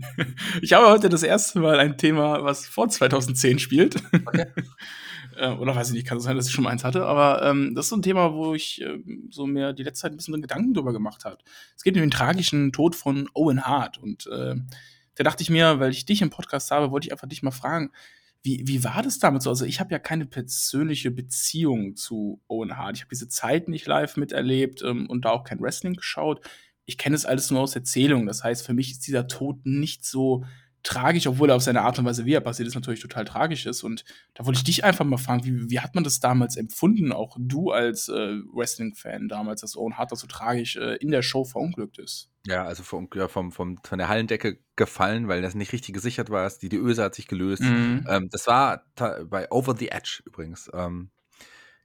ich 0.62 0.74
habe 0.74 0.88
heute 0.88 1.10
das 1.10 1.24
erste 1.24 1.60
Mal 1.60 1.80
ein 1.80 1.98
Thema, 1.98 2.44
was 2.44 2.66
vor 2.66 2.90
2010 2.90 3.60
spielt. 3.60 3.96
Okay. 4.14 4.48
Äh, 5.36 5.50
oder 5.50 5.76
weiß 5.76 5.90
ich 5.90 5.94
nicht, 5.94 6.08
kann 6.08 6.18
es 6.18 6.24
sein, 6.24 6.36
dass 6.36 6.48
ich 6.48 6.52
schon 6.52 6.64
mal 6.64 6.72
eins 6.72 6.84
hatte, 6.84 7.06
aber 7.06 7.44
ähm, 7.44 7.76
das 7.76 7.86
ist 7.86 7.90
so 7.90 7.96
ein 7.96 8.02
Thema, 8.02 8.34
wo 8.34 8.56
ich 8.56 8.82
äh, 8.82 8.98
so 9.30 9.46
mir 9.46 9.72
die 9.72 9.84
letzte 9.84 10.02
Zeit 10.02 10.12
ein 10.12 10.18
bisschen 10.18 10.42
Gedanken 10.42 10.74
drüber 10.74 10.94
gemacht 10.94 11.26
habe. 11.26 11.38
Es 11.76 11.84
geht 11.84 11.94
um 11.94 12.02
den 12.02 12.10
tragischen 12.10 12.72
Tod 12.72 12.96
von 12.96 13.30
Owen 13.36 13.64
Hart. 13.64 14.00
Und 14.00 14.26
äh, 14.26 14.56
da 15.14 15.24
dachte 15.24 15.44
ich 15.44 15.52
mir, 15.52 15.80
weil 15.80 15.92
ich 15.92 16.08
dich 16.08 16.24
im 16.24 16.32
Podcast 16.32 16.72
habe, 16.72 16.90
wollte 16.90 17.08
ich 17.08 17.12
einfach 17.12 17.28
dich 17.28 17.44
mal 17.44 17.52
fragen, 17.52 17.92
wie, 18.48 18.66
wie 18.66 18.84
war 18.86 19.04
das 19.04 19.20
damals 19.20 19.44
so? 19.44 19.50
Also, 19.50 19.66
ich 19.66 19.82
habe 19.82 19.92
ja 19.92 20.00
keine 20.00 20.26
persönliche 20.26 21.12
Beziehung 21.12 21.98
zu 21.98 22.42
Owen 22.48 22.78
Hart. 22.78 22.96
Ich 22.96 23.02
habe 23.02 23.10
diese 23.10 23.28
Zeit 23.28 23.68
nicht 23.68 23.86
live 23.88 24.16
miterlebt 24.16 24.82
ähm, 24.84 25.06
und 25.10 25.26
da 25.26 25.32
auch 25.32 25.44
kein 25.44 25.60
Wrestling 25.60 25.96
geschaut. 25.96 26.40
Ich 26.86 26.98
kenne 26.98 27.18
es 27.18 27.26
alles 27.26 27.52
nur 27.52 27.60
aus 27.60 27.76
Erzählung. 27.76 28.26
Das 28.26 28.46
heißt, 28.46 28.66
für 28.66 28.74
mich 28.74 28.92
ist 28.92 29.06
dieser 29.06 29.28
Tod 29.28 29.66
nicht 29.66 30.06
so 30.06 30.46
tragisch, 30.88 31.28
obwohl 31.28 31.50
er 31.50 31.56
auf 31.56 31.64
seine 31.64 31.82
Art 31.82 32.00
und 32.00 32.06
Weise, 32.06 32.26
wie 32.26 32.34
er 32.34 32.42
passiert 32.42 32.68
ist, 32.68 32.76
natürlich 32.76 33.02
total 33.02 33.26
tragisch 33.26 33.66
ist. 33.66 33.84
Und 33.84 34.06
da 34.34 34.46
wollte 34.46 34.60
ich 34.60 34.64
dich 34.64 34.84
einfach 34.84 35.04
mal 35.04 35.18
fragen, 35.18 35.44
wie, 35.44 35.70
wie 35.70 35.80
hat 35.82 35.96
man 35.96 36.04
das 36.04 36.20
damals 36.20 36.56
empfunden, 36.56 37.12
auch 37.12 37.36
du 37.40 37.72
als 37.72 38.08
äh, 38.08 38.38
Wrestling-Fan 38.54 39.28
damals, 39.28 39.62
dass 39.62 39.76
Owen 39.76 39.98
Hart 39.98 40.18
so 40.18 40.28
tragisch 40.28 40.78
äh, 40.78 40.96
in 40.96 41.12
der 41.12 41.22
Show 41.22 41.44
verunglückt 41.44 42.00
ist? 42.00 42.30
Ja, 42.46 42.64
also 42.64 42.84
vom, 42.84 43.10
ja, 43.14 43.28
vom, 43.28 43.52
vom, 43.52 43.78
von 43.84 43.98
der 43.98 44.08
Hallendecke 44.08 44.60
gefallen, 44.78 45.28
weil 45.28 45.42
das 45.42 45.56
nicht 45.56 45.74
richtig 45.74 45.94
gesichert 45.94 46.30
war. 46.30 46.50
Die, 46.62 46.70
die 46.70 46.78
Öse 46.78 47.04
hat 47.04 47.16
sich 47.16 47.28
gelöst. 47.28 47.64
Mhm. 47.64 48.06
Ähm, 48.08 48.30
das 48.32 48.48
war 48.48 48.86
bei 48.96 49.52
Over 49.52 49.76
the 49.78 49.90
Edge 49.90 50.22
übrigens. 50.26 50.72
Ähm, 50.74 51.10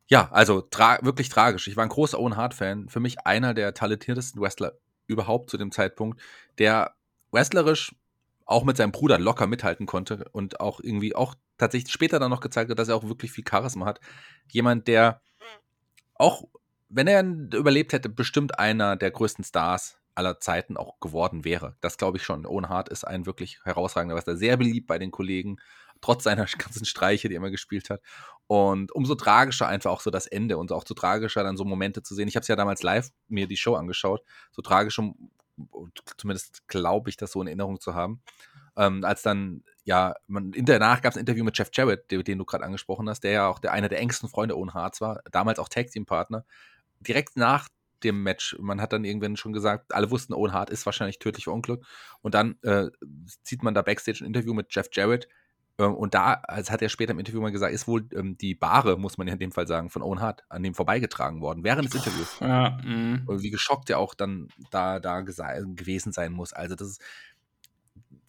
ja, 0.06 0.30
also 0.30 0.60
tra 0.60 0.98
wirklich 1.02 1.28
tragisch. 1.28 1.66
Ich 1.66 1.76
war 1.76 1.84
ein 1.84 1.88
großer 1.88 2.20
Owen 2.20 2.36
Hart-Fan. 2.36 2.88
Für 2.88 3.00
mich 3.00 3.26
einer 3.26 3.54
der 3.54 3.74
talentiertesten 3.74 4.40
Wrestler 4.40 4.74
überhaupt 5.08 5.50
zu 5.50 5.58
dem 5.58 5.72
Zeitpunkt, 5.72 6.20
der 6.58 6.94
wrestlerisch 7.32 7.92
auch 8.46 8.64
mit 8.64 8.76
seinem 8.76 8.92
Bruder 8.92 9.18
locker 9.18 9.46
mithalten 9.46 9.86
konnte 9.86 10.28
und 10.32 10.60
auch 10.60 10.80
irgendwie 10.80 11.14
auch 11.14 11.34
tatsächlich 11.58 11.92
später 11.92 12.18
dann 12.18 12.30
noch 12.30 12.40
gezeigt 12.40 12.70
hat, 12.70 12.78
dass 12.78 12.88
er 12.88 12.96
auch 12.96 13.04
wirklich 13.04 13.32
viel 13.32 13.44
Charisma 13.48 13.86
hat. 13.86 14.00
Jemand, 14.50 14.88
der 14.88 15.20
auch, 16.14 16.44
wenn 16.88 17.06
er 17.06 17.22
überlebt 17.22 17.92
hätte, 17.92 18.08
bestimmt 18.08 18.58
einer 18.58 18.96
der 18.96 19.10
größten 19.10 19.44
Stars 19.44 19.98
aller 20.14 20.40
Zeiten 20.40 20.76
auch 20.76 21.00
geworden 21.00 21.44
wäre. 21.44 21.76
Das 21.80 21.96
glaube 21.96 22.18
ich 22.18 22.24
schon. 22.24 22.46
Owen 22.46 22.68
Hart 22.68 22.88
ist 22.88 23.04
ein 23.04 23.26
wirklich 23.26 23.60
herausragender 23.64 24.14
Wrestler, 24.14 24.36
sehr 24.36 24.56
beliebt 24.56 24.86
bei 24.86 24.98
den 24.98 25.10
Kollegen, 25.10 25.56
trotz 26.00 26.24
seiner 26.24 26.44
ganzen 26.58 26.84
Streiche, 26.84 27.28
die 27.28 27.34
er 27.34 27.38
immer 27.38 27.50
gespielt 27.50 27.90
hat. 27.90 28.02
Und 28.46 28.92
umso 28.92 29.14
tragischer 29.14 29.68
einfach 29.68 29.90
auch 29.90 30.00
so 30.00 30.10
das 30.10 30.26
Ende 30.26 30.58
und 30.58 30.72
auch 30.72 30.84
so 30.86 30.94
tragischer 30.94 31.42
dann 31.42 31.56
so 31.56 31.64
Momente 31.64 32.02
zu 32.02 32.14
sehen. 32.14 32.28
Ich 32.28 32.36
habe 32.36 32.42
es 32.42 32.48
ja 32.48 32.56
damals 32.56 32.82
live 32.82 33.08
mir 33.28 33.46
die 33.46 33.56
Show 33.56 33.74
angeschaut, 33.74 34.22
so 34.50 34.60
tragische, 34.60 35.14
zumindest 36.16 36.66
glaube 36.68 37.10
ich, 37.10 37.16
das 37.16 37.32
so 37.32 37.40
in 37.40 37.46
Erinnerung 37.46 37.80
zu 37.80 37.94
haben. 37.94 38.22
Ähm, 38.76 39.04
als 39.04 39.22
dann, 39.22 39.64
ja, 39.84 40.14
man, 40.26 40.52
danach 40.52 41.02
gab 41.02 41.12
es 41.12 41.16
ein 41.16 41.20
Interview 41.20 41.44
mit 41.44 41.56
Jeff 41.56 41.70
Jarrett, 41.72 42.10
den, 42.10 42.24
den 42.24 42.38
du 42.38 42.44
gerade 42.44 42.64
angesprochen 42.64 43.08
hast, 43.08 43.20
der 43.24 43.32
ja 43.32 43.48
auch 43.48 43.58
der, 43.58 43.72
einer 43.72 43.88
der 43.88 44.00
engsten 44.00 44.28
Freunde 44.28 44.56
Owen 44.56 44.74
Harts 44.74 45.00
war, 45.00 45.20
damals 45.30 45.58
auch 45.58 45.68
Tag 45.68 45.90
Team 45.90 46.06
Partner. 46.06 46.44
Direkt 47.00 47.36
nach 47.36 47.68
dem 48.02 48.22
Match. 48.22 48.56
Man 48.58 48.80
hat 48.80 48.92
dann 48.92 49.04
irgendwann 49.04 49.36
schon 49.36 49.52
gesagt, 49.52 49.94
alle 49.94 50.10
wussten, 50.10 50.34
Owen 50.34 50.52
Hart 50.52 50.70
ist 50.70 50.86
wahrscheinlich 50.86 51.18
tödlich 51.18 51.44
verunglückt. 51.44 51.86
Und 52.20 52.34
dann 52.34 52.56
äh, 52.62 52.88
sieht 53.42 53.62
man 53.62 53.74
da 53.74 53.82
Backstage 53.82 54.22
ein 54.22 54.26
Interview 54.26 54.54
mit 54.54 54.74
Jeff 54.74 54.88
Jarrett. 54.92 55.28
Äh, 55.78 55.84
und 55.84 56.14
da, 56.14 56.34
als 56.34 56.70
hat 56.70 56.82
er 56.82 56.88
später 56.88 57.12
im 57.12 57.18
Interview 57.18 57.40
mal 57.40 57.52
gesagt, 57.52 57.72
ist 57.72 57.86
wohl 57.86 58.06
ähm, 58.12 58.36
die 58.38 58.54
Bahre, 58.54 58.98
muss 58.98 59.18
man 59.18 59.26
ja 59.26 59.34
in 59.34 59.38
dem 59.38 59.52
Fall 59.52 59.66
sagen, 59.66 59.90
von 59.90 60.02
Owen 60.02 60.20
Hart 60.20 60.44
an 60.48 60.62
dem 60.62 60.74
vorbeigetragen 60.74 61.40
worden, 61.40 61.64
während 61.64 61.86
des 61.86 61.94
Interviews. 61.94 62.36
Ja, 62.40 62.70
mm. 62.82 63.24
und 63.26 63.42
wie 63.42 63.50
geschockt 63.50 63.90
er 63.90 63.98
auch 63.98 64.14
dann 64.14 64.48
da, 64.70 65.00
da 65.00 65.20
gewesen 65.20 66.12
sein 66.12 66.32
muss. 66.32 66.52
Also, 66.52 66.74
das 66.74 66.88
ist 66.88 67.02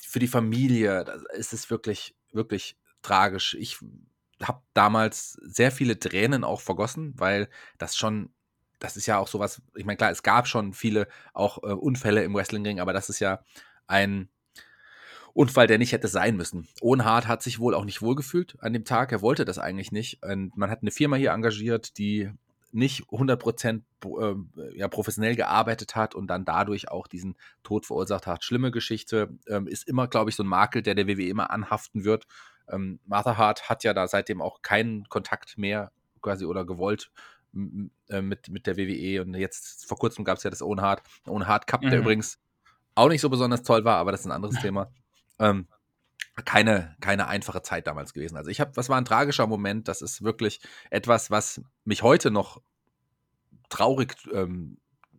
für 0.02 0.20
die 0.20 0.28
Familie, 0.28 1.06
ist 1.36 1.54
es 1.54 1.70
wirklich, 1.70 2.16
wirklich 2.32 2.78
tragisch. 3.02 3.56
Ich 3.60 3.80
habe 4.42 4.62
damals 4.74 5.34
sehr 5.42 5.72
viele 5.72 6.00
Tränen 6.00 6.44
auch 6.44 6.62
vergossen, 6.62 7.14
weil 7.18 7.50
das 7.78 7.96
schon 7.96 8.30
das 8.84 8.98
ist 8.98 9.06
ja 9.06 9.18
auch 9.18 9.30
sowas, 9.30 9.62
ich 9.76 9.86
meine, 9.86 9.96
klar, 9.96 10.12
es 10.12 10.24
gab 10.24 10.46
schon 10.46 10.74
viele 10.74 11.08
auch 11.34 11.64
äh, 11.64 11.68
Unfälle 11.68 12.22
im 12.24 12.34
Wrestlingring, 12.34 12.82
aber 12.82 12.92
das 12.92 13.08
ist 13.08 13.20
ja 13.20 13.40
ein 13.88 14.28
Unfall, 15.34 15.68
der 15.68 15.80
nicht 15.80 15.92
hätte 15.92 16.08
sein 16.08 16.36
müssen. 16.36 16.68
Owen 16.82 17.06
Hart 17.06 17.28
hat 17.28 17.42
sich 17.42 17.60
wohl 17.60 17.74
auch 17.74 17.86
nicht 17.86 18.02
wohlgefühlt 18.02 18.56
an 18.60 18.74
dem 18.74 18.86
Tag. 18.86 19.12
Er 19.12 19.22
wollte 19.22 19.46
das 19.46 19.58
eigentlich 19.58 19.92
nicht. 19.92 20.24
Und 20.24 20.56
man 20.56 20.70
hat 20.70 20.82
eine 20.82 20.92
Firma 20.92 21.16
hier 21.16 21.32
engagiert, 21.32 21.98
die 21.98 22.30
nicht 22.72 23.04
100% 23.06 23.82
äh, 24.04 24.78
ja, 24.78 24.88
professionell 24.88 25.36
gearbeitet 25.36 25.96
hat 25.96 26.16
und 26.16 26.28
dann 26.28 26.46
dadurch 26.46 26.90
auch 26.90 27.08
diesen 27.08 27.36
Tod 27.64 27.86
verursacht 27.86 28.28
hat. 28.28 28.44
Schlimme 28.44 28.72
Geschichte. 28.72 29.30
Ähm, 29.48 29.68
ist 29.68 29.88
immer, 29.88 30.08
glaube 30.08 30.30
ich, 30.30 30.36
so 30.36 30.44
ein 30.44 30.48
Makel, 30.48 30.82
der 30.82 30.96
der 30.96 31.08
WWE 31.08 31.28
immer 31.28 31.52
anhaften 31.52 32.04
wird. 32.04 32.28
Ähm, 32.68 33.00
Martha 33.06 33.38
Hart 33.38 33.70
hat 33.70 33.84
ja 33.84 33.94
da 33.94 34.08
seitdem 34.08 34.42
auch 34.42 34.62
keinen 34.62 35.08
Kontakt 35.10 35.58
mehr 35.58 35.92
quasi 36.22 36.46
oder 36.46 36.66
gewollt 36.66 37.12
äh, 38.10 38.22
mit, 38.22 38.50
mit 38.50 38.66
der 38.66 38.78
WWE 38.78 39.22
und 39.22 39.34
jetzt 39.36 39.86
vor 39.86 39.98
kurzem 39.98 40.24
gab 40.24 40.38
es 40.38 40.44
ja 40.44 40.50
das 40.50 40.62
Hart, 40.62 41.04
Owen 41.28 41.48
Hart 41.48 41.68
Cup, 41.68 41.84
mhm. 41.84 41.90
der 41.90 42.00
übrigens 42.00 42.40
auch 42.96 43.10
nicht 43.10 43.22
so 43.22 43.30
besonders 43.30 43.64
toll 43.64 43.84
war, 43.86 43.98
aber 43.98 44.12
das 44.12 44.22
ist 44.22 44.28
ein 44.28 44.32
anderes 44.32 44.56
Thema. 44.62 44.90
Ähm, 45.44 45.68
keine, 46.46 46.96
keine 47.00 47.28
einfache 47.28 47.62
Zeit 47.62 47.86
damals 47.86 48.14
gewesen. 48.14 48.38
Also 48.38 48.50
ich 48.50 48.60
habe, 48.60 48.76
was 48.76 48.90
war 48.90 48.98
ein 48.98 49.06
tragischer 49.06 49.46
Moment, 49.46 49.88
das 49.88 50.02
ist 50.02 50.24
wirklich 50.24 50.62
etwas, 50.90 51.30
was 51.30 51.62
mich 51.86 52.02
heute 52.02 52.32
noch 52.32 52.62
traurig 53.70 54.16
ähm, 54.34 54.78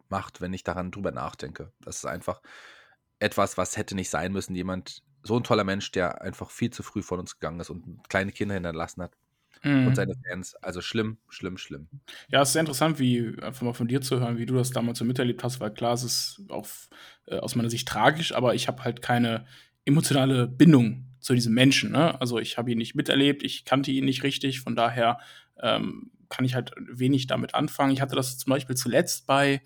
macht, 0.08 0.40
wenn 0.40 0.52
ich 0.52 0.64
daran 0.64 0.90
drüber 0.90 1.12
nachdenke. 1.12 1.72
Das 1.80 1.96
ist 1.96 2.06
einfach 2.06 2.40
etwas, 3.20 3.56
was 3.56 3.76
hätte 3.76 3.94
nicht 3.94 4.10
sein 4.10 4.32
müssen. 4.32 4.56
Jemand, 4.56 5.02
so 5.22 5.37
ein 5.37 5.44
toller 5.44 5.64
Mensch, 5.64 5.90
der 5.92 6.20
einfach 6.20 6.50
viel 6.50 6.70
zu 6.70 6.82
früh 6.82 7.02
von 7.02 7.20
uns 7.20 7.38
gegangen 7.38 7.60
ist 7.60 7.70
und 7.70 8.08
kleine 8.08 8.32
Kinder 8.32 8.54
hinterlassen 8.54 9.02
hat 9.02 9.16
mhm. 9.62 9.87
und 9.87 9.96
seine 9.96 10.14
Fans. 10.26 10.54
Also 10.56 10.80
schlimm, 10.80 11.18
schlimm, 11.28 11.58
schlimm. 11.58 11.88
Ja, 12.28 12.42
es 12.42 12.48
ist 12.48 12.52
sehr 12.54 12.60
interessant, 12.60 12.98
wie 12.98 13.37
einfach 13.40 13.62
mal 13.62 13.72
von 13.72 13.88
dir 13.88 14.00
zu 14.00 14.20
hören, 14.20 14.37
wie 14.38 14.46
du 14.46 14.54
das 14.54 14.70
damals 14.70 14.98
so 14.98 15.04
miterlebt 15.04 15.42
hast, 15.42 15.60
weil 15.60 15.72
klar, 15.72 15.94
es 15.94 16.04
ist 16.04 16.42
auch 16.48 16.66
äh, 17.26 17.38
aus 17.38 17.54
meiner 17.54 17.70
Sicht 17.70 17.88
tragisch, 17.88 18.34
aber 18.34 18.54
ich 18.54 18.68
habe 18.68 18.84
halt 18.84 19.00
keine 19.00 19.46
emotionale 19.85 20.47
Bindung 20.47 21.07
zu 21.20 21.35
diesem 21.35 21.55
Menschen. 21.55 21.92
Ne? 21.92 22.20
Also 22.20 22.38
ich 22.38 22.59
habe 22.59 22.70
ihn 22.70 22.79
nicht 22.79 22.94
miterlebt, 22.94 23.42
ich 23.42 23.64
kannte 23.64 23.90
ihn 23.90 24.05
nicht 24.05 24.23
richtig, 24.23 24.61
von 24.61 24.77
daher 24.77 25.18
ähm, 25.61 26.11
kann 26.29 26.44
ich 26.44 26.55
halt 26.55 26.73
wenig 26.79 27.27
damit 27.27 27.55
anfangen. 27.55 27.92
Ich 27.92 28.01
hatte 28.01 28.16
das 28.16 28.38
zum 28.38 28.51
Beispiel 28.51 28.77
zuletzt 28.77 29.27
bei 29.27 29.62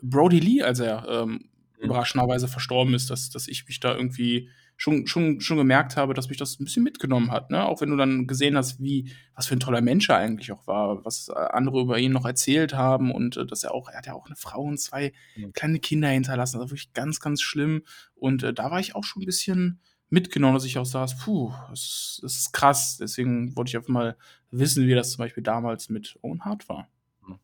Brody 0.00 0.40
Lee, 0.40 0.62
als 0.62 0.80
er 0.80 1.06
ähm, 1.08 1.30
mhm. 1.78 1.84
überraschenderweise 1.84 2.48
verstorben 2.48 2.94
ist, 2.94 3.10
dass, 3.10 3.30
dass 3.30 3.48
ich 3.48 3.66
mich 3.66 3.80
da 3.80 3.94
irgendwie 3.94 4.48
schon, 4.82 5.06
schon, 5.06 5.40
schon 5.40 5.58
gemerkt 5.58 5.96
habe, 5.96 6.12
dass 6.12 6.28
mich 6.28 6.38
das 6.38 6.58
ein 6.58 6.64
bisschen 6.64 6.82
mitgenommen 6.82 7.30
hat. 7.30 7.52
Ne? 7.52 7.64
Auch 7.64 7.80
wenn 7.80 7.90
du 7.90 7.96
dann 7.96 8.26
gesehen 8.26 8.56
hast, 8.56 8.82
wie, 8.82 9.12
was 9.36 9.46
für 9.46 9.54
ein 9.54 9.60
toller 9.60 9.80
Mensch 9.80 10.08
er 10.08 10.16
eigentlich 10.16 10.50
auch 10.50 10.66
war, 10.66 11.04
was 11.04 11.30
andere 11.30 11.82
über 11.82 12.00
ihn 12.00 12.10
noch 12.10 12.26
erzählt 12.26 12.74
haben 12.74 13.12
und 13.12 13.36
äh, 13.36 13.46
dass 13.46 13.62
er 13.62 13.74
auch, 13.74 13.88
er 13.88 13.98
hat 13.98 14.06
ja 14.06 14.14
auch 14.14 14.26
eine 14.26 14.34
Frau 14.34 14.62
und 14.62 14.78
zwei 14.78 15.12
mhm. 15.36 15.52
kleine 15.52 15.78
Kinder 15.78 16.08
hinterlassen. 16.08 16.56
Das 16.56 16.62
war 16.64 16.70
wirklich 16.70 16.92
ganz, 16.94 17.20
ganz 17.20 17.40
schlimm. 17.40 17.84
Und 18.16 18.42
äh, 18.42 18.52
da 18.52 18.72
war 18.72 18.80
ich 18.80 18.96
auch 18.96 19.04
schon 19.04 19.22
ein 19.22 19.26
bisschen 19.26 19.80
mitgenommen, 20.10 20.54
dass 20.54 20.64
ich 20.64 20.76
auch 20.78 20.84
saß, 20.84 21.16
puh, 21.18 21.52
das, 21.70 22.18
das 22.20 22.38
ist 22.38 22.52
krass. 22.52 22.96
Deswegen 22.96 23.54
wollte 23.54 23.68
ich 23.68 23.76
einfach 23.76 23.88
mal 23.88 24.16
wissen, 24.50 24.88
wie 24.88 24.96
das 24.96 25.12
zum 25.12 25.18
Beispiel 25.18 25.44
damals 25.44 25.90
mit 25.90 26.18
Owen 26.22 26.44
Hart 26.44 26.68
war. 26.68 26.88
Mhm. 27.24 27.38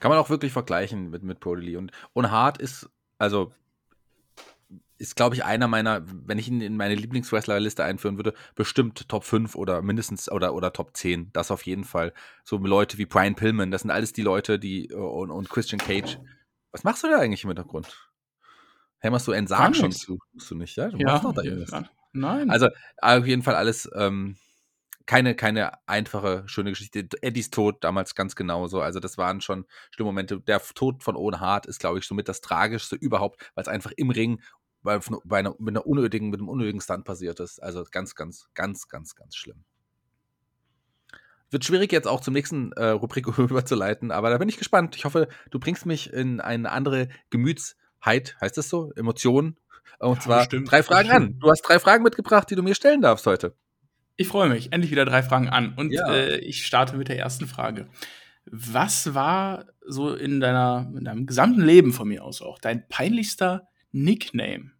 Kann 0.00 0.10
man 0.10 0.18
auch 0.18 0.28
wirklich 0.28 0.52
vergleichen 0.52 1.08
mit, 1.08 1.22
mit 1.22 1.40
Brody 1.40 1.78
Und 1.78 1.92
Owen 2.12 2.30
Hart 2.30 2.58
ist, 2.58 2.90
also 3.16 3.54
ist, 5.04 5.16
glaube 5.16 5.34
ich, 5.34 5.44
einer 5.44 5.68
meiner, 5.68 6.02
wenn 6.06 6.38
ich 6.38 6.48
ihn 6.48 6.60
in 6.60 6.76
meine 6.76 6.94
Lieblingswrestler-Liste 6.94 7.84
einführen 7.84 8.16
würde, 8.16 8.34
bestimmt 8.54 9.08
Top 9.08 9.24
5 9.24 9.54
oder 9.54 9.82
mindestens 9.82 10.30
oder, 10.30 10.54
oder 10.54 10.72
Top 10.72 10.96
10. 10.96 11.30
Das 11.32 11.50
auf 11.50 11.66
jeden 11.66 11.84
Fall. 11.84 12.12
So 12.42 12.56
Leute 12.56 12.98
wie 12.98 13.06
Brian 13.06 13.34
Pillman, 13.34 13.70
das 13.70 13.82
sind 13.82 13.90
alles 13.90 14.12
die 14.12 14.22
Leute, 14.22 14.58
die 14.58 14.88
äh, 14.88 14.94
und, 14.94 15.30
und 15.30 15.50
Christian 15.50 15.78
Cage. 15.78 16.18
Was 16.72 16.84
machst 16.84 17.04
du 17.04 17.08
da 17.08 17.18
eigentlich 17.18 17.44
im 17.44 17.50
Hintergrund? 17.50 18.10
Hämmerst 18.98 19.28
du 19.28 19.46
Sarg 19.46 19.76
schon 19.76 19.92
zu? 19.92 20.18
Musst 20.32 20.50
du 20.50 20.54
nicht, 20.54 20.76
ja? 20.76 20.88
Du 20.88 20.96
ja, 20.96 21.06
machst 21.06 21.24
noch 21.24 21.34
da 21.34 21.42
irgendwas. 21.42 21.84
Nein. 22.12 22.48
Also 22.50 22.68
auf 23.02 23.26
jeden 23.26 23.42
Fall 23.42 23.54
alles 23.54 23.90
ähm, 23.94 24.36
keine, 25.06 25.34
keine 25.34 25.72
einfache, 25.86 26.44
schöne 26.46 26.70
Geschichte. 26.70 27.06
Eddies 27.20 27.50
Tod 27.50 27.84
damals 27.84 28.14
ganz 28.14 28.36
genauso. 28.36 28.80
Also, 28.80 29.00
das 29.00 29.18
waren 29.18 29.40
schon 29.40 29.66
schlimme 29.90 30.08
Momente. 30.08 30.40
Der 30.40 30.60
Tod 30.60 31.02
von 31.02 31.16
Owen 31.16 31.40
Hart 31.40 31.66
ist, 31.66 31.78
glaube 31.78 31.98
ich, 31.98 32.06
somit 32.06 32.28
das 32.28 32.40
Tragischste 32.40 32.96
überhaupt, 32.96 33.50
weil 33.54 33.62
es 33.62 33.68
einfach 33.68 33.92
im 33.96 34.10
Ring 34.10 34.40
bei, 34.84 35.00
bei 35.24 35.38
einer, 35.38 35.54
mit, 35.58 35.70
einer 35.72 35.86
unnötigen, 35.86 36.30
mit 36.30 36.38
einem 36.38 36.48
unnötigen 36.48 36.80
Stunt 36.80 37.04
passiert 37.04 37.40
ist. 37.40 37.60
Also 37.60 37.84
ganz, 37.90 38.14
ganz, 38.14 38.48
ganz, 38.54 38.86
ganz, 38.88 39.16
ganz 39.16 39.34
schlimm. 39.34 39.64
Wird 41.50 41.64
schwierig 41.64 41.90
jetzt 41.92 42.06
auch 42.06 42.20
zum 42.20 42.34
nächsten 42.34 42.72
äh, 42.72 42.86
Rubrik 42.90 43.26
überzuleiten, 43.38 44.10
aber 44.12 44.30
da 44.30 44.38
bin 44.38 44.48
ich 44.48 44.58
gespannt. 44.58 44.94
Ich 44.96 45.04
hoffe, 45.04 45.28
du 45.50 45.58
bringst 45.58 45.86
mich 45.86 46.12
in 46.12 46.40
eine 46.40 46.70
andere 46.70 47.08
Gemütsheit, 47.30 48.36
heißt 48.40 48.56
das 48.58 48.68
so? 48.68 48.92
Emotionen. 48.94 49.56
Und 49.98 50.16
Ja, 50.16 50.20
zwar 50.22 50.38
bestimmt, 50.40 50.70
drei 50.70 50.82
Fragen 50.82 51.08
bestimmt. 51.08 51.34
an. 51.34 51.38
Du 51.40 51.50
hast 51.50 51.62
drei 51.62 51.78
Fragen 51.78 52.02
mitgebracht, 52.04 52.50
die 52.50 52.54
du 52.54 52.62
mir 52.62 52.74
stellen 52.74 53.00
darfst 53.00 53.26
heute. 53.26 53.54
Ich 54.16 54.28
freue 54.28 54.48
mich. 54.48 54.72
Endlich 54.72 54.90
wieder 54.90 55.04
drei 55.04 55.22
Fragen 55.22 55.48
an. 55.48 55.74
Und 55.76 55.92
Ja. 55.92 56.12
äh, 56.12 56.36
ich 56.38 56.66
starte 56.66 56.96
mit 56.96 57.08
der 57.08 57.18
ersten 57.18 57.46
Frage. 57.46 57.88
Was 58.46 59.14
war 59.14 59.66
so 59.86 60.14
in, 60.14 60.40
deiner, 60.40 60.90
in 60.96 61.04
deinem 61.04 61.26
gesamten 61.26 61.62
Leben 61.62 61.92
von 61.92 62.08
mir 62.08 62.24
aus 62.24 62.42
auch 62.42 62.58
dein 62.58 62.86
peinlichster 62.88 63.68
Nickname? 63.94 64.72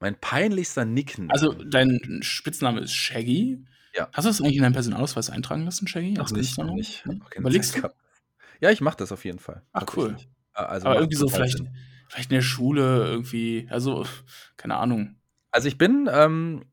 Mein 0.00 0.18
peinlichster 0.18 0.84
Nicken. 0.84 1.30
Also, 1.30 1.52
dein 1.52 2.20
Spitzname 2.22 2.80
ist 2.80 2.92
Shaggy. 2.94 3.64
Ja. 3.94 4.08
Hast 4.12 4.24
du 4.24 4.30
das 4.30 4.40
eigentlich 4.40 4.56
in 4.56 4.62
deinem 4.62 4.72
Personalausweis 4.72 5.28
eintragen 5.28 5.64
lassen, 5.64 5.86
Shaggy? 5.86 6.18
als 6.18 6.32
nicht, 6.32 6.56
noch 6.58 6.72
nicht. 6.74 7.04
Keine 7.04 7.20
Überlegst 7.36 7.76
du? 7.76 7.88
Ja, 8.60 8.70
ich 8.70 8.80
mache 8.80 8.96
das 8.96 9.12
auf 9.12 9.24
jeden 9.24 9.38
Fall. 9.38 9.62
Ach, 9.72 9.84
cool. 9.96 10.16
Äh, 10.54 10.60
Also 10.62 10.86
Aber 10.86 10.96
irgendwie 11.00 11.16
so 11.16 11.28
vielleicht, 11.28 11.58
Sinn. 11.58 11.76
vielleicht 12.08 12.30
in 12.30 12.36
der 12.36 12.42
Schule 12.42 13.06
irgendwie, 13.06 13.66
also, 13.70 14.06
keine 14.56 14.76
Ahnung. 14.76 15.16
Also 15.50 15.68
ich 15.68 15.78
bin 15.78 16.08
ähm, 16.10 16.64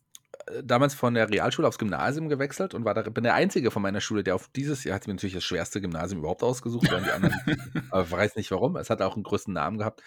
damals 0.63 0.93
von 0.93 1.13
der 1.13 1.29
Realschule 1.29 1.67
aufs 1.67 1.77
Gymnasium 1.77 2.29
gewechselt 2.29 2.73
und 2.73 2.85
war 2.85 2.93
da, 2.93 3.03
bin 3.03 3.23
der 3.23 3.35
Einzige 3.35 3.71
von 3.71 3.81
meiner 3.81 4.01
Schule, 4.01 4.23
der 4.23 4.35
auf 4.35 4.47
dieses 4.49 4.83
Jahr 4.83 4.95
hat 4.95 5.07
mir 5.07 5.13
natürlich 5.13 5.35
das 5.35 5.43
schwerste 5.43 5.81
Gymnasium 5.81 6.19
überhaupt 6.19 6.43
ausgesucht, 6.43 6.89
während 6.89 7.07
die 7.07 7.11
anderen, 7.11 7.35
aber 7.91 8.09
weiß 8.09 8.35
nicht 8.35 8.49
warum. 8.51 8.75
Es 8.75 8.89
hat 8.89 9.01
auch 9.01 9.15
einen 9.15 9.23
größten 9.23 9.53
Namen 9.53 9.77
gehabt. 9.77 10.01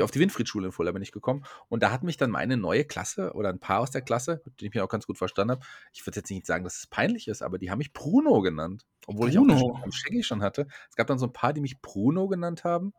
Auf, 0.00 0.10
die 0.10 0.20
Winfriedschule 0.20 0.66
in 0.66 0.72
Fulda 0.72 0.92
bin 0.92 1.02
ich 1.02 1.12
gekommen 1.12 1.44
und 1.68 1.82
da 1.82 1.90
hat 1.90 2.02
mich 2.02 2.16
dann 2.16 2.30
meine 2.30 2.56
neue 2.56 2.84
Klasse 2.84 3.32
oder 3.34 3.48
ein 3.48 3.58
paar 3.58 3.80
aus 3.80 3.90
der 3.90 4.02
Klasse, 4.02 4.42
mit 4.44 4.60
denen 4.60 4.68
ich 4.68 4.74
mich 4.74 4.82
auch 4.82 4.88
ganz 4.88 5.06
gut 5.06 5.18
verstanden 5.18 5.52
habe, 5.52 5.66
ich 5.92 6.06
würde 6.06 6.20
jetzt 6.20 6.30
nicht 6.30 6.46
sagen, 6.46 6.64
dass 6.64 6.78
es 6.78 6.86
peinlich 6.86 7.28
ist, 7.28 7.42
aber 7.42 7.58
die 7.58 7.70
haben 7.70 7.78
mich 7.78 7.92
Bruno 7.92 8.40
genannt, 8.42 8.86
obwohl 9.06 9.28
ich 9.28 9.36
Bruno? 9.36 9.54
auch 9.54 9.74
das 9.74 9.84
am 9.84 9.92
Shaggy 9.92 10.22
schon 10.22 10.42
hatte. 10.42 10.66
Es 10.88 10.96
gab 10.96 11.06
dann 11.06 11.18
so 11.18 11.26
ein 11.26 11.32
paar, 11.32 11.52
die 11.52 11.60
mich 11.60 11.80
Bruno 11.80 12.28
genannt 12.28 12.64
haben. 12.64 12.92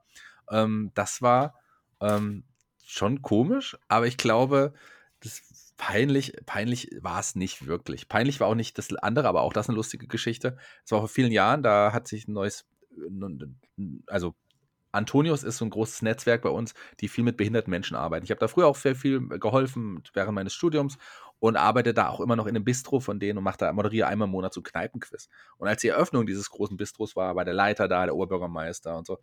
Ähm, 0.49 0.91
das 0.93 1.21
war 1.21 1.55
ähm, 2.01 2.43
schon 2.83 3.21
komisch, 3.21 3.77
aber 3.87 4.07
ich 4.07 4.17
glaube, 4.17 4.73
das 5.21 5.70
peinlich, 5.81 6.33
peinlich 6.45 6.91
war 7.01 7.19
es 7.19 7.35
nicht 7.35 7.65
wirklich. 7.65 8.07
Peinlich 8.07 8.39
war 8.39 8.47
auch 8.47 8.55
nicht 8.55 8.77
das 8.77 8.93
andere, 8.93 9.27
aber 9.27 9.41
auch 9.41 9.51
das 9.51 9.67
eine 9.67 9.75
lustige 9.75 10.05
Geschichte. 10.05 10.55
Es 10.85 10.91
war 10.91 10.99
vor 10.99 11.09
vielen 11.09 11.31
Jahren, 11.31 11.63
da 11.63 11.91
hat 11.91 12.07
sich 12.07 12.27
ein 12.27 12.33
neues, 12.33 12.67
also 14.05 14.35
Antonius 14.91 15.41
ist 15.41 15.57
so 15.57 15.65
ein 15.65 15.71
großes 15.71 16.03
Netzwerk 16.03 16.43
bei 16.43 16.49
uns, 16.49 16.75
die 16.99 17.07
viel 17.07 17.23
mit 17.23 17.35
behinderten 17.35 17.71
Menschen 17.71 17.95
arbeiten. 17.95 18.23
Ich 18.23 18.29
habe 18.29 18.39
da 18.39 18.47
früher 18.47 18.67
auch 18.67 18.75
sehr 18.75 18.95
viel 18.95 19.27
geholfen 19.39 20.03
während 20.13 20.35
meines 20.35 20.53
Studiums 20.53 20.99
und 21.39 21.55
arbeite 21.55 21.95
da 21.95 22.09
auch 22.09 22.19
immer 22.19 22.35
noch 22.35 22.45
in 22.45 22.55
einem 22.55 22.63
Bistro 22.63 22.99
von 22.99 23.19
denen 23.19 23.39
und 23.39 23.43
mache 23.43 23.57
da, 23.57 23.73
moderiere 23.73 24.05
einmal 24.07 24.27
im 24.27 24.31
Monat 24.33 24.53
so 24.53 24.61
Kneipenquiz. 24.61 25.29
Und 25.57 25.67
als 25.67 25.81
die 25.81 25.87
Eröffnung 25.87 26.27
dieses 26.27 26.51
großen 26.51 26.77
Bistros 26.77 27.15
war, 27.15 27.35
war 27.35 27.43
der 27.43 27.55
Leiter 27.55 27.87
da, 27.87 28.05
der 28.05 28.15
Oberbürgermeister 28.15 28.95
und 28.95 29.07
so. 29.07 29.17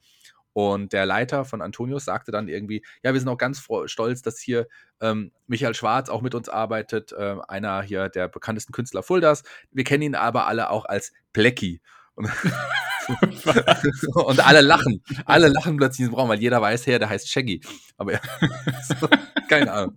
Und 0.58 0.92
der 0.92 1.06
Leiter 1.06 1.44
von 1.44 1.62
Antonius 1.62 2.04
sagte 2.04 2.32
dann 2.32 2.48
irgendwie, 2.48 2.82
ja, 3.04 3.12
wir 3.12 3.20
sind 3.20 3.28
auch 3.28 3.38
ganz 3.38 3.64
stolz, 3.84 4.22
dass 4.22 4.40
hier 4.40 4.66
ähm, 5.00 5.30
Michael 5.46 5.72
Schwarz 5.72 6.08
auch 6.08 6.20
mit 6.20 6.34
uns 6.34 6.48
arbeitet, 6.48 7.12
äh, 7.12 7.36
einer 7.46 7.80
hier 7.82 8.08
der 8.08 8.26
bekanntesten 8.26 8.72
Künstler 8.72 9.04
Fuldas. 9.04 9.44
Wir 9.70 9.84
kennen 9.84 10.02
ihn 10.02 10.14
aber 10.16 10.48
alle 10.48 10.70
auch 10.70 10.84
als 10.84 11.12
Plecki. 11.32 11.80
Und, 12.16 12.28
und 14.14 14.44
alle 14.44 14.60
lachen. 14.62 15.00
Alle 15.26 15.46
lachen 15.46 15.76
plötzlich 15.76 16.00
in 16.00 16.06
diesem 16.06 16.14
Raum, 16.18 16.28
weil 16.28 16.40
jeder 16.40 16.60
weiß, 16.60 16.88
her, 16.88 16.98
der 16.98 17.08
heißt 17.08 17.30
Shaggy. 17.30 17.60
Aber 17.96 18.14
ja, 18.14 18.20
keine 19.48 19.72
Ahnung. 19.72 19.96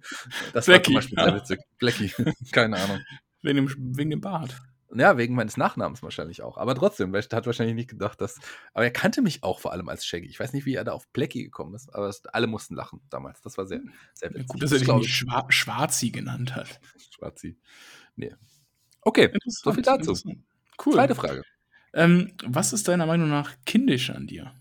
Das 0.53 0.67
war 0.67 0.75
Blackie. 0.75 0.85
zum 0.85 0.93
Beispiel 0.93 1.23
sehr 1.23 1.35
witzig. 1.37 1.59
Blackie, 1.79 2.13
keine 2.51 2.77
Ahnung. 2.77 2.99
Wegen 3.41 3.65
dem, 3.65 3.97
wegen 3.97 4.11
dem 4.11 4.21
Bart. 4.21 4.55
Ja, 4.93 5.17
wegen 5.17 5.35
meines 5.35 5.55
Nachnamens 5.57 6.03
wahrscheinlich 6.03 6.41
auch. 6.41 6.57
Aber 6.57 6.75
trotzdem, 6.75 7.13
er 7.15 7.21
hat 7.21 7.45
wahrscheinlich 7.45 7.75
nicht 7.75 7.89
gedacht, 7.89 8.19
dass. 8.19 8.39
Aber 8.73 8.83
er 8.83 8.91
kannte 8.91 9.21
mich 9.21 9.43
auch 9.43 9.59
vor 9.59 9.71
allem 9.71 9.87
als 9.89 10.05
Shaggy. 10.05 10.27
Ich 10.27 10.39
weiß 10.39 10.53
nicht, 10.53 10.65
wie 10.65 10.75
er 10.75 10.83
da 10.83 10.91
auf 10.91 11.07
Blackie 11.09 11.43
gekommen 11.43 11.75
ist, 11.75 11.93
aber 11.95 12.13
alle 12.33 12.47
mussten 12.47 12.75
lachen 12.75 13.01
damals. 13.09 13.41
Das 13.41 13.57
war 13.57 13.65
sehr, 13.65 13.81
sehr 14.13 14.29
Ja, 14.29 14.35
witzig. 14.35 14.47
gut, 14.47 14.63
dass 14.63 14.71
er 14.71 14.79
dich 14.79 14.87
nicht 14.87 15.15
Schwa 15.15 15.45
Schwarzi 15.49 16.11
genannt 16.11 16.55
hat. 16.55 16.79
Schwarzi. 17.15 17.57
Nee. 18.15 18.35
Okay, 19.01 19.31
so 19.45 19.71
viel 19.73 19.83
dazu. 19.83 20.13
Cool. 20.85 20.93
Zweite 20.93 21.15
Frage. 21.15 21.43
Ähm, 21.93 22.33
was 22.45 22.73
ist 22.73 22.87
deiner 22.87 23.05
Meinung 23.05 23.29
nach 23.29 23.51
kindisch 23.65 24.09
an 24.09 24.27
dir? 24.27 24.53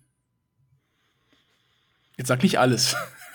Jetzt 2.17 2.29
sag 2.29 2.43
nicht 2.43 2.59
alles. 2.59 2.97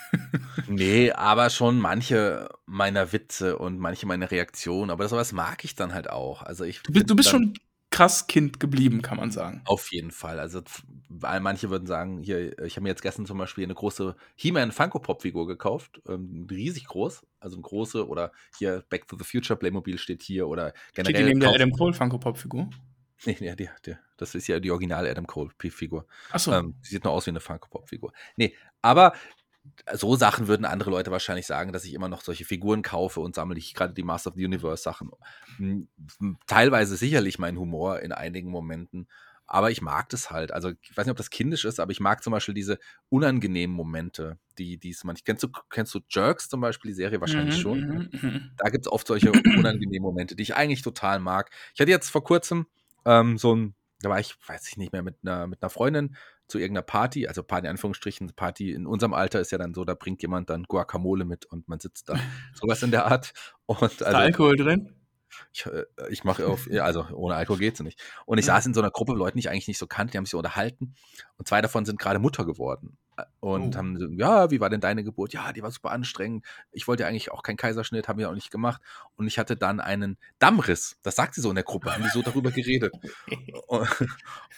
Nee, 0.67 1.11
aber 1.11 1.49
schon 1.49 1.79
manche 1.79 2.49
meiner 2.65 3.11
Witze 3.13 3.57
und 3.57 3.79
manche 3.79 4.05
meiner 4.05 4.31
Reaktionen. 4.31 4.91
Aber 4.91 5.07
sowas 5.07 5.31
mag 5.31 5.63
ich 5.63 5.75
dann 5.75 5.93
halt 5.93 6.09
auch. 6.09 6.41
Also 6.41 6.63
ich 6.63 6.81
Du 6.83 6.93
bist, 6.93 7.09
du 7.09 7.15
bist 7.15 7.29
schon 7.29 7.53
krass 7.91 8.27
Kind 8.27 8.59
geblieben, 8.59 9.01
kann 9.01 9.17
man 9.17 9.31
sagen. 9.31 9.61
Auf 9.65 9.91
jeden 9.91 10.11
Fall. 10.11 10.39
Also, 10.39 10.61
weil 11.07 11.39
manche 11.39 11.69
würden 11.69 11.87
sagen, 11.87 12.19
hier, 12.19 12.59
ich 12.59 12.75
habe 12.75 12.83
mir 12.83 12.89
jetzt 12.89 13.01
gestern 13.01 13.25
zum 13.25 13.37
Beispiel 13.37 13.63
eine 13.63 13.73
große 13.75 14.15
He-Man 14.35 14.73
Funko 14.73 14.99
Pop-Figur 14.99 15.47
gekauft. 15.47 16.01
Ähm, 16.07 16.45
riesig 16.49 16.87
groß. 16.87 17.25
Also 17.39 17.55
eine 17.55 17.61
große 17.63 18.07
oder 18.07 18.31
hier 18.57 18.83
Back 18.89 19.07
to 19.07 19.17
the 19.17 19.23
Future 19.23 19.57
Playmobil 19.57 19.97
steht 19.97 20.23
hier 20.23 20.47
oder 20.47 20.73
Steht 20.91 21.07
die 21.07 21.13
generell. 21.13 21.25
neben 21.25 21.39
der 21.39 21.53
Adam 21.53 21.71
Cole 21.71 21.93
Funko 21.93 22.17
Pop 22.17 22.37
Figur? 22.37 22.69
Nee, 23.25 23.37
nee, 23.39 23.55
die, 23.55 23.69
die, 23.85 23.95
das 24.17 24.35
ist 24.35 24.47
ja 24.47 24.59
die 24.59 24.71
originale 24.71 25.09
Adam 25.09 25.25
Cole-Figur. 25.25 26.05
Achso. 26.31 26.51
Ähm, 26.51 26.75
sieht 26.81 27.05
nur 27.05 27.13
aus 27.13 27.25
wie 27.25 27.31
eine 27.31 27.39
Funko 27.39 27.69
Pop-Figur. 27.69 28.11
Nee, 28.35 28.53
aber 28.81 29.13
so 29.93 30.15
Sachen 30.15 30.47
würden 30.47 30.65
andere 30.65 30.89
Leute 30.91 31.11
wahrscheinlich 31.11 31.45
sagen, 31.47 31.73
dass 31.73 31.85
ich 31.85 31.93
immer 31.93 32.09
noch 32.09 32.21
solche 32.21 32.45
Figuren 32.45 32.81
kaufe 32.81 33.19
und 33.21 33.35
sammle 33.35 33.57
ich 33.57 33.73
gerade 33.73 33.93
die 33.93 34.03
Master 34.03 34.29
of 34.31 34.35
the 34.35 34.45
Universe 34.45 34.83
Sachen. 34.83 35.11
M- 35.57 35.87
m- 36.21 36.37
Teilweise 36.47 36.95
sicherlich 36.97 37.39
mein 37.39 37.57
Humor 37.57 37.99
in 37.99 38.11
einigen 38.11 38.49
Momenten, 38.49 39.07
aber 39.47 39.71
ich 39.71 39.81
mag 39.81 40.09
das 40.09 40.31
halt. 40.31 40.51
Also 40.51 40.71
ich 40.81 40.95
weiß 40.97 41.05
nicht, 41.05 41.11
ob 41.11 41.17
das 41.17 41.29
kindisch 41.29 41.65
ist, 41.65 41.79
aber 41.79 41.91
ich 41.91 41.99
mag 41.99 42.23
zum 42.23 42.31
Beispiel 42.31 42.53
diese 42.55 42.79
unangenehmen 43.09 43.75
Momente, 43.75 44.39
die 44.57 44.79
es 44.89 45.03
manchmal. 45.03 45.23
Kennst 45.25 45.43
du, 45.43 45.49
kennst 45.69 45.93
du 45.93 45.99
Jerks 46.09 46.49
zum 46.49 46.61
Beispiel, 46.61 46.89
die 46.91 46.95
Serie 46.95 47.21
wahrscheinlich 47.21 47.55
Mhm, 47.55 47.59
schon? 47.59 47.85
mhm, 47.89 48.09
mhm. 48.21 48.51
Da 48.57 48.69
gibt 48.69 48.85
es 48.85 48.91
oft 48.91 49.07
solche 49.07 49.35
unangenehmen 49.53 50.03
Momente, 50.03 50.35
die 50.35 50.43
ich 50.43 50.55
eigentlich 50.55 50.81
total 50.81 51.19
mag. 51.19 51.51
Ich 51.73 51.81
hatte 51.81 51.91
jetzt 51.91 52.09
vor 52.09 52.23
kurzem 52.23 52.67
ähm, 53.05 53.37
so 53.37 53.55
ein, 53.55 53.75
da 54.01 54.09
war 54.09 54.19
ich, 54.19 54.35
weiß 54.47 54.67
ich 54.69 54.77
nicht 54.77 54.93
mehr, 54.93 55.03
mit 55.03 55.17
einer, 55.23 55.47
mit 55.47 55.61
einer 55.61 55.69
Freundin 55.69 56.15
zu 56.47 56.59
irgendeiner 56.59 56.83
Party, 56.83 57.27
also 57.27 57.43
Party 57.43 57.65
in 57.67 57.71
Anführungsstrichen, 57.71 58.31
Party 58.35 58.71
in 58.71 58.85
unserem 58.85 59.13
Alter 59.13 59.39
ist 59.41 59.51
ja 59.51 59.57
dann 59.57 59.73
so, 59.73 59.83
da 59.85 59.93
bringt 59.95 60.21
jemand 60.21 60.49
dann 60.49 60.63
Guacamole 60.63 61.25
mit 61.25 61.45
und 61.45 61.67
man 61.67 61.79
sitzt 61.79 62.09
da. 62.09 62.15
Sowas 62.53 62.83
in 62.83 62.91
der 62.91 63.05
Art. 63.05 63.33
Und 63.65 63.81
Ist 63.81 64.01
da 64.01 64.05
also, 64.05 64.17
Alkohol 64.17 64.55
drin? 64.55 64.91
ich, 65.51 65.65
äh, 65.65 65.83
ich 66.09 66.23
mache 66.23 66.47
auf, 66.47 66.67
ja, 66.69 66.83
also 66.85 67.05
ohne 67.13 67.35
Alkohol 67.35 67.59
geht's 67.59 67.79
nicht. 67.81 67.99
Und 68.25 68.37
ich 68.37 68.45
saß 68.45 68.65
in 68.67 68.73
so 68.73 68.81
einer 68.81 68.91
Gruppe 68.91 69.13
Leuten, 69.13 69.37
die 69.37 69.39
ich 69.41 69.49
eigentlich 69.49 69.67
nicht 69.67 69.79
so 69.79 69.87
kannte, 69.87 70.11
die 70.11 70.17
haben 70.17 70.25
sich 70.25 70.31
so 70.31 70.37
unterhalten. 70.37 70.95
Und 71.37 71.47
zwei 71.47 71.61
davon 71.61 71.83
sind 71.83 71.99
gerade 71.99 72.19
Mutter 72.19 72.45
geworden. 72.45 72.97
Äh, 73.17 73.23
Und 73.39 73.75
Oh. 73.75 73.77
haben 73.79 73.97
so, 73.99 74.07
ja, 74.11 74.51
wie 74.51 74.59
war 74.59 74.69
denn 74.69 74.81
deine 74.81 75.03
Geburt? 75.03 75.33
Ja, 75.33 75.51
die 75.51 75.63
war 75.63 75.71
super 75.71 75.91
anstrengend. 75.91 76.45
Ich 76.71 76.87
wollte 76.87 77.03
ja 77.03 77.09
eigentlich 77.09 77.31
auch 77.31 77.41
keinen 77.43 77.57
Kaiserschnitt, 77.57 78.07
haben 78.07 78.19
wir 78.19 78.29
auch 78.29 78.35
nicht 78.35 78.51
gemacht. 78.51 78.81
Und 79.15 79.27
ich 79.27 79.39
hatte 79.39 79.57
dann 79.57 79.79
einen 79.79 80.17
Dammriss. 80.39 80.97
Das 81.01 81.15
sagt 81.15 81.33
sie 81.35 81.41
so 81.41 81.49
in 81.49 81.55
der 81.55 81.63
Gruppe, 81.65 81.91
haben 81.93 82.03
die 82.03 82.09
so 82.09 82.21
darüber 82.21 82.51
geredet. 82.51 82.93
Und, 83.67 83.89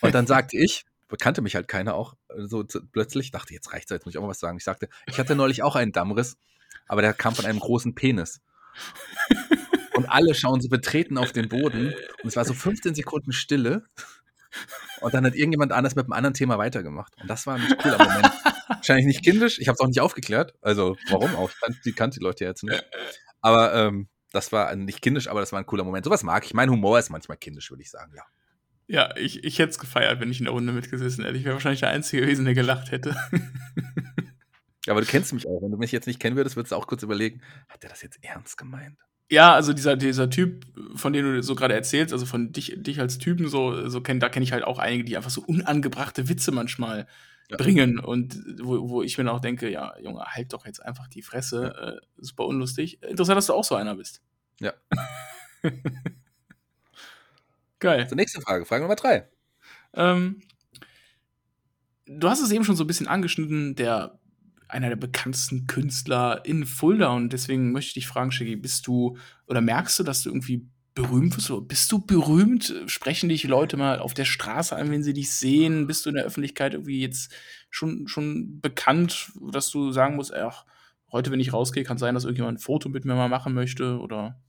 und 0.01 0.13
dann 0.13 0.27
sagte 0.27 0.57
ich, 0.57 0.85
bekannte 1.07 1.41
mich 1.41 1.55
halt 1.55 1.67
keiner 1.67 1.95
auch, 1.95 2.15
äh, 2.29 2.43
so 2.45 2.63
plötzlich, 2.91 3.31
dachte, 3.31 3.53
jetzt 3.53 3.73
reicht's, 3.73 3.89
jetzt 3.89 4.05
muss 4.05 4.13
ich 4.13 4.17
auch 4.17 4.23
mal 4.23 4.29
was 4.29 4.39
sagen. 4.39 4.57
Ich 4.57 4.63
sagte, 4.63 4.89
ich 5.07 5.19
hatte 5.19 5.35
neulich 5.35 5.63
auch 5.63 5.75
einen 5.75 5.91
Dammriss, 5.91 6.37
aber 6.87 7.01
der 7.01 7.13
kam 7.13 7.35
von 7.35 7.45
einem 7.45 7.59
großen 7.59 7.95
Penis. 7.95 8.41
Und 9.95 10.05
alle 10.05 10.35
schauen 10.35 10.61
so 10.61 10.69
betreten 10.69 11.17
auf 11.17 11.31
den 11.31 11.49
Boden. 11.49 11.87
Und 12.21 12.27
es 12.27 12.35
war 12.35 12.45
so 12.45 12.53
15 12.53 12.93
Sekunden 12.93 13.31
Stille. 13.31 13.83
Und 15.01 15.13
dann 15.13 15.25
hat 15.25 15.35
irgendjemand 15.35 15.71
anders 15.71 15.95
mit 15.95 16.05
einem 16.05 16.13
anderen 16.13 16.33
Thema 16.33 16.57
weitergemacht. 16.57 17.13
Und 17.19 17.27
das 17.27 17.47
war 17.47 17.55
ein 17.55 17.77
cooler 17.81 17.97
Moment. 17.97 18.31
Wahrscheinlich 18.67 19.07
nicht 19.07 19.23
kindisch. 19.23 19.59
Ich 19.59 19.67
habe 19.67 19.75
es 19.75 19.79
auch 19.79 19.87
nicht 19.87 20.01
aufgeklärt. 20.01 20.53
Also, 20.61 20.97
warum 21.09 21.35
auch? 21.35 21.49
Die, 21.83 21.93
kannte 21.93 22.19
die 22.19 22.23
Leute 22.23 22.43
ja 22.43 22.51
jetzt 22.51 22.63
nicht. 22.63 22.85
Aber 23.41 23.73
ähm, 23.73 24.07
das 24.31 24.51
war 24.51 24.75
nicht 24.75 25.01
kindisch, 25.01 25.27
aber 25.27 25.39
das 25.39 25.51
war 25.51 25.59
ein 25.59 25.65
cooler 25.65 25.83
Moment. 25.83 26.05
Sowas 26.05 26.23
mag 26.23 26.45
ich. 26.45 26.53
Mein 26.53 26.69
Humor 26.69 26.99
ist 26.99 27.09
manchmal 27.09 27.37
kindisch, 27.37 27.69
würde 27.71 27.81
ich 27.81 27.89
sagen, 27.89 28.13
ja. 28.15 28.23
Ja, 28.87 29.15
ich, 29.17 29.43
ich 29.43 29.59
hätte 29.59 29.71
es 29.71 29.79
gefeiert, 29.79 30.19
wenn 30.21 30.31
ich 30.31 30.39
in 30.39 30.45
der 30.45 30.53
Runde 30.53 30.71
mitgesessen 30.71 31.25
hätte. 31.25 31.37
Ich 31.37 31.43
wäre 31.43 31.55
wahrscheinlich 31.55 31.81
der 31.81 31.89
Einzige 31.89 32.21
gewesen, 32.21 32.45
der 32.45 32.53
gelacht 32.53 32.91
hätte. 32.91 33.15
Ja, 34.85 34.93
aber 34.93 35.01
du 35.01 35.07
kennst 35.07 35.33
mich 35.33 35.45
auch. 35.45 35.61
Wenn 35.61 35.71
du 35.71 35.77
mich 35.77 35.91
jetzt 35.91 36.07
nicht 36.07 36.19
kennen 36.21 36.37
würdest, 36.37 36.55
würdest 36.55 36.71
du 36.71 36.77
auch 36.77 36.87
kurz 36.87 37.03
überlegen, 37.03 37.41
hat 37.67 37.83
der 37.83 37.89
das 37.89 38.01
jetzt 38.01 38.23
ernst 38.23 38.57
gemeint? 38.57 38.97
Ja, 39.29 39.53
also 39.53 39.73
dieser, 39.73 39.97
dieser 39.97 40.29
Typ, 40.29 40.65
von 40.95 41.11
dem 41.11 41.25
du 41.25 41.43
so 41.43 41.53
gerade 41.55 41.73
erzählst, 41.73 42.13
also 42.13 42.25
von 42.25 42.53
dich, 42.53 42.75
dich 42.77 43.01
als 43.01 43.17
Typen 43.17 43.49
so, 43.49 43.89
so 43.89 43.99
kenn, 43.99 44.21
da 44.21 44.29
kenne 44.29 44.45
ich 44.45 44.53
halt 44.53 44.63
auch 44.63 44.79
einige, 44.79 45.03
die 45.03 45.17
einfach 45.17 45.29
so 45.29 45.41
unangebrachte 45.41 46.29
Witze 46.29 46.53
manchmal 46.53 47.07
Ja. 47.49 47.57
bringen 47.57 47.99
und 47.99 48.41
wo, 48.61 48.89
wo 48.89 49.03
ich 49.03 49.17
mir 49.17 49.25
dann 49.25 49.35
auch 49.35 49.41
denke, 49.41 49.69
ja, 49.69 49.93
Junge, 50.01 50.21
halt 50.23 50.53
doch 50.53 50.65
jetzt 50.65 50.81
einfach 50.81 51.09
die 51.09 51.21
Fresse, 51.21 51.99
äh, 52.01 52.05
super 52.17 52.45
unlustig. 52.45 53.03
Interessant, 53.03 53.35
dass 53.37 53.47
du 53.47 53.53
auch 53.53 53.65
so 53.65 53.75
einer 53.75 53.95
bist. 53.95 54.21
Ja. 54.61 54.71
Geil. 57.79 58.07
Zur 58.07 58.15
nächsten 58.17 58.41
Frage, 58.41 58.65
Frage 58.65 58.83
Nummer 58.83 58.95
drei. 58.95 59.27
Ähm, 59.93 60.41
du 62.05 62.29
hast 62.29 62.41
es 62.41 62.51
eben 62.51 62.63
schon 62.63 62.75
so 62.75 62.83
ein 62.83 62.87
bisschen 62.87 63.07
angeschnitten, 63.07 63.75
der 63.75 64.19
einer 64.69 64.89
der 64.89 64.95
bekanntesten 64.97 65.65
Künstler 65.67 66.41
in 66.45 66.65
Fulda 66.65 67.13
und 67.13 67.31
deswegen 67.31 67.71
möchte 67.71 67.89
ich 67.89 67.93
dich 67.93 68.07
fragen, 68.07 68.31
Shiggy, 68.31 68.55
bist 68.57 68.85
du 68.87 69.17
oder 69.45 69.61
merkst 69.61 69.97
du, 69.99 70.03
dass 70.03 70.23
du 70.23 70.29
irgendwie 70.29 70.67
berühmt 70.93 71.37
wirst. 71.37 71.49
du- 71.49 71.61
Bist 71.61 71.91
du 71.91 71.99
berühmt? 72.05 72.73
Sprechen 72.87 73.29
dich 73.29 73.43
Leute 73.45 73.77
mal 73.77 73.99
auf 73.99 74.13
der 74.13 74.25
Straße 74.25 74.75
an, 74.75 74.89
wenn 74.91 75.03
sie 75.03 75.13
dich 75.13 75.31
sehen? 75.31 75.87
Bist 75.87 76.05
du 76.05 76.09
in 76.09 76.15
der 76.15 76.25
Öffentlichkeit 76.25 76.73
irgendwie 76.73 76.99
jetzt 76.99 77.31
schon, 77.69 78.07
schon 78.07 78.59
bekannt, 78.59 79.31
dass 79.51 79.69
du 79.69 79.91
sagen 79.91 80.15
musst, 80.15 80.33
ach, 80.33 80.65
heute, 81.11 81.31
wenn 81.31 81.39
ich 81.39 81.53
rausgehe, 81.53 81.83
kann 81.83 81.97
sein, 81.99 82.15
dass 82.15 82.23
irgendjemand 82.25 82.57
ein 82.57 82.61
Foto 82.61 82.89
mit 82.89 83.05
mir 83.05 83.15
mal 83.15 83.29
machen 83.29 83.53
möchte? 83.53 83.99
Oder 83.99 84.41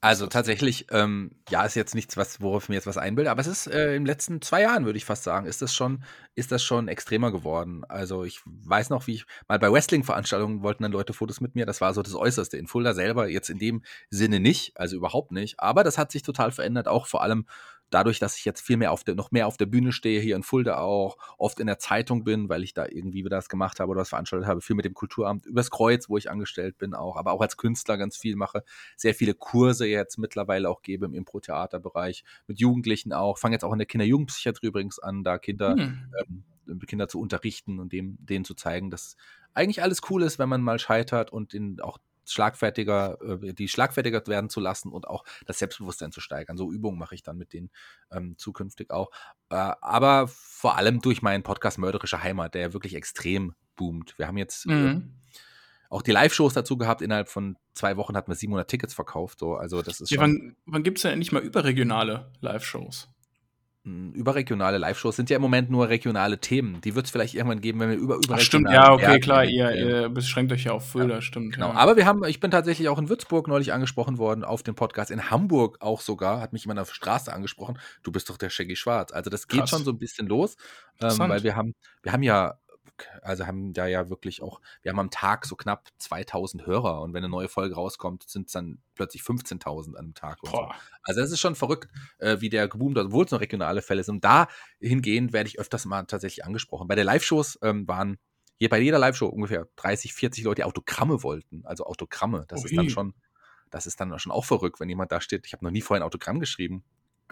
Also 0.00 0.28
tatsächlich, 0.28 0.86
ähm, 0.92 1.32
ja, 1.50 1.64
ist 1.64 1.74
jetzt 1.74 1.96
nichts, 1.96 2.16
was, 2.16 2.40
worauf 2.40 2.64
ich 2.64 2.68
mir 2.68 2.76
jetzt 2.76 2.86
was 2.86 2.98
einbilde, 2.98 3.32
aber 3.32 3.40
es 3.40 3.48
ist 3.48 3.66
äh, 3.66 3.96
in 3.96 4.02
den 4.02 4.06
letzten 4.06 4.40
zwei 4.40 4.62
Jahren, 4.62 4.84
würde 4.84 4.96
ich 4.96 5.04
fast 5.04 5.24
sagen, 5.24 5.44
ist 5.44 5.60
das 5.60 5.74
schon, 5.74 6.04
ist 6.36 6.52
das 6.52 6.62
schon 6.62 6.86
extremer 6.86 7.32
geworden. 7.32 7.84
Also 7.88 8.22
ich 8.22 8.40
weiß 8.44 8.90
noch, 8.90 9.08
wie 9.08 9.14
ich 9.14 9.26
mal 9.48 9.58
bei 9.58 9.72
Wrestling-Veranstaltungen 9.72 10.62
wollten 10.62 10.84
dann 10.84 10.92
Leute 10.92 11.14
Fotos 11.14 11.40
mit 11.40 11.56
mir. 11.56 11.66
Das 11.66 11.80
war 11.80 11.94
so 11.94 12.02
das 12.02 12.14
Äußerste. 12.14 12.56
In 12.56 12.68
Fulda 12.68 12.94
selber 12.94 13.28
jetzt 13.28 13.50
in 13.50 13.58
dem 13.58 13.82
Sinne 14.08 14.38
nicht, 14.38 14.78
also 14.78 14.96
überhaupt 14.96 15.32
nicht. 15.32 15.58
Aber 15.58 15.82
das 15.82 15.98
hat 15.98 16.12
sich 16.12 16.22
total 16.22 16.52
verändert, 16.52 16.86
auch 16.86 17.08
vor 17.08 17.24
allem 17.24 17.46
dadurch, 17.90 18.18
dass 18.18 18.36
ich 18.36 18.44
jetzt 18.44 18.60
viel 18.60 18.76
mehr 18.76 18.92
auf 18.92 19.04
der, 19.04 19.14
noch 19.14 19.30
mehr 19.30 19.46
auf 19.46 19.56
der 19.56 19.66
Bühne 19.66 19.92
stehe, 19.92 20.20
hier 20.20 20.36
in 20.36 20.42
Fulda 20.42 20.78
auch, 20.78 21.16
oft 21.38 21.60
in 21.60 21.66
der 21.66 21.78
Zeitung 21.78 22.24
bin, 22.24 22.48
weil 22.48 22.62
ich 22.62 22.74
da 22.74 22.86
irgendwie 22.86 23.24
wieder 23.24 23.36
das 23.36 23.48
gemacht 23.48 23.80
habe 23.80 23.90
oder 23.90 24.00
was 24.00 24.10
veranstaltet 24.10 24.48
habe, 24.48 24.60
viel 24.60 24.76
mit 24.76 24.84
dem 24.84 24.94
Kulturamt, 24.94 25.46
übers 25.46 25.70
Kreuz, 25.70 26.08
wo 26.08 26.16
ich 26.16 26.30
angestellt 26.30 26.78
bin 26.78 26.94
auch, 26.94 27.16
aber 27.16 27.32
auch 27.32 27.40
als 27.40 27.56
Künstler 27.56 27.96
ganz 27.96 28.16
viel 28.16 28.36
mache, 28.36 28.64
sehr 28.96 29.14
viele 29.14 29.34
Kurse 29.34 29.86
jetzt 29.86 30.18
mittlerweile 30.18 30.68
auch 30.68 30.82
gebe 30.82 31.06
im 31.06 31.14
Impro-Theaterbereich, 31.14 32.24
mit 32.46 32.60
Jugendlichen 32.60 33.12
auch, 33.12 33.38
fange 33.38 33.54
jetzt 33.54 33.64
auch 33.64 33.72
in 33.72 33.78
der 33.78 33.86
Kinder-Jugendpsychiatrie 33.86 34.66
übrigens 34.68 34.98
an, 34.98 35.24
da 35.24 35.38
Kinder, 35.38 35.76
Hm. 35.76 36.12
ähm, 36.26 36.44
Kinder 36.86 37.08
zu 37.08 37.18
unterrichten 37.18 37.78
und 37.78 37.92
dem, 37.92 38.18
denen 38.20 38.44
zu 38.44 38.54
zeigen, 38.54 38.90
dass 38.90 39.16
eigentlich 39.54 39.82
alles 39.82 40.02
cool 40.10 40.22
ist, 40.22 40.38
wenn 40.38 40.48
man 40.48 40.62
mal 40.62 40.78
scheitert 40.78 41.32
und 41.32 41.54
in 41.54 41.80
auch 41.80 41.98
schlagfertiger, 42.32 43.18
äh, 43.42 43.52
die 43.54 43.68
schlagfertiger 43.68 44.26
werden 44.26 44.50
zu 44.50 44.60
lassen 44.60 44.90
und 44.92 45.06
auch 45.08 45.24
das 45.46 45.58
Selbstbewusstsein 45.58 46.12
zu 46.12 46.20
steigern. 46.20 46.56
So 46.56 46.70
Übungen 46.72 46.98
mache 46.98 47.14
ich 47.14 47.22
dann 47.22 47.38
mit 47.38 47.52
denen 47.52 47.70
ähm, 48.10 48.36
zukünftig 48.38 48.90
auch. 48.90 49.10
Äh, 49.50 49.54
aber 49.54 50.28
vor 50.28 50.76
allem 50.76 51.00
durch 51.00 51.22
meinen 51.22 51.42
Podcast 51.42 51.78
Mörderische 51.78 52.22
Heimat, 52.22 52.54
der 52.54 52.62
ja 52.62 52.72
wirklich 52.72 52.94
extrem 52.94 53.54
boomt. 53.76 54.18
Wir 54.18 54.26
haben 54.26 54.38
jetzt 54.38 54.66
äh, 54.66 54.70
Mhm. 54.70 55.14
auch 55.88 56.02
die 56.02 56.10
Live-Shows 56.10 56.52
dazu 56.54 56.76
gehabt. 56.76 57.00
Innerhalb 57.02 57.28
von 57.28 57.56
zwei 57.74 57.96
Wochen 57.96 58.16
hatten 58.16 58.30
wir 58.30 58.34
700 58.36 58.68
Tickets 58.68 58.92
verkauft. 58.94 59.38
So. 59.38 59.54
Also 59.54 59.82
das 59.82 60.00
ist 60.00 60.10
Ja, 60.10 60.20
wann 60.20 60.56
wann 60.66 60.82
gibt 60.82 60.98
es 60.98 61.02
denn 61.02 61.12
endlich 61.12 61.32
mal 61.32 61.42
überregionale 61.42 62.30
Live-Shows? 62.40 63.08
Überregionale 64.14 64.78
Live-Shows 64.78 65.16
sind 65.16 65.30
ja 65.30 65.36
im 65.36 65.42
Moment 65.42 65.70
nur 65.70 65.88
regionale 65.88 66.38
Themen. 66.38 66.80
Die 66.80 66.94
wird 66.94 67.06
es 67.06 67.12
vielleicht 67.12 67.34
irgendwann 67.34 67.60
geben, 67.60 67.80
wenn 67.80 67.90
wir 67.90 67.96
über 67.96 68.14
Ach, 68.14 68.24
überregionale 68.24 68.44
stimmt, 68.44 68.70
ja, 68.70 68.92
okay, 68.92 69.02
Werte 69.02 69.20
klar, 69.20 69.44
ihr, 69.44 69.74
ihr 69.74 70.08
beschränkt 70.08 70.52
euch 70.52 70.64
ja 70.64 70.72
auf 70.72 70.90
Fulda, 70.90 71.20
stimmt. 71.20 71.54
Genau, 71.54 71.68
ja. 71.68 71.74
aber 71.74 71.96
wir 71.96 72.06
haben, 72.06 72.24
ich 72.24 72.40
bin 72.40 72.50
tatsächlich 72.50 72.88
auch 72.88 72.98
in 72.98 73.08
Würzburg 73.08 73.48
neulich 73.48 73.72
angesprochen 73.72 74.18
worden 74.18 74.44
auf 74.44 74.62
dem 74.62 74.74
Podcast. 74.74 75.10
In 75.10 75.30
Hamburg 75.30 75.78
auch 75.80 76.00
sogar, 76.00 76.40
hat 76.40 76.52
mich 76.52 76.64
jemand 76.64 76.80
auf 76.80 76.88
der 76.88 76.94
Straße 76.94 77.32
angesprochen. 77.32 77.78
Du 78.02 78.12
bist 78.12 78.30
doch 78.30 78.36
der 78.36 78.50
Shaggy 78.50 78.76
Schwarz. 78.76 79.12
Also 79.12 79.30
das 79.30 79.48
geht 79.48 79.60
Krass. 79.60 79.70
schon 79.70 79.84
so 79.84 79.92
ein 79.92 79.98
bisschen 79.98 80.26
los, 80.26 80.56
ähm, 81.00 81.18
weil 81.18 81.42
wir 81.42 81.56
haben, 81.56 81.74
wir 82.02 82.12
haben 82.12 82.22
ja, 82.22 82.58
also 83.22 83.46
haben 83.46 83.72
da 83.72 83.86
ja 83.86 84.10
wirklich 84.10 84.42
auch, 84.42 84.60
wir 84.82 84.90
haben 84.90 84.98
am 84.98 85.10
Tag 85.10 85.46
so 85.46 85.56
knapp 85.56 85.88
2000 85.98 86.66
Hörer 86.66 87.02
und 87.02 87.12
wenn 87.14 87.24
eine 87.24 87.30
neue 87.30 87.48
Folge 87.48 87.74
rauskommt, 87.74 88.28
sind 88.28 88.46
es 88.46 88.52
dann 88.52 88.78
plötzlich 88.94 89.22
15.000 89.22 89.90
an 89.90 89.96
einem 89.96 90.14
Tag. 90.14 90.38
So. 90.42 90.68
Also 91.02 91.20
das 91.20 91.30
ist 91.30 91.40
schon 91.40 91.54
verrückt, 91.54 91.88
äh, 92.18 92.40
wie 92.40 92.48
der 92.48 92.68
geboomt 92.68 92.98
obwohl 92.98 93.24
es 93.24 93.30
noch 93.30 93.40
regionale 93.40 93.82
Fälle 93.82 94.04
sind. 94.04 94.16
Und 94.16 94.24
dahingehend 94.24 95.32
werde 95.32 95.48
ich 95.48 95.58
öfters 95.58 95.84
mal 95.84 96.04
tatsächlich 96.04 96.44
angesprochen. 96.44 96.88
Bei 96.88 96.94
der 96.94 97.04
Live-Shows 97.04 97.58
ähm, 97.62 97.86
waren 97.88 98.18
hier 98.58 98.68
bei 98.68 98.80
jeder 98.80 98.98
Live-Show 98.98 99.26
ungefähr 99.26 99.68
30, 99.76 100.12
40 100.12 100.44
Leute, 100.44 100.62
die 100.62 100.64
Autogramme 100.64 101.22
wollten. 101.22 101.64
Also 101.64 101.84
Autogramme. 101.84 102.44
Das 102.48 102.64
ist 102.64 102.76
dann 102.76 102.90
schon, 102.90 103.14
das 103.70 103.86
ist 103.86 104.00
dann 104.00 104.18
schon 104.18 104.32
auch 104.32 104.44
verrückt, 104.44 104.80
wenn 104.80 104.88
jemand 104.88 105.12
da 105.12 105.20
steht, 105.20 105.46
ich 105.46 105.52
habe 105.52 105.64
noch 105.64 105.70
nie 105.70 105.80
vorher 105.82 106.02
ein 106.02 106.06
Autogramm 106.06 106.40
geschrieben 106.40 106.84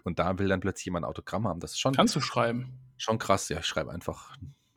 und 0.05 0.19
da 0.19 0.39
will 0.39 0.49
dann 0.49 0.61
plötzlich 0.61 0.87
jemand 0.87 1.05
ein 1.05 1.11
Autogramm 1.11 1.49
haben. 1.49 1.61
Das 1.61 1.73
ist 1.73 1.81
schon, 1.81 1.95
Kannst 1.95 2.15
du 2.15 2.21
schreiben? 2.21 2.79
schon 2.97 3.19
krass. 3.19 3.49
Ja, 3.49 3.59
ich 3.59 3.67
schreibe 3.67 3.91
einfach 3.91 4.37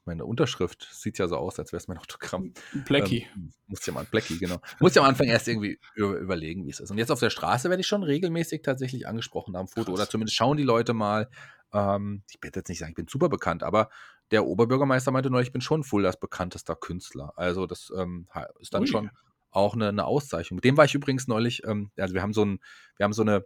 meine 0.09 0.25
Unterschrift. 0.25 0.87
Sieht 0.91 1.17
ja 1.17 1.27
so 1.27 1.37
aus, 1.37 1.59
als 1.59 1.71
wäre 1.71 1.79
es 1.79 1.87
mein 1.87 1.97
Autogramm. 1.99 2.53
Blackie. 2.85 3.27
Ähm, 3.35 3.53
muss 3.67 3.85
ja 3.85 3.93
mal 3.93 4.05
Blackie, 4.05 4.37
genau. 4.37 4.59
Muss 4.79 4.95
ja 4.95 5.01
am 5.01 5.07
Anfang 5.07 5.27
erst 5.27 5.47
irgendwie 5.47 5.79
über, 5.95 6.17
überlegen, 6.17 6.65
wie 6.65 6.71
es 6.71 6.79
ist. 6.79 6.91
Und 6.91 6.97
jetzt 6.97 7.11
auf 7.11 7.19
der 7.19 7.29
Straße 7.29 7.69
werde 7.69 7.81
ich 7.81 7.87
schon 7.87 8.03
regelmäßig 8.03 8.61
tatsächlich 8.63 9.07
angesprochen 9.07 9.55
am 9.55 9.67
Foto. 9.67 9.91
Krass. 9.91 9.93
Oder 9.93 10.09
zumindest 10.09 10.35
schauen 10.35 10.57
die 10.57 10.63
Leute 10.63 10.93
mal. 10.93 11.29
Ähm, 11.71 12.23
ich 12.29 12.39
werde 12.41 12.59
jetzt 12.59 12.69
nicht 12.69 12.79
sagen, 12.79 12.91
ich 12.91 12.95
bin 12.95 13.07
super 13.07 13.29
bekannt, 13.29 13.63
aber 13.63 13.89
der 14.31 14.45
Oberbürgermeister 14.45 15.11
meinte 15.11 15.29
neulich, 15.29 15.49
ich 15.49 15.53
bin 15.53 15.61
schon 15.61 15.83
Fuldas 15.83 16.19
bekanntester 16.19 16.75
Künstler. 16.75 17.33
Also 17.35 17.65
das 17.65 17.91
ähm, 17.95 18.27
ist 18.59 18.73
dann 18.73 18.81
Ui. 18.81 18.87
schon 18.87 19.11
auch 19.51 19.73
eine, 19.73 19.89
eine 19.89 20.05
Auszeichnung. 20.05 20.57
Mit 20.57 20.63
dem 20.63 20.77
war 20.77 20.85
ich 20.85 20.93
übrigens 20.93 21.27
neulich, 21.27 21.63
ähm, 21.65 21.91
also 21.97 22.13
wir 22.13 22.21
haben 22.21 22.33
so 22.33 22.45
ein, 22.45 22.59
wir 22.97 23.03
haben 23.03 23.13
so 23.13 23.21
eine 23.23 23.45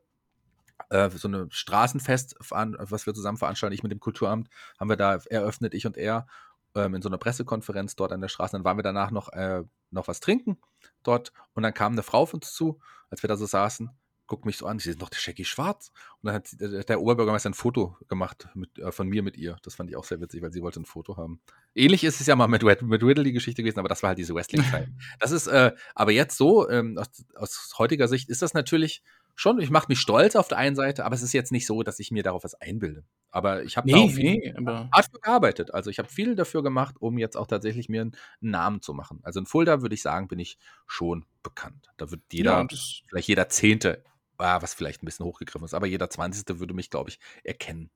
äh, 0.90 1.10
so 1.10 1.28
eine 1.28 1.48
Straßenfest, 1.50 2.36
was 2.40 3.06
wir 3.06 3.14
zusammen 3.14 3.38
veranstalten, 3.38 3.74
ich 3.74 3.84
mit 3.84 3.92
dem 3.92 4.00
Kulturamt, 4.00 4.50
haben 4.80 4.90
wir 4.90 4.98
da 4.98 5.16
eröffnet, 5.30 5.74
ich 5.74 5.86
und 5.86 5.98
er, 5.98 6.28
ähm, 6.76 6.96
in 6.96 7.02
so 7.02 7.10
einer 7.10 7.18
Pressekonferenz 7.18 7.96
dort 7.96 8.12
an 8.12 8.22
der 8.22 8.30
Straße. 8.30 8.54
Dann 8.54 8.64
waren 8.64 8.78
wir 8.78 8.84
danach 8.84 9.12
noch, 9.12 9.30
äh, 9.34 9.64
noch 9.92 10.08
was 10.08 10.20
trinken 10.20 10.58
dort 11.04 11.32
und 11.54 11.64
dann 11.64 11.74
kam 11.74 11.94
eine 11.94 12.04
Frau 12.04 12.20
auf 12.20 12.34
uns 12.34 12.54
zu, 12.54 12.80
als 13.10 13.24
wir 13.24 13.28
da 13.28 13.36
so 13.36 13.46
saßen, 13.46 13.90
guckt 14.26 14.46
mich 14.46 14.58
so 14.58 14.66
an, 14.66 14.80
sie 14.80 14.90
ist 14.90 15.00
noch 15.00 15.10
der 15.10 15.20
Shaggy 15.20 15.44
Schwarz. 15.46 15.92
Und 16.22 16.28
dann 16.28 16.36
hat 16.36 16.48
sie- 16.48 16.58
der, 16.58 17.02
Oberbürgermeister 17.02 17.50
ein 17.50 17.54
Foto 17.54 17.98
gemacht 18.08 18.48
mit, 18.56 18.80
äh, 18.80 18.92
von 18.92 19.08
mir 19.08 19.22
mit 19.22 19.38
ihr. 19.38 19.58
Das 19.64 19.76
fand 19.76 19.90
ich 19.90 19.96
auch 19.96 20.06
sehr 20.06 20.22
witzig, 20.22 20.42
weil 20.42 20.52
sie 20.52 20.62
wollte 20.62 20.80
ein 20.80 20.86
Foto 20.86 21.18
haben. 21.18 21.42
Ähnlich 21.76 22.04
ist 22.04 22.22
es 22.22 22.28
ja 22.28 22.36
mal 22.36 22.48
mit, 22.48 22.64
mit 22.64 23.04
Riddle 23.04 23.24
die 23.26 23.34
Geschichte 23.34 23.62
gewesen, 23.62 23.80
aber 23.80 23.90
das 23.90 24.02
war 24.02 24.10
halt 24.10 24.18
diese 24.18 24.34
Wrestling-Zeit. 24.34 24.88
das 25.20 25.32
ist, 25.32 25.48
äh, 25.48 25.74
aber 25.94 26.12
jetzt 26.12 26.38
so, 26.38 26.70
ähm, 26.70 26.98
aus, 26.98 27.10
aus 27.36 27.74
heutiger 27.78 28.08
Sicht 28.08 28.30
ist 28.30 28.42
das 28.42 28.54
natürlich 28.54 29.04
schon, 29.36 29.60
ich 29.60 29.70
mache 29.70 29.88
mich 29.90 30.00
stolz 30.00 30.36
auf 30.36 30.48
der 30.48 30.58
einen 30.58 30.76
Seite, 30.76 31.06
aber 31.06 31.16
es 31.16 31.24
ist 31.24 31.34
jetzt 31.34 31.52
nicht 31.52 31.66
so, 31.66 31.84
dass 31.84 32.00
ich 32.00 32.12
mir 32.12 32.24
darauf 32.24 32.44
was 32.44 32.56
einbilde. 32.56 33.04
Aber 33.32 33.64
ich 33.64 33.78
habe 33.78 33.90
da 33.90 33.98
Nee, 33.98 34.10
viel 34.10 34.24
nee, 34.24 34.54
hart 34.92 35.06
für 35.12 35.20
gearbeitet. 35.20 35.74
Also 35.74 35.90
ich 35.90 35.98
habe 36.00 36.08
viel 36.10 36.36
dafür 36.36 36.62
gemacht, 36.62 36.96
um 37.00 37.18
jetzt 37.18 37.36
auch 37.36 37.48
tatsächlich 37.48 37.90
mir 37.90 38.02
einen 38.02 38.16
Namen 38.42 38.82
zu 38.82 38.94
machen. 38.94 39.20
Also 39.24 39.40
in 39.40 39.46
Fulda 39.46 39.82
würde 39.82 39.96
ich 39.96 40.02
sagen, 40.02 40.28
bin 40.28 40.40
ich 40.40 40.58
schon 40.86 41.26
bekannt. 41.42 41.90
Da 41.98 42.12
wird 42.12 42.22
jeder, 42.32 42.62
ja, 42.62 42.68
vielleicht 43.10 43.28
jeder 43.28 43.50
Zehnte, 43.50 44.04
ah, 44.38 44.62
was 44.62 44.74
vielleicht 44.74 45.02
ein 45.02 45.06
bisschen 45.06 45.26
hochgegriffen 45.26 45.66
ist, 45.66 45.74
aber 45.74 45.88
jeder 45.88 46.10
Zwanzigste 46.10 46.60
würde 46.60 46.74
mich, 46.74 46.90
glaube 46.90 47.10
ich, 47.10 47.20
erkennen. 47.44 47.90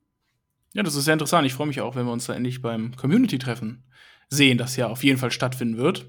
ja, 0.74 0.84
das 0.84 0.96
ist 0.96 1.06
sehr 1.06 1.14
interessant. 1.14 1.46
Ich 1.46 1.54
freue 1.54 1.68
mich 1.68 1.82
auch, 1.82 1.96
wenn 1.96 2.06
wir 2.06 2.12
uns 2.12 2.26
da 2.26 2.34
endlich 2.34 2.62
beim 2.62 2.96
Community-Treffen 2.96 3.84
sehen, 4.30 4.58
das 4.58 4.76
ja 4.76 4.88
auf 4.88 5.04
jeden 5.04 5.20
Fall 5.20 5.32
stattfinden 5.32 5.78
wird. 5.78 6.08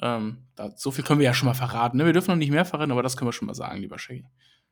Ähm, 0.00 0.46
da, 0.56 0.72
so 0.76 0.90
viel 0.90 1.04
können 1.04 1.20
wir 1.20 1.24
ja 1.24 1.34
schon 1.34 1.46
mal 1.46 1.54
verraten. 1.54 1.96
Ne? 1.96 2.04
Wir 2.04 2.12
dürfen 2.12 2.30
noch 2.30 2.36
nicht 2.36 2.50
mehr 2.50 2.64
verraten, 2.64 2.92
aber 2.92 3.02
das 3.02 3.16
können 3.16 3.28
wir 3.28 3.32
schon 3.32 3.46
mal 3.46 3.54
sagen, 3.54 3.80
lieber 3.80 3.98
Shaggy, 3.98 4.26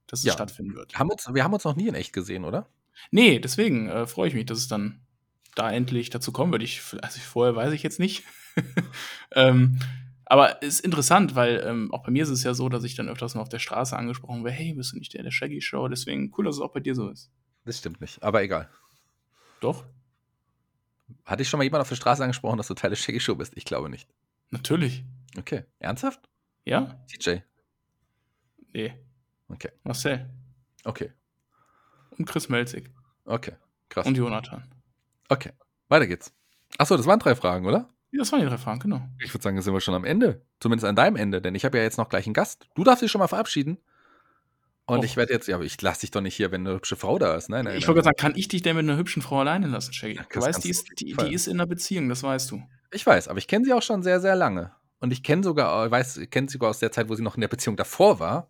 dass 0.06 0.20
es 0.20 0.26
Ja. 0.26 0.32
stattfinden 0.32 0.74
wird. 0.74 0.94
Haben 0.98 1.10
uns, 1.10 1.26
wir 1.32 1.44
haben 1.44 1.52
uns 1.54 1.64
noch 1.64 1.76
nie 1.76 1.88
in 1.88 1.94
echt 1.94 2.12
gesehen, 2.12 2.44
oder? 2.44 2.68
Nee, 3.10 3.38
deswegen 3.38 3.88
äh, 3.88 4.06
freue 4.06 4.28
ich 4.28 4.34
mich, 4.34 4.46
dass 4.46 4.58
es 4.58 4.68
dann 4.68 5.00
da 5.54 5.70
endlich 5.70 6.10
dazu 6.10 6.32
kommen 6.32 6.52
wird. 6.52 6.62
Ich, 6.62 6.80
also 7.02 7.20
vorher 7.20 7.54
weiß 7.56 7.72
ich 7.72 7.82
jetzt 7.82 7.98
nicht. 7.98 8.24
ähm, 9.32 9.78
aber 10.26 10.62
es 10.62 10.76
ist 10.76 10.80
interessant, 10.80 11.34
weil 11.34 11.62
ähm, 11.66 11.92
auch 11.92 12.02
bei 12.02 12.10
mir 12.10 12.22
ist 12.22 12.30
es 12.30 12.42
ja 12.44 12.54
so, 12.54 12.68
dass 12.68 12.84
ich 12.84 12.94
dann 12.94 13.08
öfters 13.08 13.34
mal 13.34 13.42
auf 13.42 13.48
der 13.48 13.58
Straße 13.58 13.96
angesprochen 13.96 14.44
werde, 14.44 14.56
hey, 14.56 14.74
bist 14.74 14.92
du 14.92 14.98
nicht 14.98 15.12
der 15.14 15.22
der 15.22 15.30
Shaggy 15.30 15.60
Show? 15.60 15.86
Deswegen 15.88 16.32
cool, 16.36 16.44
dass 16.46 16.56
es 16.56 16.60
auch 16.62 16.72
bei 16.72 16.80
dir 16.80 16.94
so 16.94 17.08
ist. 17.10 17.30
Das 17.64 17.78
stimmt 17.78 18.00
nicht, 18.00 18.22
aber 18.22 18.42
egal. 18.42 18.68
Doch, 19.60 19.84
Hatte 21.24 21.42
ich 21.42 21.48
schon 21.48 21.58
mal 21.58 21.64
jemand 21.64 21.82
auf 21.82 21.88
der 21.88 21.96
Straße 21.96 22.22
angesprochen, 22.22 22.56
dass 22.56 22.66
du 22.68 22.74
Teil 22.74 22.90
der 22.90 22.96
Shaggy 22.96 23.20
Show 23.20 23.34
bist? 23.34 23.52
Ich 23.56 23.64
glaube 23.64 23.88
nicht. 23.90 24.08
natürlich. 24.50 25.04
Okay. 25.36 25.64
Ernsthaft? 25.78 26.28
Ja? 26.64 27.04
TJ? 27.08 27.38
Nee. 28.72 28.94
Okay. 29.48 29.70
Marcel 29.82 30.30
Okay. 30.84 31.12
und 32.18 32.26
Chris 32.26 32.48
Melzig 32.48 32.90
Okay. 33.24 33.52
Krass. 33.88 34.06
und 34.06 34.16
Jonathan. 34.16 34.64
okay. 35.28 35.52
Weiter 35.88 36.06
geht's. 36.06 36.32
Achso, 36.78 36.96
das 36.96 37.06
waren 37.06 37.18
drei 37.20 37.34
Fragen, 37.34 37.66
oder? 37.66 37.88
Ja, 38.10 38.20
Das 38.20 38.32
waren 38.32 38.40
die 38.40 38.46
drei 38.46 38.58
Fragen, 38.58 38.80
genau. 38.80 39.06
Ich 39.20 39.32
würde 39.34 39.42
sagen, 39.42 39.56
da 39.56 39.62
sind 39.62 39.72
wir 39.74 39.80
schon 39.80 39.94
am 39.94 40.04
Ende. 40.04 40.42
Zumindest 40.60 40.86
an 40.86 40.96
deinem 40.96 41.16
Ende, 41.16 41.40
denn 41.42 41.54
ich 41.54 41.64
habe 41.64 41.76
ja 41.78 41.84
jetzt 41.84 41.98
noch 41.98 42.08
gleich 42.08 42.26
einen 42.26 42.34
Gast. 42.34 42.66
Du 42.74 42.84
darfst 42.84 43.02
dich 43.02 43.10
schon 43.10 43.18
mal 43.18 43.28
verabschieden. 43.28 43.78
Und 44.86 44.98
Och. 44.98 45.04
ich 45.04 45.16
werde 45.16 45.32
jetzt, 45.32 45.46
ja, 45.48 45.56
aber 45.56 45.64
ich 45.64 45.80
lasse 45.80 46.02
dich 46.02 46.10
doch 46.10 46.20
nicht 46.20 46.34
hier, 46.34 46.50
wenn 46.52 46.66
eine 46.66 46.76
hübsche 46.76 46.96
Frau 46.96 47.18
da 47.18 47.34
ist. 47.36 47.48
Nein, 47.48 47.64
nein. 47.64 47.76
Ich 47.76 47.86
wollte 47.86 47.98
gerade 48.02 48.04
sagen, 48.06 48.16
kann 48.16 48.32
ich 48.36 48.48
dich 48.48 48.62
denn 48.62 48.76
mit 48.76 48.84
einer 48.84 48.96
hübschen 48.98 49.22
Frau 49.22 49.40
alleine 49.40 49.66
lassen, 49.66 49.92
Shaggy? 49.92 50.14
Du 50.16 50.22
das 50.34 50.44
weißt, 50.44 50.64
die 50.64 50.68
du 50.68 50.70
ist, 50.72 50.88
die, 51.00 51.14
die 51.14 51.34
ist 51.34 51.46
in 51.46 51.54
einer 51.58 51.66
Beziehung, 51.66 52.08
das 52.08 52.22
weißt 52.22 52.50
du. 52.50 52.62
Ich 52.92 53.06
weiß, 53.06 53.28
aber 53.28 53.38
ich 53.38 53.48
kenne 53.48 53.64
sie 53.64 53.72
auch 53.72 53.82
schon 53.82 54.02
sehr, 54.02 54.20
sehr 54.20 54.36
lange. 54.36 54.72
Und 55.00 55.10
ich 55.12 55.22
kenne 55.22 55.42
sogar, 55.42 55.90
weiß, 55.90 56.20
kenne 56.30 56.48
sie 56.48 56.54
sogar 56.54 56.70
aus 56.70 56.78
der 56.80 56.92
Zeit, 56.92 57.08
wo 57.08 57.14
sie 57.14 57.22
noch 57.22 57.34
in 57.36 57.40
der 57.40 57.48
Beziehung 57.48 57.76
davor 57.76 58.20
war. 58.20 58.48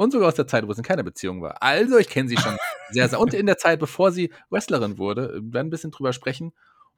Und 0.00 0.12
sogar 0.12 0.28
aus 0.28 0.34
der 0.34 0.46
Zeit, 0.46 0.66
wo 0.66 0.72
sie 0.72 0.78
in 0.78 0.84
keiner 0.84 1.02
Beziehung 1.02 1.42
war. 1.42 1.62
Also, 1.62 1.98
ich 1.98 2.08
kenne 2.08 2.26
sie 2.26 2.38
schon 2.38 2.56
sehr, 2.90 3.06
sehr. 3.10 3.20
Und 3.20 3.34
in 3.34 3.44
der 3.44 3.58
Zeit, 3.58 3.78
bevor 3.78 4.12
sie 4.12 4.32
Wrestlerin 4.48 4.96
wurde. 4.96 5.34
Wir 5.34 5.52
werden 5.52 5.66
ein 5.66 5.70
bisschen 5.70 5.90
drüber 5.90 6.14
sprechen. 6.14 6.54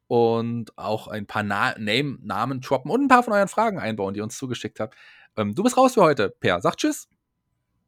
Und 0.07 0.79
auch 0.79 1.09
ein 1.09 1.27
paar 1.27 1.43
Na 1.43 1.77
Name 1.77 2.19
Namen 2.23 2.61
droppen 2.61 2.93
und 2.93 3.03
ein 3.03 3.09
paar 3.09 3.25
von 3.25 3.33
euren 3.33 3.49
Fragen 3.49 3.81
einbauen, 3.81 4.15
die 4.15 4.21
ihr 4.21 4.23
uns 4.23 4.39
zugeschickt 4.39 4.79
habt. 4.79 4.95
Ähm, 5.37 5.53
du 5.53 5.65
bist 5.65 5.77
raus 5.77 5.95
für 5.95 6.03
heute, 6.03 6.31
Per. 6.31 6.61
Sag 6.61 6.77
Tschüss. 6.77 7.09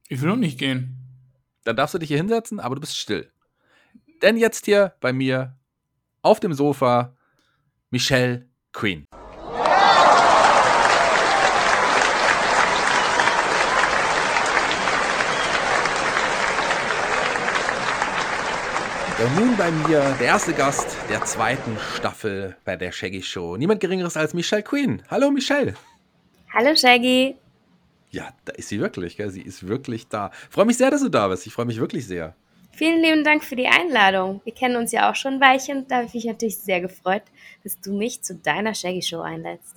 Ich 0.09 0.21
will 0.21 0.31
noch 0.31 0.37
nicht 0.37 0.59
gehen. 0.59 0.97
Dann 1.63 1.77
darfst 1.77 1.95
du 1.95 1.99
dich 1.99 2.09
hier 2.09 2.19
hinsetzen, 2.19 2.59
aber 2.59 2.75
du 2.75 2.81
bist 2.81 2.97
still. 2.97 3.31
Denn 4.21 4.37
jetzt 4.37 4.65
hier 4.65 4.95
bei 4.99 5.13
mir 5.13 5.57
auf 6.23 6.41
dem 6.41 6.55
Sofa 6.55 7.15
Michelle 7.89 8.49
Queen. 8.73 9.07
Und 19.25 19.37
nun 19.37 19.57
bei 19.57 19.71
mir 19.71 20.01
der 20.21 20.27
erste 20.27 20.53
Gast 20.53 20.99
der 21.09 21.25
zweiten 21.25 21.79
Staffel 21.97 22.57
bei 22.67 22.77
der 22.77 22.93
Shaggy 22.93 23.23
Show. 23.23 23.57
Niemand 23.57 23.81
Geringeres 23.81 24.19
als 24.19 24.35
Michelle 24.35 24.63
Queen. 24.63 25.03
Hallo 25.11 25.31
Michelle. 25.31 25.73
Hallo 26.53 26.77
Shaggy. 26.77 27.35
Ja, 28.11 28.35
da 28.45 28.53
ist 28.53 28.69
sie 28.69 28.81
wirklich, 28.81 29.17
gell? 29.17 29.31
Sie 29.31 29.41
ist 29.41 29.67
wirklich 29.67 30.09
da. 30.09 30.31
Freue 30.51 30.67
mich 30.67 30.77
sehr, 30.77 30.91
dass 30.91 31.01
du 31.01 31.09
da 31.09 31.29
bist. 31.29 31.47
Ich 31.47 31.55
freue 31.55 31.65
mich 31.65 31.81
wirklich 31.81 32.07
sehr. 32.07 32.35
Vielen 32.73 33.01
lieben 33.01 33.25
Dank 33.25 33.43
für 33.43 33.57
die 33.57 33.67
Einladung. 33.67 34.43
Wir 34.45 34.53
kennen 34.53 34.77
uns 34.77 34.93
ja 34.93 35.11
auch 35.11 35.15
schon 35.15 35.35
ein 35.35 35.41
Weilchen. 35.41 35.89
Da 35.89 35.97
habe 35.97 36.07
ich 36.07 36.13
mich 36.13 36.27
natürlich 36.27 36.59
sehr 36.59 36.83
gefreut, 36.83 37.23
dass 37.63 37.81
du 37.81 37.95
mich 37.95 38.21
zu 38.21 38.35
deiner 38.35 38.75
Shaggy 38.75 39.01
Show 39.01 39.21
einlädst. 39.23 39.77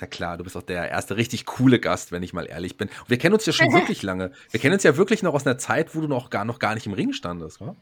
Na 0.00 0.08
klar, 0.08 0.36
du 0.38 0.42
bist 0.42 0.56
auch 0.56 0.62
der 0.62 0.90
erste 0.90 1.16
richtig 1.16 1.46
coole 1.46 1.78
Gast, 1.78 2.10
wenn 2.10 2.24
ich 2.24 2.32
mal 2.32 2.46
ehrlich 2.46 2.76
bin. 2.76 2.88
Und 2.88 3.10
wir 3.10 3.18
kennen 3.18 3.34
uns 3.34 3.46
ja 3.46 3.52
schon 3.52 3.72
wirklich 3.72 4.02
lange. 4.02 4.32
Wir 4.50 4.58
kennen 4.58 4.74
uns 4.74 4.82
ja 4.82 4.96
wirklich 4.96 5.22
noch 5.22 5.34
aus 5.34 5.46
einer 5.46 5.58
Zeit, 5.58 5.94
wo 5.94 6.00
du 6.00 6.08
noch 6.08 6.30
gar, 6.30 6.44
noch 6.44 6.58
gar 6.58 6.74
nicht 6.74 6.86
im 6.86 6.94
Ring 6.94 7.12
standest, 7.12 7.60
wa? 7.60 7.76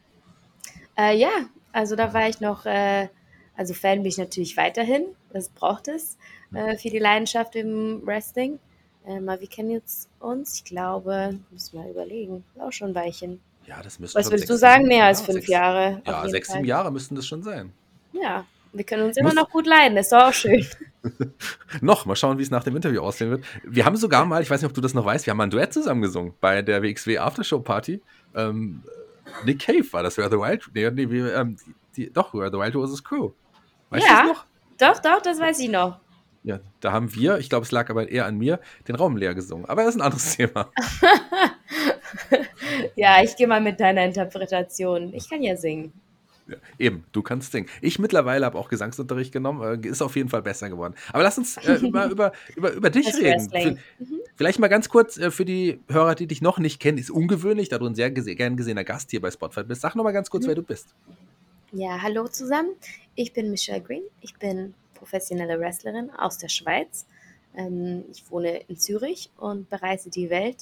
Äh, 0.97 1.15
ja, 1.17 1.29
also 1.71 1.95
da 1.95 2.13
war 2.13 2.27
ich 2.27 2.39
noch, 2.41 2.65
äh, 2.65 3.07
also 3.55 3.73
Fan 3.73 3.99
bin 3.99 4.07
ich 4.07 4.17
natürlich 4.17 4.57
weiterhin. 4.57 5.05
Das 5.31 5.49
braucht 5.49 5.87
es 5.87 6.17
äh, 6.53 6.77
für 6.77 6.89
die 6.89 6.99
Leidenschaft 6.99 7.55
im 7.55 8.01
Wrestling. 8.05 8.59
Ähm, 9.05 9.29
aber 9.29 9.39
wir 9.41 9.47
kennen 9.47 9.71
jetzt 9.71 10.09
uns, 10.19 10.55
ich 10.55 10.63
glaube, 10.65 11.39
müssen 11.51 11.81
wir 11.81 11.89
überlegen, 11.89 12.43
auch 12.59 12.71
schon 12.71 12.89
ein 12.89 12.95
Weilchen. 12.95 13.39
Ja, 13.65 13.81
das 13.81 13.99
müsste 13.99 14.17
Was 14.19 14.29
würdest 14.31 14.49
du 14.49 14.57
sagen? 14.57 14.87
Mehr 14.87 15.05
als 15.05 15.21
fünf 15.21 15.39
sechs- 15.39 15.47
Jahre. 15.49 16.01
Ja, 16.05 16.27
sechs, 16.27 16.51
sieben 16.51 16.65
Jahre 16.65 16.91
müssten 16.91 17.15
das 17.15 17.27
schon 17.27 17.43
sein. 17.43 17.71
Ja, 18.13 18.45
wir 18.73 18.83
können 18.85 19.03
uns 19.03 19.17
immer 19.17 19.29
Muss- 19.29 19.35
noch 19.35 19.49
gut 19.49 19.67
leiden. 19.67 19.95
Das 19.95 20.07
ist 20.07 20.11
doch 20.13 20.23
auch 20.29 20.33
schön. 20.33 20.65
Noch, 21.81 22.05
mal 22.05 22.15
schauen, 22.17 22.37
wie 22.37 22.41
es 22.43 22.49
nach 22.51 22.63
dem 22.65 22.75
Interview 22.75 23.01
aussehen 23.01 23.29
wird. 23.29 23.45
Wir 23.63 23.85
haben 23.85 23.95
sogar 23.95 24.25
mal, 24.25 24.41
ich 24.41 24.49
weiß 24.49 24.61
nicht, 24.61 24.69
ob 24.69 24.73
du 24.73 24.81
das 24.81 24.93
noch 24.93 25.05
weißt, 25.05 25.25
wir 25.25 25.31
haben 25.31 25.37
mal 25.37 25.45
ein 25.45 25.49
Duett 25.49 25.71
zusammen 25.71 26.01
gesungen 26.01 26.33
bei 26.41 26.61
der 26.61 26.81
WXW 26.83 27.17
Aftershow 27.19 27.59
Party. 27.61 28.01
Ähm, 28.35 28.83
Nick 29.45 29.59
Cave 29.59 29.85
war 29.91 30.03
das, 30.03 30.17
We 30.17 30.23
Are 30.23 30.31
the 30.31 30.37
Wild. 30.37 30.69
Nee, 30.73 30.89
nee, 30.91 31.09
wir, 31.09 31.35
ähm, 31.35 31.57
die, 31.95 32.11
doch, 32.11 32.33
We 32.33 32.39
Are 32.41 32.51
the 32.51 32.57
Wild 32.57 32.75
Roses 32.75 33.03
Crew. 33.03 33.31
Weißt 33.89 34.05
du 34.05 34.09
Ja. 34.09 34.17
das 34.23 34.27
noch? 34.27 34.45
Doch, 34.77 34.99
doch, 35.01 35.21
das 35.21 35.39
weiß 35.39 35.59
ich 35.59 35.69
noch. 35.69 35.99
Ja, 36.43 36.59
da 36.79 36.91
haben 36.93 37.13
wir, 37.13 37.39
ich 37.39 37.49
glaube, 37.49 37.65
es 37.65 37.71
lag 37.71 37.89
aber 37.89 38.09
eher 38.09 38.25
an 38.25 38.37
mir, 38.37 38.59
den 38.87 38.95
Raum 38.95 39.17
leer 39.17 39.33
gesungen. 39.35 39.65
Aber 39.65 39.83
das 39.83 39.95
ist 39.95 40.01
ein 40.01 40.05
anderes 40.05 40.35
Thema. 40.35 40.69
Ja, 42.95 43.21
ich 43.23 43.35
gehe 43.35 43.47
mal 43.47 43.61
mit 43.61 43.79
deiner 43.79 44.03
Interpretation. 44.05 45.13
Ich 45.13 45.29
kann 45.29 45.43
ja 45.43 45.55
singen. 45.55 45.93
Ja, 46.47 46.55
eben, 46.79 47.03
du 47.11 47.21
kannst 47.21 47.51
singen. 47.51 47.67
Ich 47.81 47.99
mittlerweile 47.99 48.45
habe 48.45 48.57
auch 48.57 48.69
Gesangsunterricht 48.69 49.33
genommen, 49.33 49.83
äh, 49.83 49.87
ist 49.87 50.01
auf 50.01 50.15
jeden 50.15 50.29
Fall 50.29 50.41
besser 50.41 50.69
geworden. 50.69 50.95
Aber 51.11 51.23
lass 51.23 51.37
uns 51.37 51.57
äh, 51.57 51.75
über, 51.75 52.05
über, 52.09 52.31
über, 52.55 52.71
über 52.71 52.89
dich 52.89 53.13
reden. 53.15 53.49
Für, 53.49 53.77
vielleicht 54.35 54.59
mal 54.59 54.67
ganz 54.67 54.89
kurz 54.89 55.17
äh, 55.17 55.31
für 55.31 55.45
die 55.45 55.79
Hörer, 55.89 56.15
die 56.15 56.27
dich 56.27 56.41
noch 56.41 56.59
nicht 56.59 56.79
kennen, 56.79 56.97
ist 56.97 57.11
ungewöhnlich, 57.11 57.69
da 57.69 57.77
du 57.79 57.85
ein 57.85 57.95
sehr 57.95 58.11
gese 58.11 58.35
gern 58.35 58.55
gesehener 58.55 58.83
Gast 58.83 59.11
hier 59.11 59.21
bei 59.21 59.31
Spotlight 59.31 59.67
bist. 59.67 59.81
Sag 59.81 59.95
noch 59.95 60.03
mal 60.03 60.11
ganz 60.11 60.29
kurz, 60.29 60.47
wer 60.47 60.55
du 60.55 60.63
bist. 60.63 60.87
Ja, 61.73 62.01
hallo 62.01 62.27
zusammen. 62.27 62.69
Ich 63.15 63.33
bin 63.33 63.51
Michelle 63.51 63.81
Green. 63.81 64.03
Ich 64.21 64.35
bin 64.35 64.73
professionelle 64.93 65.59
Wrestlerin 65.59 66.09
aus 66.11 66.37
der 66.37 66.49
Schweiz. 66.49 67.05
Ähm, 67.55 68.05
ich 68.11 68.23
wohne 68.31 68.61
in 68.67 68.77
Zürich 68.77 69.29
und 69.37 69.69
bereise 69.69 70.09
die 70.09 70.29
Welt, 70.29 70.57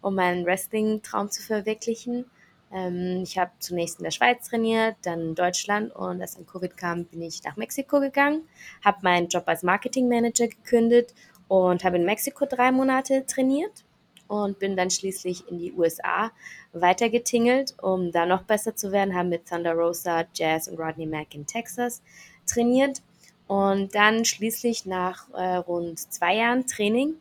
um 0.00 0.14
meinen 0.14 0.46
Wrestling-Traum 0.46 1.30
zu 1.30 1.42
verwirklichen. 1.42 2.24
Ähm, 2.72 3.22
ich 3.22 3.38
habe 3.38 3.50
zunächst 3.58 3.98
in 3.98 4.04
der 4.04 4.10
Schweiz 4.10 4.48
trainiert, 4.48 4.96
dann 5.02 5.20
in 5.20 5.34
Deutschland 5.34 5.94
und 5.94 6.20
als 6.20 6.34
dann 6.34 6.46
Covid 6.46 6.76
kam, 6.76 7.04
bin 7.04 7.22
ich 7.22 7.42
nach 7.44 7.56
Mexiko 7.56 8.00
gegangen, 8.00 8.48
habe 8.84 8.98
meinen 9.02 9.28
Job 9.28 9.44
als 9.46 9.62
Marketingmanager 9.62 10.48
gekündigt 10.48 11.14
und 11.48 11.84
habe 11.84 11.96
in 11.96 12.04
Mexiko 12.04 12.46
drei 12.46 12.72
Monate 12.72 13.24
trainiert 13.26 13.84
und 14.28 14.58
bin 14.58 14.76
dann 14.76 14.90
schließlich 14.90 15.48
in 15.48 15.58
die 15.58 15.72
USA 15.72 16.32
weitergetingelt, 16.72 17.74
um 17.80 18.10
da 18.10 18.26
noch 18.26 18.42
besser 18.42 18.74
zu 18.74 18.92
werden. 18.92 19.14
Haben 19.14 19.28
mit 19.28 19.48
Thunder 19.48 19.74
Rosa, 19.74 20.24
Jazz 20.34 20.68
und 20.68 20.78
Rodney 20.78 21.06
Mack 21.06 21.34
in 21.34 21.46
Texas 21.46 22.02
trainiert 22.46 23.02
und 23.46 23.94
dann 23.94 24.24
schließlich 24.24 24.86
nach 24.86 25.28
äh, 25.34 25.56
rund 25.56 25.98
zwei 25.98 26.36
Jahren 26.36 26.66
Training 26.66 27.14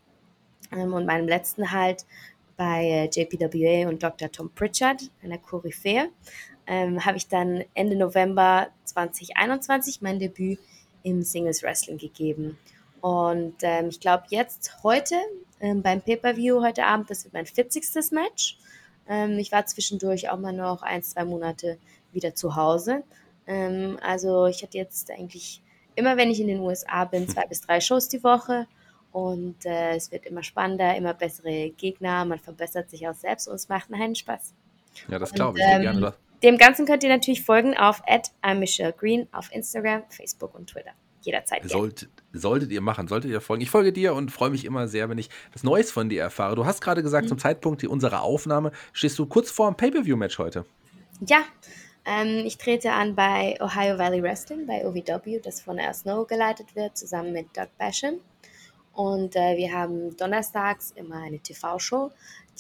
ähm, 0.71 0.93
und 0.93 1.05
meinem 1.05 1.27
letzten 1.27 1.71
Halt 1.71 2.05
bei 2.57 2.85
äh, 2.85 3.09
JPWA 3.09 3.89
und 3.89 4.01
Dr. 4.01 4.31
Tom 4.31 4.49
Pritchard, 4.49 5.09
einer 5.23 5.37
Koryphäe, 5.37 6.09
ähm, 6.67 7.05
habe 7.05 7.17
ich 7.17 7.27
dann 7.27 7.63
Ende 7.73 7.95
November 7.95 8.67
2021 8.85 10.01
mein 10.01 10.19
Debüt 10.19 10.59
im 11.03 11.21
Singles 11.21 11.63
Wrestling 11.63 11.97
gegeben. 11.97 12.57
Und 13.01 13.55
ähm, 13.61 13.89
ich 13.89 13.99
glaube 13.99 14.23
jetzt 14.29 14.83
heute 14.83 15.15
ähm, 15.59 15.81
beim 15.81 16.01
Pay-Per-View 16.01 16.61
heute 16.61 16.85
Abend, 16.85 17.09
das 17.09 17.23
wird 17.23 17.33
mein 17.33 17.45
40. 17.45 18.11
Match. 18.11 18.57
Ähm, 19.07 19.37
ich 19.37 19.51
war 19.51 19.65
zwischendurch 19.65 20.29
auch 20.29 20.39
mal 20.39 20.53
noch 20.53 20.81
ein, 20.81 21.03
zwei 21.03 21.25
Monate 21.25 21.77
wieder 22.11 22.33
zu 22.33 22.55
Hause. 22.55 23.03
Ähm, 23.45 23.99
also 24.01 24.47
ich 24.47 24.63
hatte 24.63 24.77
jetzt 24.77 25.11
eigentlich 25.11 25.61
immer, 25.95 26.17
wenn 26.17 26.31
ich 26.31 26.39
in 26.39 26.47
den 26.47 26.59
USA 26.59 27.05
bin, 27.05 27.27
zwei 27.27 27.45
bis 27.45 27.61
drei 27.61 27.79
Shows 27.79 28.09
die 28.09 28.23
Woche. 28.23 28.67
Und 29.15 29.65
äh, 29.65 29.95
es 29.95 30.11
wird 30.11 30.25
immer 30.25 30.43
spannender, 30.43 30.93
immer 30.97 31.13
bessere 31.13 31.69
Gegner, 31.69 32.25
man 32.25 32.37
verbessert 32.37 32.89
sich 32.89 33.07
auch 33.07 33.13
selbst 33.13 33.47
und 33.47 33.55
es 33.55 33.69
macht 33.69 33.89
einen 33.93 34.13
Spaß. 34.13 34.53
Ja, 35.07 35.19
das 35.19 35.31
glaube 35.31 35.57
ich 35.57 35.63
ähm, 35.65 35.83
gerne. 35.83 36.13
Dem 36.43 36.57
Ganzen 36.57 36.85
könnt 36.85 37.01
ihr 37.01 37.09
natürlich 37.09 37.41
folgen 37.41 37.77
auf 37.77 38.01
@Green 38.97 39.29
auf 39.31 39.53
Instagram, 39.53 40.03
Facebook 40.09 40.53
und 40.53 40.69
Twitter. 40.69 40.91
Jederzeit. 41.21 41.59
gerne. 41.59 41.71
Sollt, 41.71 42.09
solltet 42.33 42.71
ihr 42.73 42.81
machen, 42.81 43.07
solltet 43.07 43.31
ihr 43.31 43.39
folgen. 43.39 43.63
Ich 43.63 43.69
folge 43.69 43.93
dir 43.93 44.13
und 44.15 44.33
freue 44.33 44.49
mich 44.49 44.65
immer 44.65 44.89
sehr, 44.89 45.07
wenn 45.07 45.17
ich 45.17 45.29
was 45.53 45.63
Neues 45.63 45.93
von 45.93 46.09
dir 46.09 46.21
erfahre. 46.21 46.57
Du 46.57 46.65
hast 46.65 46.81
gerade 46.81 47.01
gesagt, 47.01 47.23
Mhm. 47.23 47.29
zum 47.29 47.39
Zeitpunkt 47.39 47.85
unserer 47.85 48.21
Aufnahme 48.21 48.73
stehst 48.91 49.17
du 49.17 49.25
kurz 49.27 49.49
vor 49.49 49.71
dem 49.71 49.77
Pay-Per-View-Match 49.77 50.37
heute. 50.39 50.65
Ja, 51.25 51.41
ähm, 52.03 52.43
ich 52.45 52.57
trete 52.57 52.91
an 52.91 53.15
bei 53.15 53.57
Ohio 53.61 53.97
Valley 53.97 54.21
Wrestling, 54.21 54.67
bei 54.67 54.85
OVW, 54.85 55.39
das 55.39 55.61
von 55.61 55.79
Al 55.79 55.93
Snow 55.93 56.27
geleitet 56.27 56.75
wird, 56.75 56.97
zusammen 56.97 57.31
mit 57.31 57.55
Doug 57.55 57.69
Basham. 57.77 58.15
Und 58.95 59.35
äh, 59.35 59.57
wir 59.57 59.73
haben 59.73 60.15
donnerstags 60.15 60.91
immer 60.91 61.17
eine 61.17 61.39
TV-Show. 61.39 62.11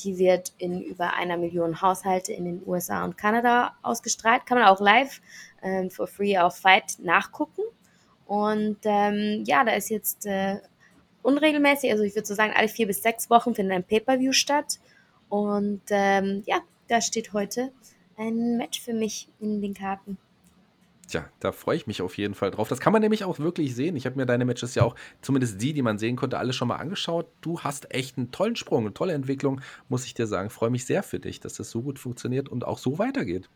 Die 0.03 0.17
wird 0.17 0.53
in 0.57 0.81
über 0.81 1.13
einer 1.13 1.37
Million 1.37 1.81
Haushalte 1.81 2.33
in 2.33 2.43
den 2.43 2.61
USA 2.65 3.05
und 3.05 3.17
Kanada 3.17 3.75
ausgestrahlt. 3.81 4.45
Kann 4.45 4.59
man 4.59 4.67
auch 4.67 4.81
live 4.81 5.21
ähm, 5.63 5.89
for 5.89 6.07
free 6.07 6.37
auf 6.37 6.57
Fight 6.57 6.97
nachgucken. 6.99 7.61
Und 8.25 8.79
ähm, 8.83 9.43
ja, 9.45 9.63
da 9.63 9.71
ist 9.71 9.89
jetzt 9.89 10.25
äh, 10.25 10.57
unregelmäßig, 11.21 11.91
also 11.91 12.03
ich 12.03 12.15
würde 12.15 12.27
so 12.27 12.35
sagen, 12.35 12.53
alle 12.55 12.67
vier 12.67 12.87
bis 12.87 13.01
sechs 13.01 13.29
Wochen 13.29 13.55
findet 13.55 13.75
ein 13.75 13.83
Pay-Per-View 13.83 14.33
statt. 14.33 14.79
Und 15.29 15.83
ähm, 15.89 16.43
ja, 16.45 16.59
da 16.89 16.99
steht 16.99 17.31
heute 17.31 17.71
ein 18.17 18.57
Match 18.57 18.81
für 18.81 18.93
mich 18.93 19.29
in 19.39 19.61
den 19.61 19.73
Karten. 19.73 20.17
Tja, 21.07 21.29
da 21.39 21.51
freue 21.51 21.77
ich 21.77 21.85
mich 21.85 22.01
auf 22.01 22.17
jeden 22.17 22.33
Fall 22.33 22.49
drauf. 22.49 22.67
Das 22.67 22.79
kann 22.79 22.91
man 22.91 23.01
nämlich 23.01 23.23
auch 23.23 23.37
wirklich 23.37 23.75
sehen. 23.75 23.95
Ich 23.95 24.07
habe 24.07 24.15
mir 24.15 24.25
deine 24.25 24.43
Matches 24.43 24.73
ja 24.73 24.83
auch, 24.83 24.95
zumindest 25.21 25.61
die, 25.61 25.73
die 25.73 25.83
man 25.83 25.99
sehen 25.99 26.15
konnte, 26.15 26.39
alle 26.39 26.51
schon 26.51 26.67
mal 26.67 26.77
angeschaut. 26.77 27.27
Du 27.41 27.59
hast 27.59 27.93
echt 27.93 28.17
einen 28.17 28.31
tollen 28.31 28.55
Sprung, 28.55 28.85
eine 28.85 28.93
tolle 28.93 29.13
Entwicklung, 29.13 29.61
muss 29.87 30.05
ich 30.05 30.15
dir 30.15 30.25
sagen. 30.25 30.49
Freue 30.49 30.71
mich 30.71 30.85
sehr 30.85 31.03
für 31.03 31.19
dich, 31.19 31.39
dass 31.39 31.53
das 31.53 31.69
so 31.69 31.83
gut 31.83 31.99
funktioniert 31.99 32.49
und 32.49 32.65
auch 32.65 32.79
so 32.79 32.97
weitergeht. 32.97 33.49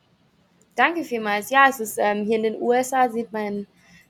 Danke 0.76 1.04
vielmals. 1.04 1.50
Ja, 1.50 1.68
es 1.68 1.80
ist 1.80 1.98
ähm, 1.98 2.26
hier 2.26 2.38
in 2.38 2.44
den 2.44 2.62
USA 2.62 3.10
sieht 3.10 3.34
mein 3.34 3.66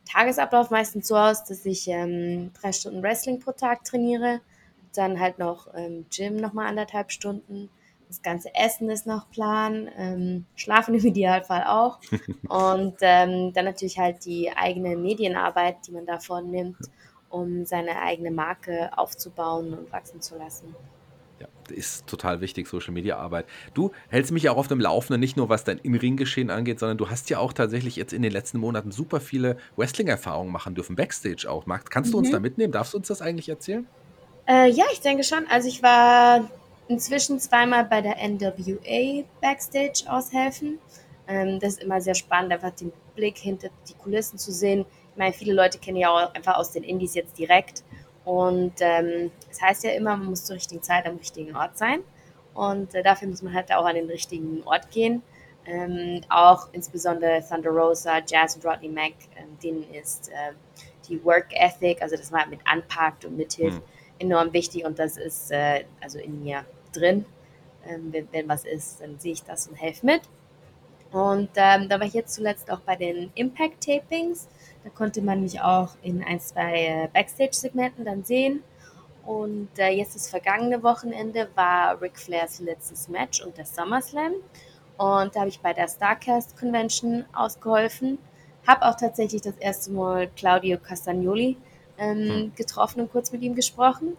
Tagesablauf 0.05 0.69
meistens 0.69 1.07
so 1.07 1.15
aus, 1.15 1.43
dass 1.45 1.65
ich 1.65 1.87
ähm, 1.87 2.51
drei 2.59 2.73
Stunden 2.73 3.01
Wrestling 3.01 3.39
pro 3.39 3.51
Tag 3.53 3.85
trainiere, 3.85 4.41
dann 4.93 5.19
halt 5.19 5.39
noch 5.39 5.67
ähm, 5.75 6.05
Gym 6.09 6.35
nochmal 6.35 6.67
anderthalb 6.67 7.11
Stunden. 7.11 7.69
Das 8.09 8.21
ganze 8.23 8.53
Essen 8.55 8.89
ist 8.89 9.05
noch 9.07 9.29
Plan, 9.29 9.87
ähm, 9.97 10.45
Schlafen 10.55 10.93
im 10.99 11.05
Idealfall 11.05 11.63
auch. 11.67 11.99
Und 12.49 12.95
ähm, 13.01 13.53
dann 13.53 13.65
natürlich 13.65 13.97
halt 13.99 14.25
die 14.25 14.51
eigene 14.55 14.97
Medienarbeit, 14.97 15.77
die 15.87 15.91
man 15.91 16.05
da 16.07 16.19
vornimmt, 16.19 16.77
um 17.29 17.65
seine 17.65 18.01
eigene 18.01 18.31
Marke 18.31 18.89
aufzubauen 18.97 19.73
und 19.75 19.91
wachsen 19.93 20.19
zu 20.19 20.35
lassen. 20.35 20.75
Ja, 21.39 21.47
ist 21.69 22.07
total 22.07 22.41
wichtig, 22.41 22.67
Social 22.67 22.91
Media 22.91 23.17
Arbeit. 23.17 23.45
Du 23.75 23.91
hältst 24.09 24.31
mich 24.31 24.41
ja 24.43 24.51
auch 24.51 24.57
auf 24.57 24.67
dem 24.67 24.79
Laufenden, 24.79 25.19
nicht 25.21 25.37
nur 25.37 25.47
was 25.47 25.63
dein 25.63 25.77
Im-Ring-Geschehen 25.77 26.49
angeht, 26.49 26.79
sondern 26.79 26.97
du 26.97 27.09
hast 27.11 27.29
ja 27.29 27.37
auch 27.37 27.53
tatsächlich 27.53 27.95
jetzt 27.95 28.11
in 28.11 28.23
den 28.23 28.31
letzten 28.31 28.57
Monaten 28.57 28.91
super 28.91 29.21
viele 29.21 29.57
Wrestling-Erfahrungen 29.77 30.51
machen 30.51 30.73
dürfen, 30.73 30.95
Backstage 30.95 31.45
auch. 31.47 31.67
Mag- 31.67 31.89
Kannst 31.91 32.13
du 32.13 32.17
uns 32.17 32.29
Mhm. 32.29 32.33
da 32.33 32.39
mitnehmen? 32.39 32.73
Darfst 32.73 32.93
du 32.93 32.97
uns 32.97 33.07
das 33.07 33.21
eigentlich 33.21 33.47
erzählen? 33.47 33.87
Äh, 34.47 34.69
ja, 34.71 34.85
ich 34.91 34.99
denke 35.01 35.23
schon. 35.23 35.45
Also 35.47 35.67
ich 35.69 35.83
war 35.83 36.49
inzwischen 36.89 37.39
zweimal 37.39 37.85
bei 37.85 38.01
der 38.01 38.17
NWA 38.17 39.23
Backstage 39.41 40.03
aushelfen. 40.07 40.79
Ähm, 41.27 41.59
das 41.59 41.73
ist 41.73 41.83
immer 41.83 42.01
sehr 42.01 42.15
spannend, 42.15 42.51
einfach 42.51 42.71
den 42.71 42.91
Blick 43.15 43.37
hinter 43.37 43.69
die 43.87 43.93
Kulissen 43.93 44.37
zu 44.37 44.51
sehen. 44.51 44.85
Ich 45.11 45.17
meine, 45.17 45.31
viele 45.33 45.53
Leute 45.53 45.77
kennen 45.77 45.97
ja 45.97 46.09
auch 46.09 46.33
einfach 46.33 46.57
aus 46.57 46.71
den 46.71 46.83
Indies 46.83 47.13
jetzt 47.13 47.37
direkt. 47.37 47.83
Und 48.25 48.73
ähm, 48.79 49.31
das 49.47 49.61
heißt 49.61 49.83
ja 49.85 49.91
immer, 49.91 50.17
man 50.17 50.27
muss 50.27 50.43
zur 50.45 50.55
richtigen 50.55 50.83
Zeit 50.83 51.05
am 51.05 51.17
richtigen 51.17 51.55
Ort 51.55 51.77
sein. 51.77 52.01
Und 52.53 52.93
äh, 52.95 53.03
dafür 53.03 53.27
muss 53.27 53.41
man 53.41 53.53
halt 53.53 53.71
auch 53.71 53.85
an 53.85 53.95
den 53.95 54.07
richtigen 54.07 54.63
Ort 54.63 54.91
gehen. 54.91 55.21
Ähm, 55.65 56.21
auch 56.29 56.69
insbesondere 56.71 57.43
Thunder 57.47 57.69
Rosa, 57.69 58.21
Jazz 58.27 58.55
und 58.55 58.65
Rodney 58.65 58.89
Mack, 58.89 59.13
ähm, 59.37 59.57
denen 59.61 59.83
ist 59.93 60.29
äh, 60.29 60.53
die 61.07 61.23
Work 61.23 61.47
Ethic, 61.51 62.01
also 62.01 62.15
dass 62.15 62.31
man 62.31 62.41
halt 62.41 62.49
mit 62.49 62.59
anpackt 62.65 63.25
und 63.25 63.37
mithilft, 63.37 63.77
Hm. 63.77 63.83
enorm 64.19 64.53
wichtig 64.53 64.85
und 64.85 64.97
das 64.97 65.17
ist 65.17 65.51
äh, 65.51 65.83
also 66.01 66.17
in 66.17 66.41
mir 66.43 66.65
drin. 66.93 67.25
Ähm, 67.87 68.11
wenn, 68.11 68.27
wenn 68.31 68.49
was 68.49 68.65
ist, 68.65 69.01
dann 69.01 69.19
sehe 69.19 69.33
ich 69.33 69.43
das 69.43 69.67
und 69.67 69.75
helfe 69.75 70.05
mit. 70.05 70.21
Und 71.11 71.49
ähm, 71.55 71.89
da 71.89 71.99
war 71.99 72.05
ich 72.05 72.13
jetzt 72.13 72.35
zuletzt 72.35 72.69
auch 72.71 72.81
bei 72.81 72.95
den 72.95 73.31
Impact-Tapings. 73.35 74.47
Da 74.83 74.89
konnte 74.89 75.21
man 75.21 75.41
mich 75.41 75.59
auch 75.61 75.95
in 76.03 76.23
ein, 76.23 76.39
zwei 76.39 76.85
äh, 76.85 77.07
Backstage-Segmenten 77.11 78.05
dann 78.05 78.23
sehen. 78.23 78.63
Und 79.25 79.69
äh, 79.77 79.89
jetzt 79.89 80.15
das 80.15 80.29
vergangene 80.29 80.81
Wochenende 80.83 81.49
war 81.55 82.01
Ric 82.01 82.17
Flairs 82.17 82.59
letztes 82.59 83.07
Match 83.09 83.41
und 83.41 83.57
der 83.57 83.65
SummerSlam. 83.65 84.33
Und 84.97 85.35
da 85.35 85.41
habe 85.41 85.49
ich 85.49 85.59
bei 85.59 85.73
der 85.73 85.87
Starcast 85.87 86.57
Convention 86.57 87.25
ausgeholfen. 87.33 88.19
Habe 88.67 88.85
auch 88.85 88.95
tatsächlich 88.95 89.41
das 89.41 89.55
erste 89.57 89.91
Mal 89.91 90.29
Claudio 90.35 90.77
Castagnoli 90.77 91.57
ähm, 91.97 92.29
hm. 92.29 92.55
getroffen 92.55 93.01
und 93.01 93.11
kurz 93.11 93.31
mit 93.31 93.41
ihm 93.41 93.55
gesprochen. 93.55 94.17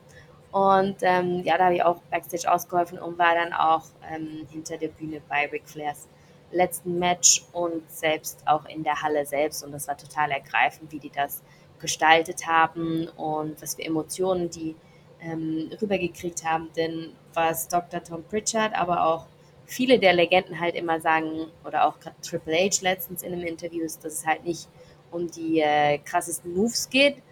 Und 0.53 0.97
ähm, 1.03 1.43
ja, 1.45 1.57
da 1.59 1.67
habe 1.67 1.77
ich 1.77 1.83
auch 1.83 2.01
Backstage 2.11 2.51
ausgeholfen 2.51 2.99
und 2.99 3.19
war 3.19 3.35
dann 3.35 3.53
auch 3.53 3.85
ähm, 4.13 4.47
hinter 4.51 4.77
der 4.79 4.89
Bühne 4.89 5.21
bei 5.29 5.47
Ric 5.47 5.69
Flairs 5.69 6.09
letzten 6.53 6.99
Match 6.99 7.45
und 7.53 7.89
selbst 7.91 8.43
auch 8.47 8.65
in 8.67 8.83
der 8.83 9.01
Halle 9.03 9.25
selbst. 9.27 9.63
Und 9.63 9.73
das 9.73 9.87
war 9.87 9.97
total 9.97 10.33
ergreifend, 10.33 10.91
wie 10.91 10.99
die 10.99 11.11
das 11.11 11.43
gestaltet 11.79 12.47
haben 12.47 13.09
und 13.17 13.63
was 13.63 13.77
für 13.77 13.85
Emotionen 13.85 14.51
die 14.51 14.75
ähm, 15.21 15.71
rübergekriegt 15.81 16.45
haben. 16.45 16.69
Denn 16.77 17.13
was 17.35 17.69
Dr. 17.69 18.03
Tom 18.03 18.25
Pritchard, 18.25 18.75
aber 18.75 19.07
auch 19.07 19.27
viele 19.67 20.01
der 20.01 20.13
Legenden 20.13 20.59
halt 20.59 20.75
immer 20.75 21.01
sagen, 21.01 21.47
oder 21.65 21.87
auch 21.87 21.95
Triple 22.23 22.57
H 22.57 22.83
letztens 22.83 23.23
in 23.23 23.33
einem 23.33 23.47
Interview, 23.47 23.85
ist, 23.85 24.05
dass 24.05 24.15
es 24.15 24.27
halt 24.27 24.45
nicht 24.45 24.69
um 25.13 25.31
die 25.31 25.61
äh, 25.61 25.99
krassesten 25.99 26.55
Moves 26.55 26.91
geht, 26.91 27.23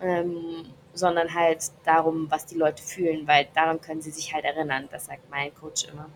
ähm, 0.00 0.66
sondern 0.98 1.34
halt 1.34 1.70
darum, 1.84 2.30
was 2.30 2.46
die 2.46 2.56
Leute 2.56 2.82
fühlen, 2.82 3.26
weil 3.26 3.48
daran 3.54 3.80
können 3.80 4.02
sie 4.02 4.10
sich 4.10 4.34
halt 4.34 4.44
erinnern. 4.44 4.88
Das 4.90 5.06
sagt 5.06 5.30
mein 5.30 5.54
Coach 5.54 5.86
immer. 5.92 6.10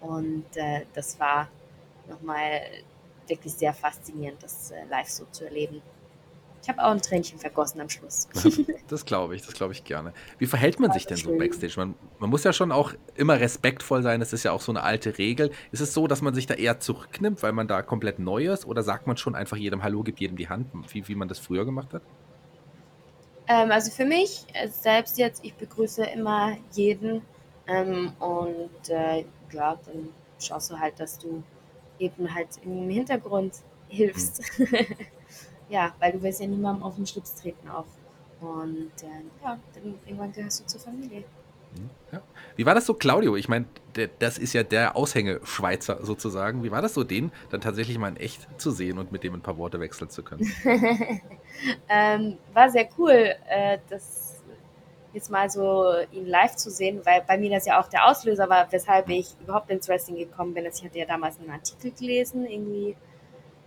Und 0.00 0.56
äh, 0.56 0.82
das 0.94 1.18
war 1.18 1.48
nochmal 2.08 2.60
wirklich 3.26 3.52
sehr 3.52 3.74
faszinierend, 3.74 4.42
das 4.42 4.70
äh, 4.70 4.84
live 4.90 5.08
so 5.08 5.24
zu 5.30 5.44
erleben. 5.44 5.82
Ich 6.62 6.68
habe 6.68 6.84
auch 6.84 6.90
ein 6.90 7.00
Tränchen 7.00 7.38
vergossen 7.38 7.80
am 7.80 7.88
Schluss. 7.88 8.28
Das 8.88 9.04
glaube 9.04 9.36
ich, 9.36 9.44
das 9.44 9.52
glaube 9.52 9.74
ich 9.74 9.84
gerne. 9.84 10.14
Wie 10.38 10.46
verhält 10.46 10.80
man 10.80 10.92
sich 10.92 11.06
denn 11.06 11.18
so 11.18 11.36
backstage? 11.36 11.74
Man, 11.76 11.94
man, 12.18 12.30
muss 12.30 12.42
ja 12.44 12.54
schon 12.54 12.72
auch 12.72 12.94
immer 13.16 13.38
respektvoll 13.38 14.02
sein, 14.02 14.18
das 14.18 14.32
ist 14.32 14.44
ja 14.44 14.52
auch 14.52 14.62
so 14.62 14.72
eine 14.72 14.82
alte 14.82 15.18
Regel. 15.18 15.50
Ist 15.72 15.80
es 15.80 15.92
so, 15.92 16.06
dass 16.06 16.22
man 16.22 16.34
sich 16.34 16.46
da 16.46 16.54
eher 16.54 16.80
zurücknimmt, 16.80 17.42
weil 17.42 17.52
man 17.52 17.68
da 17.68 17.82
komplett 17.82 18.18
neu 18.18 18.50
ist? 18.50 18.64
Oder 18.64 18.82
sagt 18.82 19.06
man 19.06 19.18
schon 19.18 19.34
einfach 19.34 19.58
jedem 19.58 19.82
Hallo, 19.82 20.02
gibt 20.02 20.20
jedem 20.20 20.38
die 20.38 20.48
Hand, 20.48 20.68
wie, 20.90 21.06
wie 21.06 21.14
man 21.14 21.28
das 21.28 21.38
früher 21.38 21.66
gemacht 21.66 21.92
hat? 21.92 22.02
Ähm, 23.48 23.70
also 23.70 23.90
für 23.90 24.04
mich 24.04 24.44
äh, 24.52 24.68
selbst 24.68 25.18
jetzt, 25.18 25.44
ich 25.44 25.54
begrüße 25.54 26.04
immer 26.04 26.56
jeden 26.72 27.22
ähm, 27.66 28.12
und 28.18 28.88
äh, 28.90 29.24
ja, 29.52 29.78
dann 29.86 30.10
schaust 30.38 30.70
du 30.70 30.78
halt, 30.78 31.00
dass 31.00 31.18
du 31.18 31.42
eben 31.98 32.34
halt 32.34 32.48
im 32.62 32.88
Hintergrund 32.90 33.54
hilfst. 33.88 34.42
Mhm. 34.58 34.66
ja, 35.68 35.94
weil 35.98 36.12
du 36.12 36.22
willst 36.22 36.40
ja 36.40 36.46
niemandem 36.46 36.82
auf 36.82 36.96
den 36.96 37.06
Schlips 37.06 37.34
treten 37.34 37.68
auch. 37.68 37.86
Und 38.40 38.92
äh, 39.02 39.42
ja, 39.42 39.58
dann 39.74 39.98
irgendwann 40.06 40.32
gehörst 40.32 40.60
du 40.60 40.66
zur 40.66 40.80
Familie. 40.80 41.24
Ja. 42.12 42.22
Wie 42.56 42.66
war 42.66 42.74
das 42.74 42.86
so, 42.86 42.94
Claudio? 42.94 43.36
Ich 43.36 43.48
meine, 43.48 43.66
das 44.18 44.38
ist 44.38 44.52
ja 44.52 44.62
der 44.62 44.96
Aushänge-Schweizer 44.96 46.04
sozusagen. 46.04 46.62
Wie 46.62 46.70
war 46.70 46.82
das 46.82 46.94
so, 46.94 47.04
den 47.04 47.32
dann 47.50 47.60
tatsächlich 47.60 47.98
mal 47.98 48.08
in 48.08 48.16
echt 48.16 48.48
zu 48.60 48.70
sehen 48.70 48.98
und 48.98 49.12
mit 49.12 49.24
dem 49.24 49.34
ein 49.34 49.40
paar 49.40 49.58
Worte 49.58 49.80
wechseln 49.80 50.10
zu 50.10 50.22
können? 50.22 50.50
ähm, 51.88 52.38
war 52.52 52.70
sehr 52.70 52.88
cool, 52.98 53.34
äh, 53.48 53.78
das 53.88 54.28
jetzt 55.12 55.30
mal 55.30 55.48
so 55.50 55.92
ihn 56.12 56.26
live 56.26 56.56
zu 56.56 56.70
sehen, 56.70 57.00
weil 57.04 57.22
bei 57.26 57.38
mir 57.38 57.50
das 57.50 57.66
ja 57.66 57.80
auch 57.80 57.88
der 57.88 58.06
Auslöser 58.06 58.48
war, 58.48 58.70
weshalb 58.70 59.08
ich 59.08 59.34
überhaupt 59.40 59.70
ins 59.70 59.88
Wrestling 59.88 60.16
gekommen 60.16 60.54
bin. 60.54 60.66
Ich 60.66 60.84
hatte 60.84 60.98
ja 60.98 61.06
damals 61.06 61.38
einen 61.40 61.50
Artikel 61.50 61.92
gelesen, 61.92 62.46
irgendwie, 62.46 62.96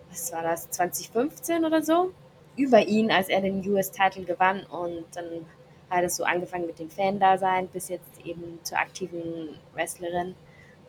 was 0.10 0.32
war 0.32 0.43
das, 0.43 0.70
2015 0.70 1.66
oder 1.66 1.82
so, 1.82 2.12
über 2.56 2.86
ihn, 2.86 3.12
als 3.12 3.30
er 3.30 3.41
den 3.41 3.68
US-Title 3.68 4.24
gewann 4.24 4.64
und 4.66 5.06
dann 5.14 5.45
hat 5.92 6.04
es 6.04 6.16
so 6.16 6.24
angefangen 6.24 6.66
mit 6.66 6.80
dem 6.80 6.89
Fan-Dasein 6.89 7.68
bis 7.68 7.89
jetzt 7.89 8.26
eben 8.26 8.60
zur 8.64 8.78
aktiven 8.78 9.60
Wrestlerin 9.74 10.36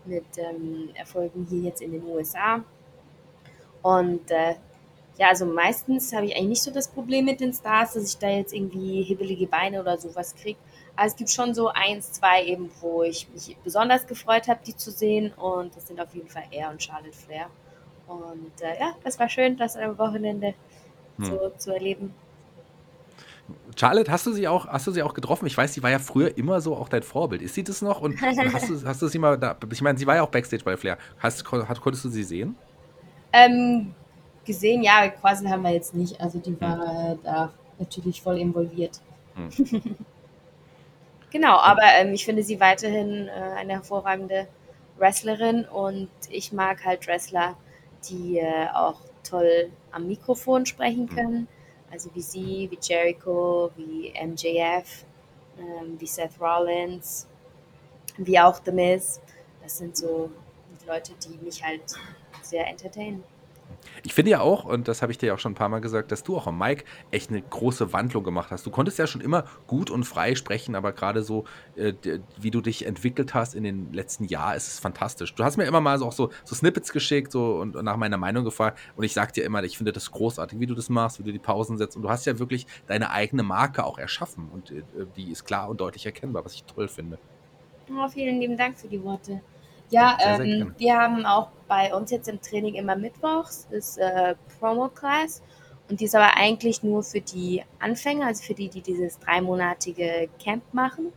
mit 0.04 0.24
ähm, 0.36 0.90
Erfolgen 0.94 1.46
hier 1.48 1.62
jetzt 1.62 1.82
in 1.82 1.92
den 1.92 2.04
USA. 2.04 2.64
Und 3.82 4.30
äh, 4.30 4.54
ja, 5.18 5.28
also 5.28 5.44
meistens 5.44 6.12
habe 6.12 6.26
ich 6.26 6.36
eigentlich 6.36 6.48
nicht 6.48 6.62
so 6.62 6.70
das 6.70 6.88
Problem 6.88 7.24
mit 7.24 7.40
den 7.40 7.52
Stars, 7.52 7.94
dass 7.94 8.08
ich 8.08 8.18
da 8.18 8.28
jetzt 8.28 8.54
irgendwie 8.54 9.02
hibbelige 9.02 9.46
Beine 9.46 9.80
oder 9.80 9.98
sowas 9.98 10.34
kriege. 10.34 10.58
Aber 10.96 11.06
es 11.06 11.16
gibt 11.16 11.30
schon 11.30 11.54
so 11.54 11.68
eins, 11.68 12.12
zwei 12.12 12.44
eben, 12.44 12.70
wo 12.80 13.02
ich 13.02 13.28
mich 13.32 13.56
besonders 13.64 14.06
gefreut 14.06 14.48
habe, 14.48 14.60
die 14.66 14.76
zu 14.76 14.90
sehen. 14.90 15.32
Und 15.34 15.76
das 15.76 15.88
sind 15.88 16.00
auf 16.00 16.14
jeden 16.14 16.28
Fall 16.28 16.44
er 16.50 16.70
und 16.70 16.82
Charlotte 16.82 17.12
Flair. 17.12 17.46
Und 18.06 18.60
äh, 18.60 18.78
ja, 18.78 18.94
das 19.04 19.18
war 19.18 19.28
schön, 19.28 19.56
das 19.56 19.76
am 19.76 19.98
Wochenende 19.98 20.54
hm. 21.18 21.24
so 21.24 21.52
zu 21.56 21.72
erleben. 21.72 22.14
Charlotte, 23.76 24.10
hast 24.10 24.26
du 24.26 24.32
sie 24.32 24.48
auch, 24.48 24.66
hast 24.66 24.86
du 24.86 24.92
sie 24.92 25.02
auch 25.02 25.14
getroffen? 25.14 25.46
Ich 25.46 25.56
weiß, 25.56 25.74
sie 25.74 25.82
war 25.82 25.90
ja 25.90 25.98
früher 25.98 26.36
immer 26.36 26.60
so 26.60 26.76
auch 26.76 26.88
dein 26.88 27.02
Vorbild. 27.02 27.42
Ist 27.42 27.54
sie 27.54 27.64
das 27.64 27.82
noch? 27.82 28.00
Und, 28.00 28.20
und 28.22 28.52
hast, 28.52 28.68
du, 28.68 28.84
hast 28.84 29.02
du 29.02 29.08
sie 29.08 29.18
mal 29.18 29.38
da? 29.38 29.56
Ich 29.70 29.82
meine, 29.82 29.98
sie 29.98 30.06
war 30.06 30.16
ja 30.16 30.22
auch 30.22 30.30
Backstage 30.30 30.64
bei 30.64 30.76
Flair. 30.76 30.98
Hast, 31.18 31.44
konntest 31.44 32.04
du 32.04 32.08
sie 32.08 32.22
sehen? 32.22 32.56
Ähm, 33.32 33.94
gesehen, 34.44 34.82
ja, 34.82 35.08
quasi 35.08 35.46
haben 35.46 35.62
wir 35.62 35.70
jetzt 35.72 35.94
nicht. 35.94 36.20
Also 36.20 36.38
die 36.38 36.60
war 36.60 37.10
hm. 37.12 37.18
da 37.22 37.52
natürlich 37.78 38.22
voll 38.22 38.38
involviert. 38.38 39.00
Hm. 39.34 39.50
genau, 41.30 41.56
aber 41.56 41.82
ähm, 41.98 42.12
ich 42.12 42.24
finde 42.24 42.42
sie 42.42 42.60
weiterhin 42.60 43.28
äh, 43.28 43.30
eine 43.56 43.74
hervorragende 43.74 44.46
Wrestlerin 44.98 45.64
und 45.64 46.10
ich 46.30 46.52
mag 46.52 46.84
halt 46.84 47.06
Wrestler, 47.06 47.56
die 48.08 48.38
äh, 48.38 48.68
auch 48.74 49.00
toll 49.24 49.70
am 49.90 50.06
Mikrofon 50.06 50.66
sprechen 50.66 51.08
hm. 51.08 51.48
Also 51.92 52.10
wie 52.14 52.22
sie, 52.22 52.68
wie 52.70 52.78
Jericho, 52.80 53.70
wie 53.76 54.12
MJF, 54.18 55.04
ähm, 55.58 56.00
wie 56.00 56.06
Seth 56.06 56.40
Rollins, 56.40 57.28
wie 58.16 58.40
auch 58.40 58.60
The 58.64 58.72
Miz. 58.72 59.20
Das 59.62 59.78
sind 59.78 59.96
so 59.96 60.30
Leute, 60.86 61.12
die 61.22 61.44
mich 61.44 61.62
halt 61.62 61.82
sehr 62.42 62.66
entertainen. 62.66 63.22
Ich 64.04 64.14
finde 64.14 64.32
ja 64.32 64.40
auch, 64.40 64.64
und 64.64 64.88
das 64.88 65.00
habe 65.00 65.12
ich 65.12 65.18
dir 65.18 65.26
ja 65.26 65.34
auch 65.34 65.38
schon 65.38 65.52
ein 65.52 65.56
paar 65.56 65.68
Mal 65.68 65.80
gesagt, 65.80 66.10
dass 66.10 66.24
du 66.24 66.36
auch 66.36 66.48
am 66.48 66.58
Mike 66.58 66.84
echt 67.12 67.30
eine 67.30 67.40
große 67.40 67.92
Wandlung 67.92 68.24
gemacht 68.24 68.50
hast. 68.50 68.66
Du 68.66 68.70
konntest 68.70 68.98
ja 68.98 69.06
schon 69.06 69.20
immer 69.20 69.44
gut 69.68 69.90
und 69.90 70.02
frei 70.02 70.34
sprechen, 70.34 70.74
aber 70.74 70.92
gerade 70.92 71.22
so, 71.22 71.44
äh, 71.76 71.92
wie 72.36 72.50
du 72.50 72.60
dich 72.60 72.84
entwickelt 72.84 73.32
hast 73.32 73.54
in 73.54 73.62
den 73.62 73.92
letzten 73.92 74.24
Jahren, 74.24 74.56
ist 74.56 74.66
es 74.66 74.80
fantastisch. 74.80 75.34
Du 75.36 75.44
hast 75.44 75.56
mir 75.56 75.64
immer 75.64 75.80
mal 75.80 75.98
so 75.98 76.06
auch 76.06 76.12
so, 76.12 76.30
so 76.44 76.56
Snippets 76.56 76.92
geschickt 76.92 77.30
so, 77.30 77.60
und, 77.60 77.76
und 77.76 77.84
nach 77.84 77.96
meiner 77.96 78.16
Meinung 78.18 78.44
gefragt 78.44 78.80
und 78.96 79.04
ich 79.04 79.12
sag 79.12 79.32
dir 79.34 79.44
immer, 79.44 79.62
ich 79.62 79.76
finde 79.76 79.92
das 79.92 80.10
großartig, 80.10 80.58
wie 80.58 80.66
du 80.66 80.74
das 80.74 80.88
machst, 80.88 81.20
wie 81.20 81.22
du 81.22 81.32
die 81.32 81.38
Pausen 81.38 81.78
setzt 81.78 81.94
und 81.94 82.02
du 82.02 82.10
hast 82.10 82.26
ja 82.26 82.40
wirklich 82.40 82.66
deine 82.88 83.10
eigene 83.10 83.44
Marke 83.44 83.84
auch 83.84 83.98
erschaffen 83.98 84.48
und 84.52 84.72
äh, 84.72 84.82
die 85.16 85.30
ist 85.30 85.44
klar 85.44 85.68
und 85.68 85.80
deutlich 85.80 86.06
erkennbar, 86.06 86.44
was 86.44 86.54
ich 86.54 86.64
toll 86.64 86.88
finde. 86.88 87.18
Oh, 87.90 88.08
vielen 88.08 88.40
lieben 88.40 88.56
Dank 88.56 88.78
für 88.78 88.88
die 88.88 89.02
Worte. 89.02 89.40
Ja, 89.92 90.16
sehr, 90.18 90.36
sehr 90.36 90.46
ähm, 90.46 90.74
wir 90.78 90.96
haben 90.96 91.26
auch 91.26 91.48
bei 91.68 91.94
uns 91.94 92.10
jetzt 92.10 92.28
im 92.28 92.40
Training 92.40 92.74
immer 92.74 92.96
mittwochs 92.96 93.68
ist 93.70 93.98
äh, 93.98 94.34
Promo-Class 94.58 95.42
und 95.88 96.00
die 96.00 96.06
ist 96.06 96.14
aber 96.14 96.34
eigentlich 96.36 96.82
nur 96.82 97.02
für 97.02 97.20
die 97.20 97.62
Anfänger, 97.78 98.26
also 98.26 98.42
für 98.42 98.54
die, 98.54 98.70
die 98.70 98.80
dieses 98.80 99.18
dreimonatige 99.18 100.30
Camp 100.42 100.62
machen. 100.72 101.12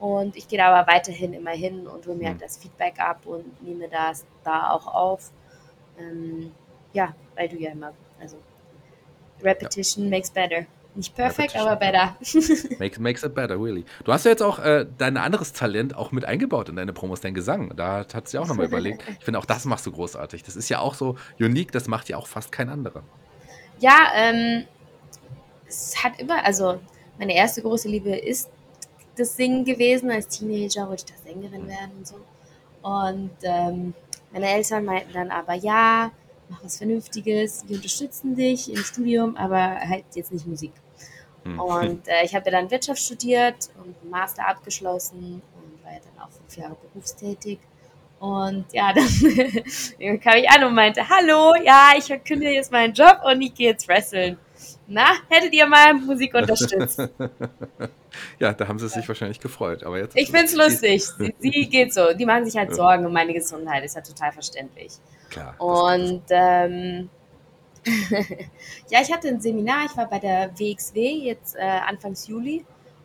Und 0.00 0.34
ich 0.34 0.48
gehe 0.48 0.58
da 0.58 0.74
aber 0.74 0.90
weiterhin 0.90 1.34
immer 1.34 1.52
hin 1.52 1.86
und 1.86 2.06
hole 2.06 2.16
mir 2.16 2.30
mhm. 2.30 2.38
das 2.38 2.56
Feedback 2.56 2.98
ab 2.98 3.26
und 3.26 3.62
nehme 3.62 3.88
das 3.88 4.24
da 4.42 4.70
auch 4.72 4.86
auf. 4.86 5.30
Ähm, 5.98 6.52
ja, 6.92 7.14
weil 7.36 7.48
du 7.48 7.56
ja 7.56 7.70
immer, 7.70 7.92
also 8.20 8.38
Repetition 9.42 10.04
ja. 10.04 10.10
makes 10.10 10.30
better. 10.30 10.66
Nicht 10.94 11.14
perfekt, 11.14 11.56
aber 11.56 11.76
better. 11.76 12.16
makes, 12.78 12.98
makes 12.98 13.22
it 13.22 13.34
better, 13.34 13.54
really. 13.54 13.84
Du 14.04 14.12
hast 14.12 14.24
ja 14.24 14.32
jetzt 14.32 14.42
auch 14.42 14.58
äh, 14.58 14.86
dein 14.98 15.16
anderes 15.16 15.52
Talent 15.52 15.94
auch 15.94 16.10
mit 16.10 16.24
eingebaut 16.24 16.68
in 16.68 16.76
deine 16.76 16.92
Promos, 16.92 17.20
dein 17.20 17.34
Gesang. 17.34 17.72
Da 17.76 18.04
hat 18.12 18.28
sie 18.28 18.38
auch 18.38 18.48
nochmal 18.48 18.66
überlegt. 18.66 19.04
Ich 19.18 19.24
finde, 19.24 19.38
auch 19.38 19.44
das 19.44 19.64
machst 19.64 19.86
du 19.86 19.92
großartig. 19.92 20.42
Das 20.42 20.56
ist 20.56 20.68
ja 20.68 20.80
auch 20.80 20.94
so 20.94 21.16
unique, 21.38 21.70
das 21.70 21.86
macht 21.86 22.08
ja 22.08 22.16
auch 22.16 22.26
fast 22.26 22.50
kein 22.50 22.68
anderer. 22.68 23.02
Ja, 23.78 24.10
ähm, 24.14 24.64
es 25.66 26.02
hat 26.02 26.18
immer, 26.20 26.44
also 26.44 26.80
meine 27.18 27.34
erste 27.34 27.62
große 27.62 27.88
Liebe 27.88 28.16
ist 28.16 28.50
das 29.16 29.36
Singen 29.36 29.64
gewesen. 29.64 30.10
Als 30.10 30.28
Teenager 30.28 30.88
wollte 30.88 31.04
ich 31.06 31.14
da 31.14 31.30
Sängerin 31.30 31.68
werden 31.68 31.92
und 31.98 32.06
so. 32.06 32.16
Und 32.82 33.30
ähm, 33.42 33.94
meine 34.32 34.48
Eltern 34.48 34.84
meinten 34.84 35.12
dann 35.12 35.30
aber, 35.30 35.54
ja, 35.54 36.10
mach 36.50 36.64
was 36.64 36.78
Vernünftiges, 36.78 37.64
wir 37.66 37.76
unterstützen 37.76 38.34
dich 38.34 38.70
im 38.70 38.78
Studium, 38.78 39.36
aber 39.36 39.78
halt 39.80 40.04
jetzt 40.14 40.32
nicht 40.32 40.46
Musik. 40.46 40.72
Mhm. 41.44 41.60
Und 41.60 42.08
äh, 42.08 42.24
ich 42.24 42.34
habe 42.34 42.50
ja 42.50 42.60
dann 42.60 42.70
Wirtschaft 42.70 43.00
studiert 43.00 43.70
und 43.78 43.96
einen 44.02 44.10
Master 44.10 44.46
abgeschlossen 44.46 45.40
und 45.54 45.84
war 45.84 45.92
ja 45.92 46.00
dann 46.00 46.22
auch 46.22 46.30
fünf 46.30 46.56
Jahre 46.56 46.76
berufstätig. 46.92 47.58
Und 48.18 48.66
ja, 48.72 48.92
dann 49.98 50.20
kam 50.20 50.36
ich 50.36 50.50
an 50.50 50.64
und 50.64 50.74
meinte, 50.74 51.08
hallo, 51.08 51.54
ja, 51.64 51.92
ich 51.96 52.08
kündige 52.24 52.52
jetzt 52.52 52.70
meinen 52.70 52.92
Job 52.92 53.20
und 53.24 53.40
ich 53.40 53.54
gehe 53.54 53.70
jetzt 53.70 53.88
wresteln. 53.88 54.36
Na, 54.86 55.06
hättet 55.30 55.54
ihr 55.54 55.66
mal 55.66 55.94
Musik 55.94 56.34
unterstützt? 56.34 56.98
ja, 58.38 58.52
da 58.52 58.68
haben 58.68 58.78
sie 58.78 58.88
sich 58.88 59.06
wahrscheinlich 59.08 59.40
gefreut. 59.40 59.84
Aber 59.84 59.98
jetzt 59.98 60.16
ich 60.16 60.30
finde 60.30 60.46
es 60.46 60.54
lustig. 60.54 61.06
Sie, 61.06 61.34
sie, 61.38 61.68
geht 61.68 61.94
so. 61.94 62.12
Die 62.12 62.26
machen 62.26 62.44
sich 62.44 62.56
halt 62.56 62.74
Sorgen 62.74 63.06
um 63.06 63.12
meine 63.12 63.32
Gesundheit. 63.32 63.84
Ist 63.84 63.94
ja 63.94 64.02
total 64.02 64.32
verständlich. 64.32 64.92
Klar. 65.30 65.54
Und 65.58 66.22
ähm, 66.30 67.08
ja, 68.90 69.00
ich 69.00 69.12
hatte 69.12 69.28
ein 69.28 69.40
Seminar. 69.40 69.86
Ich 69.86 69.96
war 69.96 70.06
bei 70.06 70.18
der 70.18 70.50
WXW 70.58 71.00
jetzt 71.00 71.56
äh, 71.56 71.60
Anfangs 71.60 72.26
Juli 72.26 72.64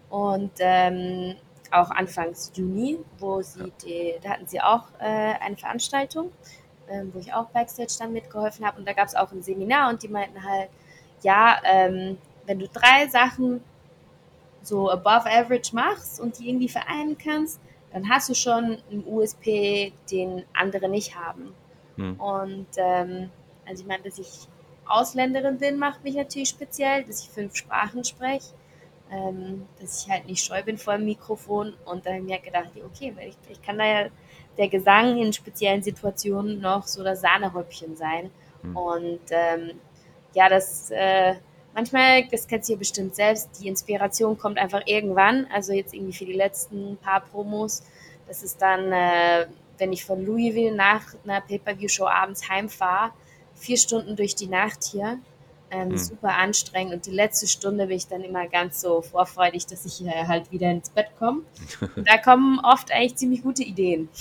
und 0.10 0.52
ähm, 0.60 1.36
auch 1.72 1.90
Anfangs 1.92 2.52
Juni, 2.56 3.00
wo 3.20 3.42
sie 3.42 3.72
die, 3.84 4.16
da 4.22 4.32
hatten 4.32 4.48
sie 4.48 4.62
auch 4.62 4.84
äh, 5.00 5.36
eine 5.40 5.56
Veranstaltung, 5.56 6.32
äh, 6.88 7.04
wo 7.14 7.20
ich 7.20 7.34
auch 7.34 7.46
Backstage 7.50 7.96
dann 8.00 8.12
mitgeholfen 8.12 8.66
habe. 8.66 8.80
Und 8.80 8.88
da 8.88 8.94
gab 8.94 9.08
es 9.08 9.16
auch 9.16 9.32
ein 9.32 9.44
Seminar 9.44 9.90
und 9.90 10.04
die 10.04 10.08
meinten 10.08 10.44
halt, 10.44 10.70
ja, 11.22 11.58
ähm, 11.64 12.18
wenn 12.46 12.60
du 12.60 12.68
drei 12.68 13.08
Sachen 13.08 13.62
so 14.62 14.90
above 14.90 15.30
average 15.30 15.74
machst 15.74 16.20
und 16.20 16.40
die 16.40 16.50
irgendwie 16.50 16.70
vereinen 16.70 17.18
kannst, 17.18 17.60
dann 17.94 18.10
hast 18.10 18.30
du 18.30 18.34
schon 18.34 18.78
einen 18.92 19.06
USP, 19.06 19.94
den 20.12 20.44
andere 20.54 20.90
nicht 20.90 21.16
haben. 21.16 21.54
Hm. 21.98 22.20
Und 22.20 22.68
ähm, 22.78 23.30
also 23.66 23.82
ich 23.82 23.88
meine, 23.88 24.04
dass 24.04 24.20
ich 24.20 24.48
Ausländerin 24.88 25.58
bin, 25.58 25.78
macht 25.78 26.04
mich 26.04 26.16
natürlich 26.16 26.50
speziell, 26.50 27.04
dass 27.04 27.22
ich 27.22 27.30
fünf 27.30 27.56
Sprachen 27.56 28.04
spreche, 28.04 28.54
ähm, 29.12 29.66
dass 29.80 30.04
ich 30.04 30.12
halt 30.12 30.28
nicht 30.28 30.44
scheu 30.44 30.62
bin 30.64 30.78
vor 30.78 30.96
dem 30.96 31.06
Mikrofon 31.06 31.74
und 31.86 32.06
dann 32.06 32.14
habe 32.14 32.24
ich 32.24 32.30
mir 32.30 32.40
gedacht, 32.40 32.70
okay, 32.86 33.14
ich, 33.28 33.38
ich 33.50 33.62
kann 33.62 33.78
da 33.78 33.86
ja 33.86 34.10
der 34.58 34.68
Gesang 34.68 35.18
in 35.18 35.34
speziellen 35.34 35.84
Situationen 35.84 36.62
noch 36.62 36.88
so 36.88 37.04
das 37.04 37.22
Sahnehäubchen 37.22 37.96
sein. 37.96 38.32
Hm. 38.62 38.76
Und 38.76 39.22
ähm, 39.30 39.72
ja, 40.34 40.50
das 40.50 40.92
äh, 40.92 41.36
manchmal, 41.74 42.26
das 42.28 42.48
kennst 42.48 42.70
du 42.70 42.74
ja 42.74 42.80
bestimmt 42.80 43.16
selbst, 43.16 43.50
die 43.60 43.68
Inspiration 43.68 44.38
kommt 44.38 44.58
einfach 44.58 44.82
irgendwann. 44.86 45.48
Also 45.54 45.74
jetzt 45.74 45.94
irgendwie 45.94 46.14
für 46.14 46.26
die 46.26 46.34
letzten 46.34 46.98
paar 46.98 47.22
Promos. 47.22 47.84
Das 48.28 48.42
ist 48.44 48.62
dann, 48.62 48.92
äh, 48.92 49.46
wenn 49.78 49.94
ich 49.94 50.06
von 50.06 50.26
Louisville 50.26 50.74
nach 50.74 51.02
einer 51.24 51.42
Pay-Per-View-Show 51.42 52.08
abends 52.08 52.50
heimfahre, 52.50 53.12
vier 53.56 53.78
Stunden 53.78 54.16
durch 54.16 54.36
die 54.36 54.48
Nacht 54.48 54.84
hier. 54.84 55.20
Ähm, 55.72 55.90
hm. 55.90 55.98
Super 55.98 56.38
anstrengend. 56.38 56.94
Und 56.94 57.06
die 57.06 57.12
letzte 57.12 57.48
Stunde 57.48 57.88
bin 57.88 57.98
ich 57.98 58.08
dann 58.08 58.22
immer 58.22 58.48
ganz 58.48 58.82
so 58.82 59.02
vorfreudig, 59.02 59.66
dass 59.66 59.86
ich 59.86 60.06
äh, 60.06 60.28
halt 60.28 60.52
wieder 60.52 60.70
ins 60.70 60.90
Bett 60.90 61.08
komme. 61.18 61.42
da 61.96 62.18
kommen 62.18 62.60
oft 62.64 62.92
eigentlich 62.92 63.16
ziemlich 63.16 63.42
gute 63.42 63.64
Ideen. 63.64 64.10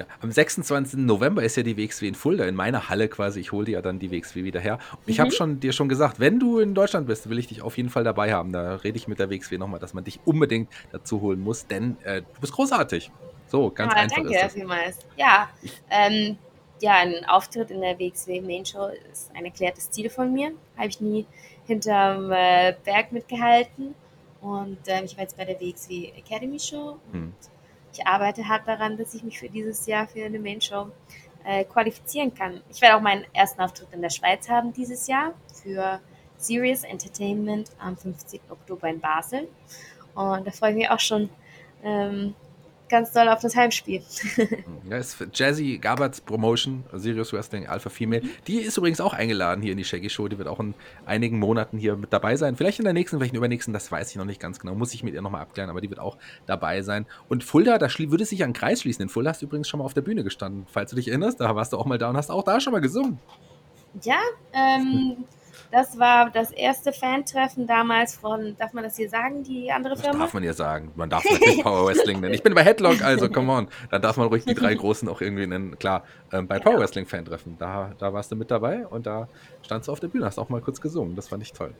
Ja, 0.00 0.06
am 0.22 0.32
26. 0.32 1.00
November 1.00 1.42
ist 1.42 1.58
ja 1.58 1.62
die 1.62 1.76
WXW 1.76 2.08
in 2.08 2.14
Fulda, 2.14 2.46
in 2.46 2.54
meiner 2.54 2.88
Halle 2.88 3.06
quasi. 3.08 3.38
Ich 3.40 3.52
hole 3.52 3.66
dir 3.66 3.72
ja 3.72 3.82
dann 3.82 3.98
die 3.98 4.10
WXW 4.10 4.44
wieder 4.44 4.58
her. 4.58 4.78
Und 4.92 5.02
ich 5.06 5.18
mhm. 5.18 5.22
habe 5.22 5.32
schon, 5.32 5.60
dir 5.60 5.72
schon 5.72 5.90
gesagt, 5.90 6.18
wenn 6.18 6.40
du 6.40 6.58
in 6.58 6.74
Deutschland 6.74 7.06
bist, 7.06 7.28
will 7.28 7.38
ich 7.38 7.48
dich 7.48 7.60
auf 7.60 7.76
jeden 7.76 7.90
Fall 7.90 8.02
dabei 8.02 8.32
haben. 8.32 8.50
Da 8.50 8.76
rede 8.76 8.96
ich 8.96 9.08
mit 9.08 9.18
der 9.18 9.28
WXW 9.28 9.58
nochmal, 9.58 9.78
dass 9.78 9.92
man 9.92 10.04
dich 10.04 10.18
unbedingt 10.24 10.70
dazu 10.90 11.20
holen 11.20 11.40
muss, 11.40 11.66
denn 11.66 11.98
äh, 12.04 12.22
du 12.22 12.40
bist 12.40 12.54
großartig. 12.54 13.10
So, 13.50 13.70
ganz 13.70 13.92
ja, 13.92 14.00
einfach 14.00 14.16
danke 14.16 14.34
ist 14.34 14.42
das. 14.42 14.52
vielmals. 14.52 14.98
Ja, 15.16 15.50
ähm, 15.90 16.38
ja, 16.80 16.94
ein 16.94 17.24
Auftritt 17.26 17.70
in 17.70 17.80
der 17.80 17.98
WXW 17.98 18.40
Main 18.40 18.64
Show 18.64 18.88
ist 19.12 19.30
ein 19.34 19.44
erklärtes 19.44 19.90
Ziel 19.90 20.08
von 20.08 20.32
mir. 20.32 20.52
Habe 20.76 20.88
ich 20.88 21.00
nie 21.00 21.26
hinterm 21.66 22.32
äh, 22.32 22.74
Berg 22.84 23.12
mitgehalten. 23.12 23.94
Und 24.40 24.88
äh, 24.88 25.02
ich 25.04 25.16
war 25.16 25.24
jetzt 25.24 25.36
bei 25.36 25.44
der 25.44 25.60
WXW 25.60 26.12
Academy 26.16 26.58
Show. 26.58 26.96
Hm 27.12 27.34
ich 27.92 28.06
arbeite 28.06 28.46
hart 28.48 28.66
daran, 28.68 28.96
dass 28.96 29.14
ich 29.14 29.22
mich 29.22 29.38
für 29.38 29.48
dieses 29.48 29.86
Jahr 29.86 30.06
für 30.06 30.24
eine 30.24 30.38
Main 30.38 30.60
Show 30.60 30.88
äh, 31.44 31.64
qualifizieren 31.64 32.34
kann. 32.34 32.60
Ich 32.70 32.80
werde 32.80 32.96
auch 32.96 33.00
meinen 33.00 33.24
ersten 33.32 33.60
Auftritt 33.60 33.88
in 33.92 34.02
der 34.02 34.10
Schweiz 34.10 34.48
haben 34.48 34.72
dieses 34.72 35.06
Jahr 35.06 35.34
für 35.62 36.00
Serious 36.36 36.84
Entertainment 36.84 37.70
am 37.78 37.96
15. 37.96 38.40
Oktober 38.48 38.88
in 38.88 39.00
Basel. 39.00 39.48
Und 40.14 40.46
da 40.46 40.50
freue 40.50 40.70
ich 40.70 40.76
mich 40.76 40.90
auch 40.90 41.00
schon 41.00 41.30
ähm, 41.82 42.34
ganz 42.90 43.12
doll 43.12 43.28
auf 43.28 43.40
das 43.40 43.56
Heimspiel. 43.56 44.02
ja, 44.90 44.96
ist 44.96 45.16
Jazzy 45.32 45.78
Gaberts 45.78 46.20
Promotion, 46.20 46.84
Serious 46.92 47.32
Wrestling 47.32 47.66
Alpha 47.66 47.88
Female. 47.88 48.22
Die 48.46 48.58
ist 48.58 48.76
übrigens 48.76 49.00
auch 49.00 49.14
eingeladen 49.14 49.62
hier 49.62 49.72
in 49.72 49.78
die 49.78 49.84
Shaggy 49.84 50.10
Show. 50.10 50.28
Die 50.28 50.36
wird 50.36 50.48
auch 50.48 50.60
in 50.60 50.74
einigen 51.06 51.38
Monaten 51.38 51.78
hier 51.78 51.96
mit 51.96 52.12
dabei 52.12 52.36
sein. 52.36 52.56
Vielleicht 52.56 52.78
in 52.78 52.84
der 52.84 52.92
nächsten, 52.92 53.16
vielleicht 53.16 53.30
in 53.30 53.34
der 53.34 53.40
übernächsten, 53.40 53.72
das 53.72 53.90
weiß 53.90 54.10
ich 54.10 54.16
noch 54.16 54.24
nicht 54.24 54.40
ganz 54.40 54.58
genau. 54.58 54.74
Muss 54.74 54.92
ich 54.92 55.02
mit 55.02 55.14
ihr 55.14 55.22
nochmal 55.22 55.42
abklären, 55.42 55.70
aber 55.70 55.80
die 55.80 55.88
wird 55.88 56.00
auch 56.00 56.18
dabei 56.46 56.82
sein. 56.82 57.06
Und 57.28 57.44
Fulda, 57.44 57.78
da 57.78 57.88
würde 57.98 58.24
sich 58.24 58.44
ein 58.44 58.52
Kreis 58.52 58.82
schließen. 58.82 59.02
In 59.02 59.08
Fulda 59.08 59.30
hast 59.30 59.42
du 59.42 59.46
übrigens 59.46 59.68
schon 59.68 59.78
mal 59.78 59.84
auf 59.84 59.94
der 59.94 60.02
Bühne 60.02 60.24
gestanden. 60.24 60.66
Falls 60.70 60.90
du 60.90 60.96
dich 60.96 61.08
erinnerst, 61.08 61.40
da 61.40 61.54
warst 61.54 61.72
du 61.72 61.78
auch 61.78 61.86
mal 61.86 61.98
da 61.98 62.10
und 62.10 62.16
hast 62.16 62.30
auch 62.30 62.42
da 62.42 62.60
schon 62.60 62.72
mal 62.72 62.80
gesungen. 62.80 63.18
Ja, 64.02 64.18
ähm, 64.52 65.24
das 65.70 65.98
war 65.98 66.30
das 66.30 66.50
erste 66.50 66.92
Fan-Treffen 66.92 67.66
damals 67.66 68.16
von, 68.16 68.56
darf 68.56 68.72
man 68.72 68.82
das 68.82 68.96
hier 68.96 69.08
sagen, 69.08 69.44
die 69.44 69.70
andere 69.70 69.96
Firma? 69.96 70.12
Das 70.12 70.20
darf 70.20 70.34
man 70.34 70.42
ja 70.42 70.52
sagen. 70.52 70.90
Man 70.96 71.08
darf 71.08 71.24
natürlich 71.24 71.62
Power 71.62 71.86
Wrestling 71.86 72.20
nennen. 72.20 72.34
Ich 72.34 72.42
bin 72.42 72.54
bei 72.54 72.64
Headlock, 72.64 73.02
also 73.02 73.28
come 73.28 73.52
on. 73.52 73.68
Da 73.90 73.98
darf 74.00 74.16
man 74.16 74.26
ruhig 74.26 74.44
die 74.44 74.54
drei 74.54 74.74
Großen 74.74 75.08
auch 75.08 75.20
irgendwie 75.20 75.46
nennen. 75.46 75.78
Klar, 75.78 76.04
ähm, 76.32 76.48
bei 76.48 76.58
Power 76.58 76.80
Wrestling 76.80 77.06
Fan-Treffen, 77.06 77.56
da, 77.58 77.92
da 77.98 78.12
warst 78.12 78.32
du 78.32 78.36
mit 78.36 78.50
dabei 78.50 78.86
und 78.86 79.06
da 79.06 79.28
standst 79.62 79.88
du 79.88 79.92
auf 79.92 80.00
der 80.00 80.08
Bühne, 80.08 80.26
hast 80.26 80.38
auch 80.38 80.48
mal 80.48 80.60
kurz 80.60 80.80
gesungen. 80.80 81.14
Das 81.14 81.28
fand 81.28 81.42
ich 81.42 81.52
toll. 81.52 81.72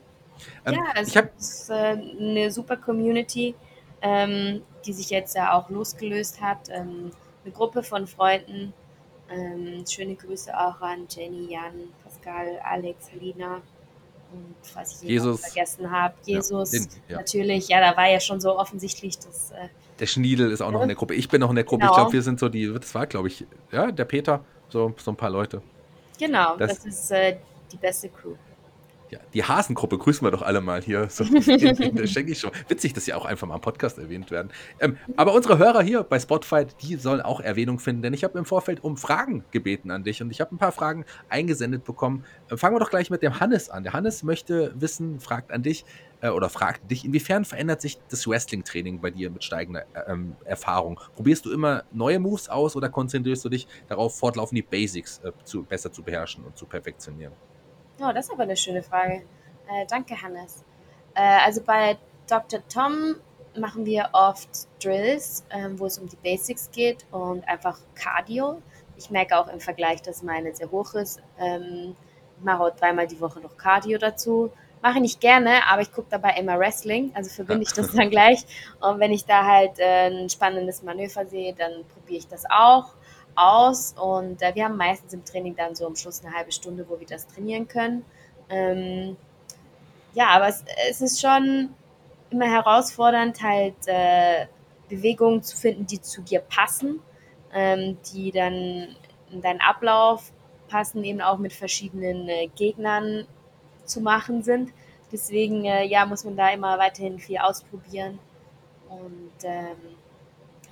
Ähm, 0.65 0.75
ja, 0.75 0.85
also 0.95 1.09
ich 1.09 1.17
hab, 1.17 1.37
es 1.37 1.63
ist 1.63 1.71
äh, 1.71 1.97
eine 2.19 2.51
super 2.53 2.77
Community, 2.77 3.57
ähm, 4.03 4.63
die 4.87 4.93
sich 4.93 5.11
jetzt 5.11 5.35
ja 5.35 5.53
auch 5.53 5.69
losgelöst 5.69 6.41
hat. 6.41 6.69
Ähm, 6.71 7.11
eine 7.45 7.53
Gruppe 7.53 7.83
von 7.83 8.07
Freunden. 8.07 8.73
Ähm, 9.33 9.85
schöne 9.89 10.15
Grüße 10.15 10.57
auch 10.57 10.81
an 10.81 11.07
Jenny, 11.09 11.53
Jan, 11.53 11.93
Pascal, 12.05 12.61
Alex, 12.65 13.13
Lina 13.13 13.61
und 14.33 14.55
ich 15.03 15.09
Jesus 15.09 15.41
vergessen 15.41 15.91
habe, 15.91 16.15
Jesus, 16.25 16.73
ja, 16.73 16.79
den, 16.79 16.89
ja. 17.09 17.17
natürlich, 17.19 17.69
ja, 17.69 17.81
da 17.81 17.97
war 17.97 18.09
ja 18.09 18.21
schon 18.21 18.41
so 18.41 18.59
offensichtlich, 18.59 19.19
dass. 19.19 19.51
Äh, 19.53 19.69
der 19.99 20.07
Schniedel 20.07 20.51
ist 20.51 20.63
auch 20.63 20.71
noch 20.71 20.83
in 20.83 20.89
der 20.89 20.97
Gruppe. 20.97 21.15
Ich 21.15 21.29
bin 21.29 21.41
noch 21.41 21.51
in 21.51 21.57
der 21.57 21.65
Gruppe. 21.65 21.83
Genau. 21.83 21.93
Ich 21.93 21.97
glaube, 21.97 22.13
wir 22.13 22.23
sind 22.23 22.41
so 22.41 22.49
die, 22.49 22.73
das 22.73 22.95
war, 22.95 23.07
glaube 23.07 23.29
ich, 23.29 23.47
ja, 23.71 23.93
der 23.93 24.05
Peter, 24.07 24.43
so, 24.69 24.95
so 24.97 25.11
ein 25.11 25.17
paar 25.17 25.31
Leute. 25.31 25.63
Genau, 26.19 26.57
das, 26.57 26.77
das 26.77 26.87
ist 26.87 27.11
äh, 27.11 27.37
die 27.71 27.77
beste 27.77 28.09
Crew. 28.09 28.35
Ja, 29.11 29.19
die 29.35 29.43
Hasengruppe 29.43 29.99
grüßen 29.99 30.25
wir 30.25 30.31
doch 30.31 30.43
alle 30.43 30.61
mal 30.61 30.81
hier 30.81 31.09
so 31.11 31.25
Shaggy 31.25 32.35
Show. 32.37 32.51
Witzig, 32.69 32.93
dass 32.93 33.07
sie 33.07 33.13
auch 33.13 33.25
einfach 33.25 33.49
mal 33.49 33.57
im 33.57 33.61
Podcast 33.61 33.99
erwähnt 33.99 34.31
werden. 34.31 34.53
Ähm, 34.79 34.99
aber 35.17 35.35
unsere 35.35 35.59
Hörer 35.59 35.83
hier 35.83 36.05
bei 36.05 36.21
Spotify, 36.21 36.65
die 36.81 36.95
sollen 36.95 37.21
auch 37.21 37.41
Erwähnung 37.41 37.81
finden, 37.81 38.03
denn 38.03 38.15
ich 38.15 38.23
habe 38.23 38.39
im 38.39 38.45
Vorfeld 38.45 38.85
um 38.85 38.97
Fragen 38.97 39.45
gebeten 39.51 39.91
an 39.91 40.05
dich 40.05 40.23
und 40.23 40.31
ich 40.31 40.41
habe 40.41 40.55
ein 40.55 40.59
paar 40.59 40.71
Fragen 40.71 41.05
eingesendet 41.29 41.85
bekommen. 41.85 42.25
Äh, 42.49 42.57
fangen 42.57 42.77
wir 42.77 42.79
doch 42.79 42.91
gleich 42.91 43.11
mit 43.11 43.23
dem 43.23 43.41
Hannes 43.41 43.69
an. 43.69 43.83
Der 43.83 43.95
Hannes 43.95 44.23
möchte 44.23 44.73
wissen, 44.77 45.19
fragt 45.19 45.51
an 45.51 45.65
dich 45.65 45.85
äh, 46.21 46.29
oder 46.29 46.49
fragt 46.49 46.89
dich, 46.89 47.05
inwiefern 47.05 47.45
verändert 47.45 47.81
sich 47.81 47.99
das 48.11 48.29
Wrestling-Training 48.29 49.01
bei 49.01 49.11
dir 49.11 49.31
mit 49.31 49.43
steigender 49.43 49.87
äh, 49.93 50.13
ähm, 50.13 50.37
Erfahrung? 50.45 51.01
Probierst 51.17 51.47
du 51.47 51.53
immer 51.53 51.83
neue 51.91 52.21
Moves 52.21 52.49
aus 52.49 52.77
oder 52.77 52.89
konzentrierst 52.89 53.45
du 53.45 53.49
dich 53.49 53.67
darauf, 53.89 54.17
fortlaufend 54.17 54.57
die 54.57 54.63
Basics 54.63 55.19
äh, 55.25 55.33
zu, 55.43 55.65
besser 55.65 55.91
zu 55.91 56.05
beherrschen 56.05 56.45
und 56.45 56.57
zu 56.57 56.67
perfektionieren? 56.67 57.33
Oh, 58.03 58.13
das 58.15 58.27
ist 58.27 58.33
aber 58.33 58.45
eine 58.45 58.57
schöne 58.57 58.83
Frage. 58.83 59.23
Äh, 59.69 59.85
danke, 59.87 60.21
Hannes. 60.21 60.65
Äh, 61.15 61.21
also 61.45 61.61
bei 61.61 61.99
Dr. 62.27 62.61
Tom 62.73 63.17
machen 63.55 63.85
wir 63.85 64.09
oft 64.15 64.69
Drills, 64.83 65.45
ähm, 65.51 65.79
wo 65.79 65.85
es 65.85 65.99
um 65.99 66.09
die 66.09 66.17
Basics 66.17 66.71
geht 66.71 67.05
und 67.11 67.47
einfach 67.47 67.79
Cardio. 67.95 68.63
Ich 68.97 69.11
merke 69.11 69.39
auch 69.39 69.49
im 69.49 69.61
Vergleich, 69.61 70.01
dass 70.01 70.23
meine 70.23 70.55
sehr 70.55 70.71
hoch 70.71 70.95
ist. 70.95 71.21
Ähm, 71.39 71.95
ich 72.39 72.45
mache 72.45 72.63
auch 72.63 72.71
dreimal 72.71 73.07
die 73.07 73.21
Woche 73.21 73.39
noch 73.41 73.59
Cardio 73.59 73.99
dazu. 73.99 74.51
Mache 74.81 74.95
ich 74.95 75.03
nicht 75.03 75.21
gerne, 75.21 75.67
aber 75.71 75.83
ich 75.83 75.93
gucke 75.93 76.09
dabei 76.09 76.37
immer 76.39 76.59
Wrestling, 76.59 77.13
also 77.15 77.29
verbinde 77.29 77.65
ich 77.65 77.73
das 77.75 77.93
dann 77.93 78.09
gleich. 78.09 78.47
Und 78.81 78.99
wenn 78.99 79.13
ich 79.13 79.27
da 79.27 79.45
halt 79.45 79.79
äh, 79.79 80.07
ein 80.07 80.31
spannendes 80.31 80.83
Manöver 80.83 81.27
sehe, 81.27 81.53
dann 81.53 81.85
probiere 81.93 82.21
ich 82.21 82.29
das 82.29 82.45
auch 82.49 82.95
aus 83.41 83.95
und 83.99 84.43
äh, 84.43 84.55
wir 84.55 84.65
haben 84.65 84.77
meistens 84.77 85.13
im 85.13 85.25
Training 85.25 85.57
dann 85.57 85.75
so 85.75 85.87
am 85.87 85.97
Schluss 85.97 86.25
eine 86.25 86.35
halbe 86.35 86.53
Stunde, 86.53 86.87
wo 86.89 86.99
wir 86.99 87.07
das 87.07 87.27
trainieren 87.27 87.67
können. 87.69 88.05
Ähm, 88.49 89.17
ja, 90.13 90.29
aber 90.29 90.49
es, 90.49 90.65
es, 90.89 91.01
ist 91.01 91.21
schon 91.21 91.71
immer 92.31 92.47
herausfordernd, 92.47 93.43
halt 93.43 93.77
äh, 93.87 94.47
Bewegungen 94.89 95.43
zu 95.43 95.57
finden, 95.57 95.87
die 95.87 96.01
zu 96.01 96.23
dir 96.23 96.41
passen, 96.41 97.01
ähm, 97.53 97.97
die 98.13 98.33
dann 98.33 98.97
in 99.31 99.41
deinen 99.41 99.61
Ablauf 99.61 100.33
passen, 100.69 101.05
eben 101.05 101.21
auch 101.21 101.39
mit 101.39 101.53
verschiedenen 101.53 102.29
äh, 102.29 102.49
Gegnern 102.49 103.27
zu 103.85 104.01
machen 104.01 104.43
sind. 104.43 104.73
Deswegen 105.13 105.65
äh, 105.65 105.85
ja, 105.85 106.07
muss 106.07 106.25
man 106.25 106.37
da 106.37 106.51
immer 106.51 106.79
weiterhin 106.79 107.19
viel 107.19 107.39
ausprobieren 107.39 108.19
und 108.89 109.33
ähm, 109.45 109.77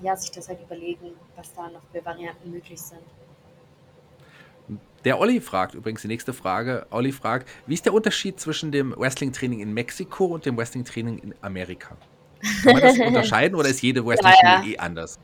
ja, 0.02 0.16
sich 0.16 0.30
das 0.30 0.48
halt 0.48 0.60
überlegen, 0.62 1.12
was 1.39 1.55
da 1.55 1.68
noch 1.70 1.82
für 1.93 2.05
Varianten 2.05 2.51
möglich 2.51 2.80
sind. 2.80 3.01
Der 5.05 5.20
Olli 5.20 5.41
fragt 5.41 5.74
übrigens 5.74 6.03
die 6.03 6.09
nächste 6.09 6.32
Frage. 6.32 6.86
Olli 6.91 7.12
fragt, 7.12 7.49
wie 7.66 7.74
ist 7.74 7.86
der 7.86 7.95
Unterschied 7.95 8.41
zwischen 8.41 8.72
dem 8.72 8.95
Wrestling-Training 8.99 9.61
in 9.61 9.72
Mexiko 9.72 10.26
und 10.26 10.45
dem 10.45 10.57
Wrestling-Training 10.57 11.18
in 11.18 11.34
Amerika? 11.41 11.97
Kann 12.64 12.72
man 12.72 12.82
das 12.82 12.99
unterscheiden 13.07 13.55
oder 13.55 13.68
ist 13.68 13.80
jede 13.80 14.05
Wrestling-Schule 14.05 14.53
ja, 14.53 14.62
ja. 14.62 14.72
eh 14.72 14.78
anders? 14.78 15.18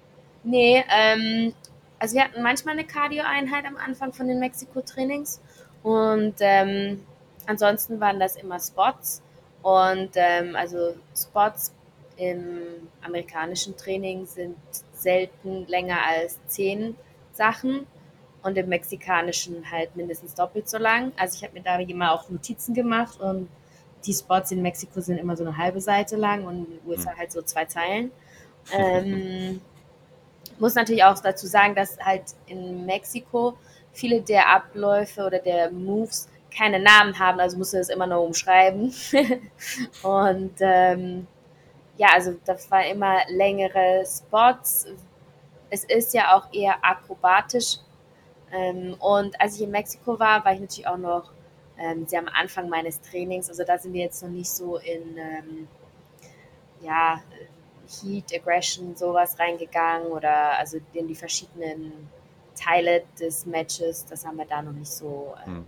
Nee, 0.45 0.85
ähm, 0.89 1.53
also 1.99 2.15
wir 2.15 2.25
hatten 2.25 2.43
manchmal 2.43 2.75
eine 2.75 2.85
Cardio-Einheit 2.85 3.65
am 3.67 3.77
Anfang 3.77 4.13
von 4.13 4.29
den 4.29 4.39
Mexiko-Trainings 4.39 5.41
und 5.83 6.35
ähm, 6.39 7.05
ansonsten 7.47 7.99
waren 7.99 8.21
das 8.21 8.37
immer 8.37 8.61
Spots 8.61 9.23
und 9.63 10.11
ähm, 10.15 10.55
also 10.55 10.95
Spots 11.17 11.75
im 12.17 12.89
amerikanischen 13.03 13.77
Training 13.77 14.25
sind 14.27 14.57
selten 15.05 15.67
länger 15.69 15.99
als 16.05 16.39
zehn 16.49 16.97
Sachen 17.33 17.87
und 18.43 18.59
im 18.59 18.69
mexikanischen 18.69 19.71
halt 19.71 19.95
mindestens 19.95 20.35
doppelt 20.35 20.69
so 20.69 20.79
lang. 20.79 21.13
Also 21.17 21.37
ich 21.37 21.45
habe 21.45 21.55
mir 21.55 21.63
da 21.63 21.79
immer 21.79 22.13
auch 22.13 22.29
Notizen 22.29 22.75
gemacht 22.75 23.21
und 23.21 23.49
die 24.05 24.13
Spots 24.13 24.51
in 24.51 24.63
Mexiko 24.63 25.01
sind 25.01 25.19
immer 25.19 25.37
so 25.37 25.45
eine 25.45 25.57
halbe 25.57 25.81
Seite 25.81 26.17
lang 26.17 26.45
und 26.45 26.67
in 26.67 26.79
den 26.79 26.81
USA 26.87 27.13
hm. 27.13 27.19
halt 27.19 27.33
so 27.33 27.43
zwei 27.43 27.65
Zeilen. 27.67 28.11
Ähm, 28.73 29.61
muss 30.59 30.75
natürlich 30.75 31.05
auch 31.05 31.19
dazu 31.21 31.47
sagen, 31.47 31.75
dass 31.75 31.99
halt 31.99 32.25
in 32.47 32.85
Mexiko 32.87 33.55
viele 33.93 34.21
der 34.21 34.49
Abläufe 34.49 35.25
oder 35.25 35.39
der 35.39 35.71
Moves 35.71 36.29
keine 36.57 36.79
Namen 36.79 37.19
haben, 37.19 37.41
also 37.41 37.57
musst 37.59 37.73
du 37.73 37.79
das 37.79 37.89
immer 37.89 38.07
nur 38.07 38.21
umschreiben. 38.21 38.95
und 40.03 40.55
ähm, 40.61 41.27
ja, 41.97 42.09
also 42.13 42.35
das 42.45 42.71
war 42.71 42.87
immer 42.87 43.19
längere 43.29 44.05
Spots. 44.05 44.87
Es 45.71 45.85
ist 45.85 46.15
ja 46.15 46.37
auch 46.37 46.53
eher 46.53 46.85
akrobatisch. 46.85 47.79
Ähm, 48.53 48.95
und 48.99 49.41
als 49.41 49.57
ich 49.57 49.63
in 49.63 49.71
Mexiko 49.71 50.19
war, 50.19 50.45
war 50.45 50.53
ich 50.53 50.61
natürlich 50.61 50.87
auch 50.87 50.97
noch 50.97 51.31
ähm, 51.79 52.07
sehr 52.07 52.21
am 52.21 52.29
Anfang 52.29 52.69
meines 52.69 53.01
Trainings. 53.01 53.49
Also 53.49 53.65
da 53.65 53.79
sind 53.79 53.93
wir 53.93 54.03
jetzt 54.03 54.23
noch 54.23 54.31
nicht 54.31 54.51
so 54.51 54.79
in 54.79 55.17
ähm, 55.17 55.69
ja, 56.81 57.21
Heat, 57.89 58.35
Aggression, 58.35 58.97
sowas 58.97 59.39
reingegangen 59.39 60.09
oder 60.09 60.59
also 60.59 60.79
in 60.93 61.09
die 61.09 61.15
verschiedenen 61.15 62.09
Teile 62.55 63.05
des 63.19 63.47
Matches. 63.47 64.05
Das 64.07 64.25
haben 64.25 64.37
wir 64.37 64.47
da 64.47 64.63
noch 64.63 64.73
nicht 64.73 64.91
so 64.91 65.35
ähm, 65.47 65.57
hm 65.57 65.67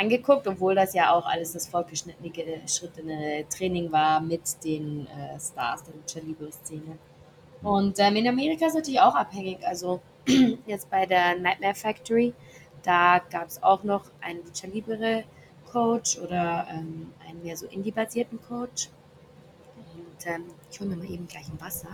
angeguckt, 0.00 0.46
obwohl 0.46 0.74
das 0.74 0.94
ja 0.94 1.12
auch 1.12 1.26
alles 1.26 1.52
das 1.52 1.68
fortgeschrittene 1.68 3.44
Training 3.48 3.92
war 3.92 4.20
mit 4.20 4.64
den 4.64 5.06
äh, 5.06 5.38
Stars 5.38 5.84
der 5.84 5.94
Lucha 5.94 6.26
Libre-Szene. 6.26 6.98
Und 7.62 7.98
ähm, 7.98 8.16
in 8.16 8.26
Amerika 8.26 8.66
ist 8.66 8.74
natürlich 8.74 9.00
auch 9.00 9.14
abhängig. 9.14 9.58
Also 9.66 10.00
jetzt 10.66 10.90
bei 10.90 11.06
der 11.06 11.38
Nightmare 11.38 11.74
Factory, 11.74 12.32
da 12.82 13.20
gab 13.30 13.48
es 13.48 13.62
auch 13.62 13.84
noch 13.84 14.04
einen 14.20 14.40
Lucha 14.44 14.66
Libre 14.66 15.24
Coach 15.70 16.18
oder 16.18 16.66
ähm, 16.70 17.12
einen 17.28 17.42
mehr 17.42 17.56
so 17.56 17.66
Indie-basierten 17.66 18.40
Coach. 18.48 18.88
Und 19.76 20.26
ähm, 20.26 20.44
ich 20.70 20.80
hole 20.80 20.90
mir 20.90 20.96
mal 20.96 21.10
eben 21.10 21.28
gleich 21.28 21.48
ein 21.48 21.60
Wasser. 21.60 21.90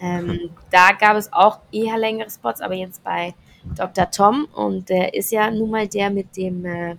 Ähm, 0.00 0.50
da 0.70 0.92
gab 0.92 1.16
es 1.16 1.32
auch 1.32 1.58
eher 1.72 1.98
längere 1.98 2.30
Spots, 2.30 2.60
aber 2.60 2.74
jetzt 2.74 3.02
bei 3.02 3.34
Dr. 3.74 4.10
Tom 4.10 4.46
und 4.54 4.88
der 4.88 5.14
ist 5.14 5.32
ja 5.32 5.50
nun 5.50 5.70
mal 5.70 5.88
der 5.88 6.10
mit 6.10 6.36
dem, 6.36 6.64
äh, 6.64 6.96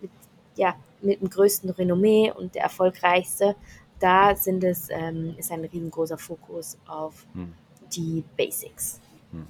mit, 0.00 0.10
ja, 0.56 0.74
mit 1.00 1.20
dem 1.20 1.30
größten 1.30 1.70
Renommee 1.70 2.32
und 2.32 2.54
der 2.54 2.62
erfolgreichste. 2.62 3.54
Da 4.00 4.34
sind 4.36 4.62
es, 4.64 4.88
ähm, 4.90 5.34
ist 5.36 5.50
ein 5.50 5.64
riesengroßer 5.64 6.18
Fokus 6.18 6.78
auf 6.86 7.26
hm. 7.34 7.52
die 7.92 8.24
Basics. 8.36 9.00
Hm. 9.32 9.46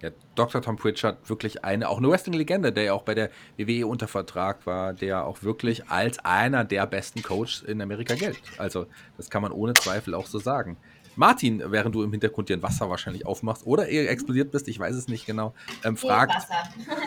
Ja, 0.00 0.10
Dr. 0.34 0.60
Tom 0.60 0.76
Pritchard, 0.76 1.28
wirklich 1.28 1.64
eine, 1.64 1.88
auch 1.88 1.98
eine 1.98 2.08
Wrestling-Legende, 2.10 2.72
der 2.72 2.84
ja 2.84 2.92
auch 2.92 3.02
bei 3.02 3.14
der 3.14 3.30
WWE 3.56 3.86
unter 3.86 4.08
Vertrag 4.08 4.66
war, 4.66 4.92
der 4.92 5.24
auch 5.24 5.42
wirklich 5.42 5.88
als 5.88 6.18
einer 6.24 6.64
der 6.64 6.86
besten 6.86 7.22
Coaches 7.22 7.62
in 7.62 7.80
Amerika 7.80 8.14
gilt. 8.14 8.40
Also, 8.58 8.86
das 9.16 9.30
kann 9.30 9.42
man 9.42 9.52
ohne 9.52 9.74
Zweifel 9.74 10.14
auch 10.14 10.26
so 10.26 10.38
sagen. 10.38 10.76
Martin, 11.16 11.62
während 11.66 11.94
du 11.94 12.02
im 12.02 12.10
Hintergrund 12.10 12.48
dir 12.48 12.56
ein 12.56 12.62
Wasser 12.62 12.88
wahrscheinlich 12.88 13.26
aufmachst 13.26 13.66
oder 13.66 13.88
ihr 13.88 14.08
explodiert 14.08 14.50
bist, 14.50 14.68
ich 14.68 14.78
weiß 14.78 14.94
es 14.94 15.08
nicht 15.08 15.26
genau, 15.26 15.54
ähm, 15.84 15.96
fragt, 15.96 16.34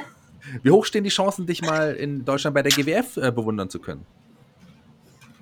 wie 0.64 0.72
hoch 0.72 0.86
stehen 0.86 1.04
die 1.04 1.10
Chancen, 1.10 1.48
dich 1.48 1.62
mal 1.62 1.96
in 1.96 2.24
Deutschland 2.26 2.54
bei 2.54 2.62
der 2.62 2.72
GWF 2.72 3.18
äh, 3.18 3.32
bewundern 3.32 3.70
zu 3.70 3.80
können? 3.80 4.06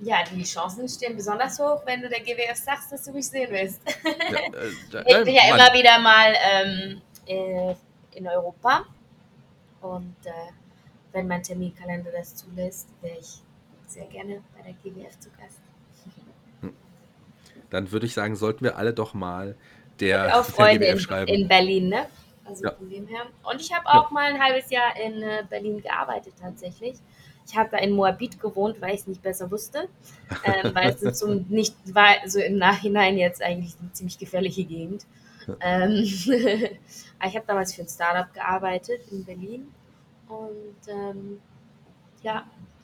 Ja, 0.01 0.17
die 0.23 0.43
Chancen 0.43 0.87
stehen 0.89 1.15
besonders 1.15 1.57
hoch, 1.59 1.81
wenn 1.85 2.01
du 2.01 2.09
der 2.09 2.19
GWF 2.19 2.55
sagst, 2.55 2.91
dass 2.91 3.03
du 3.03 3.13
mich 3.13 3.27
sehen 3.27 3.49
willst. 3.51 3.81
Ja, 4.91 4.99
äh, 4.99 5.19
ich 5.19 5.25
bin 5.25 5.33
ja 5.33 5.53
immer 5.53 5.73
wieder 5.73 5.99
mal 5.99 6.33
ähm, 6.51 7.01
äh, 7.25 7.75
in 8.17 8.27
Europa 8.27 8.85
und 9.81 10.15
äh, 10.25 10.31
wenn 11.11 11.27
mein 11.27 11.43
Terminkalender 11.43 12.11
das 12.11 12.35
zulässt, 12.35 12.89
wäre 13.01 13.17
ich 13.19 13.41
sehr 13.87 14.05
gerne 14.05 14.41
bei 14.55 14.63
der 14.63 14.73
GWF 14.73 15.19
zu 15.19 15.29
Gast 15.31 15.62
dann 17.73 17.91
würde 17.91 18.05
ich 18.05 18.13
sagen, 18.13 18.35
sollten 18.35 18.63
wir 18.63 18.77
alle 18.77 18.93
doch 18.93 19.13
mal 19.13 19.55
der, 19.99 20.39
auch 20.39 20.45
Freunde 20.45 20.85
in, 20.85 20.99
in 21.27 21.47
Berlin, 21.47 21.89
ne? 21.89 22.05
Also 22.45 22.65
ja. 22.65 22.71
von 22.71 22.89
dem 22.89 23.07
her. 23.07 23.21
Und 23.43 23.59
ich 23.59 23.73
habe 23.73 23.87
auch 23.87 24.09
ja. 24.09 24.13
mal 24.13 24.33
ein 24.33 24.41
halbes 24.41 24.69
Jahr 24.69 24.95
in 25.01 25.23
äh, 25.23 25.43
Berlin 25.49 25.81
gearbeitet 25.81 26.33
tatsächlich. 26.39 26.95
Ich 27.47 27.57
habe 27.57 27.69
da 27.71 27.77
in 27.77 27.91
Moabit 27.91 28.39
gewohnt, 28.39 28.79
weil 28.79 28.93
ich 28.93 29.01
es 29.01 29.07
nicht 29.07 29.21
besser 29.21 29.49
wusste. 29.49 29.89
Ähm, 30.45 30.73
weil 30.75 30.89
es 30.89 31.19
so 31.19 31.33
nicht 31.49 31.75
war, 31.93 32.15
so 32.27 32.39
im 32.39 32.57
Nachhinein 32.57 33.17
jetzt 33.17 33.41
eigentlich 33.41 33.75
eine 33.81 33.91
ziemlich 33.91 34.19
gefährliche 34.19 34.65
Gegend. 34.65 35.05
Ähm, 35.59 35.91
ich 36.03 36.75
habe 37.19 37.43
damals 37.47 37.73
für 37.73 37.81
ein 37.81 37.87
Startup 37.87 38.31
gearbeitet 38.33 39.01
in 39.11 39.25
Berlin. 39.25 39.73
Und 40.27 40.87
ähm, 40.87 41.41
ja, 42.21 42.45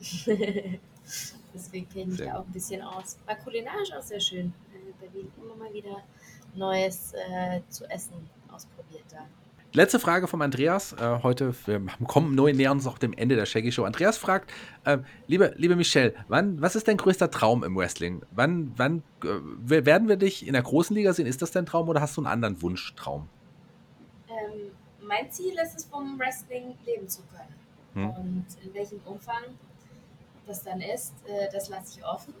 deswegen 1.54 1.88
kenne 1.88 2.12
ich 2.12 2.18
da 2.18 2.38
auch 2.38 2.46
ein 2.46 2.52
bisschen 2.52 2.82
aus. 2.82 3.18
War 3.26 3.36
kulinarisch 3.36 3.92
auch 3.92 4.02
sehr 4.02 4.20
schön. 4.20 4.52
Berlin 4.98 5.30
immer 5.36 5.56
mal 5.56 5.72
wieder 5.72 6.02
Neues 6.54 7.12
äh, 7.14 7.60
zu 7.68 7.88
essen 7.90 8.28
ausprobiert 8.52 9.04
da. 9.10 9.26
Letzte 9.72 10.00
Frage 10.00 10.26
vom 10.26 10.42
Andreas. 10.42 10.94
Äh, 10.94 11.20
heute, 11.22 11.54
wir 11.66 11.80
kommen 12.08 12.34
neu 12.34 12.52
nähern 12.52 12.78
uns 12.78 12.88
auch 12.88 12.98
dem 12.98 13.12
Ende 13.12 13.36
der 13.36 13.46
Shaggy 13.46 13.70
Show. 13.70 13.84
Andreas 13.84 14.18
fragt, 14.18 14.50
äh, 14.84 14.98
liebe, 15.28 15.54
liebe 15.56 15.76
Michelle, 15.76 16.12
wann, 16.26 16.60
was 16.60 16.74
ist 16.74 16.88
dein 16.88 16.96
größter 16.96 17.30
Traum 17.30 17.62
im 17.62 17.76
Wrestling? 17.76 18.22
Wann, 18.32 18.72
wann 18.76 19.04
äh, 19.22 19.84
werden 19.86 20.08
wir 20.08 20.16
dich 20.16 20.44
in 20.44 20.54
der 20.54 20.62
großen 20.62 20.96
Liga 20.96 21.12
sehen? 21.12 21.26
Ist 21.26 21.40
das 21.40 21.52
dein 21.52 21.66
Traum 21.66 21.88
oder 21.88 22.00
hast 22.00 22.16
du 22.16 22.20
einen 22.20 22.26
anderen 22.26 22.60
Wunschtraum? 22.62 23.28
Ähm, 24.28 24.72
mein 25.06 25.30
Ziel 25.30 25.54
ist 25.62 25.76
es, 25.76 25.84
vom 25.84 26.18
Wrestling 26.18 26.76
leben 26.84 27.08
zu 27.08 27.22
können. 27.22 27.54
Hm. 27.94 28.10
Und 28.10 28.46
in 28.64 28.74
welchem 28.74 29.00
Umfang 29.04 29.44
das 30.48 30.64
dann 30.64 30.80
ist, 30.80 31.14
äh, 31.28 31.48
das 31.52 31.68
lasse 31.68 31.96
ich 31.96 32.04
offen. 32.04 32.34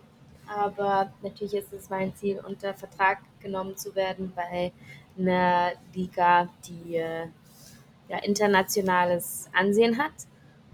Aber 0.50 1.12
natürlich 1.22 1.54
ist 1.54 1.72
es 1.72 1.90
mein 1.90 2.14
Ziel, 2.16 2.40
unter 2.44 2.74
Vertrag 2.74 3.18
genommen 3.38 3.76
zu 3.76 3.94
werden 3.94 4.32
bei 4.34 4.72
einer 5.16 5.72
Liga, 5.94 6.48
die 6.66 6.96
äh, 6.96 7.26
ja, 8.08 8.18
internationales 8.24 9.48
Ansehen 9.52 9.96
hat. 9.96 10.12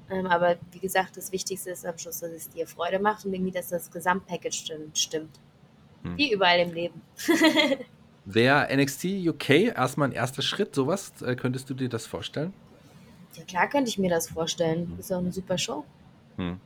Ähm, 0.08 0.26
aber 0.26 0.56
wie 0.72 0.78
gesagt, 0.78 1.18
das 1.18 1.30
Wichtigste 1.30 1.70
ist 1.70 1.84
am 1.84 1.98
Schluss, 1.98 2.20
dass 2.20 2.30
es 2.30 2.48
dir 2.48 2.66
Freude 2.66 2.98
macht 2.98 3.26
und 3.26 3.34
irgendwie, 3.34 3.50
dass 3.50 3.68
das 3.68 3.90
Gesamtpackage 3.90 4.64
stimmt. 4.94 5.40
Hm. 6.02 6.16
Wie 6.16 6.32
überall 6.32 6.60
im 6.60 6.72
Leben. 6.72 7.02
Wäre 8.24 8.74
NXT 8.74 9.04
UK 9.26 9.50
erstmal 9.76 10.08
ein 10.08 10.12
erster 10.12 10.40
Schritt, 10.40 10.74
sowas? 10.74 11.12
Äh, 11.20 11.36
könntest 11.36 11.68
du 11.68 11.74
dir 11.74 11.90
das 11.90 12.06
vorstellen? 12.06 12.54
Ja, 13.34 13.44
klar 13.44 13.68
könnte 13.68 13.90
ich 13.90 13.98
mir 13.98 14.08
das 14.08 14.30
vorstellen. 14.30 14.94
Das 14.96 15.06
ist 15.06 15.12
auch 15.12 15.18
eine 15.18 15.32
super 15.32 15.58
Show. 15.58 15.84
Hm 16.36 16.58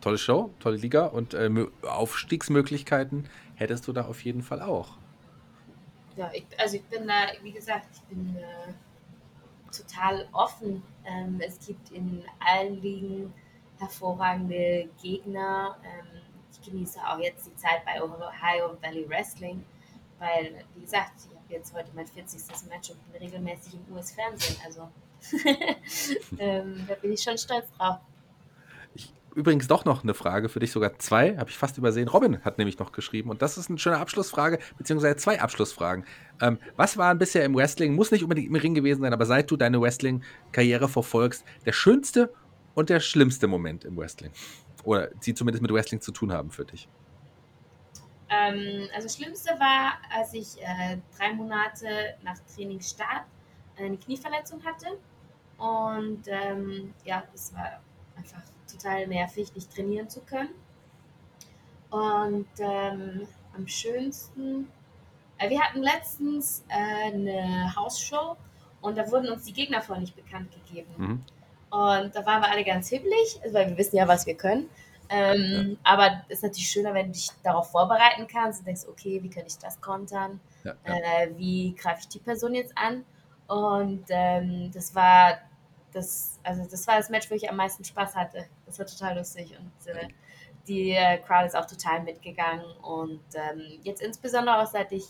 tolle 0.00 0.18
Show, 0.18 0.50
tolle 0.60 0.76
Liga 0.76 1.06
und 1.06 1.34
äh, 1.34 1.50
Aufstiegsmöglichkeiten 1.82 3.28
hättest 3.54 3.88
du 3.88 3.92
da 3.92 4.06
auf 4.06 4.24
jeden 4.24 4.42
Fall 4.42 4.62
auch. 4.62 4.96
Ja, 6.16 6.30
ich, 6.32 6.46
also 6.58 6.76
ich 6.76 6.84
bin 6.84 7.06
da, 7.06 7.26
wie 7.42 7.52
gesagt, 7.52 7.88
ich 7.92 8.00
bin 8.02 8.36
äh, 8.36 8.72
total 9.76 10.28
offen. 10.32 10.82
Ähm, 11.04 11.40
es 11.40 11.58
gibt 11.66 11.90
in 11.90 12.22
allen 12.40 12.80
Ligen 12.80 13.32
hervorragende 13.78 14.88
Gegner. 15.02 15.76
Ähm, 15.84 16.22
ich 16.50 16.62
genieße 16.62 16.98
auch 17.00 17.18
jetzt 17.18 17.46
die 17.46 17.54
Zeit 17.56 17.84
bei 17.84 18.02
Ohio 18.02 18.76
Valley 18.80 19.08
Wrestling, 19.08 19.64
weil, 20.18 20.64
wie 20.74 20.80
gesagt, 20.80 21.12
ich 21.18 21.36
habe 21.36 21.52
jetzt 21.52 21.74
heute 21.74 21.90
mein 21.94 22.06
40. 22.06 22.40
Match 22.68 22.90
und 22.90 23.12
bin 23.12 23.22
regelmäßig 23.22 23.74
im 23.74 23.94
US-Fernsehen. 23.94 24.56
Also 24.64 24.88
ähm, 26.38 26.84
da 26.88 26.94
bin 26.94 27.12
ich 27.12 27.22
schon 27.22 27.36
stolz 27.36 27.70
drauf 27.72 27.98
übrigens 29.36 29.68
doch 29.68 29.84
noch 29.84 30.02
eine 30.02 30.14
Frage 30.14 30.48
für 30.48 30.60
dich, 30.60 30.72
sogar 30.72 30.98
zwei, 30.98 31.36
habe 31.36 31.50
ich 31.50 31.58
fast 31.58 31.76
übersehen. 31.76 32.08
Robin 32.08 32.42
hat 32.42 32.56
nämlich 32.56 32.78
noch 32.78 32.90
geschrieben 32.90 33.28
und 33.28 33.42
das 33.42 33.58
ist 33.58 33.68
eine 33.68 33.78
schöne 33.78 33.98
Abschlussfrage, 33.98 34.58
beziehungsweise 34.78 35.16
zwei 35.16 35.40
Abschlussfragen. 35.40 36.06
Ähm, 36.40 36.58
was 36.76 36.96
war 36.96 37.14
bisher 37.14 37.44
im 37.44 37.54
Wrestling, 37.54 37.94
muss 37.94 38.10
nicht 38.10 38.22
unbedingt 38.22 38.48
im 38.48 38.56
Ring 38.56 38.74
gewesen 38.74 39.02
sein, 39.02 39.12
aber 39.12 39.26
seit 39.26 39.50
du 39.50 39.56
deine 39.56 39.80
Wrestling-Karriere 39.80 40.88
verfolgst, 40.88 41.44
der 41.66 41.72
schönste 41.72 42.32
und 42.74 42.88
der 42.88 42.98
schlimmste 42.98 43.46
Moment 43.46 43.84
im 43.84 43.96
Wrestling? 43.98 44.32
Oder 44.84 45.08
die 45.08 45.34
zumindest 45.34 45.60
mit 45.60 45.70
Wrestling 45.70 46.00
zu 46.00 46.12
tun 46.12 46.32
haben 46.32 46.50
für 46.50 46.64
dich? 46.64 46.88
Ähm, 48.30 48.88
also 48.94 49.06
das 49.06 49.16
Schlimmste 49.16 49.50
war, 49.60 49.98
als 50.16 50.32
ich 50.32 50.60
äh, 50.62 50.96
drei 51.16 51.34
Monate 51.34 52.14
nach 52.22 52.38
Trainingsstart 52.54 53.26
eine 53.76 53.98
Knieverletzung 53.98 54.64
hatte. 54.64 54.86
Und 55.58 56.22
ähm, 56.26 56.94
ja, 57.04 57.22
es 57.34 57.52
war 57.54 57.80
einfach 58.16 58.42
total 58.70 59.06
nervig, 59.06 59.54
nicht 59.54 59.74
trainieren 59.74 60.08
zu 60.08 60.20
können. 60.20 60.50
Und 61.90 62.48
ähm, 62.58 63.26
am 63.54 63.68
schönsten, 63.68 64.68
äh, 65.38 65.48
wir 65.48 65.60
hatten 65.60 65.82
letztens 65.82 66.64
äh, 66.68 67.12
eine 67.12 67.74
Hausshow 67.76 68.36
und 68.80 68.98
da 68.98 69.10
wurden 69.10 69.30
uns 69.30 69.44
die 69.44 69.52
Gegner 69.52 69.80
vorher 69.80 70.00
nicht 70.00 70.16
bekannt 70.16 70.50
gegeben. 70.52 70.90
Mhm. 70.96 71.24
Und 71.70 72.14
da 72.14 72.24
waren 72.26 72.42
wir 72.42 72.50
alle 72.50 72.64
ganz 72.64 72.88
hibbelig, 72.88 73.40
weil 73.50 73.68
wir 73.68 73.76
wissen 73.76 73.96
ja, 73.96 74.06
was 74.06 74.26
wir 74.26 74.36
können. 74.36 74.68
Ähm, 75.08 75.70
ja. 75.70 75.76
Aber 75.84 76.22
es 76.28 76.38
ist 76.38 76.42
natürlich 76.42 76.68
schöner, 76.68 76.94
wenn 76.94 77.06
du 77.06 77.12
dich 77.12 77.30
darauf 77.42 77.70
vorbereiten 77.70 78.26
kannst 78.26 78.60
und 78.60 78.66
denkst, 78.66 78.82
okay, 78.88 79.22
wie 79.22 79.30
kann 79.30 79.44
ich 79.46 79.58
das 79.58 79.80
kontern? 79.80 80.40
Ja, 80.64 80.74
ja. 80.86 80.94
Äh, 80.94 81.30
wie 81.36 81.74
greife 81.74 82.00
ich 82.00 82.08
die 82.08 82.18
Person 82.18 82.54
jetzt 82.54 82.72
an? 82.76 83.04
Und 83.46 84.04
ähm, 84.08 84.70
das 84.72 84.94
war 84.94 85.38
das, 85.96 86.38
also 86.42 86.64
das 86.70 86.86
war 86.86 86.96
das 86.96 87.08
Match, 87.08 87.30
wo 87.30 87.34
ich 87.34 87.48
am 87.48 87.56
meisten 87.56 87.84
Spaß 87.84 88.14
hatte. 88.14 88.46
Das 88.66 88.78
war 88.78 88.86
total 88.86 89.16
lustig 89.18 89.56
und 89.58 89.86
äh, 89.86 90.08
die 90.68 90.90
äh, 90.90 91.18
Crowd 91.18 91.46
ist 91.46 91.56
auch 91.56 91.66
total 91.66 92.02
mitgegangen. 92.02 92.64
Und 92.82 93.22
ähm, 93.34 93.80
jetzt 93.82 94.02
insbesondere 94.02 94.62
auch 94.62 94.66
seit 94.66 94.92
ich 94.92 95.04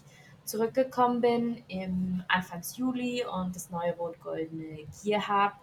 zurückgekommen 0.44 1.20
bin 1.20 1.64
im 1.66 2.22
Anfangs 2.28 2.76
Juli 2.76 3.24
und 3.24 3.56
das 3.56 3.70
neue 3.70 3.96
rot-goldene 3.96 4.86
Gear 5.02 5.26
habe 5.26 5.54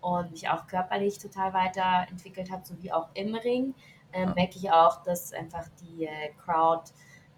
und 0.00 0.30
mich 0.30 0.48
auch 0.48 0.66
körperlich 0.68 1.18
total 1.18 1.52
weiterentwickelt 1.52 2.50
habe, 2.52 2.64
sowie 2.64 2.92
auch 2.92 3.08
im 3.14 3.34
Ring, 3.34 3.74
äh, 4.12 4.26
merke 4.26 4.56
ich 4.56 4.70
auch, 4.70 5.02
dass 5.02 5.32
einfach 5.32 5.66
die 5.80 6.04
äh, 6.04 6.30
Crowd, 6.44 6.92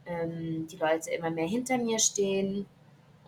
ähm, 0.05 0.67
die 0.67 0.77
Leute 0.77 1.11
immer 1.11 1.31
mehr 1.31 1.47
hinter 1.47 1.79
mir 1.79 1.99
stehen 1.99 2.67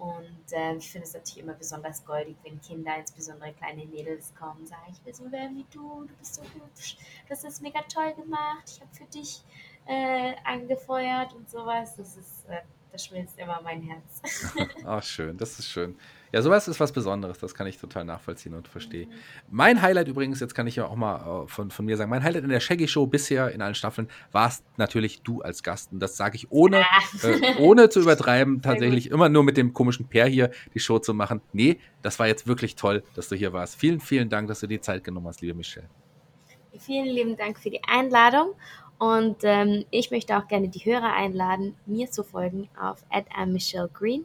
und 0.02 0.52
äh, 0.52 0.74
ich 0.74 0.90
finde 0.90 1.06
es 1.06 1.14
natürlich 1.14 1.44
immer 1.44 1.54
besonders 1.54 2.04
goldig, 2.04 2.36
wenn 2.42 2.60
Kinder, 2.60 2.96
insbesondere 2.98 3.52
kleine 3.52 3.86
Mädels, 3.86 4.34
kommen 4.34 4.60
und 4.60 4.68
sagen, 4.68 4.82
ich 4.90 5.04
will 5.06 5.14
so 5.14 5.30
werden 5.30 5.56
wie 5.56 5.66
du, 5.72 6.04
du 6.04 6.14
bist 6.16 6.34
so 6.34 6.42
hübsch, 6.42 6.96
du 7.26 7.30
hast 7.30 7.44
das 7.44 7.60
mega 7.60 7.80
toll 7.82 8.12
gemacht, 8.14 8.64
ich 8.66 8.80
habe 8.80 8.92
für 8.92 9.04
dich 9.04 9.44
äh, 9.86 10.34
angefeuert 10.44 11.32
und 11.34 11.48
sowas. 11.48 11.94
Das 11.96 12.16
ist, 12.16 12.48
äh, 12.48 12.62
das 12.90 13.06
schmilzt 13.06 13.38
immer 13.38 13.60
mein 13.62 13.80
Herz. 13.82 14.66
Ach, 14.84 15.02
schön, 15.04 15.36
das 15.36 15.58
ist 15.60 15.68
schön. 15.68 15.96
Ja, 16.32 16.40
sowas 16.40 16.66
ist 16.66 16.80
was 16.80 16.92
Besonderes, 16.92 17.38
das 17.38 17.54
kann 17.54 17.66
ich 17.66 17.76
total 17.76 18.06
nachvollziehen 18.06 18.54
und 18.54 18.66
verstehen. 18.66 19.10
Mhm. 19.10 19.14
Mein 19.50 19.82
Highlight 19.82 20.08
übrigens, 20.08 20.40
jetzt 20.40 20.54
kann 20.54 20.66
ich 20.66 20.76
ja 20.76 20.86
auch 20.86 20.96
mal 20.96 21.44
äh, 21.44 21.48
von, 21.48 21.70
von 21.70 21.84
mir 21.84 21.98
sagen, 21.98 22.08
mein 22.08 22.22
Highlight 22.22 22.44
in 22.44 22.48
der 22.48 22.60
Shaggy 22.60 22.88
Show 22.88 23.06
bisher 23.06 23.52
in 23.52 23.60
allen 23.60 23.74
Staffeln 23.74 24.08
war 24.32 24.48
es 24.48 24.64
natürlich 24.78 25.20
du 25.20 25.42
als 25.42 25.62
Gast. 25.62 25.92
Und 25.92 26.00
das 26.00 26.16
sage 26.16 26.36
ich 26.36 26.50
ohne, 26.50 26.80
ah. 26.80 27.26
äh, 27.28 27.56
ohne 27.58 27.90
zu 27.90 28.00
übertreiben, 28.00 28.62
tatsächlich 28.62 29.10
immer 29.10 29.28
nur 29.28 29.44
mit 29.44 29.58
dem 29.58 29.74
komischen 29.74 30.08
Pär 30.08 30.26
hier 30.26 30.50
die 30.72 30.80
Show 30.80 30.98
zu 30.98 31.12
machen. 31.12 31.42
Nee, 31.52 31.78
das 32.00 32.18
war 32.18 32.26
jetzt 32.26 32.46
wirklich 32.46 32.76
toll, 32.76 33.02
dass 33.14 33.28
du 33.28 33.36
hier 33.36 33.52
warst. 33.52 33.76
Vielen, 33.76 34.00
vielen 34.00 34.30
Dank, 34.30 34.48
dass 34.48 34.60
du 34.60 34.66
die 34.66 34.80
Zeit 34.80 35.04
genommen 35.04 35.26
hast, 35.26 35.42
liebe 35.42 35.54
Michelle. 35.54 35.88
Vielen 36.78 37.08
lieben 37.08 37.36
Dank 37.36 37.58
für 37.58 37.68
die 37.68 37.82
Einladung. 37.86 38.54
Und 38.98 39.38
ähm, 39.42 39.84
ich 39.90 40.10
möchte 40.10 40.38
auch 40.38 40.46
gerne 40.46 40.68
die 40.68 40.78
Hörer 40.78 41.12
einladen, 41.12 41.74
mir 41.86 42.10
zu 42.10 42.22
folgen 42.22 42.68
auf 42.80 43.04
@michelle_green 43.46 44.24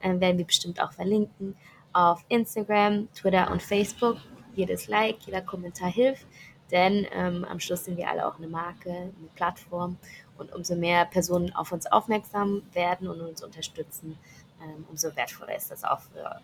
äh, 0.00 0.20
werden 0.20 0.38
wir 0.38 0.46
bestimmt 0.46 0.80
auch 0.80 0.92
verlinken 0.92 1.56
auf 1.92 2.24
Instagram, 2.28 3.08
Twitter 3.14 3.50
und 3.50 3.62
Facebook. 3.62 4.18
Jedes 4.54 4.88
Like, 4.88 5.16
jeder 5.26 5.42
Kommentar 5.42 5.90
hilft, 5.90 6.26
denn 6.70 7.06
ähm, 7.12 7.44
am 7.44 7.60
Schluss 7.60 7.84
sind 7.84 7.96
wir 7.96 8.08
alle 8.08 8.26
auch 8.26 8.38
eine 8.38 8.48
Marke, 8.48 8.90
eine 8.90 9.28
Plattform 9.34 9.98
und 10.38 10.52
umso 10.54 10.74
mehr 10.74 11.04
Personen 11.04 11.54
auf 11.54 11.72
uns 11.72 11.86
aufmerksam 11.86 12.62
werden 12.72 13.08
und 13.08 13.20
uns 13.20 13.42
unterstützen, 13.42 14.18
ähm, 14.62 14.86
umso 14.88 15.14
wertvoller 15.14 15.56
ist 15.56 15.70
das 15.70 15.84
auch 15.84 16.00
für 16.00 16.40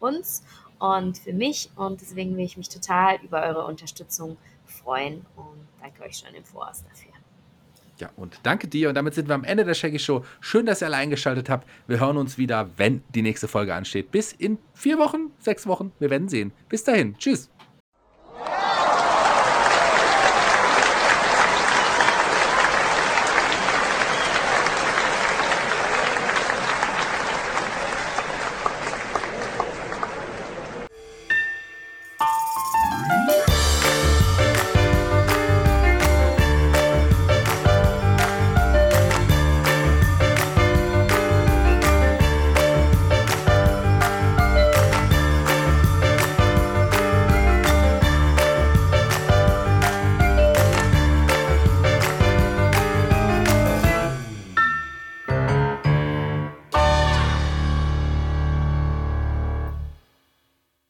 uns 0.00 0.44
und 0.78 1.18
für 1.18 1.32
mich 1.32 1.70
und 1.76 2.00
deswegen 2.00 2.36
will 2.36 2.44
ich 2.44 2.56
mich 2.56 2.68
total 2.68 3.16
über 3.22 3.42
eure 3.42 3.64
Unterstützung 3.64 4.36
freuen 4.64 5.26
und 5.36 5.66
danke 5.80 6.02
euch 6.02 6.18
schon 6.18 6.34
im 6.34 6.44
Voraus 6.44 6.84
dafür. 6.84 7.15
Ja, 7.98 8.10
und 8.16 8.40
danke 8.42 8.68
dir. 8.68 8.88
Und 8.88 8.94
damit 8.94 9.14
sind 9.14 9.28
wir 9.28 9.34
am 9.34 9.44
Ende 9.44 9.64
der 9.64 9.74
Shaggy 9.74 9.98
Show. 9.98 10.24
Schön, 10.40 10.66
dass 10.66 10.82
ihr 10.82 10.86
alle 10.86 10.96
eingeschaltet 10.96 11.48
habt. 11.48 11.68
Wir 11.86 12.00
hören 12.00 12.16
uns 12.16 12.36
wieder, 12.36 12.68
wenn 12.76 13.02
die 13.14 13.22
nächste 13.22 13.48
Folge 13.48 13.74
ansteht. 13.74 14.10
Bis 14.10 14.32
in 14.32 14.58
vier 14.74 14.98
Wochen, 14.98 15.30
sechs 15.38 15.66
Wochen. 15.66 15.92
Wir 15.98 16.10
werden 16.10 16.28
sehen. 16.28 16.52
Bis 16.68 16.84
dahin. 16.84 17.16
Tschüss. 17.16 17.50